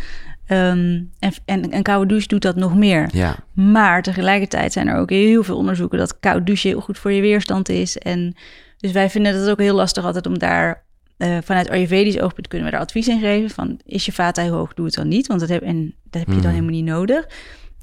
Ehm, 0.47 1.03
en, 1.19 1.33
en 1.45 1.75
een 1.75 1.83
koude 1.83 2.07
douche 2.07 2.29
doet 2.29 2.43
dat 2.43 2.57
nog 2.57 2.77
meer. 2.77 3.09
Ja, 3.13 3.37
Maar 3.53 4.03
tegelijkertijd 4.03 4.73
zijn 4.73 4.89
er 4.89 4.97
ook 4.97 5.11
heel 5.11 5.43
veel 5.43 5.57
onderzoeken 5.57 5.99
dat 5.99 6.19
koud 6.21 6.47
douchen 6.47 6.71
heel 6.71 6.81
goed 6.81 6.99
voor 6.99 7.13
je 7.13 7.21
weerstand 7.21 7.69
is. 7.69 7.99
En 7.99 8.35
dus 8.79 8.93
wij 8.93 9.11
vinden 9.11 9.35
het 9.41 9.49
ook 9.51 9.59
heel 9.61 9.75
lastig 9.75 10.05
altijd 10.05 10.27
om 10.27 10.39
daar 10.39 10.87
eh, 11.17 11.37
vanuit 11.45 11.71
Ayurvedisch 11.71 12.21
oogpunt 12.21 12.49
kunnen 12.49 12.67
we 12.67 12.73
daar 12.73 12.83
advies 12.83 13.09
in 13.09 13.21
geven. 13.21 13.51
Van 13.51 13.81
is 13.85 14.07
je 14.07 14.13
vata 14.13 14.43
heel 14.43 14.53
hoog, 14.55 14.75
doe 14.75 14.87
het 14.87 14.95
dan 14.95 15.09
niet. 15.09 15.27
Want 15.27 15.41
dat 15.41 15.49
heb, 15.49 15.63
en 15.63 15.95
dat 16.11 16.21
heb 16.21 16.27
je 16.29 16.33
dan 16.33 16.43
Mhm. 16.43 16.49
helemaal 16.51 16.71
niet 16.71 16.85
nodig. 16.85 17.27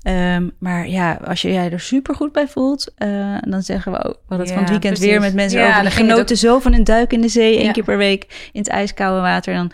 Ehm, 0.02 0.50
maar 0.60 0.88
ja, 0.90 1.20
als 1.24 1.42
je 1.42 1.52
jij 1.52 1.72
er 1.72 1.80
super 1.80 2.16
goed 2.16 2.32
bij 2.32 2.48
voelt, 2.48 2.94
eh, 2.96 3.38
dan 3.42 3.62
zeggen 3.62 3.92
we 3.92 3.98
ook, 3.98 4.14
we 4.14 4.20
hadden 4.28 4.46
het 4.46 4.50
van 4.56 4.60
het 4.64 4.70
weekend 4.72 4.94
precies. 4.94 5.12
weer 5.12 5.20
met 5.22 5.34
mensen 5.34 5.60
Ja, 5.60 5.70
over. 5.70 5.82
Die 5.82 5.92
genoten 5.92 6.38
zo 6.38 6.60
van 6.60 6.74
een 6.74 6.84
duik 6.84 7.14
in 7.14 7.22
de 7.22 7.28
zee, 7.28 7.56
één 7.56 7.66
Ja. 7.66 7.72
keer 7.72 7.84
per 7.84 7.98
week 7.98 8.50
in 8.52 8.60
het 8.60 8.70
ijskoude 8.70 9.22
water. 9.22 9.54
Dan 9.54 9.72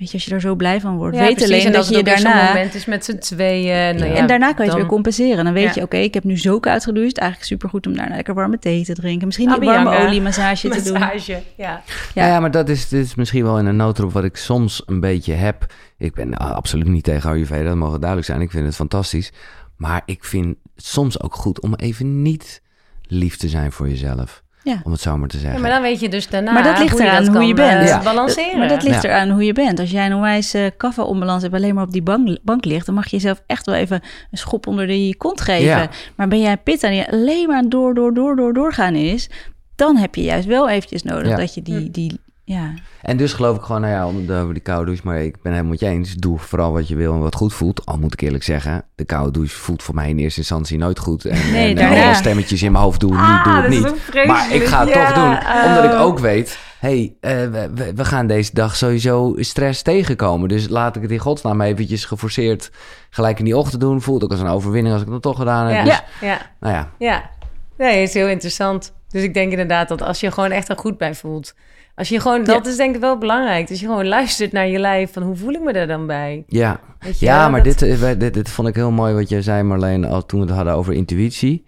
weet 0.00 0.10
je, 0.10 0.14
als 0.14 0.24
je 0.24 0.34
er 0.34 0.40
zo 0.40 0.54
blij 0.54 0.80
van 0.80 0.96
wordt. 0.96 1.16
Ja, 1.16 1.22
weet 1.22 1.34
precies. 1.34 1.52
alleen 1.52 1.66
En 1.66 1.72
dat 1.72 1.86
als 1.86 1.96
je 1.96 2.02
daarna 2.02 2.44
moment 2.44 2.74
is 2.74 2.84
met 2.84 3.04
z'n 3.04 3.18
tweeën. 3.18 3.96
Nou 3.96 4.10
ja, 4.10 4.16
en 4.16 4.26
daarna 4.26 4.52
kan 4.52 4.64
je 4.64 4.70
het 4.70 4.80
weer 4.80 4.90
compenseren. 4.90 5.44
Dan 5.44 5.52
weet 5.52 5.64
Ja. 5.64 5.72
je, 5.74 5.82
oké, 5.82 5.96
ik 5.96 6.14
heb 6.14 6.24
nu 6.24 6.38
zo 6.38 6.60
koud 6.60 6.84
gedoucht. 6.84 7.18
Eigenlijk 7.18 7.50
supergoed 7.50 7.86
om 7.86 7.96
daarna 7.96 8.14
lekker 8.14 8.34
warme 8.34 8.58
thee 8.58 8.84
te 8.84 8.94
drinken. 8.94 9.26
Misschien 9.26 9.48
die 9.48 9.56
Abhyanga. 9.56 9.84
warme 9.84 10.06
oliemassage 10.06 10.68
te 10.68 10.82
doen. 10.82 10.92
Massage, 10.92 11.42
ja. 11.56 11.82
ja. 12.14 12.26
ja, 12.26 12.40
maar 12.40 12.50
dat 12.50 12.68
is, 12.68 12.88
dit 12.88 13.04
is 13.04 13.14
misschien 13.14 13.44
wel 13.44 13.58
in 13.58 13.66
een 13.66 13.76
noodroep 13.76 14.12
wat 14.12 14.24
ik 14.24 14.36
soms 14.36 14.82
een 14.86 15.00
beetje 15.00 15.32
heb. 15.32 15.66
Ik 15.98 16.14
ben 16.14 16.34
ah, 16.34 16.50
absoluut 16.50 16.86
niet 16.86 17.04
tegen 17.04 17.30
Ayurveda, 17.30 17.68
dat 17.68 17.76
mogen 17.76 17.98
duidelijk 17.98 18.28
zijn. 18.28 18.40
Ik 18.40 18.50
vind 18.50 18.66
het 18.66 18.74
fantastisch. 18.74 19.32
Maar 19.76 20.02
ik 20.04 20.24
vind 20.24 20.56
het 20.74 20.84
soms 20.84 21.20
ook 21.22 21.34
goed 21.34 21.60
om 21.60 21.74
even 21.74 22.22
niet 22.22 22.62
lief 23.02 23.36
te 23.36 23.48
zijn 23.48 23.72
voor 23.72 23.88
jezelf. 23.88 24.42
Ja. 24.62 24.80
Om 24.84 24.92
het 24.92 25.00
zo 25.00 25.16
maar 25.16 25.28
te 25.28 25.36
zeggen. 25.38 25.54
Ja, 25.54 25.60
maar 25.60 25.70
dan 25.70 25.82
weet 25.82 26.00
je 26.00 26.08
dus 26.08 26.28
daarna 26.28 26.52
Maar 26.52 26.62
dat 26.62 26.78
ligt 26.78 26.90
hoe 26.90 27.00
je 27.02 27.06
eraan 27.06 27.24
dat 27.24 27.34
hoe 27.34 27.44
je 27.44 27.54
bent. 27.54 27.80
eh, 27.80 27.86
Ja. 27.86 28.02
balanceren. 28.02 28.58
Maar 28.58 28.68
dat 28.68 28.82
ligt 28.82 29.02
Ja. 29.02 29.08
eraan 29.08 29.30
hoe 29.30 29.44
je 29.44 29.52
bent. 29.52 29.78
Als 29.80 29.90
jij 29.90 30.10
een 30.10 30.42
uh, 30.54 30.66
kaffa-onbalans 30.76 31.42
hebt, 31.42 31.54
alleen 31.54 31.74
maar 31.74 31.84
op 31.84 31.92
die 31.92 32.02
bank, 32.02 32.38
bank 32.42 32.64
ligt, 32.64 32.86
dan 32.86 32.94
mag 32.94 33.04
je 33.04 33.16
jezelf 33.16 33.42
echt 33.46 33.66
wel 33.66 33.74
even 33.74 34.00
een 34.30 34.38
schop 34.38 34.66
onder 34.66 34.86
de 34.86 35.06
je 35.06 35.16
kont 35.16 35.40
geven. 35.40 35.64
Ja. 35.66 35.88
Maar 36.16 36.28
ben 36.28 36.40
jij 36.40 36.56
pitta 36.56 36.88
die 36.88 37.10
alleen 37.12 37.46
maar 37.48 37.68
door, 37.68 37.94
door, 37.94 38.14
door, 38.14 38.36
door, 38.36 38.52
doorgaan 38.52 38.94
is, 38.94 39.30
dan 39.76 39.96
heb 39.96 40.14
je 40.14 40.22
juist 40.22 40.46
wel 40.46 40.68
eventjes 40.68 41.02
nodig 41.02 41.28
Ja. 41.28 41.36
dat 41.36 41.54
je 41.54 41.62
die, 41.62 41.76
Hm. 41.84 41.90
die, 41.90 42.20
ja, 42.52 42.74
En 43.02 43.16
dus 43.16 43.32
geloof 43.32 43.56
ik 43.56 43.62
gewoon, 43.62 43.80
nou 43.80 43.92
ja, 43.92 44.06
om 44.06 44.26
de, 44.26 44.48
die 44.52 44.62
koude 44.62 44.84
douche, 44.84 45.02
maar 45.04 45.22
ik 45.22 45.42
ben 45.42 45.52
helemaal 45.52 45.70
met 45.70 45.80
je 45.80 45.86
eens. 45.86 46.14
Doe 46.14 46.38
vooral 46.38 46.72
wat 46.72 46.88
je 46.88 46.96
wil 46.96 47.12
en 47.12 47.18
wat 47.20 47.34
goed 47.34 47.54
voelt. 47.54 47.86
Al 47.86 47.98
moet 47.98 48.12
ik 48.12 48.20
eerlijk 48.20 48.44
zeggen, 48.44 48.84
de 48.94 49.04
koude 49.04 49.30
douche 49.30 49.56
voelt 49.56 49.82
voor 49.82 49.94
mij 49.94 50.08
in 50.08 50.18
eerste 50.18 50.38
instantie 50.40 50.78
nooit 50.78 50.98
goed. 50.98 51.24
En, 51.24 51.50
Nee, 51.52 51.68
en 51.70 51.76
daarna. 51.76 52.04
alle 52.04 52.14
stemmetjes 52.14 52.62
in 52.62 52.72
mijn 52.72 52.84
hoofd 52.84 53.00
doen, 53.00 53.10
niet, 53.10 53.18
doe 53.18 53.26
Ah, 53.52 53.62
het 53.62 53.72
dat 53.72 53.92
niet. 54.14 54.26
Maar 54.26 54.52
ik 54.54 54.64
ga 54.64 54.80
het 54.80 54.88
Ja, 54.88 55.06
toch 55.06 55.14
doen, 55.14 55.66
omdat 55.68 55.84
ik 55.92 55.98
ook 55.98 56.18
weet... 56.18 56.58
hey, 56.78 57.14
eh, 57.20 57.30
we, 57.32 57.92
we- 57.94 58.04
gaan 58.04 58.26
deze 58.26 58.50
dag 58.54 58.76
sowieso 58.76 59.34
stress 59.36 59.82
tegenkomen. 59.82 60.48
Dus 60.48 60.68
laat 60.68 60.96
ik 60.96 61.02
het 61.02 61.10
in 61.10 61.18
godsnaam 61.18 61.60
eventjes 61.60 62.04
geforceerd 62.04 62.70
gelijk 63.10 63.38
in 63.38 63.44
die 63.44 63.56
ochtend 63.56 63.80
doen. 63.80 64.02
Voelt 64.02 64.24
ook 64.24 64.30
als 64.30 64.40
een 64.40 64.46
overwinning 64.46 64.94
als 64.94 65.02
ik 65.02 65.10
het 65.12 65.22
dan 65.22 65.32
toch 65.32 65.40
gedaan 65.40 65.66
heb. 65.66 65.76
Ja, 65.76 65.84
Dus, 65.84 66.02
ja, 66.28 66.38
nou 66.60 66.74
ja, 66.74 66.88
ja. 66.98 67.30
Nee, 67.78 68.02
is 68.02 68.14
heel 68.14 68.28
interessant. 68.28 68.92
Dus 69.08 69.22
ik 69.22 69.34
denk 69.34 69.50
inderdaad 69.50 69.88
dat 69.88 70.02
als 70.02 70.20
je 70.20 70.30
gewoon 70.30 70.50
echt 70.50 70.68
er 70.68 70.78
goed 70.78 70.98
bij 70.98 71.14
voelt. 71.14 71.54
Als 72.00 72.08
je 72.08 72.20
gewoon, 72.20 72.44
dat 72.44 72.66
is 72.66 72.76
denk 72.76 72.94
ik 72.94 73.00
wel 73.00 73.18
belangrijk. 73.18 73.68
Dus 73.68 73.80
je 73.80 73.86
gewoon 73.86 74.06
luistert 74.08 74.52
naar 74.52 74.66
je 74.68 74.78
lijf 74.78 75.12
van 75.12 75.22
hoe 75.22 75.36
voel 75.36 75.52
ik 75.52 75.60
me 75.60 75.72
daar 75.72 75.86
dan 75.86 76.06
bij? 76.06 76.44
ja. 76.46 76.80
Ja, 77.18 77.48
maar 77.48 77.62
Dat- 77.62 77.78
dit, 77.78 78.00
eh, 78.02 78.18
dit, 78.18 78.34
dit 78.34 78.48
vond 78.50 78.68
ik 78.68 78.74
heel 78.74 78.90
mooi 78.90 79.14
wat 79.14 79.28
jij 79.28 79.42
zei 79.42 79.62
Marleen, 79.62 80.04
al 80.04 80.26
toen 80.26 80.40
we 80.40 80.46
het 80.46 80.54
hadden 80.54 80.74
over 80.74 80.92
intuïtie 80.92 81.64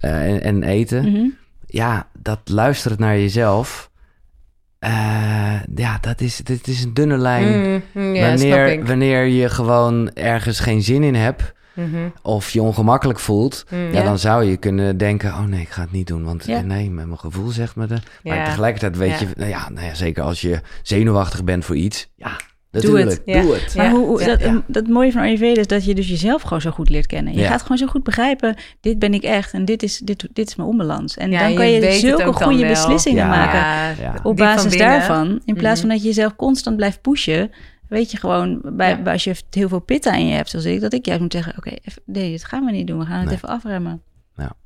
eh, 0.00 0.24
en, 0.34 0.42
en 0.42 0.62
eten. 0.62 1.10
Mhm. 1.12 1.26
ja, 1.66 2.08
dat 2.22 2.40
luisteren 2.44 2.96
naar 3.00 3.18
jezelf. 3.18 3.90
eh, 4.78 5.60
ja, 5.74 5.98
dat 6.00 6.20
is, 6.20 6.36
dit 6.36 6.66
is 6.66 6.84
een 6.84 6.94
dunne 6.94 7.16
lijn. 7.18 7.82
Mm, 7.92 8.14
snap 8.16 8.28
wanneer, 8.28 8.84
wanneer 8.86 9.24
je 9.24 9.48
gewoon 9.48 10.10
ergens 10.14 10.60
geen 10.60 10.82
zin 10.82 11.02
in 11.02 11.14
hebt 11.14 11.52
Mhm, 11.88 12.08
of 12.22 12.50
je 12.50 12.62
ongemakkelijk 12.62 13.18
voelt, 13.18 13.64
mm. 13.70 13.78
ja, 13.78 13.98
Ja. 13.98 14.02
dan 14.04 14.18
zou 14.18 14.44
je 14.44 14.56
kunnen 14.56 14.96
denken: 14.96 15.30
oh 15.30 15.44
nee, 15.44 15.60
ik 15.60 15.68
ga 15.68 15.80
het 15.82 15.92
niet 15.92 16.06
doen, 16.06 16.24
want 16.24 16.46
Ja. 16.46 16.56
eh, 16.56 16.62
nee, 16.64 16.90
met 16.90 17.06
mijn 17.06 17.18
gevoel 17.18 17.48
zegt 17.50 17.76
me 17.76 17.86
de. 17.86 17.96
Maar 18.22 18.44
tegelijkertijd 18.44 18.96
weet 18.96 19.10
Ja. 19.10 19.18
je, 19.18 19.26
nou 19.36 19.50
ja, 19.50 19.68
nou 19.70 19.86
ja, 19.86 19.94
zeker 19.94 20.22
als 20.22 20.40
je 20.40 20.60
zenuwachtig 20.82 21.44
bent 21.44 21.64
voor 21.64 21.76
iets, 21.76 22.08
ja, 22.16 22.28
het. 22.30 22.82
natuurlijk, 22.82 23.22
Ja. 23.24 23.40
doe 23.42 23.54
het. 23.54 23.74
Maar 23.76 23.84
Ja, 23.84 23.90
hoe, 23.90 24.06
hoe- 24.06 24.24
dat, 24.24 24.40
ja. 24.40 24.62
dat 24.66 24.86
mooie 24.88 25.12
van 25.12 25.22
Ayurveda 25.22 25.60
is 25.60 25.66
dat 25.66 25.84
je 25.84 25.94
dus 25.94 26.08
jezelf 26.08 26.42
gewoon 26.42 26.60
zo 26.60 26.70
goed 26.70 26.88
leert 26.88 27.06
kennen. 27.06 27.32
Je 27.32 27.40
Ja. 27.40 27.48
gaat 27.48 27.62
gewoon 27.62 27.78
zo 27.78 27.86
goed 27.86 28.02
begrijpen, 28.02 28.56
dit 28.80 28.98
ben 28.98 29.14
ik 29.14 29.22
echt 29.22 29.52
en 29.52 29.64
dit 29.64 29.82
is, 29.82 29.98
dit, 29.98 30.28
dit 30.32 30.48
is 30.48 30.56
mijn 30.56 30.68
onbalans. 30.68 31.16
En 31.16 31.30
Ja, 31.30 31.46
dan 31.46 31.54
kan 31.54 31.70
je 31.70 31.92
zulke 31.92 32.32
goede 32.32 32.66
beslissingen 32.66 33.24
Ja. 33.24 33.28
maken. 33.28 33.58
Ja, 33.58 33.88
Ja. 34.12 34.14
op 34.22 34.36
basis 34.36 34.76
daarvan. 34.76 35.40
In 35.44 35.54
plaats 35.54 35.80
van 35.80 35.88
Mhm. 35.88 35.96
dat 35.98 36.04
je 36.06 36.12
jezelf 36.14 36.36
constant 36.36 36.76
blijft 36.76 37.00
pushen, 37.00 37.50
weet 37.90 38.10
je 38.10 38.16
gewoon, 38.18 38.60
bij, 38.64 38.88
Ja. 38.90 39.02
bij- 39.02 39.12
als 39.12 39.24
je 39.24 39.34
heel 39.50 39.68
veel 39.68 39.80
pitta 39.80 40.14
in 40.14 40.26
je 40.26 40.34
hebt, 40.34 40.50
zoals 40.50 40.64
ik, 40.64 40.80
dat 40.80 40.92
ik 40.92 41.04
juist 41.06 41.20
moet 41.20 41.32
zeggen: 41.32 41.54
Oké, 41.56 41.70
even- 41.70 42.02
nee, 42.06 42.30
dit 42.30 42.44
gaan 42.44 42.64
we 42.64 42.70
niet 42.70 42.86
doen. 42.86 42.98
We 42.98 43.04
gaan 43.04 43.16
het 43.18 43.26
Nee. 43.26 43.34
even 43.34 43.48
afremmen. 43.48 44.02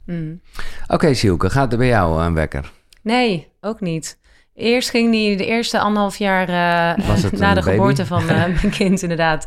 Mm. 0.06 0.40
Oké, 0.86 1.14
Sielke, 1.14 1.50
gaat 1.50 1.72
er 1.72 1.78
bij 1.78 1.86
jou 1.86 2.22
een 2.22 2.34
wekker? 2.34 2.70
Nee, 3.02 3.48
ook 3.60 3.80
niet. 3.80 4.18
Eerst 4.54 4.90
ging 4.90 5.10
die 5.10 5.36
de 5.36 5.46
eerste 5.46 5.78
anderhalf 5.78 6.16
jaar 6.16 6.48
eh, 6.48 7.06
na 7.32 7.54
de 7.54 7.60
baby? 7.60 7.60
geboorte 7.70 8.06
van 8.06 8.20
eh, 8.28 8.44
mijn 8.62 8.70
kind 8.70 9.02
inderdaad, 9.02 9.46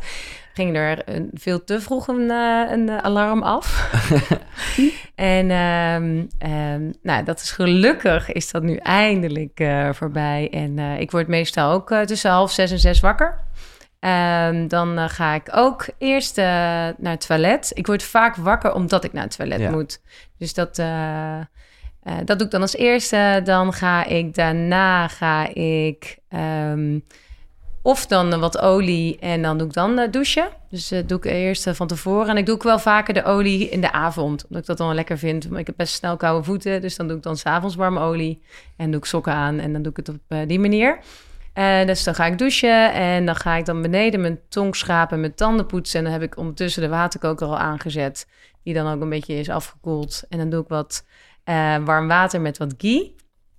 ging 0.58 0.76
er 0.76 1.02
een, 1.04 1.30
veel 1.34 1.64
te 1.64 1.80
vroeg 1.80 2.08
een, 2.08 2.30
eh, 2.30 2.70
een 2.70 2.88
eh, 2.88 2.96
alarm 2.96 3.42
af. 3.42 3.90
en 5.14 5.50
ehm, 5.50 6.24
ehm, 6.38 6.90
nou, 7.02 7.24
dat 7.24 7.40
is 7.40 7.50
gelukkig 7.50 8.32
is 8.32 8.50
dat 8.50 8.62
nu 8.62 8.76
eindelijk 8.76 9.60
eh, 9.60 9.92
voorbij. 9.92 10.48
En 10.50 10.78
ik 10.78 11.10
word 11.10 11.26
meestal 11.28 11.72
ook 11.72 11.94
tussen 12.04 12.30
half 12.30 12.50
zes 12.52 12.70
en 12.70 12.78
zes 12.78 13.00
wakker. 13.00 13.40
Ehm, 14.00 14.68
dan 14.68 15.08
ga 15.10 15.34
ik 15.34 15.48
ook 15.52 15.86
eerst 15.98 16.36
naar 16.36 16.94
het 16.98 17.26
toilet. 17.26 17.70
Ik 17.74 17.86
word 17.86 18.02
vaak 18.02 18.36
wakker 18.36 18.72
omdat 18.72 19.04
ik 19.04 19.12
naar 19.12 19.24
het 19.24 19.36
toilet 19.36 19.60
Ja. 19.60 19.70
moet. 19.70 20.00
Dus 20.38 20.54
dat. 20.54 20.76
dat 22.24 22.38
doe 22.38 22.46
ik 22.46 22.50
dan 22.50 22.60
als 22.60 22.76
eerste. 22.76 23.40
Dan 23.44 23.72
ga 23.72 24.04
ik 24.04 24.34
daarna 24.34 25.08
ga 25.08 25.54
ik 25.54 26.18
of 27.88 28.06
dan 28.06 28.40
wat 28.40 28.58
olie 28.58 29.18
en 29.18 29.42
dan 29.42 29.58
doe 29.58 29.66
ik 29.66 29.72
dan 29.72 29.98
eh, 29.98 30.10
douchen. 30.10 30.48
Dus 30.70 30.92
uh, 30.92 31.00
doe 31.06 31.18
ik 31.18 31.24
eerst 31.24 31.66
eh, 31.66 31.74
van 31.74 31.86
tevoren. 31.86 32.28
En 32.28 32.36
ik 32.36 32.46
doe 32.46 32.54
ook 32.54 32.62
wel 32.62 32.78
vaker 32.78 33.14
de 33.14 33.24
olie 33.24 33.68
in 33.68 33.80
de 33.80 33.92
avond. 33.92 34.44
Omdat 34.44 34.60
ik 34.60 34.66
dat 34.66 34.78
dan 34.78 34.94
lekker 34.94 35.18
vind. 35.18 35.50
Maar 35.50 35.60
ik 35.60 35.66
heb 35.66 35.76
best 35.76 35.94
snel 35.94 36.16
koude 36.16 36.44
voeten. 36.44 36.80
Dus 36.80 36.96
dan 36.96 37.08
doe 37.08 37.16
ik 37.16 37.22
dan 37.22 37.36
s'avonds 37.36 37.74
warme 37.74 38.00
olie. 38.00 38.42
En 38.76 38.90
doe 38.90 39.00
ik 39.00 39.06
sokken 39.06 39.32
aan. 39.32 39.58
En 39.58 39.72
dan 39.72 39.82
doe 39.82 39.90
ik 39.90 39.96
het 39.96 40.08
op 40.08 40.48
die 40.48 40.60
manier. 40.60 40.98
dus 41.86 42.04
dan 42.04 42.14
ga 42.14 42.26
ik 42.26 42.38
douchen. 42.38 42.92
En 42.92 43.26
dan 43.26 43.36
ga 43.36 43.54
ik 43.54 43.64
dan 43.64 43.82
beneden 43.82 44.20
mijn 44.20 44.40
tong 44.48 44.76
schrapen. 44.76 45.20
Mijn 45.20 45.34
tanden 45.34 45.66
poetsen. 45.66 45.98
En 45.98 46.04
dan 46.04 46.12
heb 46.12 46.22
ik 46.22 46.36
ondertussen 46.36 46.82
de 46.82 46.88
waterkoker 46.88 47.46
al 47.46 47.58
aangezet. 47.58 48.26
Die 48.62 48.74
dan 48.74 48.94
ook 48.94 49.00
een 49.00 49.08
beetje 49.08 49.34
is 49.34 49.48
afgekoeld. 49.48 50.22
En 50.28 50.38
dan 50.38 50.50
doe 50.50 50.62
ik 50.62 50.68
wat 50.68 51.04
warm 51.84 52.08
water 52.08 52.40
met 52.40 52.58
wat 52.58 52.74
ghee. 52.78 53.14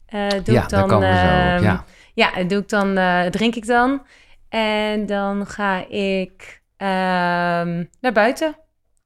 doe 0.10 0.20
ja, 0.20 0.30
ik 0.32 0.44
dan, 0.44 0.68
daar 0.68 0.88
komen 0.88 1.10
we 1.10 1.16
zo 1.16 1.24
op, 1.24 1.30
ehm, 1.30 1.64
ja. 1.64 1.86
Ja, 2.20 2.44
doe 2.44 2.60
ik 2.62 2.70
dan, 2.70 2.94
drink 3.32 3.56
ik 3.56 3.66
dan. 3.66 4.02
En 4.50 5.06
dan 5.06 5.46
ga 5.46 5.88
ik 5.88 6.62
ehm, 6.78 7.84
naar 8.02 8.12
buiten. 8.14 8.56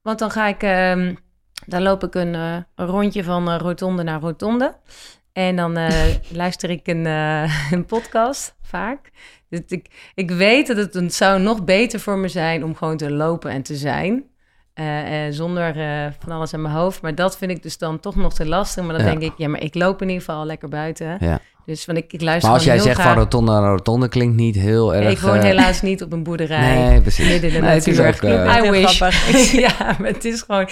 Want 0.01 0.20
dan 0.20 0.32
ga 0.32 0.47
ik, 0.47 0.61
um, 0.97 1.18
dan 1.66 1.82
loop 1.82 2.03
ik 2.03 2.16
een, 2.16 2.34
uh, 2.34 2.57
een 2.76 2.86
rondje 2.86 3.24
van 3.24 3.49
uh, 3.49 3.57
rotonde 3.57 4.03
naar 4.03 4.20
rotonde. 4.20 4.76
En 5.34 5.55
dan 5.55 5.78
uh, 5.78 6.05
luister 6.32 6.70
ik 6.70 6.88
een, 6.88 7.05
een 7.05 7.86
podcast, 7.86 8.55
vaak. 8.61 9.11
Dus 9.49 9.59
ik, 9.68 10.11
ik 10.16 10.32
weet 10.32 10.68
dat 10.68 10.78
het, 10.78 10.93
het 10.93 11.14
zou 11.14 11.41
nog 11.41 11.64
beter 11.64 11.99
voor 11.99 12.18
me 12.18 12.28
zijn 12.28 12.64
om 12.64 12.76
gewoon 12.76 12.97
te 12.97 13.11
lopen 13.11 13.51
en 13.51 13.64
te 13.64 13.76
zijn. 13.76 14.24
zonder 15.30 15.74
van 16.20 16.32
alles 16.32 16.53
aan 16.53 16.61
mijn 16.61 16.74
hoofd. 16.74 17.01
Maar 17.01 17.16
dat 17.16 17.38
vind 17.38 17.51
ik 17.51 17.64
dus 17.64 17.78
dan 17.78 17.99
toch 17.99 18.16
nog 18.16 18.34
te 18.34 18.45
lastig. 18.45 18.84
Maar 18.84 18.97
dan 18.97 19.05
Ja. 19.05 19.11
denk 19.11 19.32
ik, 19.32 19.38
ja, 19.38 19.47
maar 19.47 19.61
ik 19.61 19.76
loop 19.76 20.01
in 20.01 20.09
ieder 20.09 20.24
geval 20.24 20.45
lekker 20.45 20.70
buiten. 20.70 21.18
Ja. 21.20 21.39
Dus 21.66 21.86
want 21.86 21.97
ik, 21.97 22.14
ik 22.14 22.22
luister 22.22 22.49
Maar 22.49 22.59
als 22.59 22.68
jij 22.68 22.80
zegt 22.80 22.99
graag. 22.99 23.14
van 23.14 23.24
rotonde 23.24 23.51
naar 23.51 23.70
rotonde 23.70 24.07
klinkt 24.07 24.36
niet 24.36 24.55
heel 24.55 24.95
erg... 24.95 25.11
ik 25.11 25.20
woon 25.20 25.36
eh, 25.38 25.43
helaas 25.43 25.82
niet 25.82 26.03
op 26.03 26.11
een 26.11 26.24
boerderij. 26.24 26.76
Nee, 26.76 27.01
precies. 27.01 27.28
Midden 27.28 27.49
in 27.49 27.55
de 27.55 27.61
Nee, 27.61 27.74
het 27.74 27.88
is 27.88 27.97
natuur. 27.97 28.32
ook, 28.32 28.47
eh, 28.47 28.66
I 28.66 28.70
wish. 28.70 28.99
ja, 29.68 29.95
maar 29.99 30.11
het 30.11 30.26
is 30.26 30.41
gewoon... 30.41 30.70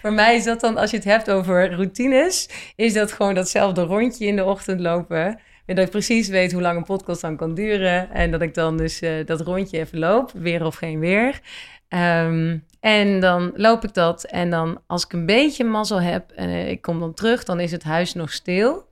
Voor 0.00 0.12
mij 0.12 0.36
is 0.36 0.44
dat 0.44 0.60
dan, 0.60 0.76
als 0.76 0.90
je 0.90 0.96
het 0.96 1.06
hebt 1.06 1.30
over 1.30 1.72
routines... 1.72 2.48
is 2.76 2.92
dat 2.92 3.12
gewoon 3.12 3.34
datzelfde 3.34 3.82
rondje 3.82 4.26
in 4.26 4.36
de 4.36 4.44
ochtend 4.44 4.80
lopen... 4.80 5.38
En 5.66 5.74
dat 5.74 5.84
ik 5.84 5.90
precies 5.90 6.28
weet 6.28 6.52
hoe 6.52 6.62
lang 6.62 6.76
een 6.76 6.84
podcast 6.84 7.20
dan 7.20 7.36
kan 7.36 7.54
duren. 7.54 8.10
En 8.10 8.30
dat 8.30 8.42
ik 8.42 8.54
dan 8.54 8.76
dus 8.76 9.00
eh, 9.00 9.26
dat 9.26 9.40
rondje 9.40 9.78
even 9.78 9.98
loop, 9.98 10.30
weer 10.34 10.64
of 10.64 10.74
geen 10.74 10.98
weer. 10.98 11.40
Ehm, 11.88 12.58
en 12.80 13.20
dan 13.20 13.52
loop 13.54 13.84
ik 13.84 13.94
dat. 13.94 14.24
En 14.24 14.50
dan 14.50 14.80
als 14.86 15.04
ik 15.04 15.12
een 15.12 15.26
beetje 15.26 15.64
mazzel 15.64 16.00
heb 16.00 16.30
en 16.30 16.48
eh, 16.48 16.70
ik 16.70 16.82
kom 16.82 17.00
dan 17.00 17.14
terug, 17.14 17.44
dan 17.44 17.60
is 17.60 17.70
het 17.70 17.82
huis 17.82 18.14
nog 18.14 18.32
stil. 18.32 18.84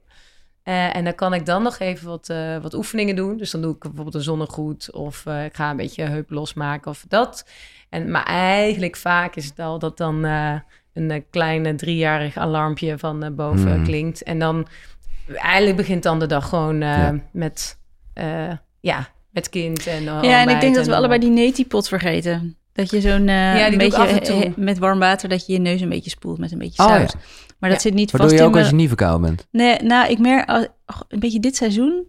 Eh, 0.71 0.97
en 0.97 1.05
dan 1.05 1.14
kan 1.14 1.35
ik 1.35 1.47
dan 1.47 1.62
nog 1.62 1.79
even 1.79 2.09
wat, 2.09 2.29
eh, 2.29 2.57
wat 2.62 2.75
oefeningen 2.75 3.16
doen. 3.16 3.37
Dus 3.37 3.51
dan 3.51 3.61
doe 3.62 3.73
ik 3.75 3.79
bijvoorbeeld 3.79 4.14
een 4.14 4.21
zonnegroet 4.23 4.93
of 4.93 5.27
eh, 5.27 5.45
ik 5.45 5.55
ga 5.55 5.71
een 5.71 5.77
beetje 5.77 6.05
heup 6.05 6.31
losmaken 6.31 6.91
of 6.91 7.05
dat. 7.09 7.49
En, 7.89 8.11
maar 8.11 8.25
eigenlijk 8.25 8.97
vaak 8.97 9.37
is 9.37 9.45
het 9.45 9.59
al 9.59 9.79
dat 9.79 9.97
dan 9.97 10.25
eh, 10.25 10.55
een 10.93 11.25
kleine 11.31 11.75
driejarig 11.75 12.37
alarmpje 12.37 12.99
van 12.99 13.23
eh, 13.23 13.31
boven 13.31 13.73
Hmm. 13.75 13.85
klinkt. 13.85 14.23
En 14.23 14.39
dan 14.39 14.66
eigenlijk 15.37 15.77
begint 15.77 16.03
dan 16.03 16.18
de 16.18 16.27
dag 16.27 16.49
gewoon 16.49 16.75
eh, 16.83 16.89
Ja. 16.89 17.14
met, 17.33 17.79
eh, 18.12 18.53
ja, 18.81 19.09
met 19.31 19.49
kind 19.49 19.87
en 19.87 20.03
Ja, 20.03 20.43
en 20.43 20.49
ik 20.49 20.61
denk 20.61 20.75
dat 20.75 20.87
we 20.87 20.95
allebei 20.97 21.21
die 21.21 21.31
neti-pot 21.31 21.89
vergeten. 21.89 22.57
Dat 22.73 22.91
je 22.91 23.01
zo'n 23.01 23.29
eh, 23.29 23.59
Ja, 23.71 23.77
beetje 23.77 23.97
af 23.99 24.09
en 24.12 24.23
toe. 24.23 24.37
he- 24.41 24.53
met 24.57 24.79
warm 24.79 24.99
water, 24.99 25.29
dat 25.29 25.47
je 25.47 25.53
je 25.53 25.59
neus 25.59 25.81
een 25.81 25.89
beetje 25.89 26.11
spoelt 26.11 26.39
met 26.39 26.53
een 26.53 26.59
beetje 26.59 26.83
Oh, 26.83 26.89
zout. 26.89 27.12
ja. 27.12 27.18
Maar 27.59 27.71
dat 27.71 27.83
Ja. 27.83 27.89
zit 27.89 27.95
niet 27.99 28.11
Wat 28.11 28.21
vast 28.21 28.33
doe 28.33 28.39
je 28.41 28.45
in 28.47 28.51
ook 28.53 28.59
als 28.61 28.68
je 28.71 28.75
niet 28.75 28.89
verkouden 28.89 29.21
bent? 29.29 29.47
Nee, 29.51 29.79
nou, 29.83 30.11
ik 30.11 30.18
merk 30.18 30.49
als, 30.49 30.66
een 31.09 31.18
beetje 31.18 31.41
dit 31.41 31.57
seizoen, 31.57 32.05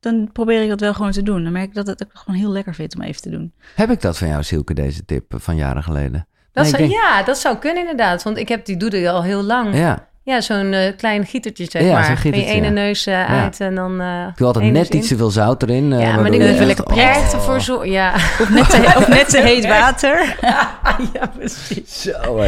dan 0.00 0.30
probeer 0.32 0.62
ik 0.62 0.68
dat 0.68 0.80
wel 0.80 0.94
gewoon 0.94 1.10
te 1.10 1.22
doen. 1.22 1.42
Dan 1.42 1.52
merk 1.52 1.68
ik 1.68 1.74
dat 1.74 1.86
het 1.86 2.02
ook 2.04 2.10
gewoon 2.14 2.40
heel 2.40 2.50
lekker 2.50 2.74
vind 2.74 2.94
om 2.96 3.02
even 3.02 3.22
te 3.22 3.30
doen. 3.30 3.52
Heb 3.74 3.90
ik 3.90 4.00
dat 4.00 4.18
van 4.18 4.28
jou, 4.28 4.42
Silke, 4.42 4.74
deze 4.74 5.04
tip 5.04 5.34
van 5.36 5.56
jaren 5.56 5.82
geleden? 5.82 6.26
Dat 6.52 6.62
Nee, 6.64 6.72
zou, 6.72 6.82
ik 6.84 6.88
denk- 6.90 7.02
Ja, 7.02 7.22
dat 7.22 7.38
zou 7.38 7.56
kunnen 7.56 7.80
inderdaad. 7.80 8.22
Want 8.22 8.36
ik 8.36 8.48
heb 8.48 8.64
die 8.64 8.76
doede 8.76 9.10
al 9.10 9.22
heel 9.22 9.42
lang. 9.42 9.76
Ja, 9.76 10.08
Ja, 10.26 10.40
zo'n 10.40 10.72
eh, 10.72 10.96
klein 10.96 11.26
gietertje 11.26 11.66
zeg 11.70 11.82
Ja, 11.82 11.92
maar. 11.92 12.02
Van 12.04 12.12
je 12.14 12.20
gietertje, 12.20 12.50
ene 12.50 12.64
ja. 12.66 12.72
neus 12.72 13.06
eh, 13.06 13.42
uit 13.42 13.60
en 13.60 13.74
dan... 13.74 14.00
eh 14.00 14.26
ik 14.30 14.36
doe 14.36 14.46
altijd 14.46 14.72
net 14.72 14.94
iets 14.94 15.08
te 15.08 15.16
veel 15.16 15.30
zout 15.30 15.62
erin. 15.62 15.92
eh, 15.92 16.00
Ja, 16.00 16.16
maar 16.16 16.26
ik 16.26 16.32
je 16.32 16.38
wil 16.38 16.48
even 16.48 16.66
lekker 16.66 16.86
Echt 16.86 17.32
oh. 17.32 17.34
ervoor 17.34 17.60
zorgen. 17.60 17.90
Ja. 17.90 18.14
Of 18.42 18.48
net 18.50 18.70
te, 18.70 18.92
of 18.96 19.08
net 19.08 19.28
te 19.28 19.40
heet 19.40 19.66
water. 19.66 20.36
ja, 21.12 21.26
precies. 21.36 22.02
Zo, 22.02 22.38
hé. 22.38 22.46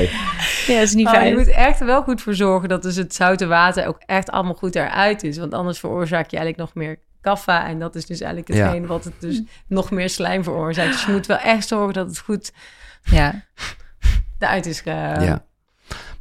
Ja, 0.66 0.74
dat 0.74 0.83
is 0.83 0.95
niet 0.95 1.07
Oh, 1.07 1.12
je 1.12 1.18
fijn. 1.18 1.35
moet 1.37 1.49
echt 1.49 1.81
er 1.81 1.87
wel 1.87 2.03
goed 2.03 2.22
voor 2.22 2.35
zorgen 2.35 2.68
dat 2.68 2.83
dus 2.83 2.97
het 2.97 3.14
zoute 3.14 3.47
water 3.47 3.87
ook 3.87 3.99
echt 4.07 4.31
allemaal 4.31 4.55
goed 4.55 4.74
eruit 4.74 5.22
is. 5.24 5.39
Want 5.39 5.55
anders 5.55 5.79
veroorzaak 5.79 6.31
je 6.31 6.37
eigenlijk 6.37 6.74
nog 6.74 6.85
meer 6.85 6.99
kaffa. 7.20 7.66
En 7.66 7.79
dat 7.79 7.95
is 7.95 8.07
dus 8.07 8.20
eigenlijk 8.20 8.53
Ja. 8.55 8.64
hetgeen 8.64 8.87
wat 8.87 9.05
het 9.05 9.14
dus 9.20 9.43
nog 9.66 9.91
meer 9.91 10.11
slijm 10.11 10.43
veroorzaakt. 10.45 10.93
Dus 10.93 11.05
je 11.05 11.12
moet 11.12 11.26
wel 11.26 11.39
echt 11.39 11.68
zorgen 11.68 11.93
dat 11.95 12.07
het 12.07 12.18
goed 12.18 12.53
Ja. 13.03 13.43
eruit 14.39 14.66
is 14.66 14.81
ge... 14.81 14.91
ja. 14.91 15.45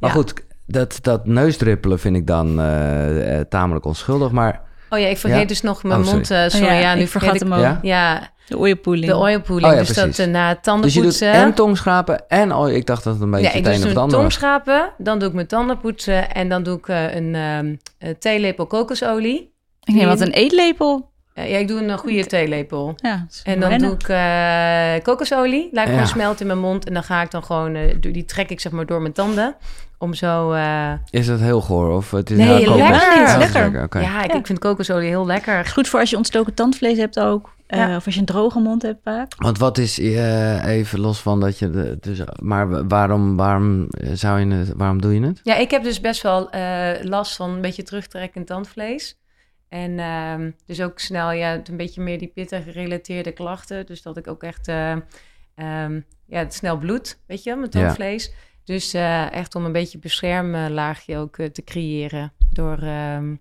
Maar 0.00 0.10
ja. 0.10 0.16
goed, 0.16 0.34
dat, 0.70 0.98
dat 1.02 1.26
neusdruppelen 1.26 1.98
vind 1.98 2.16
ik 2.16 2.26
dan 2.26 2.60
eh, 2.60 3.38
eh, 3.38 3.46
tamelijk 3.48 3.84
onschuldig. 3.84 4.30
Maar 4.30 4.60
Oh 4.90 4.98
ja, 4.98 5.06
ik 5.06 5.18
vergeet 5.18 5.40
Ja? 5.40 5.46
dus 5.46 5.62
nog 5.62 5.82
mijn 5.82 5.94
Oh, 6.00 6.04
sorry. 6.06 6.16
mond. 6.18 6.30
eh, 6.30 6.48
sorry, 6.48 6.66
Oh 6.66 6.72
ja, 6.72 6.78
ja, 6.78 6.94
nu 6.94 7.06
vergat 7.06 7.34
ik... 7.34 7.40
hem 7.40 7.52
ook. 7.52 7.60
Ja? 7.60 7.78
Ja, 7.82 8.30
De 8.46 8.56
oilpooling. 8.58 9.06
de 9.06 9.16
oilpooling. 9.16 9.66
Oh 9.66 9.72
ja, 9.72 9.78
dus 9.78 9.88
dat 9.88 10.04
precies. 10.04 10.24
eh, 10.24 10.30
na 10.32 10.56
tanden 10.56 10.82
dus 10.84 10.94
je 10.94 11.00
doet 11.00 11.08
poetsen... 11.08 11.32
en 11.32 11.54
tongschrapen 11.54 12.28
en... 12.28 12.52
Oh, 12.54 12.70
ik 12.70 12.86
dacht 12.86 13.04
dat 13.04 13.12
het 13.12 13.22
een 13.22 13.30
beetje 13.30 13.46
Ja, 13.46 13.52
het 13.52 13.64
doe 13.64 13.72
een 13.72 13.78
of 13.78 13.84
dus 13.84 13.94
het 13.94 14.02
een 14.02 14.08
tongschrapen, 14.18 14.90
dan 14.98 15.18
doe 15.18 15.28
ik 15.28 15.34
mijn 15.34 15.46
tanden 15.46 15.78
poetsen 15.78 16.30
en 16.32 16.48
dan 16.48 16.62
doe 16.62 16.78
ik 16.78 16.88
eh, 16.88 17.14
een 17.14 17.34
ehm, 17.34 17.74
eh, 17.98 18.14
theelepel 18.18 18.66
kokosolie. 18.66 19.52
Ik 19.84 19.94
neem 19.94 20.06
wat 20.06 20.20
een 20.20 20.32
eetlepel. 20.32 21.10
Ja, 21.34 21.42
ik 21.42 21.68
doe 21.68 21.82
een 21.82 21.98
goede 21.98 22.26
theelepel. 22.26 22.92
Ja, 22.96 23.26
dat 23.28 23.40
En 23.44 23.60
dan 23.60 23.78
doe 23.78 23.92
ik 23.92 24.08
eh, 24.08 25.04
kokosolie, 25.04 25.68
laat 25.72 25.82
ik 25.84 25.90
Ja. 25.90 25.92
gewoon 25.92 26.06
smelten 26.06 26.40
in 26.40 26.46
mijn 26.46 26.58
mond. 26.58 26.86
En 26.86 26.94
dan 26.94 27.02
ga 27.02 27.22
ik 27.22 27.30
dan 27.30 27.44
gewoon, 27.44 27.76
die 28.00 28.24
trek 28.24 28.50
ik 28.50 28.60
zeg 28.60 28.72
maar 28.72 28.86
door 28.86 29.00
mijn 29.00 29.12
tanden. 29.12 29.56
Om 29.98 30.14
zo, 30.14 30.52
eh, 30.52 30.92
Is 31.10 31.28
het 31.28 31.40
heel 31.40 31.60
goor? 31.60 31.90
Of 31.96 32.10
het 32.10 32.30
is 32.30 32.36
Nee, 32.36 32.46
nou 32.46 32.64
kokos? 32.64 32.78
lekker. 32.90 33.26
Dat 33.38 33.42
is 33.48 33.52
Lekker. 33.52 33.82
oké. 33.82 33.98
ja, 33.98 34.22
ik, 34.24 34.30
Ja. 34.30 34.38
ik 34.38 34.46
vind 34.46 34.58
kokosolie 34.58 35.08
heel 35.08 35.26
lekker. 35.26 35.64
Goed 35.66 35.88
voor 35.88 36.00
als 36.00 36.10
je 36.10 36.16
ontstoken 36.16 36.54
tandvlees 36.54 36.98
hebt 36.98 37.20
ook. 37.20 37.56
Eh. 37.66 37.94
Of 37.96 38.04
als 38.04 38.14
je 38.14 38.20
een 38.20 38.26
droge 38.26 38.58
mond 38.58 38.82
hebt 38.82 39.00
vaak. 39.04 39.34
Want 39.36 39.58
wat 39.58 39.78
is, 39.78 39.98
eh, 39.98 40.64
even 40.64 41.00
los 41.00 41.20
van 41.20 41.40
dat 41.40 41.58
je... 41.58 41.70
De, 41.70 41.96
dus, 42.00 42.20
maar 42.42 42.86
waarom, 42.88 43.36
waarom, 43.36 43.86
zou 44.12 44.40
je 44.40 44.54
het, 44.54 44.72
waarom 44.76 45.00
doe 45.00 45.14
je 45.14 45.26
het? 45.26 45.40
Ja, 45.42 45.54
ik 45.54 45.70
heb 45.70 45.82
dus 45.82 46.00
best 46.00 46.22
wel 46.22 46.50
eh, 46.50 46.90
last 47.02 47.36
van 47.36 47.50
een 47.50 47.60
beetje 47.60 47.82
terugtrekkend 47.82 48.46
tandvlees. 48.46 49.18
En 49.68 49.98
ehm, 49.98 50.50
dus 50.66 50.80
ook 50.82 50.98
snel, 50.98 51.30
ja, 51.32 51.60
een 51.64 51.76
beetje 51.76 52.00
meer 52.00 52.18
die 52.18 52.30
pittig 52.34 52.64
gerelateerde 52.64 53.32
klachten. 53.32 53.86
Dus 53.86 54.02
dat 54.02 54.16
ik 54.16 54.26
ook 54.28 54.42
echt, 54.42 54.68
eh, 54.68 54.92
ehm, 55.54 56.00
ja, 56.26 56.38
het 56.38 56.54
snel 56.54 56.78
bloed, 56.78 57.18
weet 57.26 57.42
je, 57.42 57.56
met 57.56 57.72
Ja. 57.74 57.80
Dus 58.68 58.94
eh, 58.94 59.32
echt 59.32 59.54
om 59.54 59.64
een 59.64 59.72
beetje 59.72 59.98
beschermlaagje 59.98 61.16
ook 61.16 61.38
eh, 61.38 61.46
te 61.46 61.64
creëren 61.64 62.32
door 62.52 62.78
ehm 62.78 63.34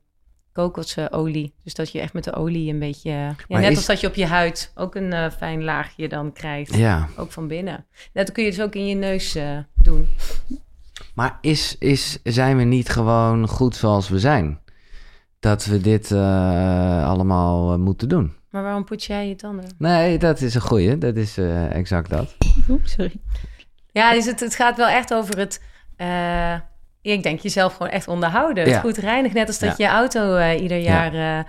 kokosolie. 0.51 1.53
Dus 1.63 1.73
dat 1.73 1.91
je 1.91 1.99
echt 1.99 2.13
met 2.13 2.23
de 2.23 2.33
olie 2.33 2.73
een 2.73 2.79
beetje, 2.79 3.09
ja, 3.11 3.35
Maar 3.47 3.61
net 3.61 3.71
is- 3.71 3.77
als 3.77 3.85
dat 3.85 3.99
je 3.99 4.07
op 4.07 4.15
je 4.15 4.25
huid 4.25 4.71
ook 4.75 4.95
een 4.95 5.13
eh, 5.13 5.31
fijn 5.31 5.63
laagje 5.63 6.07
dan 6.09 6.33
krijgt. 6.33 6.75
Ja, 6.75 7.07
Ook 7.17 7.31
van 7.31 7.47
binnen. 7.47 7.85
Dat 8.13 8.31
kun 8.31 8.43
je 8.43 8.49
dus 8.49 8.61
ook 8.61 8.75
in 8.75 8.87
je 8.87 8.95
neus 8.95 9.35
eh, 9.35 9.57
doen. 9.75 10.07
maar 11.15 11.37
is, 11.41 11.75
is, 11.79 12.19
zijn 12.23 12.57
we 12.57 12.63
niet 12.63 12.89
gewoon 12.89 13.47
goed 13.47 13.75
zoals 13.75 14.09
we 14.09 14.19
zijn? 14.19 14.59
Dat 15.39 15.65
we 15.65 15.81
dit 15.81 16.11
eh, 16.11 17.07
allemaal 17.07 17.71
eh, 17.73 17.77
moeten 17.79 18.09
doen? 18.09 18.33
Maar 18.49 18.63
waarom 18.63 18.83
poets 18.85 19.07
jij 19.07 19.27
je 19.27 19.35
tanden? 19.35 19.65
Nee, 19.77 20.17
dat 20.17 20.41
is 20.41 20.55
een 20.55 20.61
goeie. 20.61 20.97
Dat 20.97 21.15
is 21.15 21.37
eh, 21.37 21.73
exact 21.75 22.09
dat. 22.09 22.35
Oeps, 22.69 22.91
sorry. 22.91 23.19
Ja, 23.97 24.13
dus 24.13 24.25
het, 24.25 24.39
het 24.39 24.55
gaat 24.55 24.77
wel 24.77 24.87
echt 24.87 25.13
over 25.13 25.37
het... 25.37 25.61
eh, 25.97 26.53
ik 27.01 27.23
denk 27.23 27.39
jezelf 27.39 27.73
gewoon 27.73 27.91
echt 27.91 28.07
onderhouden. 28.07 28.63
Het 28.63 28.77
goed 28.79 28.97
reinigen. 28.97 29.37
Net 29.37 29.47
als 29.47 29.59
dat 29.59 29.77
je 29.77 29.83
je 29.83 29.89
auto 29.89 30.35
eh, 30.35 30.61
ieder 30.61 30.77
jaar... 30.77 31.13
eh, 31.13 31.45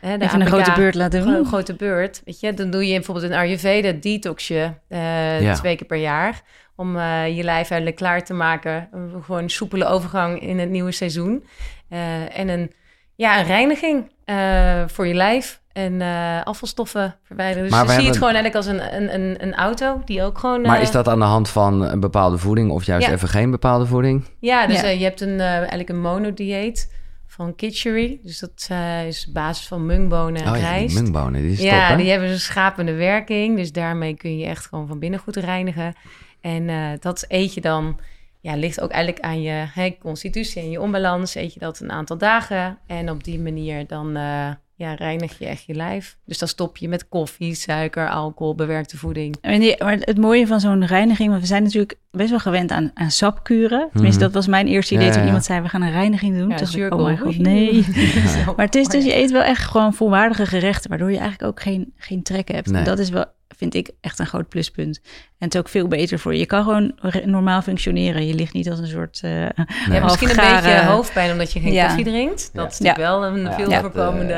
hè, 0.00 0.18
de 0.18 0.24
Even 0.24 0.40
een 0.40 0.46
grote 0.46 0.72
beurt 0.72 0.94
laten 0.94 1.22
doen. 1.24 1.34
een 1.34 1.46
grote 1.46 1.74
beurt. 1.74 2.22
Weet 2.24 2.40
je, 2.40 2.54
dan 2.54 2.70
doe 2.70 2.86
je 2.86 2.94
bijvoorbeeld 2.94 3.30
een 3.30 3.36
Ayurveda 3.38 3.92
detoxje 3.92 4.74
eh, 4.88 5.40
Ja. 5.40 5.54
twee 5.54 5.76
keer 5.76 5.86
per 5.86 5.98
jaar. 5.98 6.42
Om 6.76 6.96
eh, 6.96 7.36
je 7.36 7.42
lijf 7.42 7.70
eigenlijk 7.70 7.96
klaar 7.96 8.24
te 8.24 8.34
maken. 8.34 8.88
Gewoon 9.24 9.42
een 9.42 9.50
soepele 9.50 9.84
overgang 9.86 10.40
in 10.40 10.58
het 10.58 10.70
nieuwe 10.70 10.92
seizoen. 10.92 11.44
Eh, 11.88 12.38
en 12.38 12.48
een, 12.48 12.72
ja, 13.18 13.38
een 13.40 13.46
reiniging 13.46 14.10
eh, 14.24 14.82
voor 14.86 15.06
je 15.06 15.14
lijf. 15.14 15.60
En 15.72 16.00
eh, 16.00 16.42
afvalstoffen 16.44 17.16
verwijderen. 17.22 17.62
Dus 17.62 17.72
Maar 17.72 17.84
je 17.86 17.92
ziet 17.92 18.06
het 18.06 18.16
gewoon 18.16 18.34
eigenlijk 18.34 18.54
als 18.56 18.66
een, 18.66 18.96
een, 18.96 19.14
een, 19.14 19.42
een 19.42 19.54
auto 19.54 20.02
die 20.04 20.22
ook 20.22 20.38
gewoon... 20.38 20.60
Maar 20.62 20.76
eh, 20.76 20.82
is 20.82 20.90
dat 20.90 21.08
aan 21.08 21.18
de 21.18 21.24
hand 21.24 21.48
van 21.48 21.80
een 21.82 22.00
bepaalde 22.00 22.38
voeding 22.38 22.70
of 22.70 22.84
juist 22.84 23.06
Ja. 23.06 23.12
even 23.12 23.28
geen 23.28 23.50
bepaalde 23.50 23.86
voeding? 23.86 24.24
Ja, 24.40 24.66
dus 24.66 24.80
Ja. 24.80 24.86
eh, 24.86 24.98
je 24.98 25.04
hebt 25.04 25.20
een, 25.20 25.40
eh, 25.40 25.46
eigenlijk 25.56 25.88
een 25.88 26.00
monodieet 26.00 26.92
van 27.26 27.54
Kitchery. 27.54 28.20
Dus 28.22 28.38
dat 28.38 28.66
eh, 28.70 29.06
is 29.06 29.24
op 29.28 29.34
basis 29.34 29.66
van 29.66 29.86
mungbonen 29.86 30.42
en 30.42 30.50
oh 30.52 30.56
ja, 30.58 30.62
die 30.62 30.78
rijst. 30.78 30.94
mungbonen, 31.02 31.42
die 31.42 31.52
is 31.52 31.60
ja, 31.60 31.80
top, 31.88 31.96
hè? 31.96 32.02
die 32.02 32.10
hebben 32.10 32.28
een 32.28 32.38
schapende 32.40 32.92
werking. 32.94 33.56
Dus 33.56 33.72
daarmee 33.72 34.14
kun 34.14 34.38
je 34.38 34.46
echt 34.46 34.66
gewoon 34.66 34.86
van 34.86 34.98
binnen 34.98 35.20
goed 35.20 35.36
reinigen. 35.36 35.94
En 36.40 36.68
eh, 36.68 36.76
dat 37.00 37.24
eet 37.28 37.54
je 37.54 37.60
dan 37.60 37.98
ja, 38.40 38.54
ligt 38.56 38.80
ook 38.80 38.90
eigenlijk 38.90 39.24
aan 39.24 39.42
je 39.42 39.64
hè, 39.74 39.96
constitutie 40.00 40.62
en 40.62 40.70
je 40.70 40.80
onbalans. 40.80 41.34
Eet 41.34 41.54
je 41.54 41.60
dat 41.60 41.80
een 41.80 41.90
aantal 41.92 42.18
dagen 42.18 42.78
en 42.86 43.10
op 43.10 43.24
die 43.24 43.38
manier 43.40 43.86
dan 43.86 44.16
eh, 44.16 44.50
ja, 44.74 44.94
reinig 44.94 45.38
je 45.38 45.46
echt 45.46 45.64
je 45.64 45.74
lijf. 45.74 46.16
Dus 46.24 46.38
dan 46.38 46.48
stop 46.48 46.76
je 46.76 46.88
met 46.88 47.08
koffie, 47.08 47.54
suiker, 47.54 48.08
alcohol, 48.10 48.54
bewerkte 48.54 48.96
voeding. 48.96 49.36
Maar 49.78 49.96
het 50.00 50.18
mooie 50.18 50.46
van 50.46 50.60
zo'n 50.60 50.86
reiniging, 50.86 51.28
want 51.28 51.40
we 51.40 51.46
zijn 51.46 51.62
natuurlijk 51.62 51.98
best 52.10 52.30
wel 52.30 52.38
gewend 52.38 52.70
aan, 52.70 52.90
aan 52.94 53.10
sapkuren. 53.10 53.88
Tenminste, 53.92 54.20
Mhm. 54.24 54.32
dat 54.32 54.34
was 54.34 54.46
mijn 54.46 54.66
eerste 54.66 54.94
idee 54.94 55.06
Ja, 55.06 55.12
toen 55.12 55.20
ja, 55.20 55.26
iemand 55.26 55.44
zei, 55.44 55.60
we 55.60 55.68
gaan 55.68 55.82
een 55.82 55.90
reiniging 55.90 56.32
doen. 56.38 56.48
Ja, 56.48 56.56
Toen 56.56 56.56
dacht 56.58 56.74
ik, 56.74 56.78
zuurkool. 56.78 56.98
oh 56.98 57.04
mijn 57.04 57.18
god, 57.18 57.38
nee. 57.38 57.86
Maar 58.56 58.64
het 58.66 58.74
is 58.74 58.86
dus, 58.88 59.04
je 59.04 59.14
eet 59.16 59.30
wel 59.30 59.42
echt 59.42 59.62
gewoon 59.64 59.94
volwaardige 59.94 60.46
gerechten, 60.46 60.90
waardoor 60.90 61.10
je 61.10 61.18
eigenlijk 61.18 61.50
ook 61.50 61.62
geen, 61.62 61.92
geen 61.96 62.22
trek 62.22 62.48
hebt. 62.48 62.70
Nee. 62.70 62.84
Dat 62.84 62.98
is 62.98 63.10
wel, 63.10 63.24
vind 63.58 63.74
ik, 63.74 63.90
echt 64.00 64.18
een 64.18 64.26
groot 64.26 64.48
pluspunt. 64.48 65.00
En 65.04 65.44
het 65.46 65.54
is 65.54 65.60
ook 65.60 65.68
veel 65.68 65.88
beter 65.88 66.18
voor 66.18 66.32
je. 66.32 66.38
Je 66.38 66.46
kan 66.46 66.62
gewoon 66.64 66.94
normaal 67.24 67.62
functioneren. 67.62 68.26
Je 68.26 68.34
ligt 68.34 68.52
niet 68.52 68.70
als 68.70 68.78
een 68.78 68.86
soort... 68.86 69.20
eh 69.22 69.30
Nee. 69.30 69.46
hebt 69.90 70.02
misschien 70.04 70.30
een 70.30 70.36
beetje 70.36 70.84
hoofdpijn 70.84 71.32
omdat 71.32 71.52
je 71.52 71.60
geen 71.60 71.72
Ja. 71.72 71.86
koffie 71.86 72.04
drinkt. 72.04 72.50
Dat 72.52 72.64
Ja. 72.64 72.70
is 72.70 72.78
natuurlijk 72.78 73.08
wel 73.08 73.24
een 73.24 73.40
Ja, 73.42 73.52
veel 73.54 73.80
voorkomende... 73.80 74.34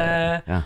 ja. 0.46 0.64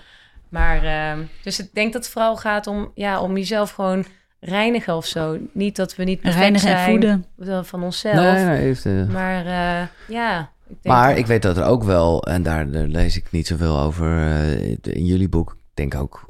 Maar, 0.48 0.84
ehm, 0.84 1.18
dus 1.42 1.58
ik 1.60 1.68
denk 1.72 1.92
dat 1.92 2.02
het 2.02 2.12
vooral 2.12 2.36
gaat 2.36 2.66
om, 2.66 2.90
ja, 2.94 3.20
om 3.20 3.36
jezelf 3.36 3.70
gewoon 3.70 4.04
reinigen 4.40 4.96
of 4.96 5.06
zo. 5.06 5.38
Niet 5.52 5.76
dat 5.76 5.96
we 5.96 6.04
niet 6.04 6.20
perfect 6.20 6.60
zijn 6.60 6.90
voeden. 6.90 7.24
wel 7.36 7.64
van 7.64 7.82
onszelf. 7.82 8.14
Nee, 8.14 8.44
nee, 8.44 8.56
heeft, 8.60 8.84
Maar 9.08 9.46
eh, 9.46 9.86
ja, 10.08 10.40
ik 10.68 10.76
denk 10.82 10.94
Maar 10.94 11.16
ik 11.16 11.26
weet 11.26 11.42
dat 11.42 11.56
er 11.56 11.64
ook 11.64 11.84
wel, 11.84 12.22
en 12.22 12.42
daar, 12.42 12.70
daar 12.70 12.86
lees 12.86 13.16
ik 13.16 13.24
niet 13.30 13.46
zoveel 13.46 13.78
over 13.80 14.26
eh, 14.26 14.76
in 14.82 15.04
jullie 15.04 15.28
boek. 15.28 15.50
Ik 15.50 15.56
denk 15.74 15.94
ook, 15.94 16.24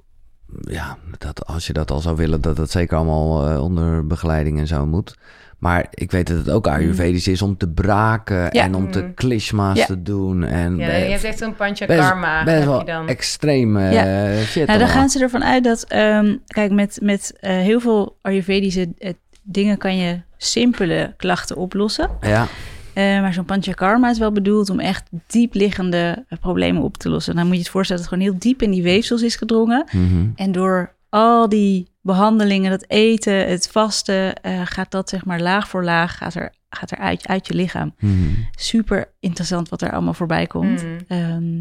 ja, 0.61 0.97
dat 1.19 1.47
als 1.47 1.67
je 1.67 1.73
dat 1.73 1.91
al 1.91 2.01
zou 2.01 2.17
willen, 2.17 2.41
dat 2.41 2.57
dat 2.57 2.71
zeker 2.71 2.97
allemaal 2.97 3.49
eh, 3.51 3.63
onder 3.63 4.07
begeleiding 4.07 4.59
en 4.59 4.67
zo 4.67 4.87
moet. 4.87 5.15
Maar 5.59 5.87
ik 5.91 6.11
weet 6.11 6.27
dat 6.27 6.37
het 6.37 6.51
ook 6.51 6.67
Ayurvedisch 6.67 7.29
is 7.29 7.43
om 7.43 7.57
te 7.57 7.69
braken 7.69 8.37
Ja. 8.37 8.51
en 8.51 8.75
om 8.75 8.91
te 8.91 9.03
Mm. 9.03 9.15
klishma's 9.15 9.79
Ja. 9.79 9.85
te 9.87 10.03
doen. 10.03 10.45
En 10.45 10.77
ja, 10.77 10.87
je 10.87 11.11
hebt 11.11 11.25
echt 11.25 11.41
een 11.41 11.55
pancha 11.55 11.87
best, 11.87 12.09
karma. 12.09 12.45
best 12.45 12.57
heb 12.57 12.65
wel 12.67 12.79
je 12.79 12.85
dan. 12.85 13.09
extreem 13.09 13.77
eh, 13.77 13.93
Ja. 13.93 14.43
shit. 14.45 14.67
Nou, 14.67 14.79
dan 14.79 14.89
gaan 14.89 15.09
ze 15.09 15.21
ervan 15.21 15.45
uit 15.45 15.65
dat, 15.65 15.83
ehm, 15.89 16.37
kijk, 16.47 16.73
met, 16.73 16.99
met 17.03 17.37
eh, 17.41 17.51
heel 17.53 17.81
veel 17.81 18.17
Ayurvedische 18.23 18.93
eh, 18.99 19.13
dingen 19.43 19.79
kan 19.79 19.97
je 19.97 20.21
simpele 20.37 21.15
klachten 21.17 21.57
oplossen. 21.57 22.11
Ja, 22.21 22.47
Eh, 22.95 23.21
maar 23.21 23.33
zo'n 23.33 23.45
panchakarma 23.45 24.11
is 24.11 24.19
wel 24.19 24.33
bedoeld 24.33 24.71
om 24.71 24.81
echt 24.81 25.09
diepliggende 25.27 26.25
problemen 26.41 26.83
op 26.83 26.97
te 26.97 27.09
lossen. 27.09 27.35
Dan 27.37 27.47
moet 27.47 27.55
je 27.55 27.61
het 27.63 27.71
voorstellen 27.71 28.03
dat 28.03 28.11
het 28.11 28.21
gewoon 28.21 28.33
heel 28.33 28.43
diep 28.49 28.63
in 28.63 28.71
die 28.71 28.83
weefsels 28.83 29.23
is 29.23 29.37
gedrongen. 29.37 29.85
mhm. 29.93 30.27
En 30.35 30.53
door 30.53 30.95
al 31.09 31.49
die 31.49 31.93
behandelingen, 32.03 32.71
dat 32.71 32.85
eten, 32.89 33.49
het 33.49 33.69
vasten, 33.71 34.35
eh, 34.43 34.61
gaat 34.65 34.91
dat 34.91 35.09
zeg 35.09 35.25
maar 35.25 35.41
laag 35.41 35.69
voor 35.69 35.85
laag, 35.85 36.17
gaat 36.17 36.35
er, 36.35 36.53
gaat 36.71 36.91
er 36.91 36.99
uit, 36.99 37.27
uit 37.29 37.47
je 37.47 37.55
lichaam. 37.55 37.95
Mhm. 37.99 38.15
Super 38.57 39.13
interessant 39.21 39.69
wat 39.69 39.83
er 39.83 39.93
allemaal 39.93 40.15
voorbij 40.15 40.47
komt. 40.47 40.83
Mm. 40.85 40.97
Ehm, 41.09 41.59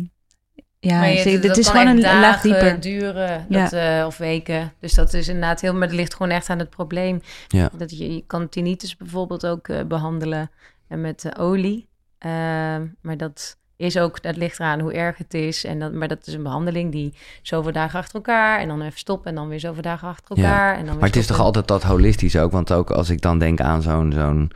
ja, 0.80 1.00
Maar 1.00 1.10
je- 1.12 1.40
dit 1.40 1.58
is 1.58 1.68
gewoon 1.70 1.88
een, 1.88 2.00
laag 2.02 2.42
dieper. 2.42 2.80
duren, 2.80 3.46
Ja. 3.50 3.64
dat, 3.64 3.74
eh, 3.74 4.04
of 4.08 4.18
weken. 4.18 4.74
Dus 4.80 4.94
dat 4.94 5.14
is 5.14 5.28
inderdaad 5.28 5.62
heel, 5.62 5.74
maar 5.74 5.88
dat 5.88 5.98
ligt 5.98 6.14
gewoon 6.16 6.32
echt 6.32 6.50
aan 6.50 6.60
het 6.60 6.70
probleem. 6.70 7.22
Ja. 7.48 7.70
Dat 7.78 7.98
je, 7.98 8.14
je 8.14 8.24
kan 8.28 8.50
tinnitus 8.50 8.98
bijvoorbeeld 8.98 9.46
ook 9.46 9.68
eh, 9.68 9.84
behandelen 9.88 10.52
en 10.88 11.02
met 11.02 11.26
eh, 11.26 11.44
olie. 11.44 11.88
Ehm, 12.18 12.86
maar 13.02 13.18
dat 13.18 13.58
is 13.76 13.98
ook, 13.98 14.22
dat 14.22 14.36
ligt 14.36 14.60
eraan 14.60 14.80
hoe 14.80 14.94
erg 14.94 15.18
het 15.18 15.34
is. 15.34 15.64
En 15.66 15.80
dat, 15.80 15.94
maar 15.94 16.08
dat 16.08 16.28
is 16.28 16.34
een 16.34 16.44
behandeling 16.44 16.92
die 16.92 17.14
zoveel 17.42 17.72
dagen 17.72 18.00
achter 18.00 18.16
elkaar 18.16 18.60
en 18.60 18.68
dan 18.68 18.82
even 18.82 19.00
stoppen 19.00 19.30
en 19.30 19.36
dan 19.36 19.48
weer 19.48 19.60
zoveel 19.60 19.82
dagen 19.82 20.08
achter 20.08 20.38
Ja. 20.38 20.44
elkaar. 20.44 20.78
En 20.78 20.86
dan 20.86 20.96
Maar 20.98 21.08
het 21.08 21.16
is 21.16 21.28
toch 21.28 21.40
altijd 21.40 21.68
dat 21.68 21.84
holistisch 21.84 22.38
ook? 22.38 22.52
Want 22.52 22.72
ook 22.74 22.92
als 22.92 23.10
ik 23.10 23.22
dan 23.22 23.40
denk 23.40 23.60
aan 23.62 23.82
zo'n 23.82 24.12
zo'n 24.12 24.52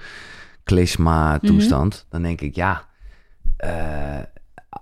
klisma-toestand, 0.63 1.93
Mhm. 1.93 2.03
dan 2.09 2.21
denk 2.21 2.41
ik, 2.41 2.55
ja, 2.55 2.85
eh, 3.57 4.19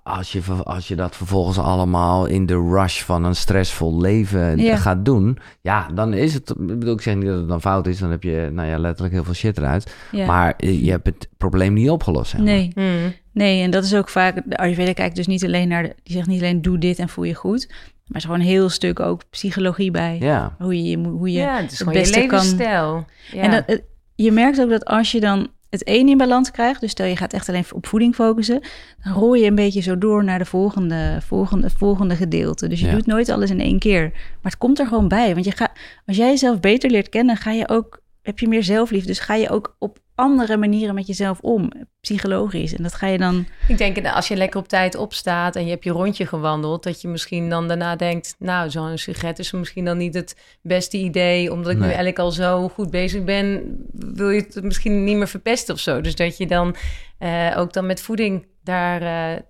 als, 0.04 0.32
je, 0.32 0.42
als 0.64 0.88
je 0.88 0.96
dat 0.96 1.16
vervolgens 1.16 1.58
allemaal 1.58 2.26
in 2.26 2.46
de 2.46 2.54
rush 2.70 3.02
van 3.02 3.24
een 3.24 3.36
stressvol 3.36 4.02
leven 4.02 4.58
Ja. 4.58 4.76
gaat 4.76 5.06
doen, 5.06 5.38
ja, 5.62 5.88
dan 5.94 6.14
is 6.14 6.34
het, 6.34 6.50
ik 6.50 6.56
bedoel, 6.80 6.94
ik 6.94 7.02
zeg 7.02 7.16
niet 7.16 7.26
dat 7.26 7.38
het 7.38 7.48
dan 7.48 7.62
fout 7.62 7.88
is, 7.88 8.00
dan 8.00 8.12
heb 8.12 8.24
je, 8.24 8.50
nou 8.52 8.68
ja, 8.70 8.78
letterlijk 8.78 9.14
heel 9.14 9.24
veel 9.24 9.34
shit 9.34 9.58
eruut. 9.58 9.96
Ja. 10.12 10.26
Maar 10.26 10.54
eh, 10.58 10.84
je 10.84 10.92
hebt 10.92 11.06
het 11.06 11.30
probleem 11.38 11.74
niet 11.74 11.90
opgelost, 11.90 12.30
zeg 12.30 12.40
maar. 12.40 12.50
Nee, 12.50 12.72
Hmm. 12.74 13.14
nee, 13.34 13.62
en 13.64 13.72
dat 13.72 13.84
is 13.84 13.96
ook 13.96 14.10
vaak. 14.10 14.42
De 14.46 14.58
Ayurveda 14.58 14.94
kijkt 14.94 15.16
dus 15.16 15.28
niet 15.28 15.44
alleen 15.46 15.68
naar. 15.68 15.84
De, 15.84 15.96
die 16.04 16.16
zegt 16.16 16.28
niet 16.28 16.42
alleen 16.42 16.62
doe 16.62 16.78
dit 16.78 17.00
en 17.00 17.10
voel 17.10 17.24
je 17.26 17.34
goed. 17.36 17.66
Maar 17.70 17.78
er 18.08 18.16
is 18.16 18.24
gewoon 18.26 18.40
een 18.40 18.46
heel 18.46 18.70
stuk 18.70 19.00
ook 19.00 19.22
psychologie 19.30 19.92
bij. 19.92 20.18
Ja, 20.20 20.56
Hoe 20.60 20.76
je, 20.84 20.90
je 20.90 20.98
moet- 20.98 21.18
hoe 21.18 21.32
je. 21.32 21.40
ja, 21.40 21.56
het 21.56 21.72
is 21.72 21.80
het 21.80 21.88
gewoon 21.88 22.04
je 22.04 22.12
kan- 22.12 22.22
levensstijl. 22.22 23.06
Ja. 23.32 23.42
En 23.42 23.52
dat, 23.52 23.64
het- 23.66 23.84
je 24.16 24.32
merkt 24.32 24.62
ook 24.62 24.70
dat 24.70 24.86
als 24.86 25.12
je 25.12 25.20
dan 25.20 25.48
het 25.80 25.90
een 25.90 26.08
in 26.10 26.18
balans 26.18 26.52
krijgt, 26.52 26.82
dus 26.82 26.92
stel 26.92 27.06
je 27.06 27.16
gaat 27.16 27.34
echt 27.34 27.50
alleen 27.50 27.66
op 27.74 27.88
voeding 27.88 28.16
focussen, 28.16 28.62
dan 29.04 29.14
rol 29.14 29.34
je 29.34 29.46
een 29.46 29.56
beetje 29.56 29.82
zo 29.82 29.98
door 29.98 30.24
naar 30.24 30.40
de 30.40 30.46
volgende, 30.46 31.18
volgende, 31.28 31.70
volgende 31.70 32.16
gedeelte. 32.16 32.68
Dus 32.68 32.80
je 32.80 32.86
Ja. 32.86 32.92
doet 32.92 33.06
nooit 33.06 33.30
alles 33.30 33.50
in 33.50 33.60
één 33.60 33.80
keer. 33.80 34.02
Maar 34.42 34.52
het 34.52 34.58
komt 34.58 34.80
er 34.80 34.88
gewoon 34.88 35.08
bij. 35.08 35.34
Want 35.34 35.46
je 35.46 35.52
gaat, 35.52 35.72
als 36.06 36.18
jij 36.18 36.30
jezelf 36.30 36.60
beter 36.60 36.90
leert 36.90 37.10
kennen, 37.10 37.38
ga 37.38 37.52
je 37.52 37.70
ook, 37.70 38.00
heb 38.26 38.40
je 38.40 38.48
meer 38.48 38.64
zelfliefde. 38.64 39.08
Dus 39.08 39.20
ga 39.20 39.36
je 39.36 39.50
ook 39.50 39.76
op 39.80 39.98
andere 40.16 40.58
manieren 40.58 40.96
met 40.96 41.08
jezelf 41.08 41.40
om, 41.40 41.72
psychologisch. 42.02 42.76
En 42.76 42.84
dat 42.84 42.94
ga 42.94 43.08
je 43.08 43.18
dan. 43.18 43.46
Ik 43.68 43.78
denk 43.78 44.04
dat 44.04 44.14
als 44.14 44.28
je 44.28 44.36
lekker 44.36 44.60
op 44.60 44.68
tijd 44.68 44.96
opstaat 44.96 45.56
en 45.56 45.64
je 45.64 45.70
hebt 45.70 45.84
je 45.84 45.92
rondje 45.92 46.26
gewandeld, 46.26 46.84
dat 46.84 47.02
je 47.02 47.08
misschien 47.08 47.50
dan 47.50 47.68
daarna 47.68 47.96
denkt, 47.96 48.36
nou, 48.40 48.70
zo'n 48.70 48.98
sigaret 48.98 49.40
is 49.40 49.52
misschien 49.52 49.86
dan 49.86 49.98
niet 49.98 50.14
het 50.14 50.36
beste 50.62 50.98
idee, 50.98 51.52
omdat 51.52 51.72
ik 51.72 51.78
nu 51.78 51.84
eigenlijk 51.86 52.20
al 52.20 52.32
zo 52.32 52.70
goed 52.70 52.90
bezig 52.92 53.24
ben, 53.24 53.76
wil 53.94 54.30
je 54.30 54.42
het 54.42 54.64
misschien 54.64 55.04
niet 55.04 55.18
meer 55.18 55.28
verpesten 55.28 55.74
of 55.74 55.80
zo. 55.80 56.02
Dus 56.02 56.16
dat 56.16 56.38
je 56.38 56.48
dan 56.48 56.76
eh, 57.18 57.54
ook 57.58 57.74
dan 57.74 57.86
met 57.86 58.02
voeding 58.02 58.48
daar, 58.64 59.02
eh, 59.02 59.42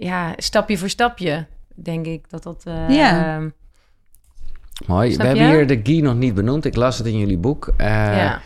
ja, 0.00 0.32
stapje 0.36 0.78
voor 0.78 0.88
stapje, 0.88 1.46
denk 1.74 2.06
ik 2.06 2.30
dat 2.30 2.42
dat. 2.42 2.62
eh, 2.66 2.88
Ja. 2.96 3.40
Mooi. 4.86 5.12
Snap 5.12 5.20
We 5.20 5.26
hebben 5.26 5.46
je? 5.46 5.54
hier 5.54 5.66
de 5.66 5.80
ghee 5.82 6.02
nog 6.02 6.14
niet 6.14 6.34
benoemd. 6.34 6.64
Ik 6.64 6.76
las 6.76 6.98
het 6.98 7.06
in 7.06 7.18
jullie 7.18 7.38
boek. 7.38 7.72
Eh, 7.76 7.86
ja. 8.16 8.40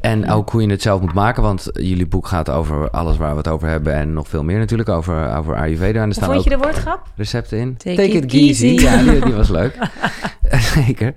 En 0.00 0.30
ook 0.30 0.50
hoe 0.50 0.62
je 0.62 0.70
het 0.70 0.82
zelf 0.82 1.00
moet 1.00 1.14
maken, 1.14 1.42
want 1.42 1.70
jullie 1.72 2.06
boek 2.06 2.26
gaat 2.26 2.50
over 2.50 2.90
alles 2.90 3.16
waar 3.16 3.30
we 3.30 3.36
het 3.36 3.48
over 3.48 3.68
hebben 3.68 3.94
en 3.94 4.12
nog 4.12 4.28
veel 4.28 4.42
meer 4.44 4.58
natuurlijk 4.58 4.88
over, 4.88 5.36
over 5.36 5.56
Ayurveda. 5.56 6.02
En 6.02 6.08
er 6.08 6.14
staan 6.14 6.30
vond 6.30 6.44
je 6.44 6.50
de 6.50 6.58
woordgrap? 6.58 7.06
recepten 7.16 7.58
in. 7.58 7.76
Take 7.76 8.02
it 8.02 8.32
easy. 8.32 8.66
easy. 8.66 8.84
Ja, 8.84 9.02
die, 9.02 9.24
die 9.24 9.34
was 9.34 9.48
leuk. 9.48 9.78
Zeker. 10.74 11.12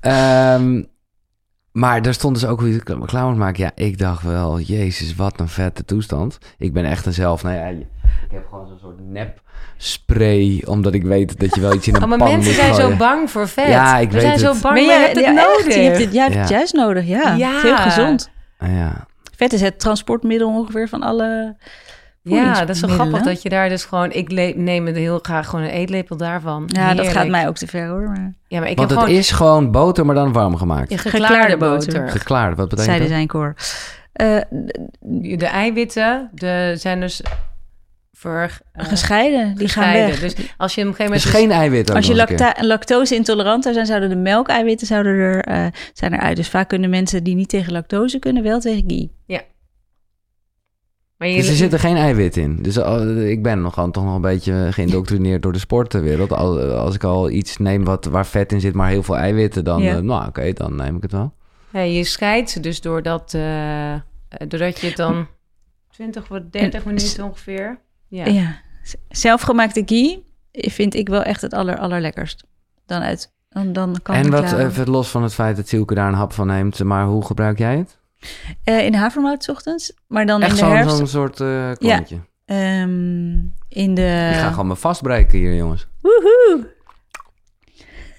Ehm, 0.00 0.82
maar 1.76 2.02
daar 2.02 2.14
stond 2.14 2.34
dus 2.34 2.46
ook 2.46 2.58
hoe 2.60 2.68
je 2.68 2.74
het 2.74 3.06
klaar 3.06 3.26
moet 3.26 3.36
maken. 3.36 3.62
Ja, 3.64 3.70
ik 3.74 3.98
dacht 3.98 4.22
wel, 4.22 4.60
jezus, 4.60 5.14
wat 5.14 5.40
een 5.40 5.48
vette 5.48 5.84
toestand. 5.84 6.38
Ik 6.58 6.72
ben 6.72 6.84
echt 6.84 7.06
een 7.06 7.12
zelf, 7.12 7.42
nou 7.42 7.54
ja, 7.56 7.66
ik 7.66 7.86
heb 8.30 8.46
gewoon 8.50 8.66
zo'n 8.66 8.78
soort 8.80 9.00
nep 9.10 9.40
spray, 9.76 10.62
omdat 10.66 10.94
ik 10.94 11.02
weet 11.02 11.40
dat 11.40 11.54
je 11.54 11.60
wel 11.60 11.74
iets 11.74 11.88
in 11.88 11.94
een 11.94 12.02
Oh, 12.02 12.08
maar 12.08 12.18
pan 12.18 12.28
mensen 12.28 12.54
zijn 12.54 12.74
zo 12.74 12.96
bang 12.96 13.30
voor 13.30 13.48
vet. 13.48 13.68
Ja, 13.68 13.98
ik 13.98 14.08
We 14.08 14.14
weet 14.14 14.22
zijn 14.22 14.38
zo 14.38 14.52
het. 14.52 14.62
bang, 14.62 14.74
maar 14.74 14.84
je 14.84 14.90
hebt 14.92 15.16
het 15.16 15.24
ja, 15.24 15.30
nodig. 15.30 15.66
echt, 15.66 15.74
je 15.74 15.80
hebt 15.80 15.98
het, 15.98 16.12
jij 16.12 16.22
hebt 16.22 16.34
het 16.34 16.48
Ja. 16.48 16.54
juist 16.56 16.74
nodig, 16.74 17.06
ja. 17.06 17.34
Ja. 17.34 17.48
Het 17.48 17.56
is 17.56 17.62
heel 17.62 17.76
gezond. 17.76 18.30
Ja, 18.58 19.06
Vet 19.36 19.52
is 19.52 19.60
het 19.60 19.78
transportmiddel 19.78 20.48
ongeveer 20.48 20.88
van 20.88 21.02
alle 21.02 21.56
Ja, 22.34 22.60
dat 22.64 22.68
is 22.68 22.78
zo 22.78 22.88
grappig 22.88 23.22
dat 23.22 23.42
je 23.42 23.48
daar 23.48 23.68
dus 23.68 23.84
gewoon... 23.84 24.12
Ik 24.12 24.56
neem 24.56 24.86
het 24.86 24.96
heel 24.96 25.18
graag 25.22 25.48
gewoon 25.48 25.64
een 25.64 25.70
eetlepel 25.70 26.16
daarvan. 26.16 26.64
Ja, 26.66 26.94
dat 26.94 27.08
gaat 27.08 27.28
mij 27.28 27.48
ook 27.48 27.56
te 27.56 27.66
ver 27.66 27.88
hoor. 27.88 28.02
Maar 28.02 28.32
Ja, 28.48 28.58
maar 28.60 28.68
ik 28.70 28.76
want 28.76 28.90
heb 28.90 28.98
het 28.98 29.06
gewoon 29.06 29.20
is 29.20 29.30
gewoon 29.30 29.70
boter, 29.70 30.06
maar 30.06 30.14
dan 30.14 30.32
warm 30.32 30.56
gemaakt. 30.56 30.90
ja, 30.90 30.96
geklaarde 30.96 31.26
geklaarde 31.26 31.56
boter. 31.56 31.92
boter. 31.92 32.10
Geklaard, 32.10 32.56
wat 32.56 32.68
betekent 32.68 32.84
zeiden 32.96 33.06
dat? 33.08 33.16
zijn 33.16 33.26
koor. 33.28 33.54
Eh, 34.12 34.40
De 35.38 35.46
eiwitten 35.46 36.30
de, 36.34 36.74
zijn 36.78 37.00
dus 37.00 37.20
ver, 38.12 38.58
eh, 38.72 38.86
gescheiden, 38.86 39.54
die 39.54 39.68
gaan 39.68 39.84
gescheiden. 39.84 40.20
weg. 40.20 40.34
Dus 40.34 40.46
als 40.56 40.74
je 40.74 40.80
op 40.80 40.86
een 40.86 40.94
gegeven 40.94 41.12
Dus 41.12 41.24
moment... 41.24 41.40
geen 41.42 41.58
eiwit 41.60 41.90
ook 41.90 41.96
Als 41.96 42.06
je 42.06 42.14
lacta 42.14 42.54
lactose 42.60 43.14
intolerant 43.14 43.62
zou 43.62 43.74
zijn, 43.74 43.86
zouden 43.86 44.08
de 44.08 44.16
melkeiwitten 44.16 44.86
zouden 44.86 45.12
er, 45.12 45.44
eh, 45.44 45.66
zijn 45.92 46.14
eruit. 46.14 46.36
Dus 46.36 46.48
vaak 46.48 46.68
kunnen 46.68 46.90
mensen 46.90 47.24
die 47.24 47.34
niet 47.34 47.48
tegen 47.48 47.72
lactose 47.72 48.18
kunnen, 48.18 48.42
wel 48.42 48.60
tegen 48.60 48.84
ghee. 48.86 49.12
Maar 51.18 51.28
je, 51.28 51.36
Dus 51.36 51.48
er 51.48 51.54
zit 51.56 51.72
er 51.72 51.78
geen 51.78 51.96
eiwit 51.96 52.36
in. 52.36 52.56
Dus 52.62 52.78
al- 52.78 53.16
ik 53.16 53.42
ben 53.42 53.60
nog 53.62 53.74
gewoon 53.74 53.90
toch 53.90 54.04
nog 54.04 54.14
een 54.14 54.20
beetje 54.20 54.68
geïndoctrineerd 54.70 55.42
door 55.42 55.52
de 55.52 55.58
sportwereld. 55.58 56.32
Al- 56.32 56.60
Als 56.60 56.94
ik 56.94 57.04
al 57.04 57.30
iets 57.30 57.56
neem 57.56 57.84
wat, 57.84 58.04
waar 58.04 58.26
vet 58.26 58.52
in 58.52 58.60
zit, 58.60 58.74
maar 58.74 58.88
heel 58.88 59.02
veel 59.02 59.16
eiwitten, 59.16 59.64
dan, 59.64 59.82
Ja. 59.82 59.96
eh, 59.96 60.02
nou 60.02 60.26
oké, 60.28 60.52
dan 60.52 60.76
neem 60.76 60.96
ik 60.96 61.02
het 61.02 61.12
wel. 61.12 61.34
ja, 61.70 61.80
je 61.80 62.04
scheidt 62.04 62.50
ze 62.50 62.60
dus 62.60 62.80
doordat, 62.80 63.34
eh, 63.34 63.92
eh, 63.92 64.00
doordat 64.48 64.80
je 64.80 64.86
het 64.86 64.96
dan 64.96 65.26
20 65.90 66.30
of 66.30 66.38
30 66.50 66.80
En- 66.80 66.86
minuten 66.88 67.24
ongeveer... 67.24 67.78
Ja. 68.08 68.26
Ja. 68.26 68.60
Zelfgemaakte 69.08 69.82
ghee 69.86 70.24
vind 70.52 70.94
ik 70.94 71.08
wel 71.08 71.22
echt 71.22 71.40
het 71.42 71.52
aller, 71.54 71.78
allerlekkerst. 71.78 72.44
Dan 72.86 73.00
uit, 73.02 73.32
dan, 73.48 73.72
dan 73.72 73.96
kan 74.02 74.14
en 74.14 74.30
wat, 74.30 74.52
even 74.52 74.90
los 74.90 75.08
van 75.08 75.22
het 75.22 75.34
feit 75.34 75.56
dat 75.56 75.68
Zielke 75.68 75.94
daar 75.94 76.08
een 76.08 76.14
hap 76.14 76.32
van 76.32 76.46
neemt, 76.46 76.84
maar 76.84 77.04
hoe 77.06 77.24
gebruik 77.24 77.58
jij 77.58 77.76
het? 77.76 77.98
Eh, 78.64 78.84
in 78.84 78.92
de 78.92 78.98
havermout 78.98 79.48
ochtends, 79.48 79.92
maar 80.06 80.26
dan 80.26 80.42
Echt 80.42 80.58
in 80.58 80.64
de 80.64 80.70
herfst. 80.70 80.96
zo'n 80.96 81.06
soort 81.06 81.40
eh 81.40 81.70
klontje. 81.72 82.20
ehm, 82.44 83.34
in 83.68 83.94
de... 83.94 84.28
Ik 84.32 84.38
ga 84.38 84.50
gewoon 84.50 84.66
me 84.66 84.76
vastbreken 84.76 85.38
hier, 85.38 85.54
jongens. 85.54 85.86
Woehoe! 86.00 86.74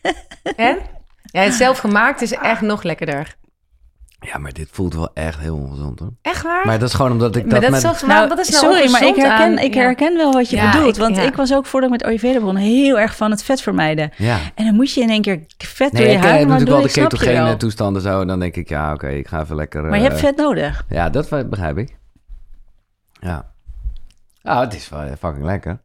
En? 0.55 0.77
Ja, 1.31 1.41
het 1.41 1.53
zelfgemaakt 1.53 2.21
is 2.21 2.31
echt 2.31 2.61
nog 2.61 2.83
lekkerder. 2.83 3.35
Ja, 4.19 4.38
maar 4.38 4.53
dit 4.53 4.68
voelt 4.72 4.94
wel 4.94 5.10
echt 5.14 5.39
heel 5.39 5.56
ongezond 5.56 5.99
hoor. 5.99 6.11
Echt 6.22 6.44
waar? 6.44 6.65
Maar 6.65 6.80
dat 6.80 6.88
is 6.89 6.95
gewoon 6.95 7.11
omdat 7.11 7.35
ik 7.35 7.41
Maar 7.45 7.61
dat 7.61 7.81
dat 7.81 7.84
met... 7.94 8.06
maar 8.07 8.27
wat 8.27 8.39
is 8.39 8.49
nou 8.49 8.64
sorry, 8.64 8.91
maar 8.91 9.06
ik 9.06 9.15
herken, 9.15 9.31
aan- 9.45 9.57
ik 9.57 9.73
ja. 9.73 9.81
herken 9.81 10.15
wel 10.18 10.31
wat 10.34 10.49
je 10.49 10.56
Ja, 10.56 10.72
bedoelt. 10.72 10.95
ik- 10.95 11.02
want 11.02 11.15
ja. 11.15 11.22
ik 11.22 11.35
was 11.35 11.53
ook 11.53 11.65
voordat 11.65 11.89
ik 11.91 11.98
met 11.98 12.07
Ayurveda 12.07 12.39
begon 12.39 12.56
heel 12.56 12.99
erg 12.99 13.15
van 13.15 13.31
het 13.31 13.44
vet 13.44 13.61
vermijden. 13.61 14.11
Ja. 14.18 14.38
En 14.56 14.65
dan 14.65 14.76
moet 14.76 14.94
je 14.94 15.02
in 15.02 15.10
één 15.10 15.22
keer 15.22 15.39
vet 15.57 15.91
Nee, 15.91 16.02
door 16.02 16.11
je 16.11 16.18
ik 16.18 16.23
huid, 16.23 16.39
heb 16.39 16.48
maar 16.48 16.60
natuurlijk 16.60 16.94
wel 16.95 17.07
de 17.07 17.18
ketogene 17.18 17.57
toestanden 17.57 18.02
zo. 18.02 18.22
En 18.22 18.27
dan 18.27 18.39
denk 18.39 18.56
ik, 18.56 18.69
ja, 18.69 18.94
oké, 18.94 19.07
ik 19.10 19.27
ga 19.27 19.41
even 19.41 19.56
lekker... 19.56 19.84
Maar 19.84 19.98
je 19.98 20.03
hebt 20.03 20.15
eh, 20.15 20.22
vet 20.22 20.35
nodig. 20.38 20.85
Ja, 20.89 21.10
dat 21.10 21.49
begrijp 21.49 21.77
ik. 21.77 21.95
Ja. 23.19 23.45
Ah, 24.44 24.60
het 24.60 24.73
is 24.76 24.89
wel 24.89 25.02
fucking 25.19 25.45
lekker. 25.45 25.80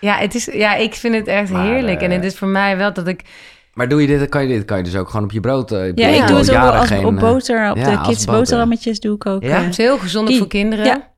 Ja, 0.00 0.16
het 0.16 0.34
is, 0.34 0.44
ja, 0.44 0.74
ik 0.74 0.94
vind 0.94 1.14
het 1.14 1.26
echt 1.26 1.50
Maar, 1.50 1.64
heerlijk. 1.66 2.00
en 2.02 2.10
eh, 2.10 2.16
het 2.16 2.24
is 2.24 2.38
voor 2.38 2.48
mij 2.48 2.76
wel 2.76 2.92
dat 2.92 3.06
ik... 3.08 3.22
Maar 3.78 3.88
doe 3.88 4.00
je 4.00 4.06
dit, 4.06 4.28
kan 4.28 4.42
je 4.42 4.48
dit, 4.48 4.64
kan 4.64 4.76
je 4.76 4.82
dus 4.84 4.96
ook 4.96 5.08
gewoon 5.08 5.24
op 5.24 5.32
je 5.32 5.40
brood... 5.40 5.72
eh, 5.72 5.92
Ja, 5.94 6.08
je 6.08 6.20
ik 6.20 6.26
doe 6.26 6.36
het 6.36 6.50
ook 6.50 6.56
als, 6.56 6.86
geen, 6.86 7.04
op 7.04 7.14
eh, 7.14 7.20
boter. 7.20 7.70
Op 7.70 7.76
ja, 7.76 7.90
de 7.90 8.08
kids 8.08 8.24
boter. 8.24 8.40
boterhammetjes 8.40 9.00
doe 9.00 9.14
ik 9.14 9.26
ook. 9.26 9.42
Ja? 9.42 9.48
eh, 9.48 9.60
Het 9.60 9.70
is 9.70 9.76
heel 9.76 9.98
gezond 9.98 10.36
voor 10.36 10.48
kinderen. 10.48 10.84
ja. 10.84 11.12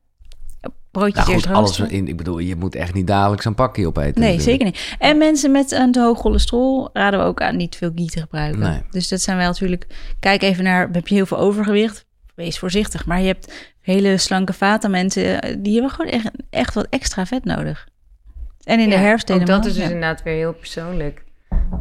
broodjes 0.91 1.27
Nou 1.27 1.41
goed, 1.41 1.47
alles 1.47 1.79
in, 1.79 2.09
ik 2.09 2.17
bedoel, 2.17 2.39
je 2.39 2.57
moet 2.57 2.75
echt 2.75 2.95
niet 2.95 3.07
dagelijks 3.07 3.45
een 3.45 3.55
pakje 3.55 3.87
opeten. 3.87 4.21
Nee, 4.21 4.37
natuurlijk. 4.37 4.43
zeker 4.43 4.65
niet. 4.65 4.97
En 4.99 5.19
mensen 5.19 5.51
met 5.51 5.73
een 5.73 5.93
te 5.93 6.01
hoog 6.01 6.19
cholesterol 6.19 6.91
raden 6.93 7.21
we 7.21 7.27
ook 7.27 7.41
aan 7.41 7.57
niet 7.57 7.77
veel 7.77 7.91
ghee 7.95 8.07
te 8.07 8.21
gebruiken. 8.21 8.61
Nee. 8.61 8.83
Dus 8.91 9.09
dat 9.09 9.21
zijn 9.21 9.37
wel 9.37 9.47
natuurlijk... 9.47 9.87
Kijk 10.19 10.43
even 10.43 10.65
naar, 10.65 10.89
heb 10.93 11.09
je 11.09 11.15
heel 11.15 11.27
veel 11.27 11.39
overgewicht? 11.39 12.07
Wees 12.35 12.59
voorzichtig. 12.59 13.07
Maar 13.07 13.21
je 13.21 13.27
hebt 13.27 13.71
hele 13.81 14.17
slanke 14.19 14.53
vaten 14.53 14.91
mensen... 14.91 15.63
die 15.63 15.73
hebben 15.73 15.91
gewoon 15.91 16.11
echt, 16.11 16.31
echt 16.51 16.75
wat 16.75 16.87
extra 16.91 17.27
vet 17.27 17.45
nodig. 17.45 17.89
En 18.65 18.81
in 18.81 18.91
de 18.91 18.97
herfst 18.97 19.31
ook 19.31 19.39
helemaal. 19.39 19.61
dat 19.61 19.67
is 19.67 19.73
dus 19.75 19.83
ja. 19.83 19.89
inderdaad 19.89 20.23
weer 20.23 20.35
heel 20.35 20.55
persoonlijk. 20.55 21.29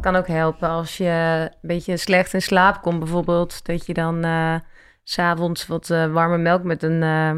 Kan 0.01 0.15
ook 0.15 0.27
helpen 0.27 0.69
als 0.69 0.97
je 0.97 1.05
een 1.51 1.57
beetje 1.61 1.97
slecht 1.97 2.33
in 2.33 2.41
slaap 2.41 2.81
komt 2.81 2.99
bijvoorbeeld. 2.99 3.65
Dat 3.65 3.85
je 3.85 3.93
dan 3.93 4.23
s 5.03 5.13
s'avonds 5.13 5.67
wat 5.67 5.89
eh, 5.89 6.11
warme 6.11 6.37
melk 6.37 6.63
met 6.63 6.83
een... 6.83 7.03
eh, 7.03 7.35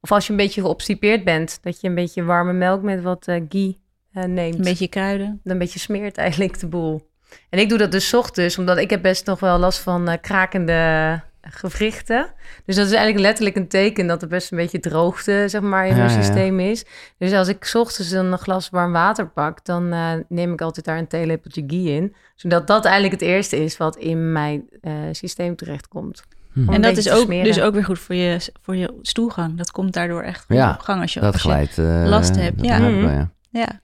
of 0.00 0.12
als 0.12 0.26
je 0.26 0.30
een 0.30 0.38
beetje 0.38 0.60
geobstipeerd 0.60 1.24
bent. 1.24 1.58
Dat 1.62 1.80
je 1.80 1.88
een 1.88 1.94
beetje 1.94 2.24
warme 2.24 2.52
melk 2.52 2.82
met 2.82 3.02
wat 3.02 3.24
ghee 3.48 3.80
neemt. 4.12 4.54
Een 4.54 4.64
beetje 4.64 4.88
kruiden. 4.88 5.40
Dan 5.42 5.52
een 5.52 5.58
beetje 5.58 5.78
smeert 5.78 6.18
eigenlijk 6.18 6.58
de 6.58 6.66
boel. 6.66 7.10
En 7.50 7.58
ik 7.58 7.68
doe 7.68 7.78
dat 7.78 7.92
dus 7.92 8.14
ochtends, 8.14 8.58
omdat 8.58 8.76
ik 8.76 8.90
heb 8.90 9.02
best 9.02 9.26
nog 9.26 9.40
wel 9.40 9.58
last 9.58 9.78
van 9.78 10.18
krakende 10.20 11.20
gewrichten. 11.50 12.26
Dus 12.64 12.76
dat 12.76 12.86
is 12.86 12.92
eigenlijk 12.92 13.24
letterlijk 13.26 13.56
een 13.56 13.68
teken 13.68 14.06
dat 14.06 14.22
er 14.22 14.28
best 14.28 14.52
een 14.52 14.58
beetje 14.58 14.80
droogte 14.80 15.44
zeg 15.48 15.60
maar, 15.60 15.84
in 15.86 15.90
Ja, 15.90 15.96
mijn 15.96 16.10
ja, 16.10 16.16
ja. 16.16 16.22
systeem 16.22 16.60
is. 16.60 16.84
Dus 17.18 17.32
als 17.32 17.48
ik 17.48 17.64
's 17.64 17.74
ochtends 17.74 18.10
een 18.10 18.38
glas 18.38 18.70
warm 18.70 18.92
water 18.92 19.28
pak, 19.28 19.64
dan 19.64 19.92
eh, 19.92 20.12
neem 20.28 20.52
ik 20.52 20.60
altijd 20.60 20.86
daar 20.86 20.98
een 20.98 21.06
theelepeltje 21.06 21.64
ghee 21.66 21.90
in. 21.90 22.14
Zodat 22.34 22.66
dat 22.66 22.84
eigenlijk 22.84 23.20
het 23.20 23.30
eerste 23.30 23.56
is 23.64 23.76
wat 23.76 23.96
in 23.96 24.32
mijn 24.32 24.64
eh, 24.80 24.92
systeem 25.12 25.56
terechtkomt. 25.56 26.22
Hm. 26.52 26.60
Om 26.60 26.68
een 26.68 26.74
En 26.74 26.82
dat 26.82 26.96
is 26.96 27.10
ook, 27.10 27.28
dus 27.28 27.60
ook 27.60 27.74
weer 27.74 27.84
goed 27.84 27.98
voor 27.98 28.14
je, 28.14 28.52
voor 28.62 28.76
je 28.76 28.94
stoelgang. 29.02 29.56
Dat 29.56 29.70
komt 29.70 29.92
daardoor 29.92 30.22
echt 30.22 30.44
goed 30.46 30.56
Ja, 30.56 30.70
op 30.70 30.78
gang 30.80 31.00
als 31.00 31.14
je, 31.14 31.20
Dat 31.20 31.32
als 31.32 31.42
je 31.42 31.48
glijdt. 31.48 31.78
eh, 31.78 32.04
last 32.08 32.36
hebt, 32.36 32.56
dat 32.58 32.66
ja. 32.66 32.78
Mhm. 32.78 33.06
ja. 33.08 33.30
Ja, 33.50 33.80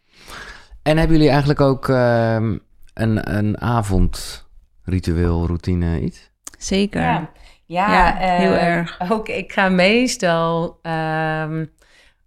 En 0.82 0.97
hebben 0.97 1.16
jullie 1.16 1.31
eigenlijk 1.31 1.61
ook 1.61 1.89
ehm, 1.89 2.57
een, 2.95 3.37
een 3.37 3.61
avondritueel, 3.61 5.47
routine, 5.47 6.01
iets? 6.01 6.31
zeker. 6.59 7.01
Ja, 7.01 7.31
ja, 7.72 7.92
Ja, 7.92 8.16
heel 8.36 8.52
eh, 8.52 8.66
erg. 8.66 8.98
Ook, 9.10 9.28
ik 9.28 9.52
ga 9.52 9.68
meestal 9.68 10.78
ehm, 10.82 11.64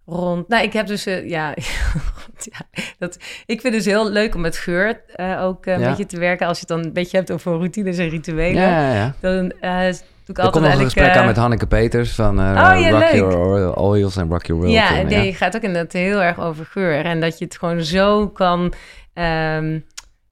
rond. 0.06 0.48
Nou, 0.48 0.62
ik 0.64 0.72
heb 0.72 0.86
dus 0.86 1.06
eh, 1.06 1.28
ja, 1.28 1.54
ja, 2.52 2.82
dat. 2.98 3.14
Ik 3.46 3.60
vind 3.60 3.62
het 3.62 3.72
dus 3.72 3.84
heel 3.84 4.10
leuk 4.10 4.34
om 4.34 4.40
met 4.40 4.56
geur 4.56 5.00
eh, 5.14 5.42
ook 5.42 5.66
eh, 5.66 5.74
een 5.74 5.80
Ja. 5.80 5.88
beetje 5.88 6.06
te 6.06 6.18
werken. 6.18 6.46
Als 6.46 6.60
je 6.60 6.64
het 6.68 6.76
dan 6.76 6.86
een 6.86 6.92
beetje 6.92 7.16
hebt 7.16 7.32
over 7.32 7.52
routines 7.52 7.98
en 7.98 8.08
rituelen, 8.08 8.62
Ja, 8.62 8.68
ja, 8.88 8.94
ja. 8.94 9.14
dan 9.20 9.52
eh, 9.60 9.80
doe 9.80 9.90
ik 10.26 10.38
Er 10.38 10.44
altijd 10.44 10.50
komt 10.52 10.64
nog 10.64 10.72
een 10.74 10.84
gesprek 10.84 11.16
aan 11.16 11.26
met 11.26 11.36
Hanneke 11.36 11.66
Peters 11.66 12.14
van 12.14 12.40
eh, 12.40 12.46
Oh, 12.46 12.80
ja, 12.80 12.90
Rock 12.90 13.00
leuk. 13.00 13.12
Your 13.12 13.36
Oil- 13.36 13.72
Oils 13.74 14.16
en 14.16 14.28
Rock 14.28 14.46
Your 14.46 14.62
World. 14.62 14.76
Ja, 14.76 14.96
en, 14.98 15.06
nee, 15.06 15.34
gaat 15.34 15.56
ook 15.56 15.62
inderdaad 15.62 15.92
heel 15.92 16.22
erg 16.22 16.40
over 16.40 16.64
geur. 16.66 17.04
En 17.04 17.20
dat 17.20 17.38
je 17.38 17.44
het 17.44 17.58
gewoon 17.58 17.82
zo 17.82 18.28
kan... 18.28 18.72
ehm, 19.14 19.78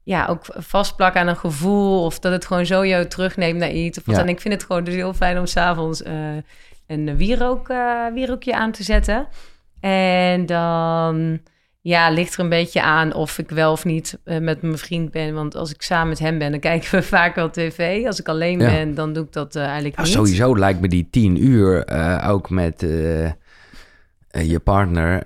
ja, 0.03 0.25
ook 0.25 0.41
vastplakken 0.47 1.21
aan 1.21 1.27
een 1.27 1.35
gevoel. 1.37 2.05
Of 2.05 2.19
dat 2.19 2.31
het 2.31 2.45
gewoon 2.45 2.65
zo 2.65 2.85
jou 2.85 3.05
terugneemt 3.07 3.59
naar 3.59 3.71
iets. 3.71 3.97
Of 3.97 4.05
wat. 4.05 4.15
Ja. 4.15 4.21
En 4.21 4.29
ik 4.29 4.41
vind 4.41 4.53
het 4.53 4.63
gewoon 4.63 4.83
dus 4.83 4.93
heel 4.93 5.13
fijn 5.13 5.39
om 5.39 5.45
s'avonds 5.45 6.03
eh 6.03 6.13
een 6.87 7.17
wierook, 7.17 7.69
eh, 7.69 8.05
wierookje 8.13 8.55
aan 8.55 8.71
te 8.71 8.83
zetten. 8.83 9.27
En 9.79 10.45
dan 10.45 11.39
ja, 11.81 12.09
ligt 12.09 12.33
er 12.33 12.39
een 12.39 12.49
beetje 12.49 12.81
aan 12.81 13.13
of 13.13 13.37
ik 13.37 13.49
wel 13.49 13.71
of 13.71 13.85
niet 13.85 14.19
eh, 14.23 14.37
met 14.39 14.61
mijn 14.61 14.77
vriend 14.77 15.11
ben. 15.11 15.33
Want 15.33 15.55
als 15.55 15.73
ik 15.73 15.81
samen 15.81 16.07
met 16.07 16.19
hem 16.19 16.37
ben, 16.37 16.51
dan 16.51 16.59
kijken 16.69 16.91
we 16.91 17.01
vaak 17.01 17.35
wel 17.35 17.49
tv. 17.49 18.05
Als 18.05 18.19
ik 18.19 18.27
alleen 18.27 18.59
Ja. 18.59 18.69
ben, 18.69 18.95
dan 18.95 19.13
doe 19.13 19.23
ik 19.25 19.31
dat 19.33 19.55
eigenlijk 19.55 19.95
Ja, 19.95 20.01
niet. 20.03 20.11
sowieso 20.11 20.57
lijkt 20.57 20.79
me 20.81 20.87
die 20.87 21.07
tien 21.11 21.43
uur 21.43 21.85
ook 22.27 22.49
met 22.49 22.79
je 24.31 24.59
partner. 24.63 25.23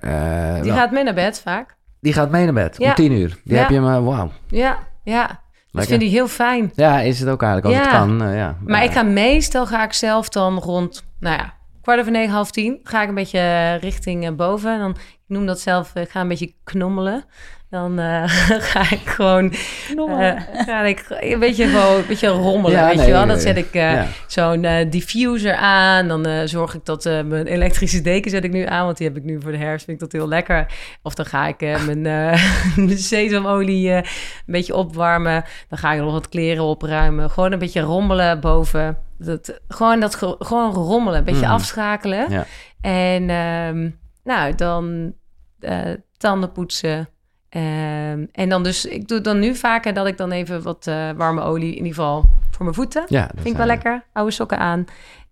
Die 0.62 0.70
wel- 0.70 0.74
gaat 0.80 0.90
mee 0.90 1.04
naar 1.04 1.14
bed 1.14 1.40
vaak. 1.40 1.76
Die 2.00 2.12
gaat 2.12 2.30
mee 2.30 2.44
naar 2.44 2.52
bed 2.54 2.78
om 2.78 2.94
tien 2.94 3.12
uur. 3.12 3.40
Die 3.44 3.54
Ja. 3.54 3.60
heb 3.60 3.70
je 3.70 3.80
maar, 3.80 4.04
wauw. 4.04 4.30
Ja, 4.48 4.78
ja. 5.04 5.26
Dat 5.26 5.36
Lekker. 5.70 5.90
vind 5.98 6.02
ik 6.02 6.10
heel 6.16 6.28
fijn. 6.28 6.72
Ja, 6.74 7.00
is 7.00 7.20
het 7.20 7.28
ook 7.28 7.42
eigenlijk 7.42 7.74
als 7.76 7.84
Ja. 7.86 7.90
het 7.90 8.00
kan. 8.00 8.22
eh, 8.22 8.36
ja. 8.36 8.56
Maar 8.64 8.84
ik 8.84 8.90
ga 8.90 9.02
meestal 9.02 9.66
ga 9.66 9.84
ik 9.84 9.92
zelf 9.92 10.28
dan 10.28 10.58
rond, 10.58 11.04
nou 11.20 11.36
ja, 11.36 11.54
kwart 11.82 12.00
over 12.00 12.12
negen, 12.12 12.32
half 12.32 12.50
tien, 12.50 12.80
ga 12.82 13.02
ik 13.02 13.08
een 13.08 13.14
beetje 13.14 13.74
richting 13.74 14.26
eh, 14.26 14.32
boven. 14.32 14.72
En 14.72 14.78
dan, 14.78 14.96
ik 15.28 15.34
noem 15.36 15.46
dat 15.46 15.60
zelf, 15.60 15.94
eh, 15.94 16.02
ik 16.02 16.10
ga 16.10 16.20
een 16.20 16.28
beetje 16.28 16.52
knommelen. 16.64 17.24
Dan 17.70 17.98
eh, 17.98 18.22
ga 18.72 18.80
ik 18.80 19.00
gewoon, 19.04 19.52
eh, 19.96 20.40
ga 20.66 20.82
ik 20.82 21.06
een 21.20 21.38
beetje 21.38 21.66
gewoon, 21.66 21.96
een 21.96 22.06
beetje 22.06 22.28
rommelen, 22.28 22.78
Ja, 22.78 22.86
weet 22.86 22.96
nee, 22.96 23.06
je 23.06 23.12
wel. 23.12 23.26
Dan 23.26 23.38
zet 23.38 23.56
ik 23.56 23.72
ja. 23.72 24.06
zo'n 24.26 24.66
diffuser 24.90 25.54
aan. 25.54 26.08
Dan 26.08 26.48
zorg 26.48 26.74
ik 26.74 26.84
dat 26.84 27.04
mijn 27.04 27.46
elektrische 27.46 28.00
deken 28.00 28.30
zet 28.30 28.44
ik 28.44 28.52
nu 28.52 28.64
aan, 28.66 28.84
want 28.84 28.96
die 28.96 29.06
heb 29.06 29.16
ik 29.16 29.24
nu 29.24 29.40
voor 29.40 29.52
de 29.52 29.58
herfst. 29.58 29.84
Vind 29.84 30.02
ik 30.02 30.10
dat 30.10 30.20
heel 30.20 30.28
lekker. 30.28 30.66
Of 31.02 31.14
dan 31.14 31.26
ga 31.26 31.46
ik 31.46 31.62
eh, 31.62 31.84
mijn, 31.86 32.98
sesamolie 32.98 33.90
een 33.90 34.04
beetje 34.46 34.74
opwarmen. 34.74 35.44
Dan 35.68 35.78
ga 35.78 35.92
ik 35.92 36.00
nog 36.00 36.12
wat 36.12 36.28
kleren 36.28 36.64
opruimen. 36.64 37.30
Gewoon 37.30 37.52
een 37.52 37.58
beetje 37.58 37.80
rommelen 37.80 38.40
boven. 38.40 38.96
Dat, 39.18 39.60
gewoon, 39.68 40.00
dat, 40.00 40.14
ge- 40.14 40.36
gewoon 40.38 40.72
rommelen, 40.72 41.18
een 41.18 41.24
beetje 41.24 41.44
Mhm. 41.44 41.52
afschakelen. 41.52 42.30
Ja. 42.30 42.44
En 42.80 43.30
ehm, 43.30 43.90
nou, 44.28 44.54
dan 44.54 45.14
eh, 45.60 45.90
tanden 46.16 46.52
poetsen. 46.52 47.08
Ehm, 47.48 48.26
en 48.32 48.48
dan 48.48 48.62
dus, 48.62 48.84
ik 48.84 49.08
doe 49.08 49.20
dan 49.20 49.38
nu 49.38 49.54
vaker 49.54 49.94
dat 49.94 50.06
ik 50.06 50.16
dan 50.16 50.30
even 50.30 50.62
wat 50.62 50.86
eh, 50.86 51.10
warme 51.10 51.42
olie, 51.42 51.70
in 51.70 51.76
ieder 51.76 51.94
geval 51.94 52.24
voor 52.50 52.64
mijn 52.64 52.74
voeten. 52.74 53.04
Ja, 53.08 53.22
dat 53.22 53.34
Vind 53.34 53.46
ik 53.46 53.56
wel 53.56 53.66
lekker. 53.66 54.04
Oude 54.12 54.30
sokken 54.30 54.58
aan. 54.58 54.84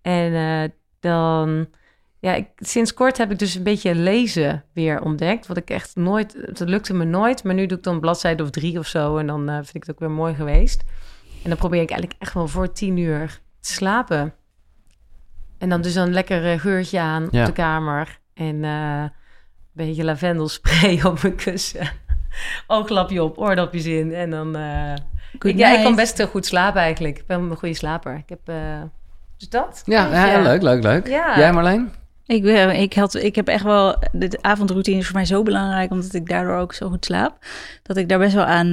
En 0.03 0.35
eh, 0.35 0.71
dan... 1.01 1.67
Ja, 2.19 2.35
ik, 2.35 2.49
sinds 2.57 2.95
kort 2.95 3.19
heb 3.19 3.31
ik 3.31 3.39
dus 3.39 3.55
een 3.55 3.63
beetje 3.63 3.95
lezen 3.95 4.65
weer 4.73 5.03
ontdekt. 5.03 5.47
Wat 5.47 5.57
ik 5.57 5.71
echt 5.71 5.97
nooit... 5.97 6.57
Dat 6.59 6.69
lukte 6.69 6.95
me 6.95 7.05
nooit. 7.05 7.45
Maar 7.45 7.55
nu 7.55 7.67
doe 7.67 7.79
ik 7.79 7.85
dan 7.85 8.01
bladzijde 8.01 8.43
of 8.43 8.51
drie 8.51 8.79
of 8.79 8.87
zo. 8.87 9.17
En 9.17 9.27
dan 9.27 9.47
vind 9.47 9.75
ik 9.75 9.85
het 9.85 9.91
ook 9.91 9.99
weer 9.99 10.11
mooi 10.11 10.35
geweest. 10.35 10.85
En 11.43 11.49
dan 11.49 11.59
probeer 11.59 11.83
ik 11.83 11.91
eigenlijk 11.91 12.21
echt 12.23 12.35
wel 12.35 12.49
voor 12.49 12.73
tien 12.73 12.97
uur 12.97 13.41
te 13.61 13.73
slapen. 13.73 14.35
En 15.59 15.69
dan 15.69 15.81
dus 15.81 15.95
een 15.95 16.13
lekker 16.13 16.61
geurtje 16.61 17.01
aan 17.01 17.29
Ja. 17.31 17.41
op 17.41 17.47
de 17.47 17.53
kamer. 17.53 18.21
En 18.37 18.65
eh, 18.65 19.03
een 19.03 19.11
beetje 19.73 20.05
lavendelspray 20.05 21.01
op 21.05 21.23
mijn 21.23 21.35
kussen. 21.37 21.89
Ooglapje 22.67 23.23
op, 23.23 23.39
oordopjes 23.39 23.85
in. 23.87 24.13
En 24.15 24.31
dan... 24.31 24.57
eh, 24.57 24.93
Good 25.39 25.53
ik, 25.53 25.59
ja, 25.59 25.77
ik 25.77 25.83
kan 25.83 25.95
best 25.95 26.19
eh, 26.21 26.27
goed 26.27 26.47
slapen 26.47 26.81
eigenlijk. 26.81 27.19
Ik 27.19 27.27
ben 27.27 27.41
een 27.41 27.57
goede 27.57 27.75
slaper. 27.75 28.15
Ik 28.15 28.29
heb... 28.29 28.41
eh, 28.45 28.83
dus 29.37 29.49
dat. 29.49 29.83
Ja, 29.85 30.43
leuk, 30.43 30.63
leuk, 30.63 30.83
leuk. 30.83 31.07
Ja. 31.09 31.39
Jij 31.39 31.53
Marleen? 31.53 31.93
Ik, 32.27 32.45
ik, 32.75 32.95
had, 32.95 33.15
ik 33.15 33.35
heb 33.35 33.49
echt 33.49 33.63
wel... 33.65 33.97
De 34.13 34.39
avondroutine 34.41 34.99
is 34.99 35.07
voor 35.07 35.15
mij 35.15 35.25
zo 35.25 35.43
belangrijk... 35.43 35.91
omdat 35.91 36.15
ik 36.15 36.29
daardoor 36.29 36.57
ook 36.57 36.73
zo 36.73 36.89
goed 36.89 37.05
slaap... 37.05 37.45
dat 37.83 37.97
ik 37.97 38.09
daar 38.09 38.19
best 38.19 38.35
wel 38.35 38.45
aan... 38.45 38.69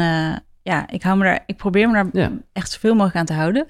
ja, 0.63 0.89
ik, 0.89 1.03
hou 1.03 1.17
me 1.17 1.23
daar, 1.23 1.43
ik 1.45 1.57
probeer 1.57 1.87
me 1.89 1.93
daar 1.93 2.07
Ja. 2.11 2.31
echt 2.53 2.71
zoveel 2.71 2.93
mogelijk 2.93 3.15
aan 3.15 3.25
te 3.25 3.33
houden. 3.33 3.65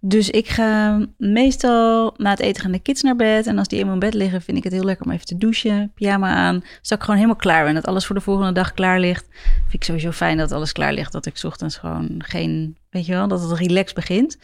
Dus 0.00 0.30
ik 0.30 0.48
ga 0.48 1.00
meestal 1.18 2.14
na 2.16 2.30
het 2.30 2.40
eten 2.40 2.62
gaan 2.62 2.72
de 2.72 2.78
kids 2.78 3.02
naar 3.02 3.16
bed. 3.16 3.46
En 3.46 3.58
als 3.58 3.68
die 3.68 3.78
eenmaal 3.78 3.94
in 3.94 4.00
bed 4.00 4.14
liggen, 4.14 4.42
vind 4.42 4.56
ik 4.56 4.64
het 4.64 4.72
heel 4.72 4.84
lekker 4.84 5.06
om 5.06 5.12
even 5.12 5.26
te 5.26 5.36
douchen. 5.36 5.92
Pyjama 5.94 6.34
aan. 6.34 6.54
Zodat 6.80 6.90
ik 6.98 7.00
gewoon 7.00 7.16
helemaal 7.16 7.36
klaar 7.36 7.64
ben. 7.64 7.74
Dat 7.74 7.86
alles 7.86 8.06
voor 8.06 8.14
de 8.14 8.20
volgende 8.22 8.52
dag 8.52 8.72
klaar 8.72 9.00
ligt. 9.00 9.26
Vind 9.60 9.72
ik 9.74 9.84
sowieso 9.84 10.10
fijn 10.10 10.36
dat 10.36 10.52
alles 10.52 10.72
klaar 10.72 10.92
ligt. 10.92 11.12
Dat 11.12 11.26
ik 11.26 11.36
's 11.36 11.44
ochtends 11.44 11.76
gewoon 11.76 12.14
geen... 12.18 12.76
Weet 12.90 13.06
je 13.06 13.12
wel, 13.12 13.28
dat 13.28 13.42
het 13.42 13.58
relax 13.58 13.92
begint. 13.92 14.38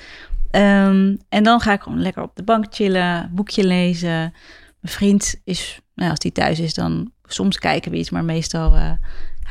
Ehm, 0.51 1.17
en 1.29 1.43
dan 1.43 1.61
ga 1.61 1.73
ik 1.73 1.81
gewoon 1.83 2.01
lekker 2.03 2.23
op 2.23 2.37
de 2.37 2.43
bank 2.43 2.65
chillen. 2.71 3.31
Boekje 3.35 3.65
lezen. 3.65 4.09
Mijn 4.81 4.95
vriend 4.95 5.35
is... 5.45 5.81
Nou, 5.95 6.11
als 6.11 6.19
die 6.19 6.33
thuis 6.33 6.61
is, 6.61 6.75
dan 6.75 7.13
soms 7.25 7.59
kijken 7.59 7.91
we 7.91 7.97
iets. 7.97 8.11
Maar 8.11 8.25
meestal... 8.25 8.75
eh, 8.75 8.91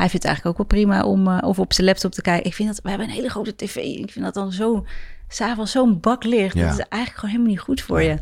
hij 0.01 0.09
vindt 0.09 0.25
het 0.25 0.33
eigenlijk 0.33 0.47
ook 0.47 0.67
wel 0.69 0.79
prima 0.83 1.03
om 1.03 1.27
eh, 1.27 1.37
of 1.47 1.59
op 1.59 1.73
zijn 1.73 1.87
laptop 1.87 2.11
te 2.11 2.21
kijken. 2.21 2.45
Ik 2.45 2.53
vind 2.53 2.67
dat 2.67 2.79
we 2.83 2.89
hebben 2.89 3.07
een 3.07 3.13
hele 3.13 3.29
grote 3.29 3.55
tv. 3.55 3.75
Ik 3.75 4.11
vind 4.11 4.25
dat 4.25 4.33
dan 4.33 4.51
zo 4.51 4.85
s'avonds 5.27 5.71
zo'n 5.71 5.99
bak 5.99 6.23
licht. 6.23 6.55
Ja. 6.55 6.61
Dat 6.69 6.79
is 6.79 6.85
eigenlijk 6.89 7.13
gewoon 7.13 7.29
helemaal 7.29 7.51
niet 7.53 7.59
goed 7.63 7.81
voor 7.81 8.01
je. 8.01 8.17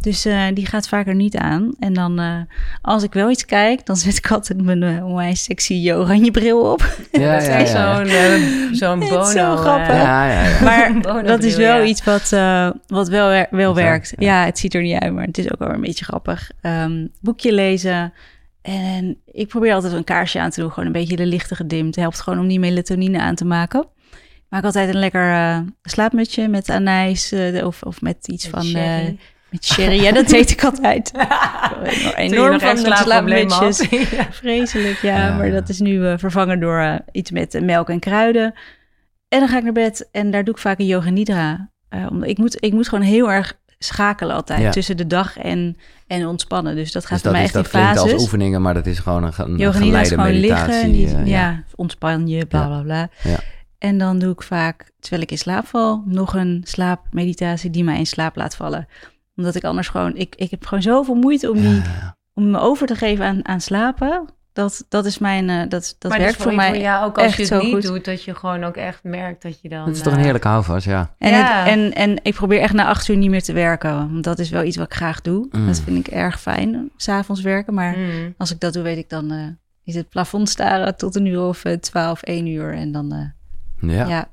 Dus 0.00 0.24
eh, 0.24 0.42
die 0.54 0.66
gaat 0.66 0.88
vaker 0.88 1.14
niet 1.14 1.36
aan. 1.36 1.74
En 1.78 1.92
dan, 1.92 2.18
eh, 2.20 2.36
als 2.82 3.02
ik 3.02 3.12
wel 3.12 3.30
iets 3.30 3.44
kijk, 3.44 3.86
dan 3.86 3.96
zet 3.96 4.16
ik 4.16 4.30
altijd 4.30 4.62
mijn 4.62 4.82
uh, 4.82 5.06
onwijs 5.06 5.42
sexy 5.42 5.92
oranje 5.92 6.30
bril 6.30 6.72
op. 6.72 6.96
Ja, 7.12 7.32
dat 7.34 7.42
is 7.42 7.72
ja, 7.72 8.00
ja. 8.00 8.74
zo'n 8.74 8.98
bono. 9.08 9.24
zo 9.24 9.38
eh, 9.52 9.56
grappig. 9.56 9.94
Ja, 9.94 10.26
ja, 10.26 10.48
ja. 10.48 10.60
Maar 10.60 11.24
dat 11.24 11.42
is 11.42 11.56
wel 11.56 11.76
ja. 11.78 11.84
iets 11.84 12.04
wat, 12.04 12.32
eh, 12.32 12.70
wat 12.86 13.08
wel, 13.08 13.28
wer- 13.28 13.46
wel 13.50 13.74
werkt. 13.74 14.12
Ja. 14.18 14.44
het 14.44 14.58
ziet 14.58 14.74
er 14.74 14.82
niet 14.82 14.98
uit, 14.98 15.12
maar 15.12 15.24
het 15.24 15.38
is 15.38 15.52
ook 15.52 15.58
wel 15.58 15.70
een 15.70 15.80
beetje 15.80 16.04
grappig. 16.04 16.50
Ehm, 16.60 17.06
boekje 17.20 17.52
lezen. 17.52 18.12
En 18.72 19.16
ik 19.26 19.48
probeer 19.48 19.74
altijd 19.74 19.92
een 19.92 20.04
kaarsje 20.04 20.40
aan 20.40 20.50
te 20.50 20.60
doen. 20.60 20.70
Gewoon 20.70 20.86
een 20.86 20.92
beetje 20.92 21.16
de 21.16 21.26
lichte 21.26 21.54
gedimd. 21.54 21.86
Het 21.86 21.96
helpt 21.96 22.20
gewoon 22.20 22.38
om 22.38 22.48
die 22.48 22.58
melatonine 22.60 23.18
aan 23.20 23.34
te 23.34 23.44
maken. 23.44 23.80
Ik 24.12 24.46
maak 24.48 24.64
altijd 24.64 24.88
een 24.88 25.00
lekker 25.00 25.32
eh, 25.32 25.58
slaapmutsje 25.82 26.48
met 26.48 26.70
anijs 26.70 27.32
eh, 27.32 27.66
of, 27.66 27.82
of 27.82 28.00
met 28.00 28.28
iets 28.28 28.48
van... 28.48 28.60
eh, 28.60 28.66
Sherry. 28.66 29.18
met 29.50 29.64
sherry, 29.64 30.02
ja, 30.02 30.12
dat 30.12 30.28
deed 30.28 30.50
ik 30.50 30.64
altijd. 30.64 31.12
Enorm 32.16 32.60
van. 32.60 32.76
Ja. 34.16 34.32
Vreselijk, 34.32 34.98
ja. 34.98 35.16
Ja. 35.16 35.36
Maar 35.36 35.50
dat 35.50 35.68
is 35.68 35.80
nu 35.80 36.06
eh, 36.06 36.14
vervangen 36.18 36.60
door 36.60 36.78
eh, 36.78 36.94
iets 37.12 37.30
met 37.30 37.54
eh, 37.54 37.62
melk 37.62 37.88
en 37.88 37.98
kruiden. 38.00 38.54
En 39.28 39.38
dan 39.38 39.48
ga 39.48 39.56
ik 39.56 39.62
naar 39.64 39.72
bed 39.72 40.08
en 40.12 40.30
daar 40.30 40.44
doe 40.44 40.54
ik 40.54 40.60
vaak 40.60 40.78
een 40.78 40.86
yoga 40.86 41.10
nidra. 41.10 41.70
Eh, 41.88 42.06
omdat 42.10 42.28
ik, 42.28 42.38
moet, 42.38 42.56
ik 42.64 42.72
moet 42.72 42.88
gewoon 42.88 43.04
heel 43.04 43.30
erg 43.30 43.58
schakelen 43.84 44.34
altijd 44.34 44.60
Ja. 44.60 44.70
tussen 44.70 44.96
de 44.96 45.06
dag 45.06 45.38
en, 45.38 45.76
en 46.06 46.26
ontspannen. 46.26 46.74
Dus 46.74 46.92
dat 46.92 47.02
gaat 47.02 47.12
Dus 47.12 47.22
dat, 47.22 47.32
mij 47.32 47.40
is, 47.40 47.46
echt 47.46 47.54
dat 47.56 47.64
in 47.64 47.70
klinkt 47.70 47.98
als 47.98 48.06
fases. 48.10 48.22
oefeningen, 48.22 48.62
maar 48.62 48.74
dat 48.74 48.86
is 48.86 48.98
gewoon 48.98 49.22
een, 49.22 49.32
een 49.60 49.72
geleide 49.74 50.08
gewoon 50.08 50.24
meditatie. 50.30 50.90
liggen. 50.90 51.18
Eh, 51.18 51.26
ja. 51.26 51.62
ontspan 51.74 52.26
je, 52.28 52.46
bla 52.46 52.60
Ja. 52.60 52.66
bla 52.66 52.80
bla. 52.82 53.08
Ja. 53.30 53.38
En 53.78 53.98
dan 53.98 54.18
doe 54.18 54.32
ik 54.32 54.42
vaak, 54.42 54.90
terwijl 55.00 55.22
ik 55.22 55.30
in 55.30 55.38
slaap 55.38 55.66
val, 55.66 56.02
nog 56.06 56.34
een 56.34 56.60
slaapmeditatie 56.66 57.70
die 57.70 57.84
mij 57.84 57.98
in 57.98 58.06
slaap 58.06 58.36
laat 58.36 58.56
vallen. 58.56 58.86
Omdat 59.36 59.54
ik 59.54 59.64
anders 59.64 59.88
gewoon, 59.88 60.16
ik, 60.16 60.34
ik 60.36 60.50
heb 60.50 60.66
gewoon 60.66 60.82
zoveel 60.82 61.14
moeite 61.14 61.50
om, 61.50 61.60
die, 61.60 61.74
Ja. 61.74 62.16
om 62.34 62.50
me 62.50 62.58
over 62.58 62.86
te 62.86 62.94
geven 62.94 63.24
aan, 63.26 63.48
aan 63.48 63.60
slapen. 63.60 64.24
Dat, 64.54 64.84
dat 64.88 65.04
is 65.04 65.18
mijn, 65.18 65.48
eh, 65.50 65.68
dat, 65.68 65.96
dat 65.98 66.10
maar 66.10 66.20
werkt 66.20 66.34
dus 66.34 66.42
voor 66.42 66.54
mij. 66.54 66.68
Voor 66.68 66.78
jou 66.78 67.04
ook 67.04 67.16
als 67.16 67.26
echt 67.26 67.36
je 67.36 67.42
het 67.42 67.52
zo 67.52 67.62
niet 67.62 67.72
goed. 67.72 67.82
doet, 67.82 68.04
dat 68.04 68.22
je 68.24 68.34
gewoon 68.34 68.64
ook 68.64 68.76
echt 68.76 69.02
merkt 69.02 69.42
dat 69.42 69.60
je 69.60 69.68
dan... 69.68 69.84
Dat 69.84 69.94
is 69.94 70.02
toch 70.02 70.12
een 70.12 70.18
eh, 70.18 70.24
heerlijke 70.24 70.48
houvast, 70.48 70.86
ja. 70.86 71.14
En, 71.18 71.30
Ja. 71.30 71.58
het, 71.58 71.68
en, 71.68 71.92
en 71.92 72.18
ik 72.22 72.34
probeer 72.34 72.60
echt 72.60 72.72
na 72.72 72.86
acht 72.86 73.08
uur 73.08 73.16
niet 73.16 73.30
meer 73.30 73.42
te 73.42 73.52
werken. 73.52 73.94
Want 73.94 74.24
dat 74.24 74.38
is 74.38 74.50
wel 74.50 74.62
iets 74.62 74.76
wat 74.76 74.86
ik 74.86 74.94
graag 74.94 75.20
doe. 75.20 75.48
Mm. 75.50 75.66
Dat 75.66 75.80
vind 75.80 76.06
ik 76.06 76.12
erg 76.12 76.40
fijn, 76.40 76.90
s'avonds 76.96 77.40
werken. 77.42 77.74
Maar 77.74 77.98
mm. 77.98 78.34
als 78.36 78.50
ik 78.52 78.60
dat 78.60 78.72
doe, 78.72 78.82
weet 78.82 78.98
ik 78.98 79.08
dan... 79.08 79.30
eh, 79.30 79.46
is 79.84 79.94
het 79.94 80.08
plafond 80.08 80.48
staren 80.48 80.96
tot 80.96 81.14
een 81.16 81.26
uur 81.26 81.42
of 81.42 81.62
twaalf, 81.80 82.22
één 82.22 82.46
uur. 82.46 82.74
En 82.74 82.92
dan, 82.92 83.12
eh, 83.12 83.90
ja. 83.90 84.06
ja. 84.06 84.28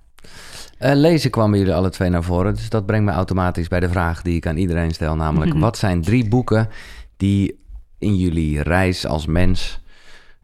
Eh, 0.78 0.96
lezen 0.96 1.32
kwamen 1.32 1.60
jullie 1.60 1.74
alle 1.74 1.90
twee 1.90 2.10
naar 2.10 2.24
voren. 2.24 2.54
Dus 2.54 2.70
dat 2.70 2.86
brengt 2.86 3.06
me 3.06 3.12
automatisch 3.12 3.68
bij 3.68 3.80
de 3.80 3.90
vraag 3.90 4.22
die 4.22 4.36
ik 4.36 4.48
aan 4.48 4.58
iedereen 4.58 4.92
stel. 4.92 5.16
Namelijk, 5.16 5.54
wat 5.60 5.78
zijn 5.78 6.02
drie 6.02 6.28
boeken 6.28 6.70
die 7.18 7.60
in 7.98 8.16
jullie 8.18 8.62
reis 8.62 9.06
als 9.06 9.26
mens 9.26 9.80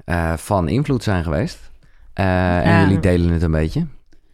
eh, 0.07 0.33
van 0.37 0.67
invloed 0.69 1.03
zijn 1.03 1.23
geweest? 1.23 1.71
Eh, 2.13 2.65
En 2.67 2.81
jullie 2.81 2.99
delen 2.99 3.31
het 3.31 3.41
een 3.41 3.51
beetje. 3.51 3.87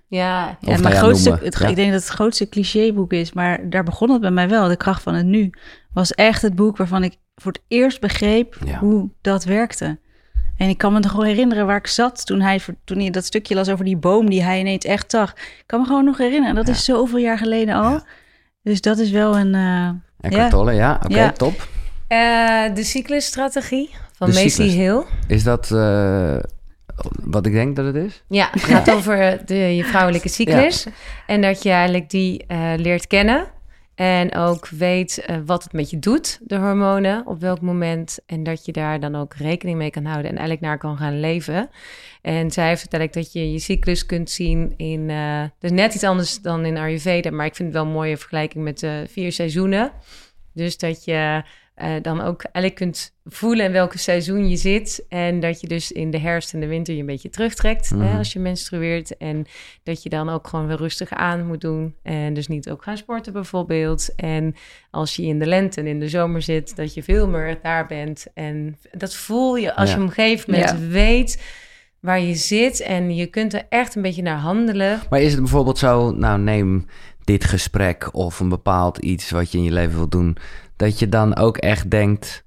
Ja, 0.08 0.46
Of 0.50 0.56
Ja, 0.60 0.70
nou 0.72 0.82
mijn 0.82 0.96
grootste, 0.96 1.30
noemen. 1.30 1.46
het, 1.48 1.58
Ja. 1.60 1.68
ik 1.68 1.76
denk 1.76 1.92
dat 1.92 2.02
het 2.02 2.10
grootste 2.10 2.50
clichéboek 2.50 3.14
is, 3.14 3.34
maar 3.34 3.70
daar 3.70 3.84
begon 3.84 4.10
het 4.12 4.22
bij 4.22 4.32
mij 4.32 4.50
wel. 4.50 4.68
De 4.68 4.78
kracht 4.78 5.02
van 5.04 5.14
het 5.14 5.26
nu 5.26 5.50
was 5.94 6.12
echt 6.12 6.42
het 6.42 6.56
boek 6.56 6.78
waarvan 6.78 7.04
ik 7.04 7.16
voor 7.36 7.52
het 7.52 7.62
eerst 7.68 8.02
begreep 8.02 8.58
Ja. 8.66 8.78
hoe 8.80 9.10
dat 9.22 9.44
werkte. 9.44 10.00
En 10.58 10.70
ik 10.70 10.78
kan 10.78 10.94
me 10.94 11.00
nog 11.00 11.12
wel 11.12 11.24
herinneren 11.24 11.66
waar 11.66 11.78
ik 11.78 11.88
zat 11.88 12.26
toen 12.26 12.42
hij, 12.42 12.60
toen 12.84 12.98
hij 13.00 13.10
dat 13.10 13.26
stukje 13.26 13.56
las 13.56 13.70
over 13.70 13.86
die 13.86 13.98
boom 13.98 14.30
die 14.30 14.44
hij 14.44 14.60
ineens 14.60 14.86
echt 14.86 15.12
zag. 15.12 15.32
Ik 15.34 15.64
kan 15.66 15.80
me 15.80 15.86
gewoon 15.86 16.06
nog 16.06 16.18
herinneren. 16.18 16.56
Dat 16.56 16.68
is 16.68 16.86
zoveel 16.86 17.18
jaar 17.20 17.38
geleden 17.38 17.76
al. 17.76 18.02
Dus 18.62 18.82
dat 18.82 18.98
is 18.98 19.12
wel 19.12 19.38
een... 19.38 19.56
eh, 19.56 19.88
Eckhart 20.20 20.44
Ja. 20.44 20.50
Tolle, 20.50 20.74
ja. 20.74 21.00
Oké, 21.06 21.32
top. 21.32 21.68
Eh, 22.14 22.76
de 22.76 22.84
cyclusstrategie 22.84 23.90
van 24.18 24.30
De 24.30 24.36
Macy. 24.36 24.64
Hill. 24.64 25.04
Is 25.28 25.44
dat 25.44 25.72
eh, 25.72 26.38
wat 27.24 27.46
ik 27.46 27.54
denk 27.54 27.76
dat 27.76 27.86
het 27.86 27.96
is? 27.96 28.24
Ja, 28.28 28.48
het 28.52 28.64
gaat 28.64 28.92
over 28.92 29.42
de, 29.46 29.56
je 29.56 29.84
vrouwelijke 29.84 30.30
cyclus. 30.30 30.86
En 31.28 31.42
dat 31.42 31.64
je 31.64 31.70
eigenlijk 31.70 32.10
die 32.10 32.46
eh, 32.48 32.74
leert 32.76 33.08
kennen. 33.08 33.52
En 33.96 34.36
ook 34.36 34.68
weet 34.68 35.18
eh, 35.18 35.38
wat 35.46 35.64
het 35.64 35.74
met 35.74 35.90
je 35.90 36.00
doet, 36.00 36.40
de 36.42 36.58
hormonen, 36.58 37.28
op 37.28 37.40
welk 37.40 37.62
moment. 37.62 38.20
En 38.26 38.44
dat 38.44 38.66
je 38.66 38.72
daar 38.72 39.00
dan 39.00 39.16
ook 39.16 39.34
rekening 39.34 39.78
mee 39.78 39.90
kan 39.90 40.06
houden 40.06 40.32
en 40.32 40.38
eigenlijk 40.38 40.68
naar 40.68 40.78
kan 40.78 40.98
gaan 40.98 41.20
leven. 41.20 41.70
En 42.22 42.52
zij 42.52 42.68
heeft 42.68 42.88
uiteindelijk 42.92 43.14
dat 43.14 43.34
je 43.34 43.52
je 43.52 43.60
cyclus 43.60 44.06
kunt 44.06 44.30
zien 44.30 44.74
in... 44.78 45.10
eh 45.10 45.44
dus 45.60 45.72
net 45.72 45.94
iets 45.94 46.04
anders 46.04 46.42
dan 46.42 46.66
in 46.66 46.78
Ayurveda, 46.78 47.32
maar 47.32 47.46
ik 47.46 47.56
vind 47.56 47.68
het 47.68 47.78
wel 47.78 47.88
een 47.88 47.98
mooie 47.98 48.18
vergelijking 48.18 48.64
met 48.64 48.80
de 48.80 49.06
vier 49.10 49.32
seizoenen. 49.32 49.92
Dus 50.54 50.78
dat 50.78 51.06
je 51.06 51.44
eh, 51.76 51.94
dan 52.02 52.22
ook 52.22 52.44
eigenlijk 52.44 52.76
kunt 52.76 53.14
voelen 53.26 53.66
in 53.66 53.72
welke 53.72 53.98
seizoen 53.98 54.50
je 54.50 54.56
zit. 54.56 55.06
En 55.10 55.40
dat 55.40 55.62
je 55.62 55.68
dus 55.68 55.92
in 55.92 56.12
de 56.12 56.20
herfst 56.20 56.54
en 56.54 56.60
de 56.60 56.68
winter 56.68 56.94
je 56.94 57.00
een 57.00 57.06
beetje 57.06 57.30
terugtrekt 57.30 57.92
Mhm. 57.92 58.02
hè, 58.02 58.18
als 58.18 58.34
je 58.34 58.40
menstrueert. 58.40 59.18
En 59.18 59.46
dat 59.84 60.04
je 60.04 60.10
dan 60.10 60.30
ook 60.30 60.48
gewoon 60.48 60.68
weer 60.68 60.78
rustig 60.78 61.10
aan 61.10 61.46
moet 61.48 61.62
doen. 61.62 61.96
En 62.04 62.34
dus 62.34 62.48
niet 62.48 62.70
ook 62.70 62.84
gaan 62.84 62.98
sporten 62.98 63.34
bijvoorbeeld. 63.34 64.16
En 64.16 64.56
als 64.92 65.16
je 65.16 65.24
in 65.24 65.40
de 65.40 65.46
lente 65.46 65.80
en 65.82 65.88
in 65.88 66.00
de 66.00 66.10
zomer 66.10 66.42
zit, 66.42 66.76
dat 66.76 66.94
je 66.94 67.04
veel 67.04 67.28
meer 67.28 67.60
daar 67.62 67.86
bent. 67.86 68.26
En 68.34 68.78
dat 68.92 69.16
voel 69.16 69.56
je 69.56 69.76
als 69.76 69.90
Ja. 69.90 69.96
je 69.96 70.02
op 70.02 70.08
een 70.08 70.14
gegeven 70.14 70.52
moment 70.52 70.70
Ja. 70.70 70.88
weet 70.88 71.42
waar 72.00 72.20
je 72.22 72.36
zit. 72.36 72.80
En 72.82 73.16
je 73.16 73.26
kunt 73.28 73.54
er 73.54 73.66
echt 73.70 73.96
een 73.96 74.02
beetje 74.02 74.22
naar 74.22 74.38
handelen. 74.38 75.00
Maar 75.10 75.22
is 75.22 75.32
het 75.32 75.40
bijvoorbeeld 75.42 75.78
zo, 75.78 76.12
nou 76.12 76.40
neem 76.40 76.86
dit 77.24 77.44
gesprek 77.44 78.10
of 78.14 78.40
een 78.40 78.50
bepaald 78.50 78.98
iets 78.98 79.30
wat 79.30 79.52
je 79.52 79.58
in 79.58 79.64
je 79.64 79.72
leven 79.72 79.96
wilt 79.96 80.12
doen, 80.12 80.38
dat 80.84 81.00
je 81.00 81.10
dan 81.10 81.36
ook 81.36 81.58
echt 81.58 81.90
denkt, 81.92 82.44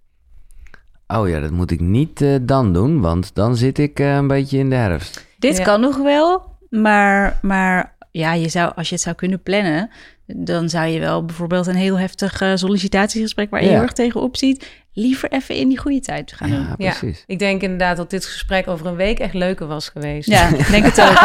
oh 1.07 1.29
ja, 1.29 1.41
dat 1.41 1.51
moet 1.51 1.71
ik 1.71 1.81
niet 1.81 2.21
eh, 2.23 2.35
dan 2.43 2.73
doen, 2.73 3.01
want 3.01 3.35
dan 3.35 3.57
zit 3.57 3.79
ik 3.79 4.01
eh, 4.01 4.15
een 4.15 4.27
beetje 4.27 4.59
in 4.59 4.71
de 4.71 4.77
herfst. 4.77 5.27
Dit 5.39 5.57
Ja. 5.57 5.65
kan 5.65 5.81
nog 5.81 5.97
wel, 5.97 6.43
maar, 6.71 7.39
maar 7.43 7.96
ja, 8.19 8.33
je 8.33 8.49
zou, 8.49 8.73
als 8.77 8.89
je 8.89 8.95
het 8.95 9.05
zou 9.05 9.17
kunnen 9.17 9.43
plannen, 9.43 9.91
dan 10.27 10.69
zou 10.69 10.87
je 10.87 11.01
wel 11.01 11.25
bijvoorbeeld 11.25 11.67
een 11.67 11.75
heel 11.75 11.99
heftig 11.99 12.41
eh, 12.41 12.51
sollicitatiegesprek 12.55 13.51
waar 13.51 13.61
je 13.61 13.67
Ja. 13.67 13.73
heel 13.73 13.83
erg 13.83 13.93
tegenop 13.93 14.37
ziet, 14.37 14.67
liever 14.93 15.33
even 15.33 15.55
in 15.55 15.69
die 15.69 15.79
goede 15.79 16.01
tijd 16.01 16.33
gaan 16.33 16.51
doen. 16.51 16.61
Ja, 16.61 16.75
Ja. 16.79 16.91
precies. 16.99 17.25
Ik 17.27 17.39
denk 17.39 17.63
inderdaad 17.63 17.97
dat 17.97 18.11
dit 18.11 18.25
gesprek 18.27 18.69
over 18.69 18.87
een 18.87 18.97
week 18.97 19.19
echt 19.19 19.35
leuker 19.35 19.67
was 19.67 19.89
geweest. 19.89 20.29
Ja, 20.29 20.49
ik 20.49 20.71
denk 20.71 20.85
het 20.85 21.01
ook. 21.01 21.19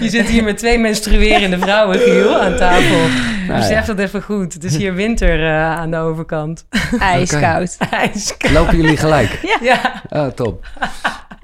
Je 0.00 0.08
zit 0.08 0.28
hier 0.28 0.44
met 0.44 0.58
twee 0.58 0.78
menstruerende 0.78 1.58
vrouwen, 1.58 1.98
Giel, 1.98 2.40
aan 2.40 2.56
tafel. 2.56 2.98
Nou 3.46 3.58
Besef 3.60 3.70
ja. 3.86 3.94
dat 3.94 3.98
even 3.98 4.22
goed. 4.22 4.52
Het 4.54 4.64
is 4.64 4.76
hier 4.76 4.94
winter 4.94 5.46
eh, 5.46 5.76
aan 5.76 5.90
de 5.90 5.96
overkant. 5.96 6.66
IJskoud. 6.98 7.76
IJskoud. 7.90 8.50
Lopen 8.52 8.76
jullie 8.76 8.96
gelijk? 8.96 9.56
Ja, 9.62 10.02
Oh, 10.08 10.26
top. 10.26 10.66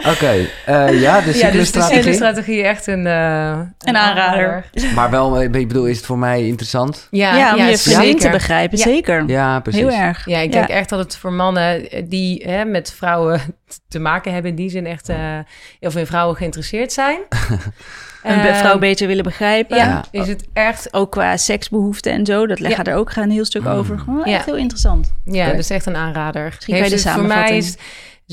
Oké, 0.06 0.26
eh, 0.26 0.46
ja, 0.66 0.90
de 0.90 1.00
ja 1.00 1.20
dus 1.20 1.24
de 1.32 1.32
cyclusstrategie. 1.38 1.96
cyclusstrategie 1.96 2.62
echt 2.62 2.86
een, 2.86 3.06
eh, 3.06 3.58
Een 3.78 3.96
aanrader. 3.96 4.64
maar 4.94 5.10
wel, 5.10 5.42
ik 5.42 5.52
bedoel, 5.68 5.86
is 5.86 5.96
het 5.96 6.06
voor 6.06 6.18
mij 6.18 6.46
interessant? 6.46 7.06
Ja, 7.10 7.36
Ja, 7.36 7.52
om 7.52 7.58
ja, 7.58 7.66
je 7.66 7.78
vriendin 7.78 8.14
te 8.14 8.20
zeker. 8.20 8.30
begrijpen, 8.30 8.78
Ja. 8.78 8.84
zeker. 8.84 9.24
Ja, 9.26 9.60
precies. 9.60 9.80
Heel 9.80 9.90
erg. 9.90 10.26
Ja, 10.26 10.38
ik 10.38 10.52
denk 10.52 10.68
echt 10.68 10.88
dat 10.88 10.98
het 10.98 11.16
voor 11.16 11.32
mannen 11.32 11.88
die 12.08 12.42
hè, 12.46 12.64
met 12.64 12.92
vrouwen 12.96 13.40
te 13.88 13.98
maken 13.98 14.32
hebben... 14.32 14.50
in 14.50 14.56
die 14.56 14.70
zin 14.70 14.86
echt 14.86 15.08
eh 15.08 15.16
heel 15.80 15.90
veel 15.90 16.00
in 16.00 16.06
vrouwen 16.06 16.36
geïnteresseerd 16.36 16.92
zijn. 16.92 17.18
Een 18.22 18.40
be- 18.42 18.48
Eh, 18.48 18.56
vrouw 18.58 18.78
beter 18.78 19.06
willen 19.06 19.24
begrijpen. 19.24 19.76
Ja, 19.76 20.04
is 20.10 20.28
het 20.28 20.46
echt... 20.52 20.88
Ook 20.92 21.10
qua 21.10 21.36
seksbehoeften 21.36 22.12
en 22.12 22.26
zo. 22.26 22.46
Dat 22.46 22.58
leggen 22.60 22.84
Ja. 22.84 22.90
er 22.92 22.96
ook 22.98 23.12
een 23.16 23.30
heel 23.30 23.44
stuk 23.44 23.62
Mm. 23.62 23.68
over. 23.68 23.98
Gewoon 23.98 24.22
Ja. 24.30 24.34
echt 24.36 24.44
heel 24.44 24.56
interessant. 24.56 25.12
Ja, 25.24 25.46
dat 25.46 25.58
is 25.58 25.70
echt 25.70 25.86
een 25.86 25.96
aanrader. 25.96 26.44
Misschien 26.44 26.74
kan 26.74 26.84
je 26.84 26.90
Heeft 26.90 27.02
de 27.02 27.08
het 27.08 27.18
voor 27.18 27.26
mij 27.28 27.36
samenvatting. 27.36 27.74
is 27.74 27.76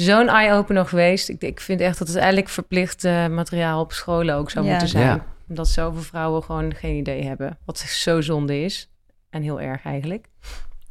zo'n 0.04 0.28
eye-opener 0.28 0.86
geweest. 0.86 1.30
Ik, 1.30 1.42
ik 1.44 1.60
vind 1.60 1.82
echt 1.82 1.98
dat 2.00 2.08
het 2.08 2.18
eigenlijk 2.18 2.50
verplicht 2.50 3.04
eh, 3.04 3.28
materiaal 3.28 3.80
op 3.82 3.92
scholen 3.92 4.36
ook 4.36 4.50
zou 4.52 4.66
Ja. 4.66 4.72
moeten 4.72 4.88
zijn. 4.90 5.06
Ja. 5.06 5.26
Omdat 5.50 5.68
zoveel 5.68 6.02
vrouwen 6.02 6.44
gewoon 6.44 6.74
geen 6.76 6.96
idee 6.96 7.24
hebben. 7.24 7.58
Wat 7.66 7.80
zo 7.80 8.22
zonde 8.22 8.62
is. 8.64 8.90
En 9.30 9.42
heel 9.42 9.62
erg 9.62 9.84
eigenlijk. 9.86 10.28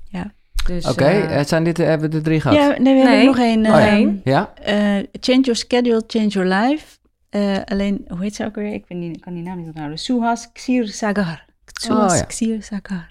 Ja. 0.05 0.33
Dus, 0.67 0.87
Oké, 0.91 1.05
eh, 1.05 1.37
het 1.37 1.49
zijn 1.49 1.65
dit, 1.65 1.77
hebben 1.77 2.11
we 2.11 2.17
de 2.17 2.23
drie 2.23 2.41
gehad? 2.41 2.57
Ja, 2.57 2.79
nee, 2.83 2.95
we 2.95 3.09
hebben 3.09 3.25
nog 3.27 3.39
één. 3.39 3.61
Nog 3.61 3.77
eh, 3.79 3.93
één. 3.93 4.21
Ja? 4.25 4.53
eh, 4.63 4.75
change 5.21 5.41
your 5.41 5.57
schedule, 5.57 6.03
change 6.07 6.29
your 6.29 6.49
life. 6.55 6.99
Eh, 7.31 7.57
alleen, 7.65 8.05
hoe 8.09 8.21
heet 8.23 8.35
ze 8.35 8.45
ook 8.45 8.55
weer? 8.55 8.73
Ik, 8.73 8.87
ben 8.87 9.01
die, 9.01 9.11
ik 9.13 9.21
kan 9.21 9.35
die 9.35 9.43
naam 9.43 9.57
niet 9.59 9.67
onthouden. 9.67 9.99
Suhas 9.99 10.53
Ksir 10.53 10.87
Sagar. 10.89 11.45
Suhas 11.81 12.13
Oh, 12.13 12.19
ja. 12.19 12.25
Ksir 12.25 12.63
Sagar. 12.63 13.11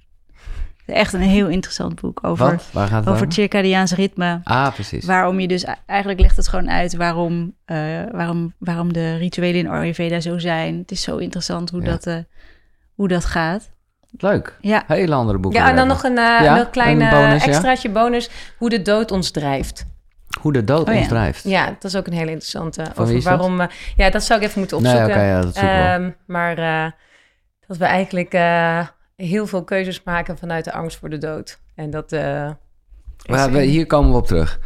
Echt 0.86 1.14
een 1.14 1.22
heel 1.22 1.48
interessant 1.48 2.02
boek 2.02 2.20
over, 2.22 2.46
Wat? 2.52 2.70
Waar 2.72 2.88
gaat 2.88 3.00
het 3.00 3.10
over 3.10 3.22
over? 3.22 3.34
circadiaans 3.34 3.92
ritme. 3.94 4.40
Ah, 4.44 4.74
precies. 4.74 5.06
Waarom 5.06 5.40
je 5.40 5.48
dus, 5.48 5.66
eigenlijk 5.86 6.20
legt 6.20 6.38
het 6.38 6.48
gewoon 6.48 6.70
uit 6.72 6.96
waarom, 6.96 7.56
eh, 7.66 7.78
waarom, 8.12 8.54
waarom 8.58 8.94
de 8.94 9.18
rituelen 9.18 9.60
in 9.60 9.68
Ayurveda 9.68 10.20
zo 10.20 10.38
zijn. 10.38 10.78
Het 10.78 10.92
is 10.92 11.02
zo 11.02 11.18
interessant 11.18 11.70
hoe, 11.70 11.82
Ja. 11.82 11.90
dat, 11.90 12.06
eh, 12.08 12.16
hoe 12.96 13.08
dat 13.08 13.26
gaat. 13.26 13.72
Leuk. 14.18 14.58
Ja, 14.62 14.84
Hele 14.88 15.16
andere 15.16 15.38
boeken. 15.38 15.60
ja, 15.62 15.70
en 15.70 15.76
dan 15.76 15.88
nog 15.88 16.04
een, 16.04 16.18
eh 16.18 16.40
Ja, 16.44 16.68
klein 16.72 17.02
een 17.02 17.08
ja. 17.08 17.34
extraatje 17.34 17.90
bonus. 17.90 18.30
Hoe 18.58 18.70
de 18.70 18.82
dood 18.82 19.12
ons 19.12 19.32
drijft. 19.32 19.86
Hoe 20.42 20.54
de 20.54 20.64
dood 20.64 20.88
Oh, 20.88 20.94
ja. 20.94 21.00
ons 21.00 21.08
drijft. 21.08 21.44
Ja, 21.44 21.66
dat 21.66 21.84
is 21.84 21.96
ook 21.96 22.08
een 22.08 22.14
hele 22.14 22.26
interessante. 22.32 22.86
Van 22.94 23.06
wie 23.06 23.18
over 23.18 23.30
waarom. 23.30 23.68
ja, 23.96 24.10
dat 24.10 24.24
zou 24.24 24.40
ik 24.42 24.46
even 24.48 24.60
moeten 24.60 24.82
Nee, 24.82 24.92
opzoeken. 24.94 25.42
dat. 25.42 25.56
Ehm, 25.56 26.10
maar 26.26 26.58
eh, 26.58 26.92
dat 27.68 27.78
we 27.78 27.86
eigenlijk. 27.86 28.34
Heel 29.24 29.48
veel 29.48 29.64
keuzes 29.64 30.04
maken 30.04 30.38
vanuit 30.38 30.64
de 30.66 30.74
angst 30.74 30.98
voor 30.98 31.10
de 31.10 31.18
dood. 31.18 31.60
En 31.76 31.90
dat. 31.90 32.12
eh, 32.12 32.50
Maar 33.30 33.52
we- 33.52 33.62
hier 33.62 33.86
komen 33.86 34.12
we 34.12 34.18
op 34.18 34.28
terug. 34.28 34.60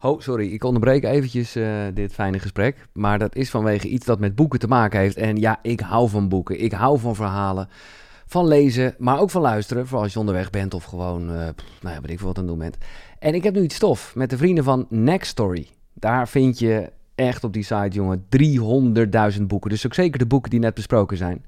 Oh, 0.00 0.20
sorry, 0.20 0.52
ik 0.52 0.64
onderbreek 0.64 1.04
eventjes 1.04 1.54
eh, 1.56 1.70
dit 1.94 2.12
fijne 2.12 2.38
gesprek. 2.38 2.86
Maar 2.92 3.18
dat 3.18 3.34
is 3.36 3.50
vanwege 3.50 3.88
iets 3.88 4.06
dat 4.06 4.18
met 4.20 4.34
boeken 4.34 4.58
te 4.58 4.66
maken 4.68 5.00
heeft. 5.00 5.16
En 5.16 5.36
ja, 5.36 5.58
ik 5.62 5.80
hou 5.80 6.08
van 6.08 6.28
boeken. 6.28 6.60
Ik 6.62 6.72
hou 6.72 6.98
van 6.98 7.14
verhalen. 7.14 7.68
Van 8.26 8.46
lezen, 8.46 8.94
maar 8.98 9.20
ook 9.20 9.30
van 9.30 9.42
luisteren. 9.42 9.84
Vooral 9.86 10.02
als 10.02 10.12
je 10.12 10.18
onderweg 10.18 10.50
bent 10.50 10.74
of 10.74 10.84
gewoon, 10.84 11.26
pff, 11.56 11.82
nou 11.82 11.94
ja, 11.94 12.00
weet 12.00 12.10
ik 12.10 12.18
veel 12.18 12.26
wat 12.26 12.36
aan 12.38 12.42
het 12.42 12.52
doen 12.52 12.62
bent. 12.62 12.76
En 13.18 13.34
ik 13.34 13.42
heb 13.42 13.54
nu 13.54 13.62
iets 13.62 13.74
stof 13.74 14.14
met 14.14 14.30
de 14.30 14.36
vrienden 14.36 14.64
van 14.64 14.86
Next 14.88 15.30
Story. 15.30 15.66
Daar 15.94 16.28
vind 16.28 16.58
je 16.58 16.92
echt 17.14 17.44
op 17.44 17.52
die 17.52 17.62
site, 17.62 17.88
jongen, 17.90 18.26
300.000 18.28 19.42
boeken. 19.46 19.70
Dus 19.70 19.86
ook 19.86 19.94
zeker 19.94 20.18
de 20.18 20.26
boeken 20.26 20.50
die 20.50 20.60
net 20.60 20.74
besproken 20.74 21.16
zijn. 21.16 21.44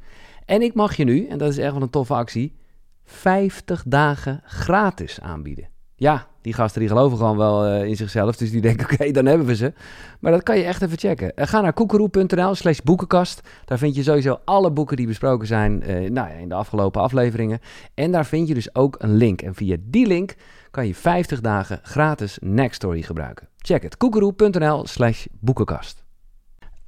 En 0.51 0.63
ik 0.63 0.75
mag 0.75 0.97
je 0.97 1.05
nu, 1.05 1.27
en 1.27 1.39
dat 1.39 1.51
is 1.51 1.59
echt 1.59 1.73
wel 1.73 1.83
een 1.83 1.91
toffe 1.91 2.15
actie, 2.15 2.57
50 3.05 3.83
dagen 3.87 4.41
gratis 4.45 5.21
aanbieden. 5.21 5.69
Ja, 5.95 6.27
die 6.43 6.53
gasten 6.53 6.81
die 6.81 6.89
geloven 6.89 7.19
gewoon 7.19 7.37
wel 7.37 7.67
eh, 7.67 7.85
in 7.85 7.97
zichzelf. 7.97 8.37
Dus 8.37 8.51
die 8.51 8.61
denken, 8.61 8.85
oké, 8.93 9.11
dan 9.11 9.27
hebben 9.27 9.47
we 9.47 9.55
ze. 9.55 9.73
Maar 10.21 10.33
dat 10.33 10.43
kan 10.43 10.59
je 10.59 10.65
echt 10.65 10.83
even 10.83 10.99
checken. 10.99 11.37
Eh, 11.37 11.47
ga 11.47 11.61
naar 11.61 11.73
koekeroe.nl 11.73 12.55
slash 12.55 12.79
boekenkast. 12.79 13.41
Daar 13.65 13.79
vind 13.79 13.95
je 13.95 14.03
sowieso 14.03 14.41
alle 14.45 14.71
boeken 14.71 14.97
die 14.97 15.07
besproken 15.07 15.47
zijn 15.47 15.83
eh, 15.83 16.11
nou 16.11 16.31
in 16.41 16.49
de 16.49 16.55
afgelopen 16.55 17.03
afleveringen. 17.03 17.61
En 17.95 18.13
daar 18.13 18.27
vind 18.27 18.49
je 18.49 18.55
dus 18.55 18.75
ook 18.75 18.97
een 18.99 19.15
link. 19.15 19.43
En 19.43 19.55
via 19.55 19.77
die 19.81 20.07
link 20.07 20.35
kan 20.71 20.87
je 20.87 20.95
50 20.95 21.41
dagen 21.41 21.81
gratis 21.83 22.39
Nextory 22.41 23.03
gebruiken. 23.03 23.49
Check 23.59 23.83
het. 23.83 23.97
koekeroe.nl 23.97 24.87
slash 24.87 25.27
boekenkast. 25.41 26.05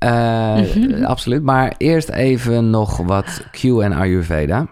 Eh, 0.02 1.04
Absoluut. 1.06 1.42
Maar 1.42 1.74
eerst 1.78 2.08
even 2.08 2.70
nog 2.70 2.96
wat 2.96 3.44
Q 3.50 3.64
en 3.64 3.92
Ayurveda. 3.92 4.66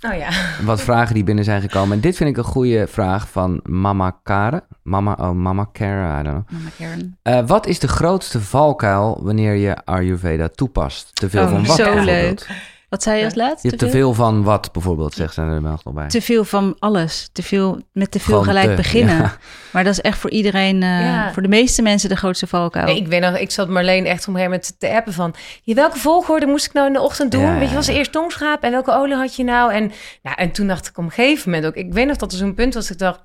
Oh 0.00 0.14
ja. 0.16 0.28
Wat 0.64 0.80
vragen 0.82 1.14
die 1.14 1.24
binnen 1.24 1.44
zijn 1.44 1.60
gekomen. 1.60 1.96
En 1.96 2.00
dit 2.00 2.16
vind 2.16 2.30
ik 2.30 2.36
een 2.36 2.44
goede 2.44 2.86
vraag 2.86 3.28
van 3.28 3.60
Mama 3.62 4.18
Karen. 4.22 4.62
Mama, 4.82 5.16
oh, 5.20 5.30
Mama 5.30 5.68
Karen, 5.72 6.20
I 6.20 6.22
don't 6.22 6.46
know. 6.48 6.58
Mama 6.60 6.70
Karen. 6.78 7.18
Eh, 7.22 7.46
wat 7.46 7.66
is 7.66 7.78
de 7.78 7.88
grootste 7.88 8.40
valkuil 8.40 9.18
wanneer 9.22 9.54
je 9.54 9.84
Ayurveda 9.84 10.48
toepast? 10.48 11.10
Te 11.14 11.30
veel 11.30 11.42
Oh, 11.42 11.50
van 11.50 11.66
wat 11.66 11.76
zo 11.76 11.84
bijvoorbeeld? 11.84 12.06
leuk. 12.46 12.48
Wat 12.94 13.02
zei 13.02 13.18
je 13.18 13.24
als 13.24 13.34
laatste? 13.34 13.60
Je 13.62 13.68
hebt 13.68 13.80
te 13.80 13.90
veel 13.98 14.14
van 14.14 14.42
wat 14.42 14.72
bijvoorbeeld, 14.72 15.14
zegt 15.14 15.34
ze 15.34 15.40
er 15.40 15.60
nog 15.62 15.82
bij. 15.82 16.08
Te 16.08 16.22
veel 16.22 16.44
van 16.44 16.76
alles. 16.78 17.28
Te 17.32 17.42
veel, 17.42 17.80
met 17.92 18.10
te 18.10 18.20
veel 18.20 18.28
Gewoon 18.38 18.44
gelijk 18.44 18.68
te, 18.68 18.74
beginnen. 18.76 19.16
ja. 19.16 19.36
Maar 19.72 19.84
dat 19.84 19.92
is 19.92 20.00
echt 20.00 20.18
voor 20.18 20.30
iedereen, 20.30 20.82
eh, 20.82 21.00
Ja. 21.00 21.32
voor 21.32 21.42
de 21.42 21.48
meeste 21.48 21.82
mensen 21.82 22.08
de 22.08 22.16
grootste 22.16 22.46
valkuil. 22.46 22.84
Nee, 22.86 22.96
ik 22.96 23.06
weet 23.06 23.20
nog, 23.20 23.36
ik 23.38 23.50
zat 23.50 23.68
Marleen 23.68 24.04
echt 24.06 24.24
gegeven 24.34 24.42
moment 24.42 24.74
te 24.78 24.90
appen 24.94 25.12
van... 25.12 25.34
"Ja, 25.62 25.74
welke 25.74 25.98
volgorde 25.98 26.46
moest 26.46 26.66
ik 26.66 26.72
nou 26.72 26.86
in 26.86 26.92
de 26.92 27.00
ochtend 27.00 27.30
doen? 27.32 27.40
Ja, 27.42 27.58
Weet 27.58 27.68
je, 27.68 27.74
was 27.74 27.86
eerst 27.86 28.12
tongschaap 28.12 28.62
en 28.62 28.70
welke 28.70 28.92
olie 28.92 29.14
had 29.14 29.36
je 29.36 29.44
nou? 29.44 29.72
En, 29.72 29.92
nou, 30.22 30.36
en 30.36 30.50
toen 30.50 30.66
dacht 30.66 30.86
ik 30.88 30.98
op 30.98 31.04
een 31.04 31.10
gegeven 31.10 31.50
moment 31.50 31.66
ook... 31.68 31.74
Ik 31.84 31.92
weet 31.92 32.06
nog 32.06 32.16
dat 32.16 32.32
er 32.32 32.38
zo'n 32.38 32.54
punt 32.54 32.74
was 32.74 32.82
dat 32.82 32.92
ik 32.92 32.98
dacht... 32.98 33.20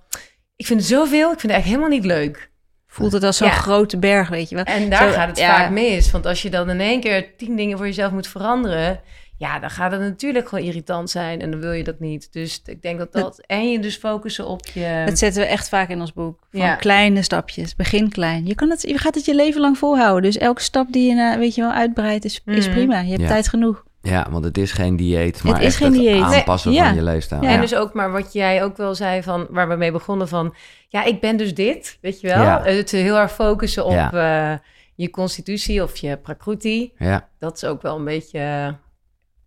Ik 0.55 0.65
vind 0.65 0.79
het 0.79 0.89
zoveel, 0.89 1.31
ik 1.31 1.39
vind 1.39 1.51
het 1.51 1.61
echt 1.61 1.69
helemaal 1.69 1.89
niet 1.89 2.05
leuk. 2.05 2.49
Voelt 2.87 3.11
het 3.11 3.23
als 3.23 3.37
zo'n 3.37 3.47
Ja. 3.47 3.53
grote 3.53 3.97
berg, 3.97 4.29
weet 4.29 4.49
je 4.49 4.55
wel. 4.55 4.63
En 4.63 4.89
daar 4.89 5.07
Zo, 5.09 5.13
gaat 5.13 5.27
het 5.27 5.37
ja. 5.37 5.55
vaak 5.55 5.69
mis. 5.69 6.11
Want 6.11 6.25
als 6.25 6.41
je 6.41 6.49
dan 6.49 6.69
in 6.69 6.79
één 6.79 6.99
keer 6.99 7.37
tien 7.37 7.55
dingen 7.55 7.77
voor 7.77 7.85
jezelf 7.85 8.11
moet 8.11 8.27
veranderen... 8.27 8.99
Ja, 9.39 9.59
dan 9.59 9.69
gaat 9.69 9.91
het 9.91 10.01
natuurlijk 10.01 10.47
gewoon 10.49 10.65
irritant 10.65 11.09
zijn 11.09 11.41
en 11.41 11.51
dan 11.51 11.59
wil 11.59 11.71
je 11.71 11.83
dat 11.83 11.99
niet. 11.99 12.33
Dus 12.33 12.61
ik 12.65 12.81
denk 12.81 12.97
dat 12.99 13.11
dat... 13.13 13.41
En 13.45 13.71
je 13.71 13.79
dus 13.79 13.95
focussen 13.95 14.45
op 14.47 14.65
je... 14.73 15.03
Dat 15.05 15.17
zetten 15.17 15.41
we 15.41 15.47
echt 15.47 15.69
vaak 15.69 15.89
in 15.89 15.99
ons 15.99 16.13
boek. 16.13 16.39
Van 16.51 16.59
Ja. 16.59 16.75
kleine 16.75 17.21
stapjes. 17.21 17.75
Begin 17.75 18.09
klein. 18.09 18.45
Je, 18.45 18.55
kan 18.55 18.69
het, 18.69 18.81
je 18.81 18.97
gaat 18.97 19.15
het 19.15 19.25
je 19.25 19.35
leven 19.35 19.61
lang 19.61 19.77
volhouden. 19.77 20.23
Dus 20.23 20.37
elke 20.37 20.61
stap 20.61 20.91
die 20.91 21.09
je 21.09 21.15
na, 21.15 21.37
weet 21.37 21.55
je 21.55 21.61
wel, 21.61 21.71
uitbreidt 21.71 22.25
is, 22.25 22.41
is 22.45 22.65
Mhm. 22.65 22.75
prima. 22.75 22.99
Je 22.99 23.09
hebt 23.09 23.21
Ja. 23.21 23.27
tijd 23.27 23.47
genoeg. 23.47 23.83
Ja, 24.01 24.27
want 24.29 24.43
het 24.45 24.57
is 24.57 24.71
geen 24.71 24.95
dieet, 24.95 25.43
maar 25.43 25.59
is 25.59 25.65
echt 25.65 25.75
geen 25.75 25.91
het 25.91 25.99
dieet. 26.01 26.21
aanpassen 26.21 26.71
Nee, 26.71 26.79
van 26.79 26.89
ja. 26.89 26.93
je 26.95 27.03
leefstijl. 27.03 27.41
Ja. 27.43 27.49
En 27.49 27.61
dus 27.61 27.75
ook 27.75 27.93
maar 27.93 28.11
wat 28.11 28.33
jij 28.33 28.63
ook 28.63 28.77
wel 28.77 28.95
zei 28.95 29.23
van 29.23 29.47
waar 29.49 29.67
we 29.69 29.75
mee 29.75 29.91
begonnen 29.91 30.27
van 30.27 30.55
ja, 30.87 31.03
ik 31.03 31.19
ben 31.21 31.37
dus 31.37 31.53
dit, 31.53 31.97
weet 32.01 32.21
je 32.21 32.27
wel? 32.27 32.41
Ja. 32.43 32.61
Het 32.63 32.91
heel 32.91 33.17
erg 33.17 33.31
focussen 33.33 33.85
op 33.85 33.91
Ja. 33.91 34.51
eh, 34.53 34.57
je 34.95 35.09
constitutie 35.09 35.83
of 35.83 35.97
je 35.97 36.17
prakruti. 36.17 36.91
ja. 36.97 37.27
Dat 37.39 37.55
is 37.55 37.63
ook 37.65 37.81
wel 37.81 37.95
een 37.95 38.05
beetje 38.05 38.39
eh, 38.39 38.67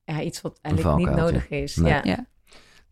ja, 0.05 0.21
iets 0.21 0.41
wat 0.41 0.59
eigenlijk 0.63 0.97
niet 0.97 1.11
nodig 1.17 1.49
is. 1.49 1.77
Nee. 1.77 1.93
Ja. 1.93 2.01
Ja. 2.05 2.27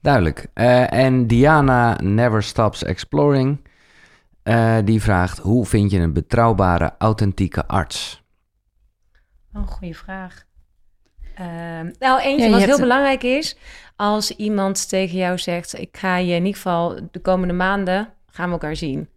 Duidelijk. 0.00 0.46
Eh, 0.54 0.92
en 0.92 1.26
Diana 1.26 1.96
Never 2.02 2.42
Stops 2.42 2.82
Exploring, 2.84 3.68
eh, 4.42 4.76
die 4.84 5.02
vraagt... 5.02 5.38
Hoe 5.38 5.66
vind 5.66 5.90
je 5.90 5.98
een 5.98 6.12
betrouwbare, 6.12 6.94
authentieke 6.98 7.66
arts? 7.66 8.22
Oh, 9.54 9.66
goede 9.66 9.94
vraag. 9.94 10.44
Ehm, 11.34 11.90
nou, 11.98 12.20
eentje 12.20 12.44
Ja, 12.46 12.50
wat 12.50 12.60
heel 12.62 12.74
een- 12.74 12.80
belangrijk 12.80 13.22
is, 13.22 13.56
als 13.96 14.36
iemand 14.36 14.88
tegen 14.88 15.16
jou 15.18 15.38
zegt, 15.38 15.78
ik 15.78 15.96
ga 15.96 16.16
je 16.16 16.32
in 16.34 16.38
ieder 16.44 16.54
geval 16.54 17.00
de 17.10 17.20
komende 17.20 17.54
maanden 17.54 18.08
gaan 18.30 18.46
we 18.46 18.52
elkaar 18.52 18.76
zien. 18.76 19.08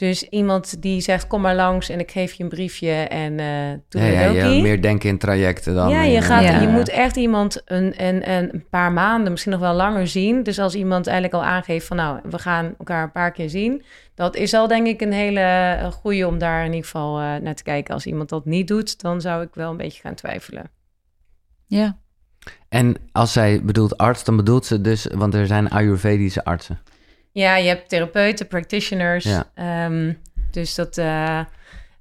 Dus 0.00 0.22
iemand 0.28 0.82
die 0.82 1.00
zegt, 1.00 1.26
kom 1.26 1.40
maar 1.40 1.54
langs 1.54 1.88
en 1.88 1.98
ik 1.98 2.10
geef 2.10 2.32
je 2.32 2.42
een 2.42 2.48
briefje 2.48 2.92
en 2.92 3.38
eh 3.38 3.78
doe 3.88 4.02
Ja, 4.02 4.30
ja, 4.30 4.46
je 4.46 4.62
meer 4.62 4.82
denken 4.82 5.08
in 5.08 5.18
trajecten 5.18 5.74
dan... 5.74 5.88
Ja, 5.88 6.02
in, 6.02 6.10
je, 6.10 6.20
gaat, 6.20 6.42
Ja. 6.42 6.60
je 6.60 6.68
moet 6.68 6.88
echt 6.88 7.16
iemand 7.16 7.62
een, 7.64 8.04
een, 8.04 8.30
een 8.30 8.64
paar 8.70 8.92
maanden, 8.92 9.30
misschien 9.30 9.52
nog 9.52 9.60
wel 9.60 9.74
langer 9.74 10.06
zien. 10.06 10.42
Dus 10.42 10.58
als 10.58 10.74
iemand 10.74 11.06
eigenlijk 11.06 11.36
al 11.42 11.50
aangeeft 11.50 11.86
van 11.86 11.96
nou, 11.96 12.20
we 12.30 12.38
gaan 12.38 12.74
elkaar 12.78 13.02
een 13.02 13.12
paar 13.12 13.32
keer 13.32 13.50
zien. 13.50 13.82
Dat 14.14 14.36
is 14.36 14.54
al 14.54 14.66
denk 14.66 14.86
ik 14.86 15.00
een 15.00 15.12
hele 15.12 15.78
goede 15.92 16.26
om 16.26 16.38
daar 16.38 16.60
in 16.60 16.70
ieder 16.72 16.84
geval 16.84 17.20
eh, 17.20 17.36
naar 17.36 17.54
te 17.54 17.62
kijken. 17.62 17.94
Als 17.94 18.06
iemand 18.06 18.28
dat 18.28 18.44
niet 18.44 18.68
doet, 18.68 19.00
dan 19.00 19.20
zou 19.20 19.42
ik 19.42 19.54
wel 19.54 19.70
een 19.70 19.76
beetje 19.76 20.00
gaan 20.00 20.14
twijfelen. 20.14 20.70
Ja. 21.66 21.96
En 22.68 22.96
als 23.12 23.32
zij 23.32 23.60
bedoelt 23.62 23.96
arts, 23.98 24.24
dan 24.24 24.36
bedoelt 24.36 24.66
ze 24.66 24.80
dus... 24.80 25.06
Want 25.14 25.34
er 25.34 25.46
zijn 25.46 25.70
Ayurvedische 25.70 26.44
artsen. 26.44 26.78
Ja, 27.32 27.56
je 27.56 27.68
hebt 27.68 27.88
therapeuten, 27.88 28.46
practitioners. 28.46 29.24
Ja. 29.24 29.44
Ehm, 29.54 30.12
dus 30.50 30.74
dat, 30.74 30.98
eh, 30.98 31.38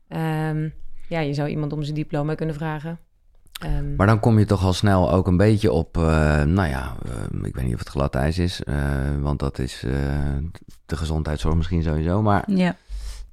ehm, 0.07 0.69
ja, 1.09 1.19
je 1.19 1.33
zou 1.33 1.49
iemand 1.49 1.73
om 1.73 1.83
zijn 1.83 1.95
diploma 1.95 2.35
kunnen 2.35 2.55
vragen. 2.55 2.99
Ehm, 3.61 3.95
Maar 3.95 4.07
dan 4.07 4.19
kom 4.19 4.39
je 4.39 4.45
toch 4.45 4.63
al 4.63 4.73
snel 4.73 5.11
ook 5.11 5.27
een 5.27 5.37
beetje 5.37 5.71
op, 5.71 5.97
eh, 5.97 6.03
nou 6.43 6.67
ja, 6.69 6.95
eh, 7.05 7.43
ik 7.43 7.55
weet 7.55 7.65
niet 7.65 7.73
of 7.73 7.79
het 7.79 7.89
glad 7.89 8.15
ijs 8.15 8.37
is, 8.37 8.63
eh, 8.63 8.75
want 9.19 9.39
dat 9.39 9.59
is 9.59 9.83
eh, 9.85 9.91
de 10.85 10.97
gezondheidszorg 10.97 11.55
misschien 11.55 11.83
sowieso. 11.83 12.21
Maar 12.21 12.43
ja. 12.51 12.75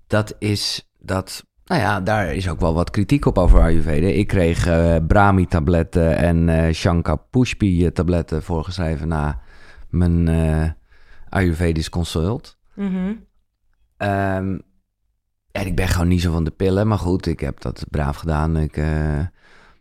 dat 0.06 0.34
is 0.38 0.88
dat, 0.98 1.44
nou 1.64 1.80
ja, 1.80 2.00
daar 2.00 2.34
is 2.34 2.48
ook 2.48 2.60
wel 2.60 2.74
wat 2.74 2.90
kritiek 2.90 3.24
op 3.26 3.38
over 3.38 3.60
Ayurveda. 3.60 4.06
Ik 4.06 4.26
kreeg 4.26 4.66
eh, 4.66 4.96
Brahmi-tabletten 5.06 6.16
en 6.16 6.48
eh 6.48 6.72
Shankar 6.74 7.18
Pushpi-tabletten 7.30 8.42
voorgeschreven 8.42 9.08
na 9.08 9.40
mijn 9.90 10.28
eh, 10.28 10.70
Ayurvedisch 11.28 11.88
consult. 11.88 12.58
mhm. 12.74 13.12
Ehm, 13.96 14.58
en 15.52 15.66
ik 15.66 15.74
ben 15.76 15.88
gewoon 15.88 16.08
niet 16.08 16.20
zo 16.20 16.32
van 16.32 16.44
de 16.44 16.50
pillen, 16.50 16.86
maar 16.86 16.98
goed, 16.98 17.26
ik 17.26 17.40
heb 17.40 17.60
dat 17.60 17.84
braaf 17.90 18.16
gedaan. 18.16 18.56
Ik, 18.56 18.76
eh, 18.76 19.20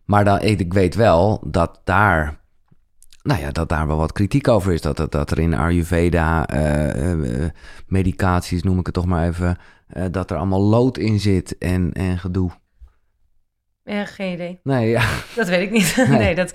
maar 0.06 0.24
dan, 0.26 0.42
ik, 0.42 0.60
ik 0.60 0.74
weet 0.74 0.96
wel 0.96 1.42
dat 1.46 1.82
daar, 1.84 2.40
nou 3.22 3.40
ja, 3.42 3.52
dat 3.52 3.70
daar 3.70 3.88
wel 3.88 3.98
wat 3.98 4.12
kritiek 4.12 4.48
over 4.48 4.74
is. 4.74 4.82
Dat, 4.82 4.98
dat, 4.98 5.12
dat 5.12 5.32
er 5.32 5.40
in 5.40 5.54
Ayurveda, 5.54 6.48
eh, 6.48 7.12
eh, 7.12 7.50
medicaties 7.88 8.64
noem 8.64 8.80
ik 8.80 8.86
het 8.86 8.96
toch 8.96 9.06
maar 9.06 9.28
even, 9.28 9.58
dat 10.12 10.32
er 10.32 10.38
allemaal 10.38 10.62
lood 10.62 10.98
in 10.98 11.20
zit 11.20 11.58
en, 11.58 11.94
en 11.94 12.20
gedoe. 12.20 12.52
Ja, 13.84 14.06
geen 14.06 14.34
idee. 14.34 14.60
Nee, 14.64 14.90
ja. 14.90 15.10
Dat 15.36 15.48
weet 15.48 15.62
ik 15.62 15.72
niet. 15.72 15.96
Nee. 16.10 16.18
Nee, 16.18 16.36
dat. 16.36 16.54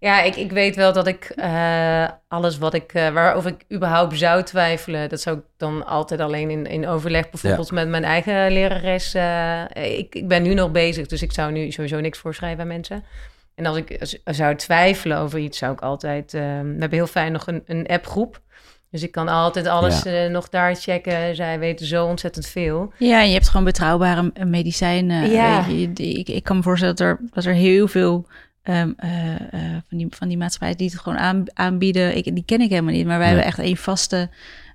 Ja, 0.00 0.22
ik, 0.22 0.36
ik 0.36 0.52
weet 0.52 0.76
wel 0.76 0.92
dat 0.92 1.06
ik 1.06 1.24
eh, 1.36 2.08
alles 2.28 2.58
wat 2.58 2.74
ik, 2.74 2.92
eh, 2.92 3.08
waarover 3.08 3.50
ik 3.50 3.76
überhaupt 3.76 4.18
zou 4.18 4.42
twijfelen, 4.42 5.08
dat 5.08 5.20
zou 5.20 5.36
ik 5.38 5.42
dan 5.56 5.86
altijd 5.86 6.20
alleen 6.20 6.50
in, 6.50 6.66
in 6.66 6.86
overleg, 6.88 7.30
bijvoorbeeld 7.30 7.70
met 7.72 7.88
mijn 7.88 8.04
eigen 8.04 8.50
lerares. 8.52 9.14
eh, 9.14 9.62
ik, 9.98 10.14
ik 10.14 10.28
ben 10.28 10.42
nu 10.42 10.54
nog 10.54 10.70
bezig, 10.70 11.06
dus 11.06 11.22
ik 11.22 11.32
zou 11.32 11.52
nu 11.52 11.70
sowieso 11.70 12.00
niks 12.00 12.18
voorschrijven 12.18 12.60
aan 12.60 12.66
mensen. 12.66 13.04
En 13.54 13.66
als 13.66 13.76
ik 13.76 14.18
zou 14.24 14.54
twijfelen 14.54 15.18
over 15.18 15.38
iets, 15.38 15.58
zou 15.58 15.72
ik 15.72 15.80
altijd. 15.80 16.32
we 16.32 16.38
hebben 16.78 16.90
heel 16.90 17.06
fijn 17.06 17.32
nog 17.32 17.46
een, 17.46 17.62
een 17.66 17.86
appgroep. 17.86 18.40
Dus 18.90 19.02
ik 19.02 19.12
kan 19.12 19.28
altijd 19.28 19.66
alles 19.66 20.02
nog 20.30 20.48
daar 20.48 20.74
checken. 20.74 21.34
Zij 21.36 21.58
weten 21.58 21.86
zo 21.86 22.06
ontzettend 22.06 22.46
veel. 22.46 22.92
Ja, 22.98 23.20
je 23.22 23.32
hebt 23.32 23.48
gewoon 23.48 23.64
betrouwbare 23.64 24.30
eh, 24.34 24.44
medicijnen. 24.44 25.30
Ja. 25.30 25.66
Weet 25.66 25.80
je, 25.80 25.92
Die- 25.92 26.18
ik, 26.18 26.28
ik 26.28 26.42
kan 26.42 26.56
me 26.56 26.62
voorstellen 26.62 26.96
dat 26.96 27.06
er, 27.06 27.18
dat 27.30 27.44
er 27.44 27.52
heel 27.52 27.88
veel 27.88 28.26
ehm, 28.68 28.92
eh, 28.96 29.34
eh, 29.34 29.82
van, 29.88 29.98
die, 29.98 30.06
van 30.10 30.28
die 30.28 30.36
maatschappijen 30.36 30.76
die 30.76 30.90
het 30.90 31.00
gewoon 31.00 31.18
aan, 31.18 31.44
aanbieden. 31.54 32.16
Ik, 32.16 32.24
die 32.34 32.44
ken 32.44 32.60
ik 32.60 32.70
helemaal 32.70 32.92
niet, 32.94 33.06
maar 33.06 33.18
wij 33.18 33.26
Nee. 33.32 33.36
hebben 33.42 33.58
echt 33.60 33.70
een 33.70 33.76
vaste, 33.76 34.30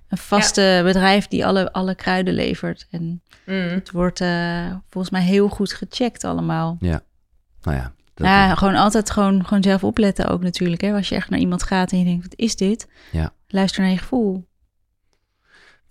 een 0.08 0.18
vaste 0.18 0.80
bedrijf 0.84 1.28
die 1.28 1.46
alle, 1.46 1.72
alle 1.72 1.94
kruiden 1.94 2.34
levert. 2.34 2.86
En 2.90 3.22
Mm. 3.46 3.54
het 3.68 3.90
wordt 3.90 4.20
eh, 4.20 4.66
volgens 4.90 5.12
mij 5.12 5.22
heel 5.22 5.48
goed 5.48 5.72
gecheckt 5.72 6.24
allemaal. 6.24 6.76
Nou 6.80 7.76
ja. 7.76 7.92
Ja, 8.14 8.54
gewoon 8.54 8.74
altijd 8.74 9.10
gewoon, 9.10 9.46
gewoon 9.46 9.62
zelf 9.62 9.84
opletten 9.84 10.28
ook 10.28 10.42
natuurlijk. 10.42 10.80
Hè? 10.80 10.92
Als 10.92 11.08
je 11.08 11.14
echt 11.14 11.30
naar 11.30 11.38
iemand 11.38 11.62
gaat 11.62 11.92
en 11.92 11.98
je 11.98 12.04
denkt, 12.04 12.22
wat 12.22 12.38
is 12.38 12.56
dit? 12.56 12.88
Ja. 13.12 13.32
Luister 13.48 13.82
naar 13.82 13.90
je 13.90 13.98
gevoel. 13.98 14.46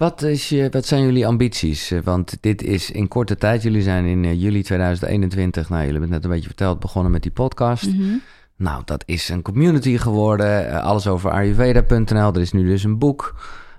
Wat, 0.03 0.21
is 0.21 0.49
je, 0.49 0.67
wat 0.71 0.85
zijn 0.85 1.03
jullie 1.03 1.27
ambities? 1.27 1.91
Eh, 1.91 1.99
Want 2.03 2.37
dit 2.41 2.63
is 2.63 2.91
in 2.91 3.07
korte 3.07 3.35
tijd. 3.35 3.63
Jullie 3.63 3.81
zijn 3.81 4.05
in 4.05 4.25
eh, 4.25 4.41
juli 4.41 4.63
2021, 4.63 5.69
nou, 5.69 5.81
jullie 5.81 5.99
hebben 5.99 6.01
het 6.01 6.11
net 6.11 6.23
een 6.23 6.35
beetje 6.35 6.55
verteld, 6.55 6.79
begonnen 6.79 7.11
met 7.11 7.21
die 7.21 7.31
podcast. 7.31 7.87
Mhm. 7.87 8.15
Nou, 8.57 8.81
dat 8.85 9.03
is 9.05 9.29
een 9.29 9.41
community 9.41 9.97
geworden. 9.97 10.65
Uh, 10.65 10.83
alles 10.83 11.07
over 11.07 11.31
Ayurveda.nl. 11.31 12.33
Er 12.33 12.41
is 12.41 12.51
nu 12.51 12.67
dus 12.67 12.83
een 12.83 12.97
boek. 12.97 13.35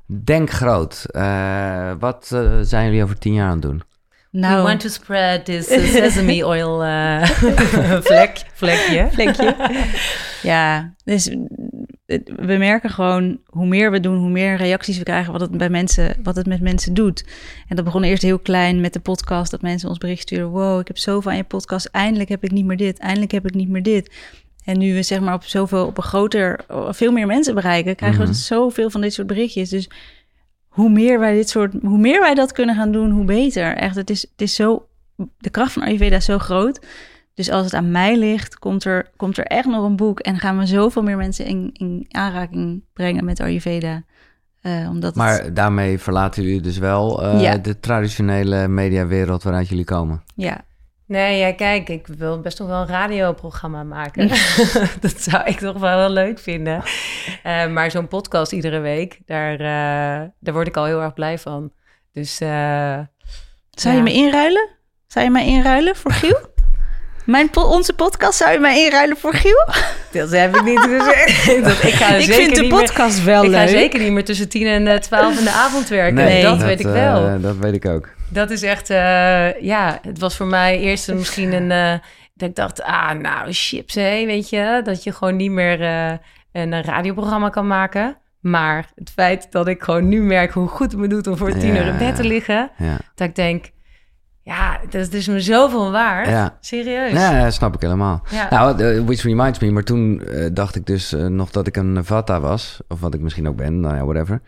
Denk 0.06 0.50
groot. 0.50 1.06
Uh, 1.10 1.92
wat 1.98 2.30
uh, 2.34 2.58
zijn 2.60 2.86
jullie 2.86 3.02
over 3.02 3.18
tien 3.18 3.34
jaar 3.34 3.46
aan 3.46 3.52
het 3.52 3.62
doen? 3.62 3.82
Nou, 4.30 4.56
We 4.56 4.62
want 4.62 4.80
to 4.80 4.88
spread 4.88 5.44
this 5.44 5.66
sesame 5.66 6.46
oil 6.56 6.78
vlek, 8.08 8.42
vlekje. 8.54 9.08
vlekje. 9.12 9.56
ja, 10.52 10.94
dus 11.04 11.36
we 12.06 12.56
merken 12.58 12.90
gewoon 12.90 13.38
hoe 13.46 13.66
meer 13.66 13.90
we 13.90 14.00
doen, 14.00 14.16
hoe 14.16 14.30
meer 14.30 14.56
reacties 14.56 14.98
we 14.98 15.04
krijgen, 15.04 15.32
wat 15.32 15.40
het, 15.40 15.50
bij 15.50 15.70
mensen, 15.70 16.16
wat 16.22 16.36
het 16.36 16.46
met 16.46 16.60
mensen 16.60 16.94
doet. 16.94 17.24
En 17.68 17.76
dat 17.76 17.84
begon 17.84 18.02
eerst 18.02 18.22
heel 18.22 18.38
klein 18.38 18.80
met 18.80 18.92
de 18.92 19.00
podcast, 19.00 19.50
dat 19.50 19.62
mensen 19.62 19.88
ons 19.88 19.98
bericht 19.98 20.22
sturen: 20.22 20.48
Wow, 20.48 20.80
ik 20.80 20.86
heb 20.86 20.98
zoveel 20.98 21.30
aan 21.30 21.36
je 21.36 21.44
podcast, 21.44 21.86
eindelijk 21.86 22.28
heb 22.28 22.44
ik 22.44 22.50
niet 22.50 22.64
meer 22.64 22.76
dit, 22.76 22.98
eindelijk 22.98 23.32
heb 23.32 23.46
ik 23.46 23.54
niet 23.54 23.68
meer 23.68 23.82
dit. 23.82 24.14
En 24.64 24.78
nu 24.78 24.94
we 24.94 25.02
zeg 25.02 25.20
maar 25.20 25.34
op 25.34 25.44
zoveel, 25.44 25.86
op 25.86 25.96
een 25.96 26.02
groter, 26.02 26.64
veel 26.88 27.12
meer 27.12 27.26
mensen 27.26 27.54
bereiken, 27.54 27.96
krijgen 27.96 28.20
we 28.20 28.26
mhm. 28.26 28.34
zoveel 28.34 28.90
van 28.90 29.00
dit 29.00 29.12
soort 29.12 29.26
berichtjes. 29.26 29.68
Dus 29.68 29.90
hoe 30.68 30.90
meer 30.90 31.18
wij 31.18 31.34
dit 31.34 31.48
soort, 31.48 31.74
hoe 31.82 31.98
meer 31.98 32.20
wij 32.20 32.34
dat 32.34 32.52
kunnen 32.52 32.74
gaan 32.74 32.92
doen, 32.92 33.10
hoe 33.10 33.24
beter. 33.24 33.76
Echt, 33.76 33.96
het 33.96 34.10
is, 34.10 34.22
het 34.22 34.40
is 34.40 34.54
zo, 34.54 34.86
de 35.38 35.50
kracht 35.50 35.72
van 35.72 35.82
Ayurveda 35.82 36.16
is 36.16 36.24
zo 36.24 36.38
groot. 36.38 36.80
Dus 37.34 37.50
als 37.50 37.64
het 37.64 37.74
aan 37.74 37.90
mij 37.90 38.16
ligt, 38.16 38.58
komt 38.58 38.84
er, 38.84 39.10
komt 39.16 39.38
er 39.38 39.44
echt 39.44 39.66
nog 39.66 39.84
een 39.84 39.96
boek 39.96 40.20
en 40.20 40.38
gaan 40.38 40.58
we 40.58 40.66
zoveel 40.66 41.02
meer 41.02 41.16
mensen 41.16 41.46
in, 41.46 41.70
in 41.72 42.06
aanraking 42.10 42.84
brengen 42.92 43.24
met 43.24 43.40
Ayurveda. 43.40 44.02
Uh, 44.62 44.88
omdat 44.90 45.14
maar 45.14 45.54
daarmee 45.54 45.98
verlaten 45.98 46.42
jullie 46.42 46.60
dus 46.60 46.78
wel 46.78 47.24
uh, 47.24 47.52
de 47.62 47.80
traditionele 47.80 48.68
mediawereld 48.68 49.42
waaruit 49.42 49.68
jullie 49.68 49.84
komen. 49.84 50.22
Ja, 50.34 50.64
Nee, 51.06 51.38
ja, 51.38 51.52
kijk, 51.52 51.88
ik 51.88 52.06
wil 52.06 52.40
best 52.40 52.58
nog 52.58 52.68
wel 52.68 52.80
een 52.80 52.86
radioprogramma 52.86 53.82
maken. 53.82 54.28
dat 55.00 55.20
zou 55.20 55.44
ik 55.44 55.58
toch 55.58 55.78
wel 55.78 55.98
heel 55.98 56.10
leuk 56.10 56.38
vinden. 56.38 56.82
Uh, 57.46 57.66
maar 57.66 57.90
zo'n 57.90 58.08
podcast 58.08 58.52
iedere 58.52 58.78
week, 58.78 59.20
daar, 59.26 59.52
uh, 59.52 60.28
daar 60.40 60.54
word 60.54 60.66
ik 60.66 60.76
al 60.76 60.84
heel 60.84 61.02
erg 61.02 61.14
blij 61.14 61.38
van. 61.38 61.72
Dus. 62.12 62.40
Uh, 62.40 62.98
zou 63.70 63.96
je 63.96 64.02
me 64.02 64.12
inruilen? 64.12 64.68
Zou 65.06 65.24
je 65.24 65.30
mij 65.30 65.46
inruilen 65.46 65.96
voor 65.96 66.12
Giel? 66.12 66.38
Mijn 67.24 67.50
po 67.50 67.62
onze 67.62 67.92
podcast 67.92 68.38
zou 68.38 68.52
je 68.52 68.58
mij 68.58 68.84
inruilen 68.84 69.16
voor 69.16 69.34
Giel? 69.34 69.66
Dat 70.12 70.30
heb 70.30 70.56
ik 70.56 70.62
niet 70.62 70.80
gezegd. 70.80 71.46
Dat, 71.64 71.82
ik 71.82 71.92
ga 71.92 72.14
ik 72.14 72.32
vind 72.32 72.56
de 72.56 72.66
podcast 72.66 73.16
meer, 73.16 73.26
wel 73.26 73.44
ik 73.44 73.50
leuk. 73.50 73.60
Ik 73.60 73.68
ga 73.68 73.78
zeker 73.78 74.00
niet 74.00 74.12
meer 74.12 74.24
tussen 74.24 74.48
tien 74.48 74.66
en 74.66 75.00
twaalf 75.00 75.38
in 75.38 75.44
de 75.44 75.50
avond 75.50 75.88
werken. 75.88 76.14
Nee, 76.14 76.42
dat, 76.42 76.58
dat 76.58 76.66
weet 76.66 76.80
ik 76.80 76.86
wel. 76.86 77.40
dat 77.40 77.56
weet 77.56 77.74
ik 77.74 77.86
ook. 77.86 78.08
Dat 78.28 78.50
is 78.50 78.62
echt, 78.62 78.90
uh, 78.90 79.60
ja, 79.60 79.98
het 80.02 80.18
was 80.18 80.36
voor 80.36 80.46
mij 80.46 80.78
eerst 80.78 81.12
misschien 81.12 81.52
een, 81.52 81.70
uh, 81.70 81.98
dat 82.34 82.48
ik 82.48 82.54
dacht, 82.54 82.82
ah, 82.82 83.10
nou, 83.10 83.52
chips, 83.52 83.94
hé, 83.94 84.26
weet 84.26 84.48
je, 84.48 84.80
dat 84.84 85.02
je 85.02 85.12
gewoon 85.12 85.36
niet 85.36 85.50
meer 85.50 85.80
een 86.52 86.82
radioprogramma 86.82 87.48
kan 87.48 87.66
maken. 87.66 88.16
Maar 88.40 88.90
het 88.94 89.10
feit 89.10 89.46
dat 89.50 89.68
ik 89.68 89.82
gewoon 89.82 90.08
nu 90.08 90.22
merk 90.22 90.52
hoe 90.52 90.68
goed 90.68 90.90
het 90.90 91.00
me 91.00 91.06
doet 91.06 91.26
om 91.26 91.36
voor 91.36 91.52
tien 91.52 91.76
uur 91.76 91.86
in 91.86 91.98
bed 91.98 92.16
te 92.16 92.24
liggen, 92.24 92.70
ja. 92.78 92.96
dat 93.14 93.28
ik 93.28 93.34
denk, 93.34 93.64
ja, 94.44 94.80
dat 94.90 95.12
is 95.12 95.28
me 95.28 95.40
zoveel 95.40 95.90
waard. 95.90 96.28
Ja. 96.28 96.56
Serieus. 96.60 97.12
Ja, 97.12 97.50
snap 97.50 97.74
ik 97.74 97.80
helemaal. 97.80 98.22
Ja. 98.30 98.46
Nou, 98.50 98.82
uh, 98.82 99.04
which 99.04 99.22
reminds 99.22 99.58
me, 99.58 99.70
maar 99.70 99.82
toen 99.82 100.22
uh, 100.24 100.46
dacht 100.52 100.76
ik 100.76 100.86
dus 100.86 101.12
uh, 101.12 101.26
nog 101.26 101.50
dat 101.50 101.66
ik 101.66 101.76
een 101.76 102.04
Vata 102.04 102.40
was. 102.40 102.80
Of 102.88 103.00
wat 103.00 103.14
ik 103.14 103.20
misschien 103.20 103.48
ook 103.48 103.56
ben, 103.56 103.80
nou 103.80 103.96
ja, 103.96 104.04
whatever. 104.04 104.40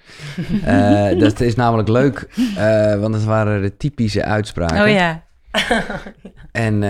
dat 1.25 1.41
is 1.41 1.55
namelijk 1.55 1.89
leuk, 1.89 2.29
want 3.01 3.15
het 3.15 3.25
waren 3.25 3.63
de 3.63 3.77
typische 3.77 4.25
uitspraken. 4.25 4.83
Oh 4.83 4.89
ja. 4.89 5.23
en 6.53 6.83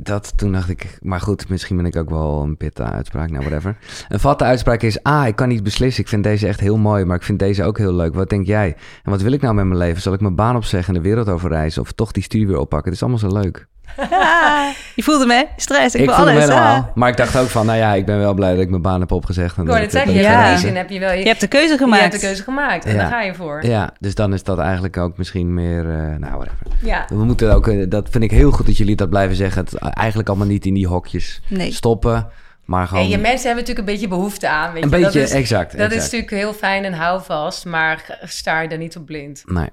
dat, 0.00 0.32
toen 0.36 0.52
dacht 0.52 0.68
ik, 0.68 0.98
maar 1.02 1.20
goed, 1.20 1.48
misschien 1.48 1.76
ben 1.76 1.86
ik 1.86 1.96
ook 1.96 2.10
wel 2.10 2.42
een 2.42 2.56
pitta 2.56 2.92
uitspraak, 2.92 3.30
nou 3.30 3.44
whatever. 3.44 3.76
Een 4.08 4.20
vatte 4.20 4.44
uitspraak 4.44 4.82
is, 4.82 5.02
ah, 5.02 5.26
ik 5.26 5.36
kan 5.36 5.48
niet 5.48 5.62
beslissen. 5.62 6.02
Ik 6.02 6.08
vind 6.08 6.22
deze 6.22 6.46
echt 6.46 6.60
heel 6.60 6.76
mooi, 6.76 7.04
maar 7.04 7.16
ik 7.16 7.22
vind 7.22 7.38
deze 7.38 7.64
ook 7.64 7.78
heel 7.78 7.94
leuk. 7.94 8.14
Wat 8.14 8.30
denk 8.30 8.46
jij? 8.46 8.76
En 9.02 9.10
wat 9.10 9.22
wil 9.22 9.32
ik 9.32 9.40
nou 9.40 9.54
met 9.54 9.64
mijn 9.64 9.78
leven? 9.78 10.02
Zal 10.02 10.12
ik 10.12 10.20
mijn 10.20 10.34
baan 10.34 10.56
opzeggen 10.56 10.94
en 10.94 11.02
de 11.02 11.08
wereld 11.08 11.28
overreizen? 11.28 11.82
Of 11.82 11.92
toch 11.92 12.12
die 12.12 12.22
studie 12.22 12.46
weer 12.46 12.58
oppakken? 12.58 12.92
Het 12.92 12.94
is 12.94 13.08
allemaal 13.08 13.30
zo 13.30 13.40
leuk. 13.40 13.68
je 14.96 15.02
voelde 15.02 15.26
me, 15.26 15.46
stress, 15.56 15.94
ik, 15.94 16.00
ik 16.00 16.10
voelde 16.10 16.30
alles. 16.30 16.42
helemaal. 16.44 16.92
Maar 16.94 17.08
ik 17.08 17.16
dacht 17.16 17.36
ook 17.36 17.48
van, 17.48 17.66
nou 17.66 17.78
ja, 17.78 17.94
ik 17.94 18.06
ben 18.06 18.18
wel 18.18 18.34
blij 18.34 18.52
dat 18.52 18.60
ik 18.60 18.70
mijn 18.70 18.82
baan 18.82 19.00
heb 19.00 19.12
opgezegd. 19.12 19.56
En 19.56 19.66
ik 19.66 19.74
het 19.74 19.90
zeggen, 19.90 20.14
ja. 20.14 20.56
zin 20.56 20.76
heb 20.76 20.90
je 20.90 20.98
wel... 20.98 21.12
Je, 21.12 21.18
je, 21.18 21.26
hebt 21.26 21.40
de 21.40 21.46
keuze 21.46 21.76
gemaakt. 21.76 21.96
Je 21.96 22.08
hebt 22.08 22.20
de 22.20 22.26
keuze 22.26 22.42
gemaakt 22.42 22.84
en 22.84 22.92
ja. 22.92 22.98
daar 22.98 23.10
ga 23.10 23.22
je 23.22 23.34
voor. 23.34 23.66
Ja, 23.66 23.90
dus 24.00 24.14
dan 24.14 24.32
is 24.32 24.42
dat 24.42 24.58
eigenlijk 24.58 24.96
ook 24.96 25.18
misschien 25.18 25.54
meer, 25.54 25.84
uh, 25.84 26.16
nou 26.16 26.36
whatever. 26.36 26.66
Ja. 26.82 27.04
We 27.08 27.24
moeten 27.24 27.54
ook, 27.54 27.66
uh, 27.66 27.84
dat 27.88 28.08
vind 28.10 28.24
ik 28.24 28.30
heel 28.30 28.50
goed 28.50 28.66
dat 28.66 28.76
jullie 28.76 28.96
dat 28.96 29.08
blijven 29.08 29.36
zeggen. 29.36 29.64
Het 29.64 29.74
eigenlijk 29.78 30.28
allemaal 30.28 30.46
niet 30.46 30.66
in 30.66 30.74
die 30.74 30.86
hokjes 30.86 31.40
nee. 31.48 31.72
stoppen. 31.72 32.30
Maar 32.64 32.86
gewoon... 32.86 33.02
En 33.02 33.08
je 33.08 33.18
mensen 33.18 33.46
hebben 33.46 33.64
natuurlijk 33.64 33.88
een 33.88 33.94
beetje 33.94 34.08
behoefte 34.08 34.48
aan. 34.48 34.72
Weet 34.72 34.82
een 34.82 34.90
je? 34.90 34.96
beetje, 34.96 35.18
dat 35.20 35.28
is, 35.28 35.34
exact. 35.34 35.78
Dat 35.78 35.92
is 35.92 36.02
natuurlijk 36.02 36.30
heel 36.30 36.52
fijn 36.52 36.84
en 36.84 36.92
houvast, 36.92 37.64
maar 37.64 38.18
sta 38.22 38.60
je 38.60 38.68
er 38.68 38.78
niet 38.78 38.96
op 38.96 39.06
blind. 39.06 39.42
Nee. 39.46 39.68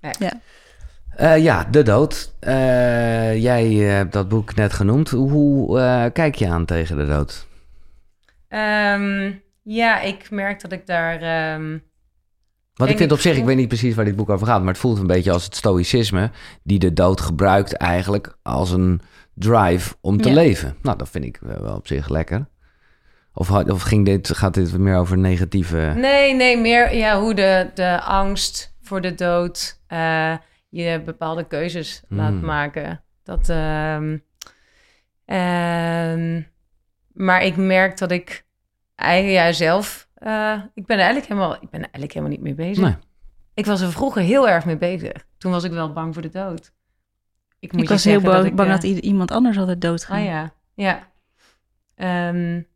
nee. 0.00 0.12
Ja. 0.18 0.32
Uh, 1.20 1.38
ja, 1.38 1.64
De 1.70 1.82
Dood. 1.82 2.34
Uh, 2.40 3.42
jij 3.42 3.72
hebt 3.72 4.12
dat 4.12 4.28
boek 4.28 4.54
net 4.54 4.72
genoemd. 4.72 5.10
Hoe 5.10 5.78
uh, 5.78 6.04
kijk 6.12 6.34
je 6.34 6.48
aan 6.48 6.64
tegen 6.64 6.96
De 6.96 7.06
Dood? 7.06 7.46
Um, 8.48 9.42
ja, 9.62 10.00
ik 10.00 10.30
merk 10.30 10.60
dat 10.60 10.72
ik 10.72 10.86
daar... 10.86 11.54
Um, 11.54 11.82
Want 12.74 12.90
ik 12.90 12.96
vind 12.96 13.12
op 13.12 13.18
zich, 13.18 13.36
ik 13.36 13.44
weet 13.44 13.56
niet 13.56 13.68
precies 13.68 13.94
waar 13.94 14.04
dit 14.04 14.16
boek 14.16 14.30
over 14.30 14.46
gaat... 14.46 14.60
maar 14.60 14.72
het 14.72 14.78
voelt 14.78 14.98
een 14.98 15.06
beetje 15.06 15.32
als 15.32 15.44
het 15.44 15.56
stoïcisme... 15.56 16.30
die 16.62 16.78
de 16.78 16.92
dood 16.92 17.20
gebruikt 17.20 17.72
eigenlijk 17.72 18.36
als 18.42 18.70
een 18.70 19.00
drive 19.34 19.94
om 20.00 20.20
te 20.20 20.28
ja. 20.28 20.34
leven. 20.34 20.76
Nou, 20.82 20.98
dat 20.98 21.08
vind 21.08 21.24
ik 21.24 21.38
wel 21.40 21.74
op 21.74 21.86
zich 21.86 22.08
lekker. 22.08 22.48
Of, 23.34 23.50
of 23.50 23.82
ging 23.82 24.04
dit, 24.04 24.36
gaat 24.36 24.54
dit 24.54 24.78
meer 24.78 24.96
over 24.96 25.18
negatieve... 25.18 25.92
Nee, 25.96 26.34
nee, 26.34 26.58
meer 26.58 26.94
ja, 26.94 27.20
hoe 27.20 27.34
de, 27.34 27.70
de 27.74 28.00
angst 28.00 28.74
voor 28.82 29.00
de 29.00 29.14
dood 29.14 29.80
je 30.76 31.02
bepaalde 31.04 31.46
keuzes 31.46 32.02
laat 32.08 32.30
hmm. 32.30 32.44
maken. 32.44 33.02
Dat, 33.22 33.48
um, 33.48 34.24
maar 37.12 37.42
ik 37.42 37.56
merk 37.56 37.98
dat 37.98 38.10
ik 38.10 38.44
eigenlijk 38.94 39.34
ja, 39.34 39.52
zelf, 39.52 40.08
uh, 40.18 40.62
ik 40.74 40.86
ben 40.86 40.96
eigenlijk 40.96 41.28
helemaal, 41.28 41.54
ik 41.54 41.70
ben 41.70 41.80
eigenlijk 41.80 42.12
helemaal 42.12 42.34
niet 42.34 42.42
mee 42.42 42.54
bezig. 42.54 42.84
Nee. 42.84 42.96
Ik 43.54 43.66
was 43.66 43.80
er 43.80 43.92
vroeger 43.92 44.22
heel 44.22 44.48
erg 44.48 44.64
mee 44.64 44.76
bezig. 44.76 45.26
Toen 45.38 45.52
was 45.52 45.64
ik 45.64 45.72
wel 45.72 45.92
bang 45.92 46.12
voor 46.12 46.22
de 46.22 46.30
dood. 46.30 46.72
Ik, 47.58 47.72
moet 47.72 47.82
ik 47.82 47.88
was 47.88 48.04
heel 48.04 48.20
bang 48.20 48.36
dat, 48.36 48.44
ik, 48.44 48.56
bang 48.56 48.70
dat 48.70 48.84
uh, 48.84 49.02
iemand 49.02 49.30
anders 49.30 49.58
altijd 49.58 49.80
doodgaan. 49.80 50.18
Ah 50.18 50.24
ja, 50.24 50.52
ja. 50.74 51.08
Um, 52.28 52.66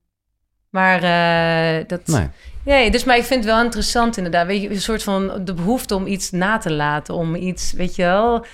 maar 0.70 1.02
uh, 1.02 1.86
dat. 1.86 2.06
Nee. 2.06 2.28
Nee, 2.64 2.90
dus 2.90 3.04
maar 3.04 3.16
ik 3.16 3.24
vind 3.24 3.44
het 3.44 3.54
wel 3.54 3.64
interessant 3.64 4.16
inderdaad. 4.16 4.46
Weet 4.46 4.62
je, 4.62 4.70
een 4.70 4.80
soort 4.80 5.02
van 5.02 5.40
de 5.44 5.54
behoefte 5.54 5.94
om 5.94 6.06
iets 6.06 6.30
na 6.30 6.58
te 6.58 6.72
laten, 6.72 7.14
om 7.14 7.34
iets, 7.34 7.72
weet 7.72 7.96
je 7.96 8.02
wel. 8.02 8.44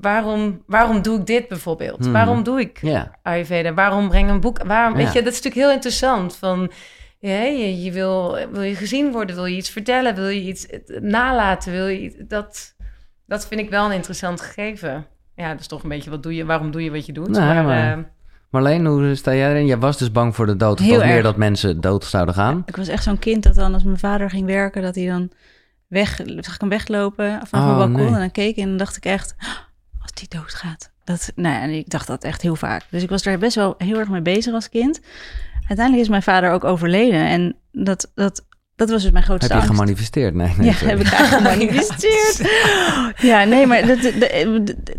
Waarom, 0.00 0.62
waarom 0.66 1.02
doe 1.02 1.18
ik 1.18 1.26
dit 1.26 1.48
bijvoorbeeld? 1.48 2.04
Hmm. 2.04 2.12
Waarom 2.12 2.42
doe 2.42 2.60
ik 2.60 2.78
yeah. 2.82 3.06
Ayurveda? 3.22 3.74
Waarom 3.74 4.08
breng 4.08 4.30
een 4.30 4.40
boek? 4.40 4.62
Waarom, 4.64 4.94
Weet 4.96 5.12
je, 5.12 5.22
dat 5.22 5.32
is 5.32 5.42
natuurlijk 5.42 5.66
heel 5.66 5.70
interessant. 5.70 6.36
Van, 6.36 6.70
ja, 7.18 7.42
je, 7.42 7.82
je, 7.82 7.92
wil, 7.92 8.38
wil 8.50 8.62
je 8.62 8.74
gezien 8.74 9.12
worden? 9.12 9.36
Wil 9.36 9.46
je 9.46 9.56
iets 9.56 9.70
vertellen? 9.70 10.14
Wil 10.14 10.28
je 10.28 10.40
iets 10.40 10.66
nalaten? 11.00 11.72
Wil 11.72 11.86
je 11.86 12.24
dat? 12.28 12.74
Dat 13.26 13.46
vind 13.46 13.60
ik 13.60 13.70
wel 13.70 13.84
een 13.84 13.92
interessant 13.92 14.40
gegeven. 14.40 15.06
Ja, 15.34 15.50
dat 15.50 15.60
is 15.60 15.66
toch 15.66 15.82
een 15.82 15.88
beetje 15.88 16.10
wat 16.10 16.22
doe 16.22 16.34
je? 16.34 16.44
Waarom 16.44 16.70
doe 16.70 16.84
je 16.84 16.90
wat 16.90 17.06
je 17.06 17.12
doet? 17.12 17.28
Nee, 17.28 17.40
maar, 17.40 17.64
maar... 17.64 17.98
Uh, 17.98 18.04
Marleen, 18.62 18.86
hoe 18.86 19.14
sta 19.14 19.34
jij 19.34 19.50
erin? 19.50 19.66
Jij 19.66 19.78
was 19.78 19.98
dus 19.98 20.10
bang 20.10 20.34
voor 20.34 20.46
de 20.46 20.56
dood. 20.56 20.78
Heel 20.78 21.04
meer 21.04 21.22
dat 21.22 21.36
mensen 21.36 21.80
dood 21.80 22.04
zouden 22.04 22.34
gaan. 22.34 22.62
Ik 22.66 22.76
was 22.76 22.88
echt 22.88 23.02
zo'n 23.02 23.18
kind 23.18 23.42
dat 23.42 23.54
dan 23.54 23.74
als 23.74 23.84
mijn 23.84 23.98
vader 23.98 24.30
ging 24.30 24.46
werken, 24.46 24.82
dat 24.82 24.94
hij 24.94 25.06
dan 25.06 25.30
weg, 25.86 26.20
zag 26.40 26.54
ik 26.54 26.60
hem 26.60 26.68
weglopen 26.68 27.40
vanaf 27.46 27.70
oh, 27.70 27.76
mijn 27.76 27.92
balkon. 27.92 28.14
En 28.14 28.20
dan 28.20 28.30
keek 28.30 28.56
en 28.56 28.68
dan 28.68 28.76
dacht 28.76 28.96
ik 28.96 29.04
echt, 29.04 29.34
oh, 29.38 29.48
als 30.02 30.12
die 30.12 30.28
dood 30.28 30.54
gaat. 30.54 30.90
Dat, 31.04 31.32
nou 31.34 31.54
ja, 31.54 31.60
en 31.60 31.70
ik 31.70 31.88
dacht 31.90 32.06
dat 32.06 32.24
echt 32.24 32.42
heel 32.42 32.56
vaak. 32.56 32.82
Dus 32.90 33.02
ik 33.02 33.08
was 33.08 33.26
er 33.26 33.38
best 33.38 33.54
wel 33.54 33.74
heel 33.78 33.98
erg 33.98 34.08
mee 34.08 34.22
bezig 34.22 34.54
als 34.54 34.68
kind. 34.68 35.00
Uiteindelijk 35.66 36.04
is 36.04 36.08
mijn 36.08 36.22
vader 36.22 36.50
ook 36.50 36.64
overleden. 36.64 37.26
En 37.26 37.56
dat, 37.72 38.10
dat 38.14 38.44
dat 38.76 38.90
was 38.90 39.02
dus 39.02 39.10
mijn 39.10 39.24
grootste 39.24 39.52
Heb 39.52 39.62
je 39.62 39.68
gemanifesteerd? 39.68 40.34
Nee, 40.34 40.54
nee 40.56 40.66
ja, 40.66 40.72
heb 40.72 41.00
ik 41.00 41.12
eigenlijk 41.12 41.44
gemanifesteerd. 41.44 42.40
ja, 43.16 43.44
nee, 43.44 43.66
maar 43.66 43.86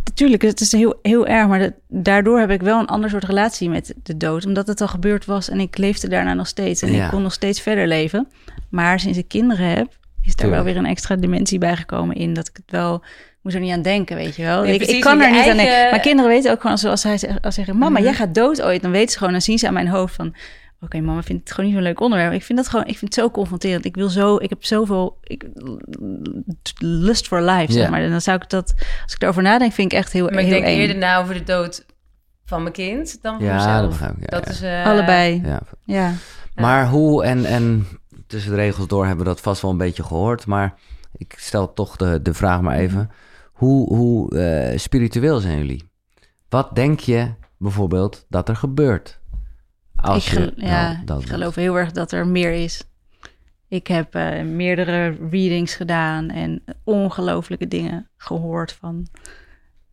natuurlijk, 0.03 0.41
het 0.41 0.61
is 0.61 0.71
heel, 0.71 0.99
heel 1.01 1.27
erg. 1.27 1.47
Maar 1.47 1.71
daardoor 1.87 2.39
heb 2.39 2.51
ik 2.51 2.61
wel 2.61 2.79
een 2.79 2.87
ander 2.87 3.09
soort 3.09 3.23
relatie 3.23 3.69
met 3.69 3.93
de 4.03 4.17
dood. 4.17 4.45
Omdat 4.45 4.67
het 4.67 4.81
al 4.81 4.87
gebeurd 4.87 5.25
was 5.25 5.49
en 5.49 5.59
ik 5.59 5.77
leefde 5.77 6.07
daarna 6.07 6.33
nog 6.33 6.47
steeds. 6.47 6.81
En 6.81 6.93
ik 6.93 7.09
kon 7.09 7.21
nog 7.21 7.33
steeds 7.33 7.61
verder 7.61 7.87
leven. 7.87 8.27
Maar 8.69 8.99
sinds 8.99 9.17
ik 9.17 9.27
kinderen 9.27 9.69
heb, 9.69 9.97
is 10.23 10.35
daar 10.35 10.49
wel 10.49 10.63
weer 10.63 10.77
een 10.77 10.85
extra 10.85 11.15
dimensie 11.15 11.59
bijgekomen 11.59 12.15
in. 12.15 12.33
Dat 12.33 12.47
ik 12.47 12.55
het 12.55 12.71
wel 12.71 13.03
ik 13.37 13.43
moet 13.43 13.53
er 13.53 13.59
niet 13.59 13.73
aan 13.73 13.81
denken, 13.81 14.15
weet 14.15 14.35
je 14.35 14.43
wel. 14.43 14.65
ik, 14.65 14.81
ik, 14.81 15.01
kan 15.01 15.21
er 15.21 15.31
niet 15.31 15.49
aan 15.49 15.57
denken. 15.57 15.89
Maar 15.89 15.99
kinderen 15.99 16.31
weten 16.31 16.51
ook 16.51 16.61
gewoon, 16.61 16.77
zoals 16.77 17.01
zij 17.01 17.19
als 17.41 17.55
zeggen... 17.55 17.77
mama, 17.77 17.93
mhm. 17.93 18.03
jij 18.03 18.13
gaat 18.13 18.35
dood 18.35 18.61
ooit. 18.61 18.81
Dan 18.81 18.91
weten 18.91 19.11
ze 19.11 19.17
gewoon, 19.17 19.33
dan 19.33 19.41
zien 19.41 19.57
ze 19.57 19.67
aan 19.67 19.73
mijn 19.73 19.87
hoofd 19.87 20.15
van 20.15 20.35
oké, 20.81 20.99
mama 20.99 21.23
vindt 21.23 21.41
het 21.43 21.51
gewoon 21.51 21.65
niet 21.69 21.75
zo'n 21.79 21.87
leuk 21.87 21.99
onderwerp. 22.01 22.33
Ik 22.33 22.43
vind 22.43 22.57
dat 22.57 22.67
gewoon, 22.69 22.85
ik 22.85 22.97
vind 22.97 23.15
het 23.15 23.23
zo 23.23 23.31
confronterend. 23.31 23.85
Ik 23.85 23.95
wil 23.95 24.09
zo, 24.09 24.35
ik 24.35 24.49
heb 24.49 24.65
zoveel 24.65 25.17
ik, 25.23 25.45
lust 26.79 27.27
for 27.27 27.41
life, 27.41 27.71
zeg 27.71 27.89
maar. 27.89 28.01
En 28.01 28.09
dan 28.09 28.21
zou 28.21 28.37
ik 28.41 28.49
dat, 28.49 28.73
als 29.03 29.13
ik 29.13 29.21
erover 29.21 29.43
nadenk, 29.43 29.71
vind 29.73 29.91
ik 29.91 29.97
echt 29.97 30.11
heel, 30.11 30.29
maar 30.29 30.43
heel 30.43 30.55
ik 30.57 30.63
denk 30.63 30.77
eerder 30.77 30.97
na 30.97 31.17
over 31.19 31.33
de 31.33 31.43
dood 31.43 31.85
van 32.45 32.61
mijn 32.61 32.73
kind 32.73 33.21
dan 33.21 33.35
van 33.37 33.45
Ja, 33.45 33.55
mezelf. 33.55 33.79
dat 33.79 33.89
begrijp 33.89 34.15
ik. 34.17 34.31
Ja, 34.31 34.39
dat 34.39 34.45
ja. 34.45 34.51
is... 34.51 34.61
eh, 34.61 34.85
Allebei. 34.85 35.41
Ja. 35.45 35.61
Ja. 35.83 36.13
Maar 36.55 36.87
hoe, 36.89 37.23
en, 37.23 37.45
en 37.45 37.87
tussen 38.27 38.51
de 38.51 38.57
regels 38.57 38.87
door 38.87 39.05
hebben 39.05 39.25
we 39.25 39.31
dat 39.31 39.41
vast 39.41 39.61
wel 39.61 39.71
een 39.71 39.77
beetje 39.77 40.03
gehoord, 40.03 40.45
maar 40.45 40.73
ik 41.17 41.35
stel 41.37 41.73
toch 41.73 41.95
de, 41.95 42.21
de 42.21 42.33
vraag 42.33 42.61
maar 42.61 42.75
even. 42.77 43.09
Hoe, 43.53 43.95
hoe 43.95 44.37
eh, 44.39 44.77
spiritueel 44.77 45.39
zijn 45.39 45.57
jullie? 45.57 45.89
Wat 46.49 46.75
denk 46.75 46.99
je 46.99 47.31
bijvoorbeeld 47.57 48.25
dat 48.29 48.49
er 48.49 48.55
gebeurt? 48.55 49.16
Als 50.02 50.26
ik, 50.26 50.32
gel- 50.32 50.52
je 50.56 50.65
ja, 50.65 50.91
nou 50.91 51.06
dat 51.06 51.22
ik 51.22 51.28
geloof 51.28 51.56
heel 51.56 51.78
erg 51.78 51.91
dat 51.91 52.11
er 52.11 52.28
meer 52.28 52.52
is. 52.52 52.84
Ik 53.68 53.88
heb 53.88 54.15
eh, 54.15 54.41
meerdere 54.44 55.07
readings 55.30 55.76
gedaan 55.76 56.30
en 56.30 56.64
ongelooflijke 56.84 57.68
dingen 57.68 58.10
gehoord 58.18 58.72
van 58.72 59.07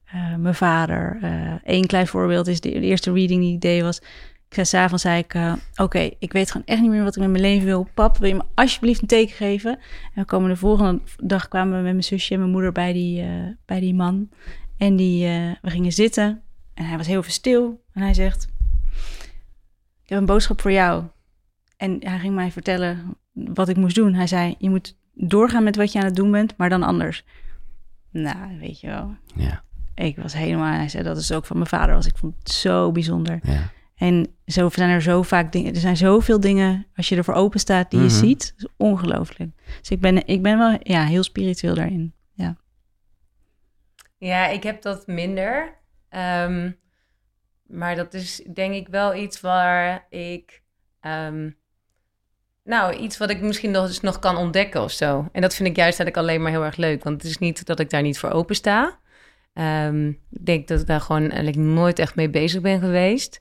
eh, 0.04 0.34
mijn 0.34 0.54
vader. 0.54 1.18
Eén 1.62 1.86
klein 1.86 2.06
voorbeeld 2.06 2.46
is 2.46 2.60
de, 2.60 2.70
de 2.70 2.80
eerste 2.80 3.12
reading 3.12 3.40
die 3.42 3.54
ik 3.54 3.60
deed 3.60 3.82
was... 3.82 4.00
Ik 4.48 4.66
zei 4.66 4.82
s'avonds, 4.82 5.02
zei 5.02 5.18
ik, 5.18 5.34
eh, 5.34 5.52
oké, 5.76 6.10
ik 6.18 6.32
weet 6.32 6.50
gewoon 6.50 6.66
echt 6.66 6.80
niet 6.80 6.90
meer 6.90 7.02
wat 7.02 7.16
ik 7.16 7.22
met 7.22 7.30
mijn 7.30 7.42
leven 7.42 7.66
wil. 7.66 7.88
Pap, 7.94 8.16
wil 8.16 8.28
je 8.28 8.34
me 8.34 8.42
alsjeblieft 8.54 9.02
een 9.02 9.06
teken 9.08 9.34
geven? 9.34 9.70
En 9.70 9.78
we 10.14 10.24
komen 10.24 10.48
de 10.48 10.56
volgende 10.56 11.00
dag 11.16 11.48
kwamen 11.48 11.76
we 11.76 11.82
met 11.82 11.92
mijn 11.92 12.04
zusje 12.04 12.32
en 12.32 12.38
mijn 12.38 12.50
moeder 12.50 12.72
bij 12.72 12.92
die, 12.92 13.22
eh, 13.22 13.28
bij 13.66 13.80
die 13.80 13.94
man. 13.94 14.28
En 14.76 14.96
die, 14.96 15.26
eh, 15.26 15.50
we 15.62 15.70
gingen 15.70 15.92
zitten 15.92 16.42
en 16.74 16.84
hij 16.84 16.96
was 16.96 17.06
heel 17.06 17.22
veel 17.22 17.32
stil. 17.32 17.82
En 17.92 18.02
hij 18.02 18.14
zegt, 18.14 18.48
ik 20.04 20.10
heb 20.10 20.18
een 20.18 20.26
boodschap 20.26 20.60
voor 20.60 20.72
jou. 20.72 21.04
En 21.76 21.96
hij 22.00 22.18
ging 22.18 22.34
mij 22.34 22.50
vertellen 22.50 23.16
wat 23.32 23.68
ik 23.68 23.76
moest 23.76 23.94
doen. 23.94 24.14
Hij 24.14 24.26
zei, 24.26 24.54
je 24.58 24.70
moet 24.70 24.96
doorgaan 25.14 25.64
met 25.64 25.76
wat 25.76 25.92
je 25.92 25.98
aan 25.98 26.04
het 26.04 26.16
doen 26.16 26.30
bent, 26.30 26.56
maar 26.56 26.68
dan 26.68 26.82
anders. 26.82 27.24
Nou, 28.10 28.58
weet 28.58 28.80
je 28.80 28.86
wel. 28.86 29.16
Ja, 29.34 29.62
Ik 29.94 30.16
was 30.16 30.32
helemaal... 30.32 30.72
Hij 30.72 30.88
zei, 30.88 31.02
dat 31.02 31.16
is 31.16 31.32
ook 31.32 31.46
van 31.46 31.56
mijn 31.56 31.68
vader. 31.68 31.94
Was. 31.94 32.06
Ik 32.06 32.16
vond 32.16 32.34
het 32.38 32.50
zo 32.50 32.92
bijzonder. 32.92 33.38
ja. 33.42 33.70
En 33.94 34.26
zo 34.46 34.68
zijn 34.68 34.90
er 34.90 35.02
zo 35.02 35.22
vaak 35.22 35.52
dingen... 35.52 35.74
Er 35.74 35.80
zijn 35.80 35.96
zoveel 35.96 36.40
dingen, 36.40 36.86
als 36.96 37.08
je 37.08 37.16
ervoor 37.16 37.34
open 37.34 37.60
staat, 37.60 37.90
die 37.90 38.00
Mhm. 38.00 38.08
je 38.08 38.14
ziet. 38.14 38.52
Dat 38.56 38.68
is 38.70 38.74
ongelooflijk. 38.76 39.50
Dus 39.80 39.90
ik 39.90 40.00
ben, 40.00 40.26
ik 40.26 40.42
ben 40.42 40.58
wel 40.58 40.78
ja, 40.82 41.04
heel 41.04 41.22
spiritueel 41.22 41.74
daarin. 41.74 42.14
Ja. 42.32 42.56
Ja, 44.18 44.46
ik 44.46 44.62
heb 44.62 44.82
dat 44.82 45.06
minder. 45.06 45.78
Ehm, 46.08 46.70
maar 47.66 47.96
dat 47.96 48.14
is 48.14 48.42
denk 48.52 48.74
ik 48.74 48.88
wel 48.88 49.14
iets 49.14 49.40
waar 49.40 50.06
ik... 50.10 50.62
ehm, 51.00 51.50
nou, 52.64 52.94
iets 52.94 53.18
wat 53.18 53.30
ik 53.30 53.40
misschien 53.40 53.70
nog 53.70 53.86
eens 53.86 54.00
nog 54.00 54.18
kan 54.18 54.36
ontdekken 54.36 54.82
of 54.82 54.90
zo. 54.90 55.28
En 55.32 55.40
dat 55.40 55.54
vind 55.54 55.68
ik 55.68 55.76
juist 55.76 55.98
eigenlijk 55.98 56.28
alleen 56.28 56.42
maar 56.42 56.50
heel 56.50 56.64
erg 56.64 56.76
leuk. 56.76 57.04
Want 57.04 57.22
het 57.22 57.30
is 57.30 57.38
niet 57.38 57.66
dat 57.66 57.80
ik 57.80 57.90
daar 57.90 58.02
niet 58.02 58.18
voor 58.18 58.30
open 58.30 58.54
sta. 58.54 58.98
Ehm, 59.54 60.08
ik 60.08 60.46
denk 60.46 60.68
dat 60.68 60.80
ik 60.80 60.86
daar 60.86 61.00
gewoon 61.00 61.30
eigenlijk 61.30 61.56
nooit 61.56 61.98
echt 61.98 62.14
mee 62.14 62.30
bezig 62.30 62.60
ben 62.60 62.80
geweest. 62.80 63.40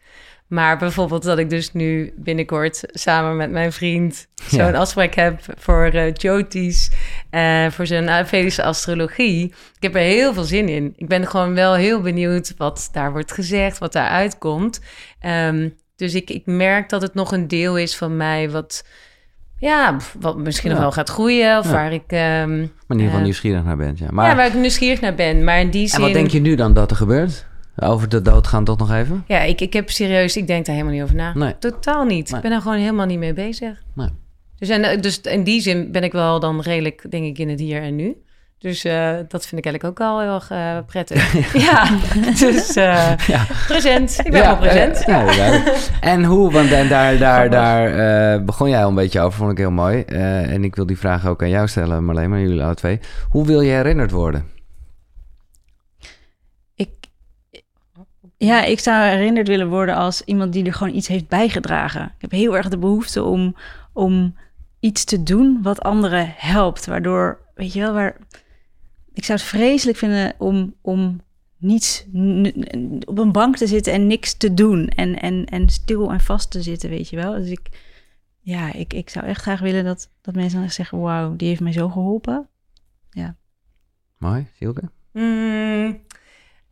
Maar 0.54 0.78
bijvoorbeeld 0.78 1.24
dat 1.24 1.38
ik 1.38 1.50
dus 1.50 1.72
nu 1.74 2.14
binnenkort 2.16 2.82
samen 2.88 3.38
met 3.38 3.52
mijn 3.52 3.72
vriend 3.72 4.28
zo'n 4.48 4.60
Ja. 4.60 4.72
afspraak 4.72 5.14
heb 5.14 5.40
voor 5.58 5.90
Jyoti's, 6.14 6.90
eh, 7.30 7.66
voor 7.70 7.86
zijn 7.88 8.10
Ayurvedische 8.10 8.64
astrologie. 8.64 9.44
Ik 9.76 9.84
heb 9.84 9.96
er 9.96 10.02
heel 10.02 10.34
veel 10.34 10.44
zin 10.44 10.70
in. 10.70 10.94
Ik 10.96 11.08
ben 11.08 11.28
gewoon 11.28 11.54
wel 11.54 11.74
heel 11.74 12.02
benieuwd 12.02 12.54
wat 12.58 12.90
daar 12.92 13.12
wordt 13.12 13.32
gezegd, 13.32 13.78
wat 13.78 13.94
daar 13.94 14.08
uitkomt. 14.10 14.80
Ehm, 15.20 15.70
dus 15.96 16.14
ik, 16.16 16.30
ik 16.30 16.46
merk 16.46 16.90
dat 16.90 17.02
het 17.02 17.14
nog 17.14 17.32
een 17.32 17.48
deel 17.48 17.78
is 17.78 17.96
van 17.98 18.18
mij 18.18 18.50
wat, 18.50 18.86
ja, 19.60 19.98
wat 20.20 20.38
misschien 20.38 20.70
nog 20.72 20.80
wel 20.80 20.92
gaat 20.92 21.10
groeien. 21.10 21.58
Of 21.60 21.66
Ja. 21.66 21.72
waar 21.72 21.94
ik, 21.94 22.04
ehm, 22.08 22.20
Maar 22.50 22.60
in 22.60 22.70
ieder 22.88 23.04
geval 23.06 23.18
Eh, 23.18 23.24
nieuwsgierig 23.24 23.64
naar 23.64 23.78
bent, 23.78 24.00
ja. 24.00 24.08
Maar, 24.12 24.30
ja, 24.30 24.36
waar 24.36 24.48
ik 24.48 24.54
nieuwsgierig 24.54 25.02
naar 25.02 25.16
ben. 25.16 25.44
Maar 25.44 25.60
in 25.60 25.70
die 25.70 25.88
zin... 25.88 25.96
en 26.00 26.06
wat 26.06 26.14
denk 26.14 26.30
je 26.30 26.40
nu 26.42 26.56
dan 26.56 26.74
dat 26.74 26.92
er 26.92 26.98
gebeurt? 26.98 27.46
Over 27.76 28.10
de 28.10 28.22
dood 28.22 28.48
gaan 28.48 28.64
toch 28.64 28.78
nog 28.78 28.92
even? 28.92 29.24
Ja, 29.28 29.40
ik, 29.40 29.62
ik 29.62 29.74
heb 29.74 29.90
serieus, 29.90 30.38
ik 30.38 30.48
denk 30.48 30.66
daar 30.66 30.76
helemaal 30.76 30.96
niet 30.96 31.04
over 31.04 31.16
na. 31.16 31.34
Nee. 31.34 31.58
Totaal 31.60 32.04
niet. 32.06 32.28
Nee. 32.28 32.36
Ik 32.36 32.42
ben 32.42 32.52
daar 32.52 32.62
gewoon 32.62 32.78
helemaal 32.78 33.06
niet 33.06 33.20
mee 33.20 33.34
bezig. 33.34 33.82
Nee. 33.96 34.10
Dus, 34.58 34.70
en, 34.70 35.02
dus 35.02 35.22
in 35.22 35.44
die 35.44 35.62
zin 35.62 35.92
ben 35.92 36.04
ik 36.04 36.12
wel 36.12 36.40
dan 36.40 36.62
redelijk, 36.62 37.06
denk 37.12 37.26
ik, 37.26 37.38
in 37.38 37.50
het 37.50 37.60
hier 37.60 37.82
en 37.82 37.96
nu. 37.96 38.16
Dus 38.58 38.84
eh, 38.84 39.12
dat 39.28 39.46
vind 39.46 39.66
ik 39.66 39.66
eigenlijk 39.72 39.84
ook 39.84 40.08
al 40.08 40.20
heel 40.22 40.34
erg 40.34 40.50
eh, 40.52 40.78
prettig. 40.86 41.34
ja, 41.68 41.98
dus 42.40 42.76
eh, 42.76 43.18
Ja. 43.28 43.46
present. 43.68 44.20
Ik 44.24 44.32
ben 44.32 44.44
gewoon 44.44 44.60
present. 44.60 45.06
eh, 45.06 45.36
ja. 45.36 45.64
En 46.02 46.24
hoe, 46.24 46.52
want 46.52 46.72
en 46.72 46.88
daar, 46.90 47.18
daar, 47.18 47.50
daar 47.50 48.34
eh, 48.36 48.44
begon 48.44 48.70
jij 48.70 48.84
al 48.84 48.90
een 48.90 48.96
beetje 48.96 49.20
over, 49.20 49.38
vond 49.38 49.52
ik 49.52 49.58
heel 49.58 49.72
mooi. 49.72 50.02
Eh, 50.02 50.52
en 50.52 50.64
ik 50.64 50.76
wil 50.76 50.86
die 50.86 50.98
vraag 50.98 51.28
ook 51.28 51.42
aan 51.42 51.50
jou 51.50 51.68
stellen, 51.68 52.06
Marleen, 52.06 52.30
maar 52.30 52.40
jullie 52.40 52.64
alle 52.64 52.74
twee. 52.76 53.00
Hoe 53.30 53.46
wil 53.46 53.62
je 53.62 53.72
herinnerd 53.72 54.12
worden? 54.12 54.46
Ik, 56.76 56.90
ja, 58.46 58.64
ik 58.64 58.80
zou 58.80 59.04
herinnerd 59.04 59.48
willen 59.48 59.70
worden 59.70 59.96
als 59.96 60.22
iemand 60.22 60.54
die 60.54 60.66
er 60.66 60.74
gewoon 60.74 60.96
iets 60.96 61.08
heeft 61.08 61.28
bijgedragen. 61.28 62.04
Ik 62.04 62.22
heb 62.22 62.32
heel 62.32 62.58
erg 62.58 62.70
de 62.70 62.78
behoefte 62.78 63.24
om, 63.24 63.56
om 63.94 64.36
iets 64.80 65.04
te 65.04 65.24
doen 65.24 65.60
wat 65.62 65.82
anderen 65.82 66.34
helpt. 66.38 66.86
Waardoor, 66.86 67.40
weet 67.56 67.74
je 67.74 67.80
wel, 67.80 67.94
waar... 67.94 68.18
Ik 69.14 69.26
zou 69.26 69.40
het 69.40 69.48
vreselijk 69.48 69.98
vinden 69.98 70.34
om, 70.38 70.76
om 70.82 71.22
niets 71.58 72.06
op 73.06 73.18
een 73.18 73.32
bank 73.32 73.58
te 73.58 73.68
zitten 73.68 73.94
en 73.94 74.08
niks 74.08 74.34
te 74.34 74.54
doen. 74.54 74.88
En, 74.88 75.20
en, 75.20 75.46
en 75.46 75.70
stil 75.70 76.12
en 76.12 76.20
vast 76.20 76.52
te 76.52 76.62
zitten, 76.62 76.90
weet 76.90 77.10
je 77.10 77.16
wel. 77.16 77.34
Dus 77.34 77.50
ik, 77.50 77.70
ja, 78.40 78.74
ik, 78.74 78.94
ik 78.94 79.10
zou 79.10 79.26
echt 79.26 79.42
graag 79.42 79.60
willen 79.60 79.84
dat, 79.84 80.10
dat 80.22 80.36
mensen 80.36 80.60
dan 80.60 80.70
zeggen... 80.70 81.00
wauw, 81.00 81.36
die 81.36 81.48
heeft 81.48 81.62
mij 81.62 81.72
zo 81.72 81.90
geholpen. 81.90 82.48
Mooi, 84.24 84.48
Silke? 84.58 84.82
Mm, 85.12 86.00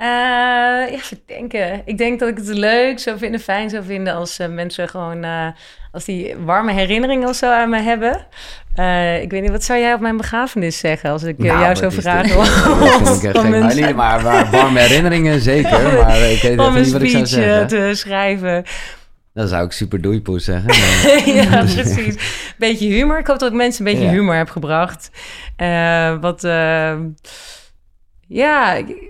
eh, 0.02 0.08
ja, 0.08 0.88
even 0.88 1.20
denken. 1.26 1.82
Ik 1.86 1.98
denk 1.98 2.20
dat 2.20 2.30
ik 2.30 2.38
het 2.38 2.48
leuk 2.48 3.00
zou 3.00 3.18
vinden, 3.18 3.40
fijn 3.40 3.70
zou 3.70 3.84
vinden 3.84 4.14
als 4.14 4.40
eh, 4.40 4.48
mensen 4.48 4.90
gewoon, 4.90 5.24
eh, 5.24 5.48
als 5.92 6.06
die 6.06 6.36
warme 6.36 6.72
herinneringen 6.72 7.30
of 7.30 7.36
zo 7.36 7.52
aan 7.52 7.70
me 7.70 7.82
hebben. 7.82 8.12
Ik 9.22 9.32
weet 9.32 9.42
niet, 9.42 9.50
wat 9.52 9.64
zou 9.64 9.80
jij 9.80 9.94
op 9.94 10.00
mijn 10.00 10.18
begrafenis 10.18 10.78
zeggen 10.80 11.10
als 11.12 11.24
ik 11.24 11.38
Nou, 11.38 11.50
jou? 11.60 11.74
Dat 11.80 11.94
vind 11.94 12.06
ik 12.06 12.14
echt 12.14 12.36
om 12.36 12.44
gek. 13.70 13.88
een- 13.88 13.96
Maar, 13.96 14.22
maar, 14.24 14.50
warme 14.52 14.80
herinneringen 14.80 15.40
zeker, 15.42 15.94
maar 16.04 16.20
ik 16.20 16.42
weet 16.42 16.58
niet 16.58 16.58
wat 16.58 16.76
ik 16.76 16.86
zou 16.86 17.08
speech 17.08 17.28
zeggen. 17.28 17.68
te 17.68 17.92
schrijven. 17.94 18.64
Dan 19.34 19.48
zou 19.48 19.66
ik 19.66 19.72
super 19.72 20.02
doeipoes 20.02 20.44
zeggen. 20.46 20.68
maar- 20.80 21.36
ja, 21.36 21.64
precies. 21.64 22.16
Beetje 22.58 22.88
humor. 22.88 23.20
Ik 23.20 23.28
hoop 23.28 23.40
dat 23.40 23.50
ik 23.52 23.58
mensen 23.58 23.86
een 23.86 23.92
beetje 23.92 24.08
Ja. 24.08 24.14
humor 24.14 24.36
heb 24.36 24.50
gebracht. 24.50 25.10
Wat, 26.22 26.44
eh, 26.44 26.94
ja, 28.28 28.74
ik, 28.74 29.10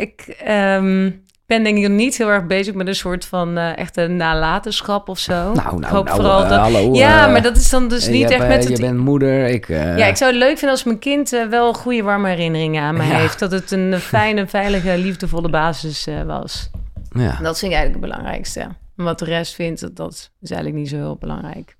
ik 0.00 0.36
ehm, 0.44 1.10
ben 1.46 1.62
denk 1.62 1.78
ik 1.78 1.88
niet 1.88 2.16
heel 2.18 2.28
erg 2.28 2.46
bezig 2.46 2.74
met 2.74 2.86
een 2.86 2.94
soort 2.94 3.24
van 3.24 3.58
eh, 3.58 3.78
echte 3.78 4.06
nalatenschap 4.06 5.08
of 5.08 5.18
zo. 5.18 5.32
Nou, 5.32 5.50
ik 5.52 5.80
nou, 5.80 5.94
hoop 5.94 6.04
nou, 6.04 6.16
vooral 6.16 6.42
eh, 6.42 6.48
dat... 6.48 6.58
hallo. 6.58 6.94
ja, 6.94 7.26
eh, 7.26 7.32
maar 7.32 7.42
dat 7.42 7.56
is 7.56 7.70
dan 7.70 7.88
dus 7.88 8.04
je 8.04 8.10
niet 8.10 8.20
hebt, 8.28 8.34
echt 8.34 8.42
eh, 8.42 8.48
met 8.48 8.62
Je 8.62 8.70
het... 8.72 8.80
bent 8.80 8.98
moeder, 8.98 9.46
ik... 9.46 9.68
Ja, 9.68 10.06
ik 10.06 10.16
zou 10.16 10.30
het 10.30 10.40
leuk 10.40 10.50
vinden 10.58 10.70
als 10.70 10.84
mijn 10.84 10.98
kind 10.98 11.46
wel 11.50 11.74
goede 11.74 12.02
warme 12.02 12.28
herinneringen 12.28 12.82
aan 12.82 12.96
me 12.96 13.04
Ja. 13.04 13.16
heeft. 13.16 13.38
Dat 13.38 13.50
het 13.50 13.70
een 13.70 13.94
fijne, 14.14 14.46
veilige, 14.46 14.98
liefdevolle 14.98 15.48
basis 15.50 16.06
was. 16.26 16.70
ja. 17.10 17.38
Dat 17.42 17.58
vind 17.58 17.72
ik 17.72 17.78
eigenlijk 17.78 17.92
het 17.92 18.00
belangrijkste. 18.00 18.60
En 18.96 19.04
wat 19.04 19.18
de 19.18 19.24
rest 19.24 19.54
vindt, 19.54 19.80
dat, 19.80 19.96
dat 19.96 20.30
is 20.40 20.50
eigenlijk 20.50 20.80
niet 20.80 20.90
zo 20.90 20.96
heel 20.96 21.16
belangrijk. 21.20 21.76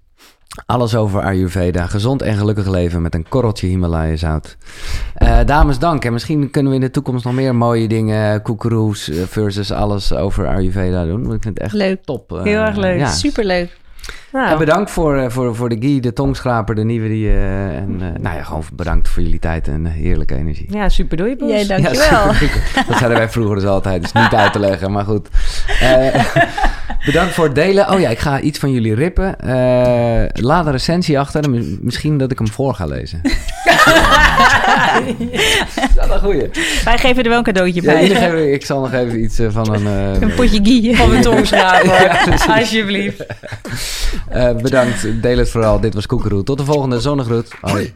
Alles 0.66 0.94
over 0.94 1.22
Ayurveda. 1.22 1.86
Gezond 1.86 2.22
en 2.22 2.36
gelukkig 2.36 2.66
leven 2.68 3.02
met 3.02 3.14
een 3.14 3.28
korreltje 3.28 3.66
Himalaya 3.66 4.16
zout. 4.16 4.56
Eh, 5.14 5.38
dames, 5.46 5.78
dank. 5.78 6.04
En 6.04 6.12
misschien 6.12 6.50
kunnen 6.50 6.70
we 6.72 6.78
in 6.78 6.84
de 6.84 6.90
toekomst 6.90 7.24
nog 7.24 7.34
meer 7.34 7.54
mooie 7.54 7.88
dingen... 7.88 8.42
koekeroes 8.42 9.08
eh, 9.08 9.22
versus 9.26 9.70
alles 9.72 10.12
over 10.12 10.46
Ayurveda 10.48 11.04
doen. 11.04 11.22
Want 11.22 11.34
Ik 11.34 11.42
vind 11.42 11.54
het 11.54 11.64
echt 11.64 11.74
Leuk. 11.74 12.04
top. 12.04 12.32
eh, 12.32 12.42
Heel 12.42 12.60
erg 12.60 12.76
leuk. 12.76 12.98
Ja. 12.98 13.10
Superleuk. 13.10 13.76
Nou, 14.32 14.50
En 14.50 14.58
bedankt 14.58 14.90
voor, 14.90 15.16
eh, 15.18 15.30
voor, 15.30 15.54
voor 15.56 15.68
de 15.68 15.76
Guy, 15.80 16.00
de 16.00 16.12
tongschraper, 16.12 16.74
de 16.74 16.84
nieuwe 16.84 17.08
die... 17.08 17.28
eh, 17.28 17.66
en 17.76 17.96
eh, 18.00 18.20
nou 18.22 18.36
ja, 18.36 18.42
gewoon 18.42 18.64
bedankt 18.72 19.08
voor 19.08 19.22
jullie 19.22 19.38
tijd 19.38 19.68
en 19.68 19.84
heerlijke 19.86 20.34
energie. 20.36 20.66
Ja, 20.70 20.88
super 20.88 21.16
doei, 21.16 21.36
Boes. 21.36 21.50
Jij 21.50 21.60
Ja, 21.60 21.66
dankjewel. 21.66 22.32
super. 22.34 22.62
dat 22.88 22.96
zeiden 22.98 23.18
wij 23.18 23.28
vroeger 23.28 23.54
dus 23.54 23.64
altijd. 23.64 24.02
Dus 24.02 24.12
niet 24.12 24.34
uit 24.34 24.52
te 24.52 24.58
leggen, 24.58 24.92
maar 24.92 25.04
goed. 25.04 25.28
Eh, 25.80 26.24
bedankt 27.06 27.34
voor 27.34 27.44
het 27.44 27.54
delen. 27.54 27.90
Oh 27.92 28.00
ja, 28.00 28.08
ik 28.08 28.18
ga 28.18 28.40
iets 28.40 28.58
van 28.58 28.70
jullie 28.72 28.94
rippen. 28.94 29.40
Eh, 29.40 30.24
laat 30.44 30.66
een 30.66 30.72
recensie 30.72 31.18
achter. 31.18 31.42
en 31.44 31.50
mi- 31.50 31.78
Misschien 31.80 32.18
dat 32.18 32.30
ik 32.30 32.38
hem 32.38 32.48
voor 32.48 32.74
ga 32.74 32.86
lezen. 32.86 33.20
dat 35.94 36.06
is 36.06 36.12
een 36.14 36.20
goeie. 36.20 36.48
Wij 36.84 36.98
geven 36.98 37.22
er 37.22 37.28
wel 37.28 37.38
een 37.38 37.44
cadeautje 37.44 37.82
bij. 37.82 38.08
geven- 38.08 38.52
ik 38.52 38.64
zal 38.66 38.80
nog 38.80 38.92
even 38.92 39.22
iets 39.22 39.40
van 39.48 39.74
een... 39.74 39.86
eh, 39.86 40.20
Een 40.20 40.34
potje 40.34 40.60
gie. 40.62 40.96
Van 40.96 41.10
mijn 41.10 41.22
tongschraper. 41.30 42.02
Ja. 42.02 42.36
Alsjeblieft. 42.58 43.26
Eh, 44.28 44.56
bedankt. 44.56 45.22
Deel 45.22 45.38
het 45.38 45.50
vooral. 45.50 45.80
Dit 45.80 45.94
was 45.94 46.06
Koekeroe. 46.06 46.42
Tot 46.42 46.58
de 46.58 46.64
volgende 46.64 47.00
zonnegroet. 47.00 47.52
Hoi. 47.60 47.94